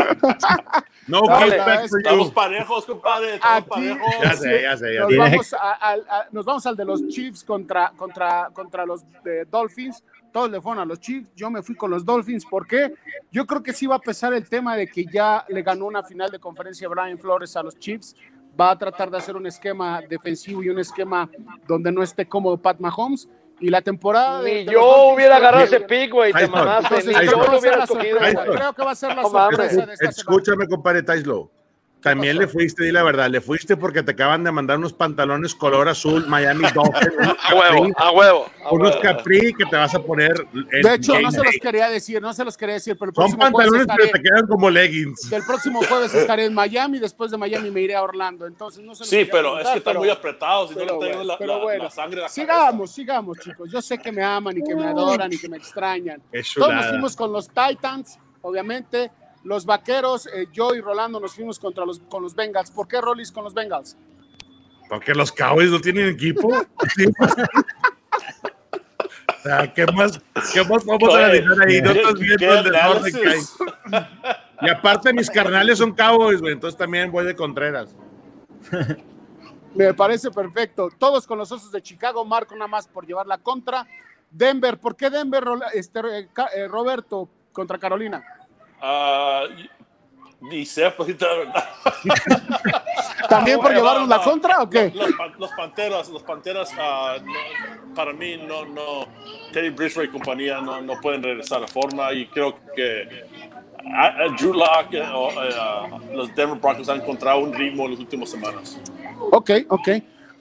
No 1.08 1.22
Dale, 1.28 1.58
Estamos 1.86 2.32
parejos, 2.32 2.86
compadre. 2.86 3.36
Estamos 3.36 3.58
Aquí, 3.64 3.70
parejos. 3.70 4.14
Ya 4.24 4.34
sé, 4.34 4.62
ya 4.62 4.78
sé, 4.78 4.94
ya 4.94 5.02
Nos 5.02 5.18
vamos, 5.18 5.54
a- 5.54 5.72
al- 5.74 6.06
a- 6.10 6.28
nos 6.32 6.46
vamos 6.46 6.66
al 6.66 6.76
de 6.78 6.86
los 6.86 7.08
Chiefs 7.08 7.44
contra, 7.44 7.92
contra, 7.98 8.50
contra 8.54 8.86
los 8.86 9.02
eh, 9.26 9.46
Dolphins. 9.50 10.04
Todos 10.32 10.50
le 10.50 10.62
fueron 10.62 10.82
a 10.82 10.86
los 10.86 11.00
Chiefs. 11.00 11.30
Yo 11.36 11.50
me 11.50 11.62
fui 11.62 11.76
con 11.76 11.90
los 11.92 12.06
Dolphins. 12.06 12.46
¿Por 12.46 12.66
qué? 12.68 12.94
Yo 13.32 13.46
creo 13.46 13.62
que 13.64 13.74
sí 13.74 13.88
va 13.88 13.96
a 13.96 14.00
pesar 14.00 14.34
el 14.34 14.48
tema 14.48 14.76
de 14.78 14.88
que 14.88 15.06
ya 15.06 15.44
le 15.50 15.62
ganó 15.64 15.86
una 15.86 16.04
final 16.04 16.30
de 16.32 16.40
conferencia 16.40 16.88
Brian 16.88 17.18
Flores 17.18 17.56
a 17.58 17.64
los 17.64 17.78
Chiefs. 17.78 18.16
Va 18.60 18.72
a 18.72 18.78
tratar 18.78 19.10
de 19.10 19.18
hacer 19.18 19.36
un 19.36 19.48
esquema 19.48 20.02
defensivo 20.08 20.62
y 20.62 20.70
un 20.70 20.78
esquema 20.80 21.30
donde 21.68 21.92
no 21.92 22.04
esté 22.04 22.28
cómodo 22.28 22.58
Pat 22.58 22.80
Mahomes. 22.80 23.28
Y 23.62 23.70
la 23.70 23.82
temporada 23.82 24.42
de, 24.42 24.52
Ni 24.52 24.66
de 24.66 24.72
yo 24.74 25.14
hubiera 25.14 25.38
agarrado 25.38 25.66
ese 25.66 25.82
pick, 25.82 26.12
güey, 26.12 26.34
te 26.34 26.48
mamaste. 26.48 27.04
Yo 27.26 27.44
lo 27.44 27.60
hubiera 27.60 27.84
escogido. 27.84 28.18
Creo 28.20 28.74
que 28.74 28.84
va 28.84 28.92
a 28.92 28.96
ser 28.96 29.16
la 29.16 29.24
sorpresa 29.24 29.86
de 29.86 29.94
esta. 29.94 30.10
Escúchame, 30.10 30.68
compadre 30.68 31.04
Taislo. 31.04 31.52
También 32.02 32.38
le 32.38 32.48
fuiste, 32.48 32.84
di 32.84 32.92
la 32.92 33.04
verdad, 33.04 33.30
le 33.30 33.42
fuiste 33.42 33.78
porque 33.78 34.02
te 34.02 34.12
acaban 34.12 34.44
de 34.44 34.52
mandar 34.52 34.78
unos 34.78 34.94
pantalones 34.94 35.54
color 35.54 35.88
azul 35.88 36.26
Miami 36.28 36.66
Dolphins. 36.74 37.38
a 37.44 37.56
huevo, 37.56 37.88
a 37.96 38.12
huevo. 38.12 38.46
unos 38.72 38.96
capri 38.98 39.54
que 39.54 39.66
te 39.66 39.76
vas 39.76 39.94
a 39.94 40.02
poner. 40.02 40.34
De 40.52 40.96
hecho, 40.96 41.20
no 41.22 41.32
se 41.32 41.44
los 41.44 41.56
quería 41.62 41.90
decir, 41.90 42.20
no 42.22 42.34
se 42.34 42.44
los 42.44 42.58
quería 42.58 42.76
decir, 42.76 42.98
pero 42.98 43.12
el 43.12 43.16
Son 43.16 43.38
pantalones 43.38 43.86
que 43.86 44.08
te 44.08 44.22
quedan 44.22 44.48
como 44.48 44.70
leggings. 44.70 45.32
El 45.32 45.44
próximo 45.44 45.82
jueves 45.84 46.14
estaré 46.14 46.46
en 46.46 46.54
Miami, 46.54 46.98
después 46.98 47.30
de 47.30 47.38
Miami 47.38 47.70
me 47.70 47.82
iré 47.82 47.96
a 47.96 48.02
Orlando. 48.02 48.48
Entonces, 48.48 48.84
no 48.84 48.96
se 48.96 49.06
Sí, 49.06 49.28
pero 49.32 49.60
es 49.60 49.68
que 49.68 49.78
están 49.78 49.98
muy 49.98 50.10
apretados 50.10 50.72
y 50.72 50.76
no 50.76 50.82
le 50.82 51.08
tengo 51.08 51.24
la, 51.24 51.78
la, 51.78 51.90
sangre. 51.92 52.28
sigamos, 52.30 52.92
sigamos, 52.92 53.38
chicos. 53.40 53.72
Yo 53.72 53.82
sé 53.82 54.00
que 54.00 54.12
me 54.12 54.24
aman 54.24 54.58
y 54.58 54.64
que 54.64 54.76
me 54.76 54.86
adoran 54.86 55.32
y 55.32 55.38
que 55.38 55.48
me 55.48 55.58
extrañan. 55.58 56.22
Todos 56.56 56.74
nos 56.74 56.88
fuimos 56.88 57.16
con 57.16 57.32
los 57.32 57.48
Titans, 57.48 58.18
obviamente 58.42 59.12
los 59.44 59.66
vaqueros, 59.66 60.28
eh, 60.28 60.48
yo 60.52 60.76
y 60.76 60.82
Rolando 60.82 61.20
nos 61.20 61.34
fuimos 61.34 61.58
contra 61.60 61.86
los, 61.86 62.00
con 62.00 62.24
los 62.24 62.36
Bengals. 62.36 62.72
¿Por 62.72 62.88
qué 62.88 63.02
Rollis 63.02 63.32
con 63.32 63.44
los 63.44 63.54
Bengals? 63.54 63.98
Porque 64.90 65.14
los 65.14 65.32
Cowboys 65.32 65.72
no 65.72 65.80
tienen 65.80 66.10
equipo. 66.10 66.50
¿qué 69.74 69.86
más, 69.94 70.22
qué 70.54 70.64
más 70.64 70.86
vamos 70.86 71.16
a 71.16 71.18
analizar 71.18 71.68
ahí? 71.68 71.82
No 71.82 71.92
estás 71.92 72.14
viendo 72.16 72.54
el 72.54 72.64
desorden 72.64 73.14
que 73.14 73.28
hay. 73.28 73.40
Y 74.62 74.70
aparte, 74.70 75.12
mis 75.14 75.30
carnales 75.30 75.80
son 75.80 75.94
Cowboys, 75.94 76.40
güey, 76.40 76.54
entonces 76.54 76.78
también 76.78 77.12
voy 77.12 77.26
de 77.26 77.36
Contreras. 77.36 77.96
Me 79.74 79.94
parece 79.94 80.30
perfecto. 80.30 80.90
Todos 80.98 81.26
con 81.26 81.38
los 81.38 81.52
osos 81.52 81.72
de 81.72 81.82
Chicago, 81.82 82.24
Marco 82.26 82.54
nada 82.56 82.68
más 82.68 82.88
por 82.88 83.06
llevar 83.08 83.26
la 83.26 83.38
contra. 83.38 83.88
Denver, 84.30 84.78
¿por 84.78 84.96
qué 84.96 85.10
Denver, 85.10 85.44
este, 85.74 86.00
eh, 86.00 86.68
Roberto, 86.68 87.30
contra 87.52 87.78
Carolina? 87.78 88.24
Uh, 88.82 89.48
ni 90.42 90.66
sé, 90.66 90.90
pues, 90.92 91.20
la 91.22 91.28
verdad. 91.28 91.70
¿También 93.30 93.60
por 93.60 93.72
llevarnos 93.72 94.10
la 94.10 94.24
contra 94.24 94.62
o 94.62 94.70
qué? 94.70 94.92
Los, 94.94 95.10
los 95.40 95.52
Panteras, 95.52 96.10
los 96.10 96.24
Panteras, 96.24 96.72
uh, 96.74 97.24
no, 97.24 97.94
para 97.94 98.12
mí, 98.12 98.38
no, 98.38 98.66
no, 98.66 99.08
Teddy 99.54 99.70
Bridgeway 99.70 100.08
y 100.08 100.10
compañía 100.10 100.60
no, 100.60 100.82
no 100.82 101.00
pueden 101.00 101.22
regresar 101.22 101.64
a 101.64 101.68
forma 101.68 102.12
y 102.12 102.26
creo 102.28 102.56
que 102.76 103.24
uh, 103.86 104.36
Drew 104.36 104.54
Lock, 104.54 104.92
uh, 104.94 106.16
los 106.16 106.34
Denver 106.36 106.60
Broncos 106.60 106.90
han 106.90 107.02
encontrado 107.02 107.40
un 107.40 107.54
ritmo 107.54 107.86
en 107.86 107.92
las 107.92 108.00
últimas 108.00 108.30
semanas. 108.30 108.80
Ok, 109.32 109.52
ok. 109.70 109.90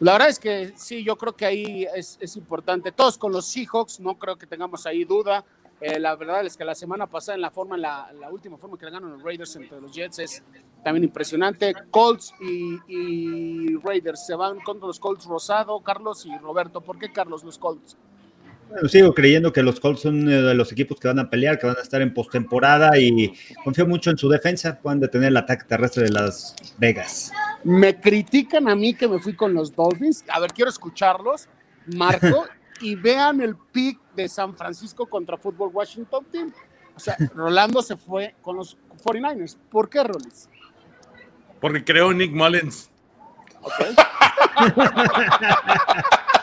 La 0.01 0.13
verdad 0.13 0.31
es 0.31 0.39
que 0.39 0.73
sí, 0.77 1.05
yo 1.05 1.17
creo 1.17 1.37
que 1.37 1.45
ahí 1.45 1.87
es, 1.95 2.17
es 2.23 2.35
importante. 2.37 2.91
Todos 2.91 3.19
con 3.19 3.33
los 3.33 3.45
Seahawks, 3.47 4.01
no 4.01 4.19
creo 4.19 4.39
que 4.39 4.47
tengamos 4.47 4.87
ahí 4.87 5.05
duda. 5.05 5.45
Eh, 5.81 5.99
la 5.99 6.15
verdad 6.15 6.45
es 6.45 6.57
que 6.57 6.65
la 6.65 6.75
semana 6.75 7.07
pasada 7.07 7.37
en 7.37 7.41
la 7.41 7.51
forma, 7.51 7.77
la, 7.77 8.13
la 8.19 8.31
última 8.31 8.59
forma 8.59 8.77
que 8.77 8.85
le 8.85 8.93
ganan 8.93 9.13
los 9.13 9.23
Raiders 9.23 9.57
entre 9.57 9.81
los 9.81 9.93
Jets 9.93 10.19
es 10.19 10.43
también 10.85 11.05
impresionante. 11.05 11.75
Colts 11.91 12.35
y, 12.41 13.77
Raiders 13.79 14.27
se 14.27 14.35
van 14.35 14.61
contra 14.61 14.87
los 14.87 15.01
Colts 15.01 15.25
Rosado, 15.25 15.81
Carlos 15.81 16.27
y 16.27 16.37
Roberto. 16.39 16.81
¿Por 16.81 16.99
qué 16.99 17.11
Carlos 17.11 17.45
los 17.45 17.59
Colts? 17.59 17.97
Bueno, 18.69 18.89
sigo 18.89 19.15
creyendo 19.15 19.53
que 19.53 19.63
los 19.63 19.81
Colts 19.81 20.03
son 20.03 20.27
de 20.27 20.55
los 20.55 20.71
equipos 20.71 21.01
que 21.01 21.09
van 21.09 21.19
a 21.19 21.29
pelear, 21.29 21.59
que 21.59 21.67
van 21.67 21.77
a 21.77 21.81
estar 21.83 22.01
en 22.03 22.15
postemporada 22.15 22.99
y 22.99 23.33
confío 23.65 23.87
mucho 23.87 24.11
en 24.11 24.19
su 24.19 24.29
defensa. 24.29 24.79
Pueden 24.81 25.01
detener 25.01 25.29
el 25.29 25.37
ataque 25.37 25.65
terrestre 25.65 26.05
de 26.05 26.11
Las 26.11 26.55
Vegas. 26.79 27.33
Me 27.65 27.99
critican 27.99 28.69
a 28.69 28.77
mí 28.77 28.95
que 28.95 29.09
me 29.09 29.19
fui 29.19 29.35
con 29.35 29.55
los 29.55 29.75
Dolphins. 29.75 30.25
A 30.29 30.41
ver, 30.41 30.53
quiero 30.53 30.71
escucharlos. 30.71 31.49
Marco, 31.97 32.45
y 32.81 32.95
vean 32.95 33.41
el 33.41 33.57
pick 33.57 33.99
de 34.23 34.29
San 34.29 34.57
Francisco 34.57 35.07
contra 35.07 35.37
Fútbol 35.37 35.71
Washington 35.73 36.25
Team. 36.31 36.53
O 36.95 37.01
sea, 37.01 37.17
Rolando 37.35 37.83
se 37.83 37.97
fue 37.97 38.35
con 38.43 38.57
los 38.57 38.77
49ers. 39.05 39.57
¿Por 39.71 39.89
qué, 39.89 40.05
Rollins? 40.05 40.49
Porque 41.61 41.85
creo 41.85 42.13
Nick 42.13 42.33
Mullins. 42.33 42.91
Okay. 43.63 43.95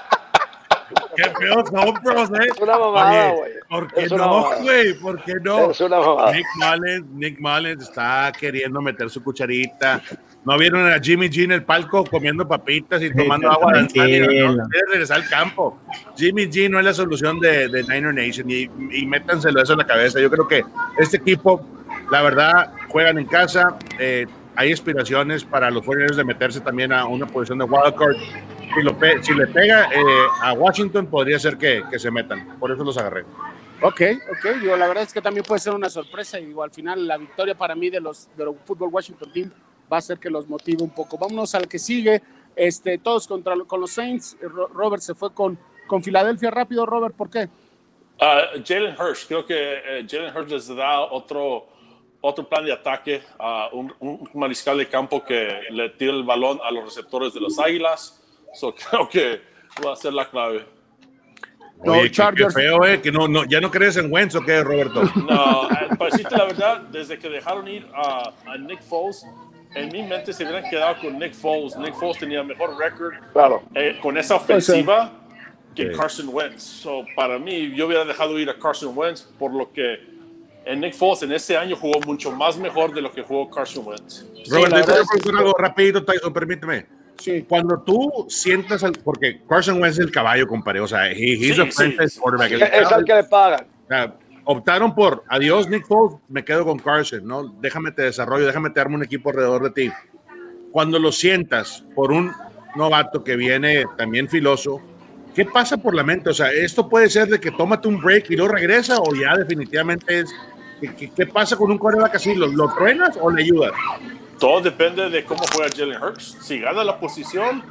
Qué 1.17 1.23
feos 1.23 1.67
son, 1.69 1.93
bros, 2.03 2.29
eh. 2.29 2.47
Es 2.53 2.61
una 2.61 2.77
mamada, 2.77 3.31
güey. 3.31 3.51
¿Por 3.67 3.91
qué 3.91 4.07
no, 4.07 4.51
güey? 4.61 4.93
¿Por 4.99 5.23
qué 5.23 5.33
no? 5.43 5.71
Es 5.71 5.81
una 5.81 5.99
mamada. 5.99 6.31
Nick 6.31 6.45
Mullins, 6.55 7.05
Nick 7.11 7.39
Mullins 7.39 7.83
está 7.83 8.31
queriendo 8.39 8.81
meter 8.81 9.09
su 9.09 9.23
cucharita. 9.23 10.01
¿No 10.45 10.57
vieron 10.57 10.89
a 10.89 10.99
Jimmy 11.01 11.27
G 11.27 11.45
en 11.45 11.51
el 11.53 11.63
palco 11.63 12.05
comiendo 12.05 12.47
papitas 12.47 13.01
y 13.01 13.13
tomando 13.13 13.51
agua 13.51 13.73
de 13.73 14.43
no, 14.45 14.53
no 14.53 14.63
regresar 14.91 15.17
al 15.17 15.27
campo. 15.27 15.79
Jimmy 16.15 16.43
G 16.45 16.69
no 16.69 16.79
es 16.79 16.85
la 16.85 16.93
solución 16.93 17.39
de, 17.39 17.67
de 17.67 17.81
Niner 17.83 18.13
Nation 18.13 18.49
y, 18.49 18.69
y 18.91 19.05
métanselo 19.05 19.61
eso 19.61 19.73
en 19.73 19.79
la 19.79 19.87
cabeza. 19.87 20.21
Yo 20.21 20.29
creo 20.29 20.47
que 20.47 20.63
este 20.99 21.17
equipo, 21.17 21.65
la 22.11 22.21
verdad, 22.21 22.71
juegan 22.89 23.17
en 23.17 23.25
casa. 23.25 23.75
Eh, 23.99 24.25
hay 24.55 24.71
aspiraciones 24.71 25.43
para 25.43 25.69
los 25.69 25.85
Warriors 25.85 26.15
de 26.15 26.23
meterse 26.23 26.61
también 26.61 26.93
a 26.93 27.05
una 27.05 27.25
posición 27.25 27.57
de 27.57 27.65
wildcard 27.65 28.15
si, 28.73 29.23
si 29.23 29.33
le 29.33 29.47
pega 29.47 29.85
eh, 29.85 30.27
a 30.41 30.53
Washington, 30.53 31.07
podría 31.07 31.39
ser 31.39 31.57
que, 31.57 31.83
que, 31.89 31.99
se 31.99 32.11
metan. 32.11 32.57
Por 32.59 32.71
eso 32.71 32.83
los 32.83 32.97
agarré. 32.97 33.23
Ok, 33.81 34.01
ok. 34.31 34.61
Yo, 34.63 34.75
la 34.75 34.87
verdad 34.87 35.03
es 35.03 35.13
que 35.13 35.21
también 35.21 35.45
puede 35.45 35.59
ser 35.59 35.73
una 35.73 35.89
sorpresa. 35.89 36.39
Y 36.39 36.45
digo, 36.45 36.63
al 36.63 36.71
final, 36.71 37.07
la 37.07 37.17
victoria 37.17 37.55
para 37.55 37.75
mí 37.75 37.89
de 37.89 37.99
los, 37.99 38.29
de 38.35 38.45
los 38.45 38.55
Fútbol 38.65 38.89
Washington 38.91 39.31
Team 39.31 39.51
va 39.91 39.97
a 39.97 40.01
ser 40.01 40.17
que 40.17 40.29
los 40.29 40.47
motive 40.47 40.83
un 40.83 40.89
poco. 40.89 41.17
Vámonos 41.17 41.53
al 41.55 41.67
que 41.67 41.79
sigue. 41.79 42.21
Este, 42.55 42.97
todos 42.97 43.27
contra, 43.27 43.55
con 43.67 43.79
los 43.79 43.91
Saints. 43.91 44.35
Robert 44.41 45.01
se 45.01 45.13
fue 45.13 45.33
con, 45.33 45.59
con 45.85 46.03
Filadelfia 46.03 46.49
rápido. 46.49 46.85
Robert, 46.85 47.15
¿por 47.15 47.29
qué? 47.29 47.49
Uh, 48.19 48.63
Jalen 48.65 48.95
Hurst. 48.99 49.27
Creo 49.27 49.45
que 49.45 49.55
uh, 50.03 50.07
Jalen 50.09 50.35
Hurst 50.35 50.51
les 50.51 50.75
da 50.75 51.01
otro 51.01 51.67
otro 52.19 52.49
plan 52.49 52.65
de 52.65 52.73
ataque 52.73 53.21
a 53.37 53.69
un, 53.71 53.93
un, 53.99 54.27
mariscal 54.33 54.77
de 54.77 54.87
campo 54.87 55.23
que 55.23 55.61
le 55.69 55.89
tira 55.91 56.13
el 56.13 56.23
balón 56.23 56.59
a 56.63 56.71
los 56.71 56.83
receptores 56.83 57.33
de 57.33 57.39
los 57.39 57.59
Águilas. 57.59 58.16
So, 58.53 58.73
creo 58.73 59.07
que 59.09 59.41
va 59.85 59.93
a 59.93 59.95
ser 59.95 60.13
la 60.13 60.29
clave. 60.29 60.65
Oye, 61.79 62.11
qué, 62.11 62.49
feo, 62.49 62.85
eh, 62.85 63.01
que 63.01 63.11
no, 63.11 63.27
no, 63.27 63.45
ya 63.45 63.61
no 63.61 63.69
crees 63.69 63.97
en 63.97 64.11
Wentz 64.11 64.35
o 64.35 64.41
qué, 64.41 64.63
Roberto. 64.63 65.03
No, 65.15 65.69
eh, 65.69 65.89
para 65.97 66.09
decirte 66.11 66.35
la 66.35 66.45
verdad, 66.45 66.81
desde 66.91 67.19
que 67.19 67.29
dejaron 67.29 67.67
ir 67.67 67.87
a, 67.93 68.33
a, 68.47 68.57
Nick 68.57 68.81
Foles, 68.81 69.23
en 69.75 69.89
mi 69.89 70.01
mente 70.01 70.33
se 70.33 70.43
hubieran 70.43 70.67
quedado 70.69 70.99
con 70.99 71.19
Nick 71.19 71.33
Foles. 71.33 71.77
Nick 71.77 71.93
Foles 71.93 72.17
tenía 72.17 72.41
mejor 72.41 72.77
récord 72.77 73.13
claro. 73.31 73.61
eh, 73.75 73.99
con 74.01 74.17
esa 74.17 74.35
ofensiva 74.35 75.11
que 75.75 75.91
sí. 75.91 75.97
Carson 75.97 76.29
Wentz. 76.31 76.63
So, 76.63 77.05
para 77.15 77.37
mí, 77.37 77.71
yo 77.75 77.85
hubiera 77.85 78.05
dejado 78.05 78.39
ir 78.39 78.49
a 78.49 78.57
Carson 78.57 78.97
Wentz 78.97 79.21
por 79.37 79.53
lo 79.53 79.71
que 79.71 79.99
en 80.65 80.79
Nick 80.79 80.95
Foles 80.95 81.21
en 81.21 81.31
ese 81.31 81.55
año 81.55 81.75
jugó 81.75 81.99
mucho 82.05 82.31
más 82.31 82.57
mejor 82.57 82.93
de 82.93 83.01
lo 83.01 83.11
que 83.11 83.21
jugó 83.21 83.49
Carson 83.51 83.85
Wentz. 83.85 84.25
Roberto, 84.49 84.93
sí, 85.21 85.29
algo 85.29 85.53
rapidito, 85.53 86.03
Tyson, 86.03 86.33
permíteme. 86.33 86.96
Sí. 87.19 87.45
Cuando 87.47 87.81
tú 87.81 88.25
sientas, 88.29 88.83
el, 88.83 88.93
porque 89.03 89.41
Carson 89.47 89.81
Wentz 89.81 89.97
es 89.97 90.05
el 90.05 90.11
caballo, 90.11 90.47
compadre, 90.47 90.81
o 90.81 90.87
sea, 90.87 91.11
he, 91.11 91.33
he's 91.33 91.55
sí, 91.55 91.61
a 91.61 91.71
sí. 91.71 92.19
quarterback. 92.19 92.51
Es, 92.51 92.61
es 92.61 92.91
el 92.91 93.05
que 93.05 93.13
le 93.13 93.23
pagan. 93.23 93.65
O 93.85 93.87
sea, 93.87 94.15
optaron 94.43 94.95
por, 94.95 95.23
adiós 95.27 95.67
Nick 95.69 95.85
Foles, 95.85 96.17
me 96.29 96.45
quedo 96.45 96.65
con 96.65 96.79
Carson, 96.79 97.25
¿no? 97.25 97.47
Déjame 97.59 97.91
te 97.91 98.03
desarrollo, 98.03 98.45
déjame 98.45 98.69
te 98.69 98.79
armo 98.79 98.95
un 98.95 99.03
equipo 99.03 99.29
alrededor 99.29 99.63
de 99.63 99.69
ti. 99.71 99.91
Cuando 100.71 100.99
lo 100.99 101.11
sientas 101.11 101.83
por 101.95 102.11
un 102.11 102.31
novato 102.75 103.23
que 103.23 103.35
viene 103.35 103.85
también 103.97 104.29
filoso, 104.29 104.81
¿qué 105.35 105.43
pasa 105.43 105.77
por 105.77 105.93
la 105.93 106.03
mente? 106.03 106.29
O 106.29 106.33
sea, 106.33 106.51
esto 106.51 106.87
puede 106.87 107.09
ser 107.09 107.27
de 107.27 107.39
que 107.39 107.51
tómate 107.51 107.87
un 107.87 107.99
break 107.99 108.31
y 108.31 108.35
luego 108.37 108.53
regresa 108.53 108.99
o 108.99 109.13
ya 109.15 109.35
definitivamente 109.35 110.19
es, 110.19 110.33
¿qué, 110.79 111.09
qué 111.09 111.25
pasa 111.25 111.57
con 111.57 111.71
un 111.71 111.77
quarterback 111.77 112.15
así? 112.15 112.33
¿Lo, 112.35 112.47
¿Lo 112.47 112.73
truenas 112.73 113.17
o 113.19 113.29
le 113.29 113.43
ayudas? 113.43 113.73
Todo 114.39 114.61
depende 114.61 115.09
de 115.09 115.25
cómo 115.25 115.43
juega 115.51 115.75
Jalen 115.75 116.01
Hurts. 116.01 116.37
Si 116.41 116.59
gana 116.59 116.83
la 116.83 116.99
posición, 116.99 117.63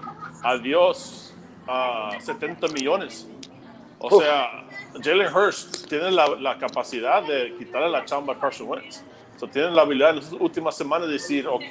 adiós 0.42 1.32
a 1.66 2.16
uh, 2.16 2.20
70 2.20 2.68
millones. 2.68 3.28
O 3.98 4.20
sea, 4.20 4.64
Jalen 5.00 5.32
Hurts 5.32 5.86
tiene 5.88 6.10
la, 6.10 6.28
la, 6.28 6.58
capacidad 6.58 7.22
de 7.22 7.54
quitarle 7.56 7.88
la 7.88 8.04
chamba 8.04 8.34
a 8.34 8.38
Carson 8.38 8.68
Wentz. 8.68 9.02
So, 9.38 9.46
tienen 9.46 9.76
la 9.76 9.82
habilidad 9.82 10.10
en 10.10 10.16
las 10.16 10.32
últimas 10.32 10.76
semanas 10.76 11.06
de 11.06 11.14
decir, 11.14 11.46
ok, 11.46 11.62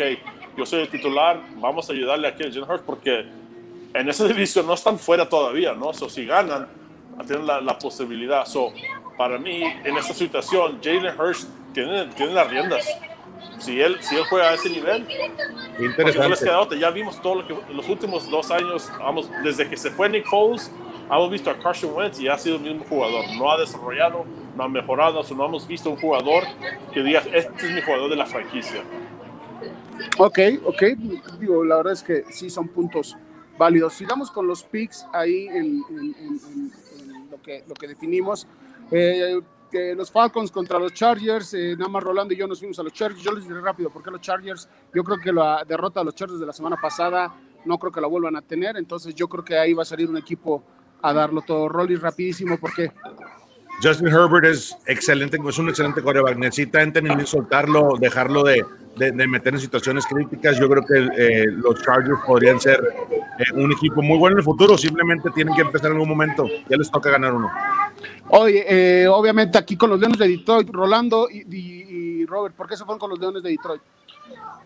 yo 0.56 0.66
soy 0.66 0.82
el 0.82 0.90
titular, 0.90 1.42
vamos 1.58 1.90
a 1.90 1.94
ayudarle 1.94 2.28
aquí 2.28 2.44
a 2.44 2.48
Jalen 2.48 2.70
Hurts 2.70 2.84
porque 2.86 3.26
en 3.94 4.10
esa 4.10 4.28
división 4.28 4.66
no 4.66 4.76
están 4.76 4.98
fuera 4.98 5.28
todavía, 5.28 5.74
¿no? 5.74 5.94
So, 5.94 6.10
si 6.10 6.26
ganan, 6.26 6.68
tienen 7.28 7.46
la, 7.46 7.60
la 7.60 7.78
posibilidad. 7.78 8.46
So, 8.46 8.72
para 9.18 9.38
mí, 9.38 9.62
en 9.62 9.98
esta 9.98 10.14
situación, 10.14 10.80
Jalen 10.82 11.20
Hurts 11.20 11.48
tiene, 11.74 12.06
tiene 12.16 12.34
las 12.34 12.50
riendas 12.50 12.88
si 13.60 13.82
él, 13.82 13.98
si 14.02 14.16
él 14.16 14.24
juega 14.30 14.50
a 14.50 14.54
ese 14.54 14.70
nivel, 14.70 15.08
interesante. 15.80 16.80
Ya 16.80 16.90
vimos 16.90 17.22
todo 17.22 17.36
lo 17.42 17.48
que 17.48 17.74
los 17.74 17.88
últimos 17.90 18.30
dos 18.30 18.52
años, 18.52 18.90
vamos, 19.00 19.30
desde 19.44 19.70
que 19.70 19.78
se 19.78 19.92
fue 19.92 20.10
Nick 20.10 20.26
Foles, 20.26 20.72
hemos 21.10 21.30
visto 21.30 21.50
a 21.50 21.58
Carson 21.58 21.94
Wentz 21.94 22.20
y 22.20 22.28
ha 22.28 22.38
sido 22.38 22.56
el 22.58 22.62
mismo 22.62 22.86
jugador. 22.88 23.26
No 23.38 23.52
ha 23.52 23.60
desarrollado, 23.60 24.26
no 24.56 24.64
ha 24.64 24.70
mejorado, 24.70 25.22
no 25.36 25.46
hemos 25.46 25.68
visto 25.68 25.90
un 25.90 25.98
jugador 25.98 26.44
que 26.94 27.04
diga, 27.04 27.24
este 27.34 27.68
es 27.68 27.72
mi 27.72 27.82
jugador 27.82 28.10
de 28.10 28.16
la 28.16 28.26
franquicia. 28.26 28.84
Ok, 30.18 30.40
ok. 30.64 30.84
Digo, 31.40 31.64
la 31.64 31.78
verdad 31.78 31.94
es 31.94 32.04
que 32.04 32.26
sí 32.30 32.50
son 32.50 32.68
puntos 32.68 33.16
válidos. 33.58 33.94
Sigamos 33.94 34.30
con 34.32 34.48
los 34.48 34.64
picks 34.64 35.06
ahí 35.14 35.48
en, 35.48 35.84
en, 35.90 36.16
en, 36.20 36.40
en 37.00 37.30
lo, 37.32 37.42
que, 37.42 37.64
lo 37.68 37.74
que 37.74 37.88
definimos. 37.88 38.48
Eh, 38.92 39.40
los 39.96 40.12
Falcons 40.12 40.52
contra 40.52 40.80
los 40.80 40.94
Chargers, 40.94 41.54
eh, 41.54 41.76
nada 41.78 41.90
más 41.90 42.04
Rolando 42.04 42.34
y 42.34 42.38
yo 42.38 42.48
nos 42.48 42.60
fuimos 42.60 42.80
a 42.80 42.84
los 42.84 42.94
Chargers. 42.94 43.22
Yo 43.22 43.32
les 43.32 43.48
diré 43.48 43.62
rápido, 43.62 43.90
porque 43.90 44.12
los 44.12 44.22
Chargers, 44.22 44.70
yo 44.94 45.04
creo 45.04 45.18
que 45.18 45.32
la 45.32 45.64
derrota 45.68 46.02
de 46.02 46.06
los 46.06 46.16
Chargers 46.16 46.40
de 46.40 46.46
la 46.46 46.54
semana 46.54 46.78
pasada, 46.82 47.34
no 47.66 47.78
creo 47.78 47.92
que 47.92 48.02
la 48.02 48.08
vuelvan 48.08 48.36
a 48.36 48.42
tener, 48.42 48.78
entonces 48.78 49.16
yo 49.16 49.28
creo 49.28 49.44
que 49.44 49.58
ahí 49.58 49.74
va 49.74 49.82
a 49.82 49.86
salir 49.86 50.10
un 50.10 50.18
equipo 50.18 50.64
a 51.02 51.14
darlo 51.14 51.42
todo. 51.42 51.68
Rolly, 51.68 51.96
rapidísimo, 51.96 52.58
porque 52.58 52.92
Justin 53.82 54.08
Herbert 54.08 54.46
es 54.46 54.76
excelente, 54.86 55.38
es 55.48 55.58
un 55.58 55.70
excelente 55.70 56.02
coreback. 56.02 56.38
Necesita 56.38 56.82
entender, 56.82 57.26
soltarlo, 57.28 57.96
dejarlo 58.00 58.44
de, 58.44 58.64
de, 58.96 59.28
meter 59.28 59.54
en 59.54 59.60
situaciones 59.60 60.06
críticas. 60.06 60.58
Yo 60.60 60.70
creo 60.70 60.84
que 60.86 61.10
eh, 61.18 61.46
los 61.48 61.82
Chargers 61.84 62.20
podrían 62.26 62.60
ser 62.60 62.82
eh, 63.40 63.54
un 63.54 63.72
equipo 63.72 64.02
muy 64.02 64.18
bueno 64.18 64.36
en 64.36 64.40
el 64.40 64.44
futuro. 64.44 64.78
Simplemente 64.78 65.30
tienen 65.32 65.56
que 65.56 65.62
empezar 65.62 65.88
en 65.88 65.94
algún 65.94 66.10
momento. 66.10 66.48
Ya 66.70 66.78
les 66.78 66.90
toca 66.90 67.10
ganar 67.10 67.34
uno. 67.34 67.50
Oye, 68.30 68.66
eh, 68.68 69.08
obviamente 69.08 69.58
aquí 69.58 69.78
con 69.78 69.90
los 69.90 70.00
Leones 70.00 70.20
de 70.20 70.28
Detroit, 70.28 70.70
Rolando 70.70 71.28
y, 71.30 71.46
y, 71.50 72.26
Robert, 72.26 72.56
¿por 72.56 72.68
qué 72.68 72.76
se 72.76 72.84
fueron 72.84 73.00
con 73.00 73.10
los 73.10 73.20
Leones 73.20 73.44
de 73.44 73.52
Detroit? 73.52 73.82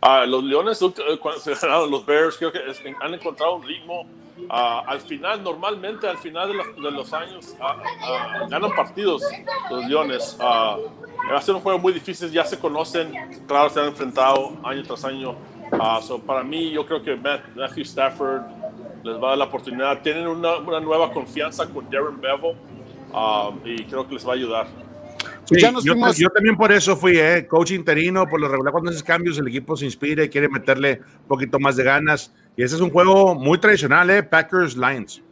Ah, 0.01 0.25
los 0.25 0.43
Leones, 0.43 0.79
cuando 1.21 1.41
se 1.41 1.53
ganaron 1.53 1.91
los 1.91 2.05
Bears, 2.05 2.37
creo 2.37 2.51
que 2.51 2.59
han 3.01 3.13
encontrado 3.13 3.55
un 3.55 3.63
ritmo 3.63 4.05
Uh, 4.47 4.81
al 4.87 5.01
final, 5.01 5.43
normalmente 5.43 6.07
al 6.07 6.17
final 6.17 6.47
de 6.47 6.53
los, 6.55 6.75
de 6.75 6.91
los 6.91 7.13
años, 7.13 7.55
uh, 7.59 8.45
uh, 8.45 8.49
ganan 8.49 8.71
partidos 8.75 9.21
los 9.69 9.85
Leones. 9.85 10.37
va 10.39 10.77
a 11.35 11.41
ser 11.41 11.55
un 11.55 11.61
juego 11.61 11.77
muy 11.77 11.93
difícil, 11.93 12.31
ya 12.31 12.45
se 12.45 12.57
conocen, 12.57 13.11
claro, 13.47 13.69
se 13.69 13.79
han 13.79 13.87
enfrentado 13.87 14.53
año 14.63 14.83
tras 14.83 15.03
año. 15.05 15.35
So 16.01 16.19
para 16.19 16.43
mí, 16.43 16.71
yo 16.71 16.85
creo 16.85 17.03
que 17.03 17.15
Matthew 17.15 17.83
Stafford 17.83 18.41
les 19.03 19.15
va 19.15 19.27
a 19.27 19.29
dar 19.29 19.37
la 19.37 19.45
oportunidad. 19.45 20.01
Tienen 20.01 20.27
una, 20.27 20.57
una 20.57 20.79
nueva 20.79 21.11
confianza 21.11 21.67
con 21.67 21.89
Darren 21.89 22.19
Bevel 22.19 22.55
y 23.65 23.83
creo 23.85 24.07
que 24.07 24.13
les 24.13 24.27
va 24.27 24.31
a 24.31 24.35
ayudar. 24.35 24.67
Sí, 25.45 25.59
yo, 25.59 26.13
yo, 26.13 26.29
también 26.29 26.55
por 26.55 26.71
eso 26.71 26.95
fui 26.95 27.17
eh, 27.17 27.47
coach 27.47 27.71
interino, 27.71 28.27
por 28.27 28.39
lo 28.39 28.47
regular 28.47 28.71
cuando 28.71 28.91
haces 28.91 29.01
cambios 29.01 29.37
el 29.39 29.47
equipo 29.47 29.75
se 29.75 29.85
inspira 29.85 30.23
y 30.23 30.29
quiere 30.29 30.47
meterle 30.47 31.01
un 31.21 31.27
poquito 31.27 31.59
más 31.59 31.75
de 31.75 31.83
ganas. 31.83 32.31
Y 32.55 32.63
ese 32.63 32.75
es 32.75 32.81
un 32.81 32.91
juego 32.91 33.33
muy 33.33 33.57
tradicional, 33.57 34.09
¿eh? 34.11 34.21
Packers 34.21 34.77
Lions. 34.77 35.23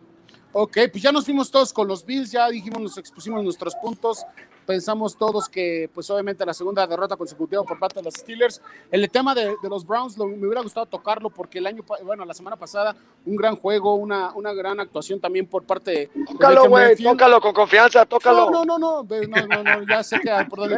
Ok, 0.54 0.78
pues 0.92 1.04
ya 1.04 1.12
nos 1.12 1.26
fuimos 1.26 1.52
todos 1.52 1.72
con 1.72 1.88
los 1.88 2.04
Bills, 2.04 2.32
ya 2.32 2.50
dijimos, 2.50 2.82
nos 2.82 2.98
expusimos 2.98 3.44
nuestros 3.44 3.76
puntos 3.76 4.24
pensamos 4.68 5.18
todos 5.18 5.48
que, 5.48 5.90
pues 5.94 6.10
obviamente, 6.12 6.46
la 6.46 6.54
segunda 6.54 6.86
derrota 6.86 7.16
consecutiva 7.16 7.64
por 7.64 7.80
parte 7.80 8.00
de 8.00 8.04
los 8.04 8.14
Steelers. 8.14 8.62
El 8.92 9.10
tema 9.10 9.34
de, 9.34 9.56
los 9.64 9.88
Browns 9.88 10.18
me 10.18 10.26
hubiera 10.26 10.62
gustado 10.62 10.86
tocarlo 10.86 11.30
porque 11.30 11.60
el 11.60 11.68
año, 11.68 11.84
bueno, 12.04 12.26
la 12.26 12.34
semana 12.34 12.58
pasada, 12.58 12.96
un 13.26 13.38
gran 13.38 13.56
juego, 13.56 13.96
una, 13.96 14.34
una 14.36 14.54
gran 14.54 14.80
actuación 14.80 15.20
también 15.22 15.48
por 15.48 15.64
parte 15.64 15.92
de. 15.92 16.12
Tócalo, 16.26 16.68
güey, 16.68 16.96
tócalo 16.98 17.40
con 17.40 17.54
confianza, 17.54 18.06
tócalo. 18.06 18.52
No, 18.52 18.66
no, 18.66 18.78
no, 18.78 19.04
no, 19.04 19.48
no, 19.48 19.64
no, 19.64 19.88
ya 19.88 20.04
sé 20.04 20.20
que 20.20 20.30
por 20.50 20.60
donde 20.60 20.78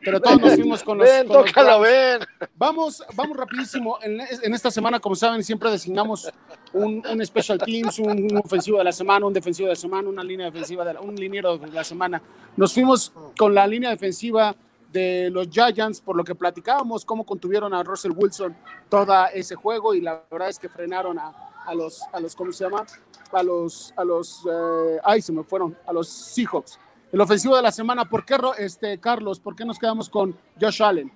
pero 0.00 0.20
todos 0.20 0.40
nos 0.40 0.54
fuimos 0.54 0.82
con 0.82 0.98
los. 0.98 1.08
Ven, 1.08 1.28
tócalo, 1.28 1.80
ven. 1.80 2.20
Vamos, 2.56 3.04
vamos 3.14 3.36
rapidísimo. 3.36 3.98
En, 4.02 4.20
en, 4.20 4.54
esta 4.54 4.70
semana, 4.70 4.98
como 4.98 5.14
saben, 5.14 5.44
siempre 5.44 5.70
designamos 5.70 6.28
un, 6.74 7.02
un 7.06 7.26
special 7.26 7.58
teams, 7.58 7.98
un, 7.98 8.36
ofensivo 8.36 8.78
de 8.78 8.84
la 8.84 8.92
semana, 8.92 9.26
un 9.26 9.32
defensivo 9.32 9.68
de 9.68 9.72
la 9.72 9.80
semana, 9.80 10.08
una 10.08 10.22
línea 10.22 10.46
defensiva, 10.46 10.84
de 10.84 10.98
un 10.98 11.14
liniero 11.14 11.56
de 11.56 11.68
la 11.68 11.84
semana. 11.84 12.20
Nos 12.56 12.74
fuimos 12.74 13.12
con 13.38 13.54
la 13.54 13.66
línea 13.66 13.90
defensiva 13.90 14.54
de 14.92 15.30
los 15.30 15.48
Giants, 15.48 16.00
por 16.00 16.16
lo 16.16 16.24
que 16.24 16.34
platicábamos, 16.34 17.04
cómo 17.04 17.24
contuvieron 17.24 17.74
a 17.74 17.82
Russell 17.82 18.12
Wilson 18.14 18.56
todo 18.88 19.12
ese 19.32 19.54
juego 19.54 19.94
y 19.94 20.00
la 20.00 20.22
verdad 20.30 20.48
es 20.48 20.58
que 20.58 20.68
frenaron 20.68 21.18
a, 21.18 21.32
a 21.66 21.74
los, 21.74 22.02
a 22.12 22.20
los, 22.20 22.34
¿cómo 22.36 22.52
se 22.52 22.64
llama? 22.64 22.84
A 23.32 23.42
los, 23.42 23.92
a 23.96 24.04
los, 24.04 24.46
eh, 24.50 24.98
ay, 25.02 25.20
se 25.20 25.32
me 25.32 25.42
fueron, 25.42 25.76
a 25.86 25.92
los 25.92 26.08
Seahawks. 26.08 26.78
El 27.12 27.20
ofensivo 27.20 27.56
de 27.56 27.62
la 27.62 27.72
semana, 27.72 28.04
¿por 28.04 28.24
qué, 28.24 28.36
este, 28.58 28.98
Carlos, 28.98 29.40
por 29.40 29.54
qué 29.54 29.64
nos 29.64 29.78
quedamos 29.78 30.08
con 30.08 30.36
Josh 30.60 30.82
Allen? 30.82 31.12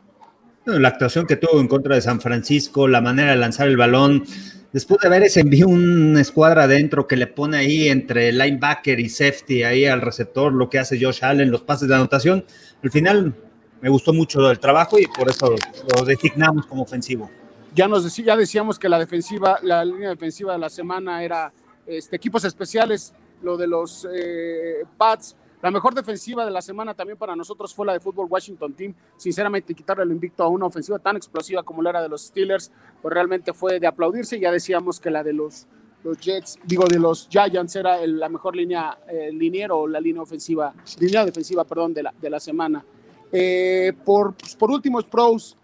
La 0.64 0.88
actuación 0.88 1.26
que 1.26 1.36
tuvo 1.36 1.60
en 1.60 1.66
contra 1.66 1.94
de 1.94 2.00
San 2.00 2.20
Francisco, 2.20 2.86
la 2.88 3.00
manera 3.00 3.30
de 3.30 3.36
lanzar 3.36 3.68
el 3.68 3.76
balón, 3.76 4.24
después 4.72 5.00
de 5.00 5.08
haber 5.08 5.22
ese 5.22 5.40
envío 5.40 5.68
una 5.68 6.20
escuadra 6.20 6.64
adentro 6.64 7.06
que 7.06 7.16
le 7.16 7.26
pone 7.26 7.56
ahí 7.56 7.88
entre 7.88 8.32
linebacker 8.32 9.00
y 9.00 9.08
safety 9.08 9.62
ahí 9.62 9.86
al 9.86 10.00
receptor, 10.00 10.52
lo 10.52 10.68
que 10.68 10.78
hace 10.78 11.02
Josh 11.02 11.24
Allen, 11.24 11.50
los 11.50 11.62
pases 11.62 11.88
de 11.88 11.94
anotación, 11.94 12.44
al 12.82 12.90
final 12.90 13.34
me 13.80 13.88
gustó 13.88 14.12
mucho 14.12 14.50
el 14.50 14.58
trabajo 14.58 14.98
y 14.98 15.06
por 15.06 15.28
eso 15.28 15.54
lo 15.96 16.04
designamos 16.04 16.66
como 16.66 16.82
ofensivo. 16.82 17.30
Ya 17.74 17.86
nos 17.86 18.04
decía, 18.04 18.26
ya 18.26 18.36
decíamos 18.36 18.78
que 18.78 18.88
la 18.88 18.98
defensiva, 18.98 19.58
la 19.62 19.84
línea 19.84 20.10
defensiva 20.10 20.52
de 20.52 20.58
la 20.58 20.68
semana 20.68 21.22
era 21.22 21.52
este, 21.86 22.16
equipos 22.16 22.44
especiales, 22.44 23.12
lo 23.42 23.56
de 23.56 23.66
los 23.66 24.06
eh, 24.12 24.84
Pats, 24.96 25.36
la 25.60 25.70
mejor 25.72 25.92
defensiva 25.92 26.44
de 26.44 26.52
la 26.52 26.62
semana 26.62 26.94
también 26.94 27.18
para 27.18 27.34
nosotros 27.34 27.74
fue 27.74 27.84
la 27.84 27.92
de 27.92 28.00
Fútbol 28.00 28.28
Washington 28.30 28.74
Team. 28.74 28.94
Sinceramente, 29.16 29.74
quitarle 29.74 30.04
el 30.04 30.12
invicto 30.12 30.44
a 30.44 30.48
una 30.48 30.66
ofensiva 30.66 31.00
tan 31.00 31.16
explosiva 31.16 31.64
como 31.64 31.82
la 31.82 31.90
era 31.90 32.02
de 32.02 32.08
los 32.08 32.26
Steelers, 32.26 32.70
pues 33.02 33.12
realmente 33.12 33.52
fue 33.52 33.80
de 33.80 33.88
aplaudirse. 33.88 34.38
Ya 34.38 34.52
decíamos 34.52 35.00
que 35.00 35.10
la 35.10 35.24
de 35.24 35.32
los, 35.32 35.66
los 36.04 36.16
Jets, 36.18 36.58
digo, 36.64 36.84
de 36.86 37.00
los 37.00 37.28
Giants 37.28 37.74
era 37.74 38.06
la 38.06 38.28
mejor 38.28 38.54
línea 38.54 38.98
eh, 39.08 39.66
o 39.70 39.88
la 39.88 40.00
línea 40.00 40.22
ofensiva, 40.22 40.72
línea 41.00 41.24
defensiva, 41.24 41.64
perdón, 41.64 41.92
de 41.92 42.04
la, 42.04 42.14
de 42.20 42.30
la 42.30 42.38
semana. 42.38 42.84
Eh, 43.32 43.92
por, 44.04 44.34
pues, 44.34 44.54
por 44.54 44.70
último, 44.70 45.02
pros, 45.02 45.56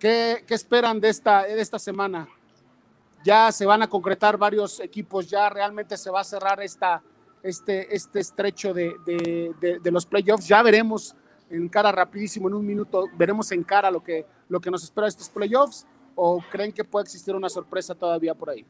¿qué, 0.00 0.42
¿qué, 0.46 0.54
esperan 0.54 1.00
de 1.00 1.10
esta, 1.10 1.44
de 1.44 1.60
esta 1.60 1.78
semana? 1.78 2.28
Ya 3.24 3.52
se 3.52 3.66
van 3.66 3.82
a 3.82 3.88
concretar 3.88 4.36
varios 4.36 4.80
equipos, 4.80 5.28
ya 5.28 5.48
realmente 5.48 5.96
se 5.96 6.10
va 6.10 6.20
a 6.20 6.24
cerrar 6.24 6.60
esta 6.60 7.02
este, 7.48 7.94
este 7.94 8.20
estrecho 8.20 8.74
de, 8.74 8.94
de, 9.06 9.90
los 9.90 10.06
playoffs. 10.06 10.46
Ya 10.46 10.62
veremos 10.62 11.14
en 11.50 11.68
cara 11.68 11.90
rapidísimo, 11.90 12.48
en 12.48 12.54
un 12.54 12.66
minuto, 12.66 13.06
veremos 13.16 13.50
en 13.52 13.62
cara 13.62 13.90
lo 13.90 14.02
que, 14.02 14.26
lo 14.48 14.60
que 14.60 14.70
nos 14.70 14.84
espera 14.84 15.08
estos 15.08 15.28
playoffs 15.28 15.86
o 16.14 16.42
creen 16.50 16.72
que 16.72 16.84
puede 16.84 17.04
existir 17.04 17.34
una 17.34 17.48
sorpresa 17.48 17.94
todavía 17.94 18.34
por 18.34 18.50
ahí. 18.50 18.66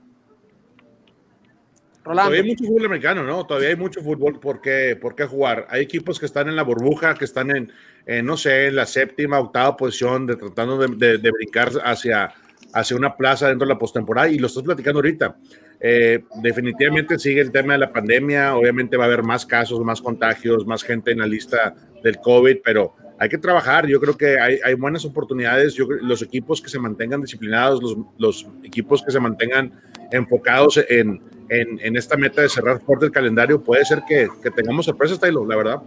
Todavía 2.05 2.40
hay 2.40 2.46
mucho 2.46 2.64
fútbol 2.64 2.86
americano, 2.86 3.22
¿no? 3.22 3.44
Todavía 3.44 3.68
hay 3.70 3.76
mucho 3.76 4.00
fútbol 4.00 4.38
por 4.38 4.60
qué, 4.60 4.96
por 5.00 5.14
qué 5.14 5.26
jugar. 5.26 5.66
Hay 5.68 5.82
equipos 5.82 6.18
que 6.18 6.26
están 6.26 6.48
en 6.48 6.56
la 6.56 6.62
burbuja, 6.62 7.14
que 7.14 7.24
están 7.24 7.50
en, 7.50 8.24
no 8.24 8.36
sé, 8.36 8.68
en 8.68 8.76
la 8.76 8.86
séptima, 8.86 9.38
octava 9.38 9.76
posición, 9.76 10.26
de, 10.26 10.36
tratando 10.36 10.78
de, 10.78 11.18
de, 11.18 11.30
brincar 11.30 11.70
hacia, 11.84 12.32
hacia 12.72 12.96
una 12.96 13.14
plaza 13.14 13.48
dentro 13.48 13.66
de 13.66 13.74
la 13.74 13.78
postemporada, 13.78 14.28
y 14.28 14.38
lo 14.38 14.46
estás 14.46 14.62
platicando 14.62 14.98
ahorita. 14.98 15.36
Eh, 15.80 16.24
definitivamente 16.42 17.18
sigue 17.18 17.40
el 17.40 17.52
tema 17.52 17.74
de 17.74 17.78
la 17.78 17.92
pandemia, 17.92 18.56
obviamente 18.56 18.96
va 18.96 19.05
a 19.05 19.06
haber 19.06 19.22
más 19.22 19.46
casos, 19.46 19.80
más 19.80 20.00
contagios, 20.00 20.66
más 20.66 20.82
gente 20.82 21.12
en 21.12 21.18
la 21.18 21.26
lista 21.26 21.74
del 22.02 22.18
COVID, 22.18 22.59
pero 22.64 22.94
hay 23.18 23.28
que 23.28 23.38
trabajar, 23.38 23.86
yo 23.86 24.00
creo 24.00 24.16
que 24.16 24.40
hay, 24.40 24.59
hay 24.64 24.74
buenas 24.74 25.05
oportunidades, 25.05 25.74
yo, 25.74 25.86
los 25.88 26.22
equipos 26.22 26.60
que 26.60 26.68
se 26.68 26.78
mantengan 26.78 27.20
disciplinados, 27.20 27.82
los, 27.82 27.96
los 28.18 28.46
equipos 28.64 29.02
que 29.02 29.10
se 29.10 29.20
mantengan 29.20 29.72
enfocados 30.10 30.78
en, 30.88 31.20
en, 31.48 31.78
en, 31.80 31.96
esta 31.96 32.16
meta 32.16 32.42
de 32.42 32.48
cerrar 32.48 32.80
fuerte 32.80 33.06
el 33.06 33.12
calendario, 33.12 33.62
puede 33.62 33.84
ser 33.84 34.02
que, 34.09 34.28
que 34.42 34.50
tengamos 34.50 34.86
sorpresas, 34.86 35.18
Taylor, 35.18 35.46
la 35.48 35.56
verdad. 35.56 35.82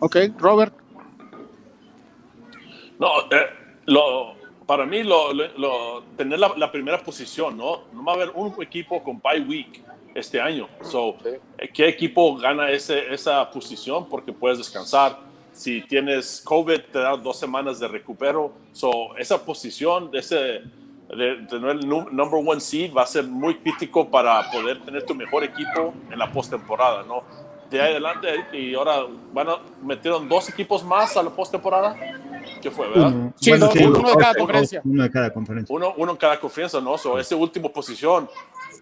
Ok, 0.00 0.16
Robert. 0.38 0.74
No, 2.98 3.08
eh, 3.30 3.46
lo, 3.86 4.37
para 4.68 4.84
mí, 4.84 5.02
lo, 5.02 5.32
lo, 5.32 6.02
tener 6.14 6.38
la, 6.38 6.70
primera 6.70 7.02
posición, 7.02 7.56
¿no? 7.56 7.84
No 7.90 8.04
va 8.04 8.12
a 8.12 8.14
haber 8.16 8.32
un 8.34 8.54
equipo 8.62 9.02
con 9.02 9.18
bye 9.18 9.40
week 9.40 9.82
este 10.14 10.38
año. 10.38 10.68
So, 10.82 11.16
¿Qué 11.72 11.88
equipo 11.88 12.36
gana 12.36 12.70
ese, 12.70 13.10
esa 13.14 13.50
posición? 13.50 14.06
Porque 14.10 14.30
puedes 14.30 14.58
descansar. 14.58 15.20
Si 15.52 15.80
tienes 15.80 16.42
COVID, 16.44 16.80
te 16.92 16.98
da 16.98 17.16
dos 17.16 17.38
semanas 17.38 17.80
de 17.80 17.88
recupero. 17.88 18.52
So, 18.72 19.16
esa 19.16 19.42
posición, 19.42 20.10
ese, 20.12 20.60
de, 21.16 21.46
tener 21.48 21.70
el 21.70 21.88
number 21.88 22.46
one 22.46 22.60
seed 22.60 22.92
va 22.94 23.04
a 23.04 23.06
ser 23.06 23.24
muy 23.24 23.54
crítico 23.54 24.10
para 24.10 24.50
poder 24.50 24.84
tener 24.84 25.02
tu 25.06 25.14
mejor 25.14 25.44
equipo 25.44 25.94
en 26.10 26.18
la 26.18 26.30
postemporada, 26.30 27.04
¿no? 27.04 27.22
De 27.70 27.80
ahí 27.80 27.92
adelante, 27.92 28.28
y 28.52 28.74
ahora, 28.74 29.06
bueno, 29.32 29.60
metieron 29.82 30.28
dos 30.28 30.46
equipos 30.50 30.84
más 30.84 31.16
a 31.16 31.22
la 31.22 31.30
postemporada. 31.30 31.96
¿Qué 32.60 32.70
fue, 32.70 32.88
verdad? 32.88 33.12
Uno, 33.12 33.32
sí, 33.36 33.52
uno, 33.52 33.68
de 33.68 34.16
cada 34.16 34.34
conferencia. 34.34 34.82
Uno 34.84 35.02
de 35.02 35.10
cada 35.10 35.32
conferencia. 35.32 35.74
Uno, 35.74 35.94
uno 35.96 36.12
en 36.12 36.16
cada 36.16 36.40
conferencia, 36.40 36.80
¿no? 36.80 36.98
So, 36.98 37.18
esa 37.18 37.36
última 37.36 37.68
posición 37.68 38.28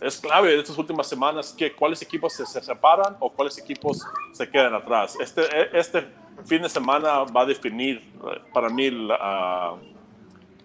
es 0.01 0.19
clave 0.19 0.51
de 0.51 0.59
estas 0.59 0.77
últimas 0.77 1.07
semanas, 1.07 1.55
que 1.57 1.73
cuáles 1.73 2.03
equipos 2.03 2.33
se, 2.33 2.47
se, 2.47 2.61
separan 2.61 3.17
o 3.21 3.31
cuáles 3.31 3.59
equipos 3.59 4.05
se 4.33 4.49
quedan 4.49 4.75
atrás. 4.75 5.17
Este, 5.21 5.43
este 5.73 6.07
fin 6.45 6.63
de 6.63 6.69
semana 6.69 7.25
va 7.25 7.43
a 7.43 7.47
definir 7.47 7.97
eh, 7.99 8.41
para 8.53 8.69
mí 8.69 8.91
la, 8.91 9.75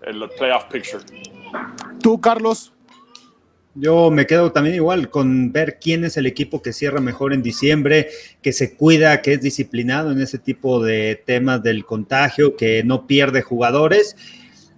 el 0.02 0.30
playoff 0.38 0.66
picture. 0.66 1.04
¿Tú, 2.02 2.20
Carlos? 2.20 2.74
Yo 3.74 4.12
me 4.12 4.28
quedo 4.28 4.52
también 4.52 4.76
igual 4.76 5.10
con 5.10 5.54
ver 5.54 5.78
quién 5.80 6.04
es 6.04 6.18
el 6.18 6.26
equipo 6.26 6.62
que 6.62 6.74
cierra 6.74 7.00
mejor 7.00 7.34
en 7.34 7.42
diciembre, 7.42 8.10
que 8.42 8.52
se 8.52 8.76
cuida, 8.76 9.22
que 9.22 9.34
es 9.34 9.42
disciplinado 9.42 10.12
en 10.12 10.22
ese 10.22 10.40
tipo 10.40 10.84
de 10.84 11.22
temas 11.26 11.64
del 11.64 11.86
contagio, 11.86 12.58
que 12.58 12.84
no 12.84 13.08
pierde 13.08 13.42
jugadores. 13.42 14.18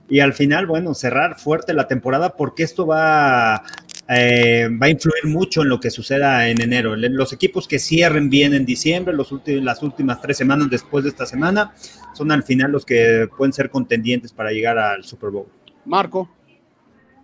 Y 0.10 0.20
al 0.20 0.34
final, 0.34 0.68
bueno, 0.68 0.94
cerrar 0.94 1.40
fuerte 1.40 1.74
la 1.74 1.88
temporada 1.88 2.36
porque 2.36 2.62
esto 2.62 2.86
va 2.86 3.64
eh, 4.10 4.70
va 4.70 4.88
a 4.88 4.90
influir 4.90 5.26
mucho 5.26 5.62
en 5.62 5.70
lo 5.70 5.80
que 5.80 5.90
suceda 5.90 6.48
en 6.48 6.62
enero. 6.62 6.96
Los 6.96 7.34
equipos 7.34 7.68
que 7.68 7.80
cierren 7.80 8.30
bien 8.30 8.54
en 8.54 8.66
diciembre, 8.66 9.14
los 9.16 9.34
las 9.46 9.82
últimas 9.82 10.22
tres 10.22 10.38
semanas 10.38 10.70
después 10.70 11.04
de 11.04 11.10
esta 11.10 11.26
semana, 11.26 11.74
son 12.14 12.32
al 12.32 12.44
final 12.44 12.72
los 12.72 12.86
que 12.86 13.28
pueden 13.38 13.54
ser 13.54 13.70
contendientes 13.70 14.34
para 14.34 14.52
llegar 14.52 14.78
al 14.78 15.04
Super 15.04 15.30
Bowl. 15.30 15.48
Marco. 15.86 16.30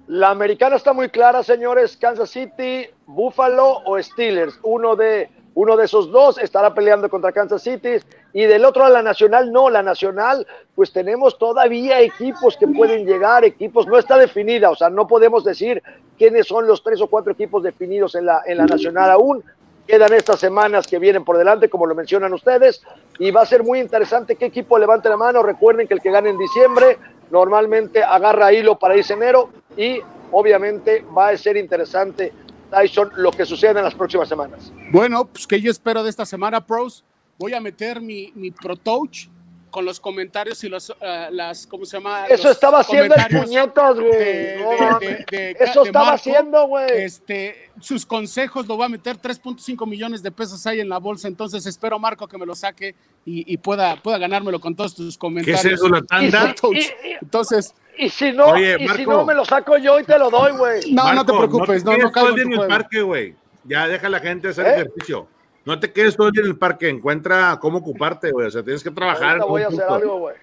La 0.09 0.31
americana 0.31 0.75
está 0.75 0.91
muy 0.91 1.09
clara, 1.09 1.43
señores. 1.43 1.95
Kansas 1.95 2.31
City, 2.31 2.87
Buffalo 3.05 3.83
o 3.85 4.01
Steelers. 4.01 4.59
Uno 4.63 4.95
de, 4.95 5.29
uno 5.53 5.77
de 5.77 5.85
esos 5.85 6.11
dos 6.11 6.39
estará 6.39 6.73
peleando 6.73 7.11
contra 7.11 7.31
Kansas 7.31 7.61
City. 7.61 7.97
Y 8.33 8.45
del 8.45 8.65
otro 8.65 8.83
a 8.83 8.89
la 8.89 9.03
nacional, 9.03 9.51
no. 9.51 9.69
La 9.69 9.83
nacional, 9.83 10.47
pues 10.73 10.91
tenemos 10.91 11.37
todavía 11.37 12.01
equipos 12.01 12.57
que 12.57 12.67
pueden 12.67 13.05
llegar, 13.05 13.45
equipos, 13.45 13.85
no 13.85 13.99
está 13.99 14.17
definida. 14.17 14.71
O 14.71 14.75
sea, 14.75 14.89
no 14.89 15.05
podemos 15.05 15.43
decir 15.43 15.83
quiénes 16.17 16.47
son 16.47 16.65
los 16.65 16.81
tres 16.81 16.99
o 17.01 17.07
cuatro 17.07 17.31
equipos 17.31 17.61
definidos 17.61 18.15
en 18.15 18.25
la, 18.25 18.41
en 18.47 18.57
la 18.57 18.65
nacional 18.65 19.11
aún. 19.11 19.43
Quedan 19.85 20.11
estas 20.13 20.39
semanas 20.39 20.87
que 20.87 20.97
vienen 20.97 21.23
por 21.23 21.37
delante, 21.37 21.69
como 21.69 21.85
lo 21.85 21.93
mencionan 21.93 22.33
ustedes, 22.33 22.81
y 23.19 23.29
va 23.29 23.41
a 23.41 23.45
ser 23.45 23.63
muy 23.63 23.79
interesante 23.79 24.35
qué 24.37 24.45
equipo 24.45 24.79
levante 24.79 25.07
la 25.07 25.17
mano. 25.17 25.43
Recuerden 25.43 25.87
que 25.87 25.93
el 25.93 26.01
que 26.01 26.09
gane 26.09 26.31
en 26.31 26.37
diciembre 26.39 26.97
normalmente 27.31 28.03
agarra 28.03 28.53
hilo 28.53 28.77
para 28.77 28.97
irse 28.97 29.13
enero 29.13 29.49
y 29.77 29.99
obviamente 30.31 31.05
va 31.15 31.29
a 31.29 31.37
ser 31.37 31.57
interesante, 31.57 32.33
Tyson, 32.69 33.11
lo 33.15 33.31
que 33.31 33.45
suceda 33.45 33.79
en 33.79 33.85
las 33.85 33.95
próximas 33.95 34.29
semanas. 34.29 34.71
Bueno, 34.91 35.25
pues 35.25 35.47
que 35.47 35.59
yo 35.59 35.71
espero 35.71 36.03
de 36.03 36.09
esta 36.09 36.25
semana, 36.25 36.65
pros. 36.65 37.03
Voy 37.37 37.53
a 37.53 37.61
meter 37.61 38.01
mi, 38.01 38.31
mi 38.35 38.51
Pro 38.51 38.75
Touch 38.75 39.27
con 39.69 39.85
los 39.85 39.99
comentarios 39.99 40.63
y 40.63 40.69
los, 40.69 40.89
uh, 40.89 40.93
las, 41.31 41.67
¿cómo 41.67 41.85
se 41.85 41.97
llama? 41.97 42.25
Eso 42.27 42.47
los 42.47 42.53
estaba 42.53 42.79
haciendo 42.79 43.15
el 43.15 43.41
puñetos, 43.41 43.99
güey. 43.99 45.55
Eso 45.59 45.83
estaba 45.83 46.13
haciendo, 46.13 46.67
güey. 46.67 47.03
Este, 47.03 47.69
sus 47.79 48.05
consejos 48.05 48.67
lo 48.67 48.77
va 48.77 48.85
a 48.85 48.89
meter 48.89 49.17
3.5 49.17 49.87
millones 49.87 50.23
de 50.23 50.31
pesos 50.31 50.65
ahí 50.67 50.79
en 50.79 50.89
la 50.89 50.97
bolsa, 50.97 51.27
entonces 51.27 51.65
espero, 51.65 51.99
Marco, 51.99 52.27
que 52.27 52.37
me 52.37 52.45
lo 52.45 52.55
saque 52.55 52.95
y, 53.25 53.51
y 53.53 53.57
pueda, 53.57 53.95
pueda 53.97 54.17
ganármelo 54.17 54.59
con 54.59 54.75
todos 54.75 54.95
tus 54.95 55.17
comentarios. 55.17 55.61
¿Qué 55.61 55.67
es 55.67 55.73
eso, 55.73 55.89
la 55.89 56.01
tanda? 56.01 56.55
Y, 56.71 56.77
y, 56.77 56.87
entonces... 57.21 57.73
Y 57.97 58.09
si 58.09 58.31
no, 58.31 58.51
Oye, 58.51 58.77
y 58.79 58.87
si 58.87 59.05
no 59.05 59.25
me 59.25 59.33
lo 59.33 59.43
saco 59.43 59.77
yo 59.77 59.99
y 59.99 60.05
te 60.05 60.17
lo 60.17 60.29
doy, 60.29 60.53
güey. 60.53 60.89
No, 60.93 61.03
Marco, 61.03 61.15
no 61.15 61.25
te 61.25 61.33
preocupes, 61.33 61.83
no, 61.83 61.97
no, 61.97 62.09
no 62.09 62.37
en 62.37 62.53
el 62.53 62.67
parque, 62.67 63.01
güey. 63.01 63.35
Ya 63.65 63.89
deja 63.89 64.07
a 64.07 64.09
la 64.09 64.19
gente 64.21 64.47
hacer 64.47 64.65
¿Eh? 64.65 64.75
ejercicio. 64.75 65.27
No 65.69 65.79
te 65.79 65.93
quedes 65.93 66.17
todo 66.17 66.29
el 66.29 66.33
día 66.33 66.41
en 66.41 66.49
el 66.49 66.57
parque, 66.57 66.89
encuentra 66.89 67.59
cómo 67.61 67.77
ocuparte, 67.77 68.31
güey. 68.31 68.47
O 68.47 68.49
sea, 68.49 68.63
tienes 68.63 68.83
que 68.83 68.89
trabajar. 68.89 69.39
Ahorita 69.39 69.45
voy 69.45 69.61
a 69.61 69.67
hacer 69.67 69.83
algo, 69.83 70.17
güey. 70.17 70.35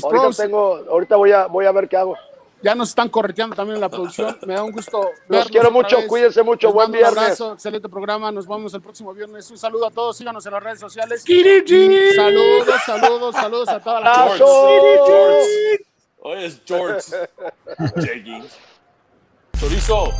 Ahorita, 0.00 0.42
tengo, 0.44 0.76
ahorita 0.88 1.16
voy 1.16 1.32
a, 1.32 1.46
voy 1.46 1.66
a 1.66 1.72
ver 1.72 1.88
qué 1.88 1.96
hago. 1.96 2.16
Ya 2.62 2.72
nos 2.76 2.90
están 2.90 3.08
correteando 3.08 3.56
también 3.56 3.74
en 3.74 3.80
la 3.80 3.88
producción. 3.88 4.38
Me 4.46 4.54
da 4.54 4.62
un 4.62 4.70
gusto. 4.70 5.10
Los 5.26 5.48
quiero 5.48 5.72
mucho, 5.72 5.96
vez. 5.96 6.06
cuídense 6.06 6.44
mucho. 6.44 6.68
Les 6.68 6.74
Buen 6.74 6.92
viernes. 6.92 7.12
Un 7.12 7.18
abrazo, 7.18 7.52
excelente 7.54 7.88
programa. 7.88 8.30
Nos 8.30 8.46
vemos 8.46 8.72
el 8.74 8.80
próximo 8.80 9.12
viernes. 9.12 9.50
Un 9.50 9.58
saludo 9.58 9.88
a 9.88 9.90
todos. 9.90 10.16
Síganos 10.16 10.46
en 10.46 10.52
las 10.52 10.62
redes 10.62 10.78
sociales. 10.78 11.24
Saludos, 12.14 12.80
saludos, 12.86 13.34
saludos 13.34 13.68
a 13.68 13.80
toda 13.80 14.00
la 14.02 14.14
gente. 14.28 14.44
Hoy 16.20 16.44
es 16.44 16.62
George. 16.64 17.10
Chorizo. 19.58 20.12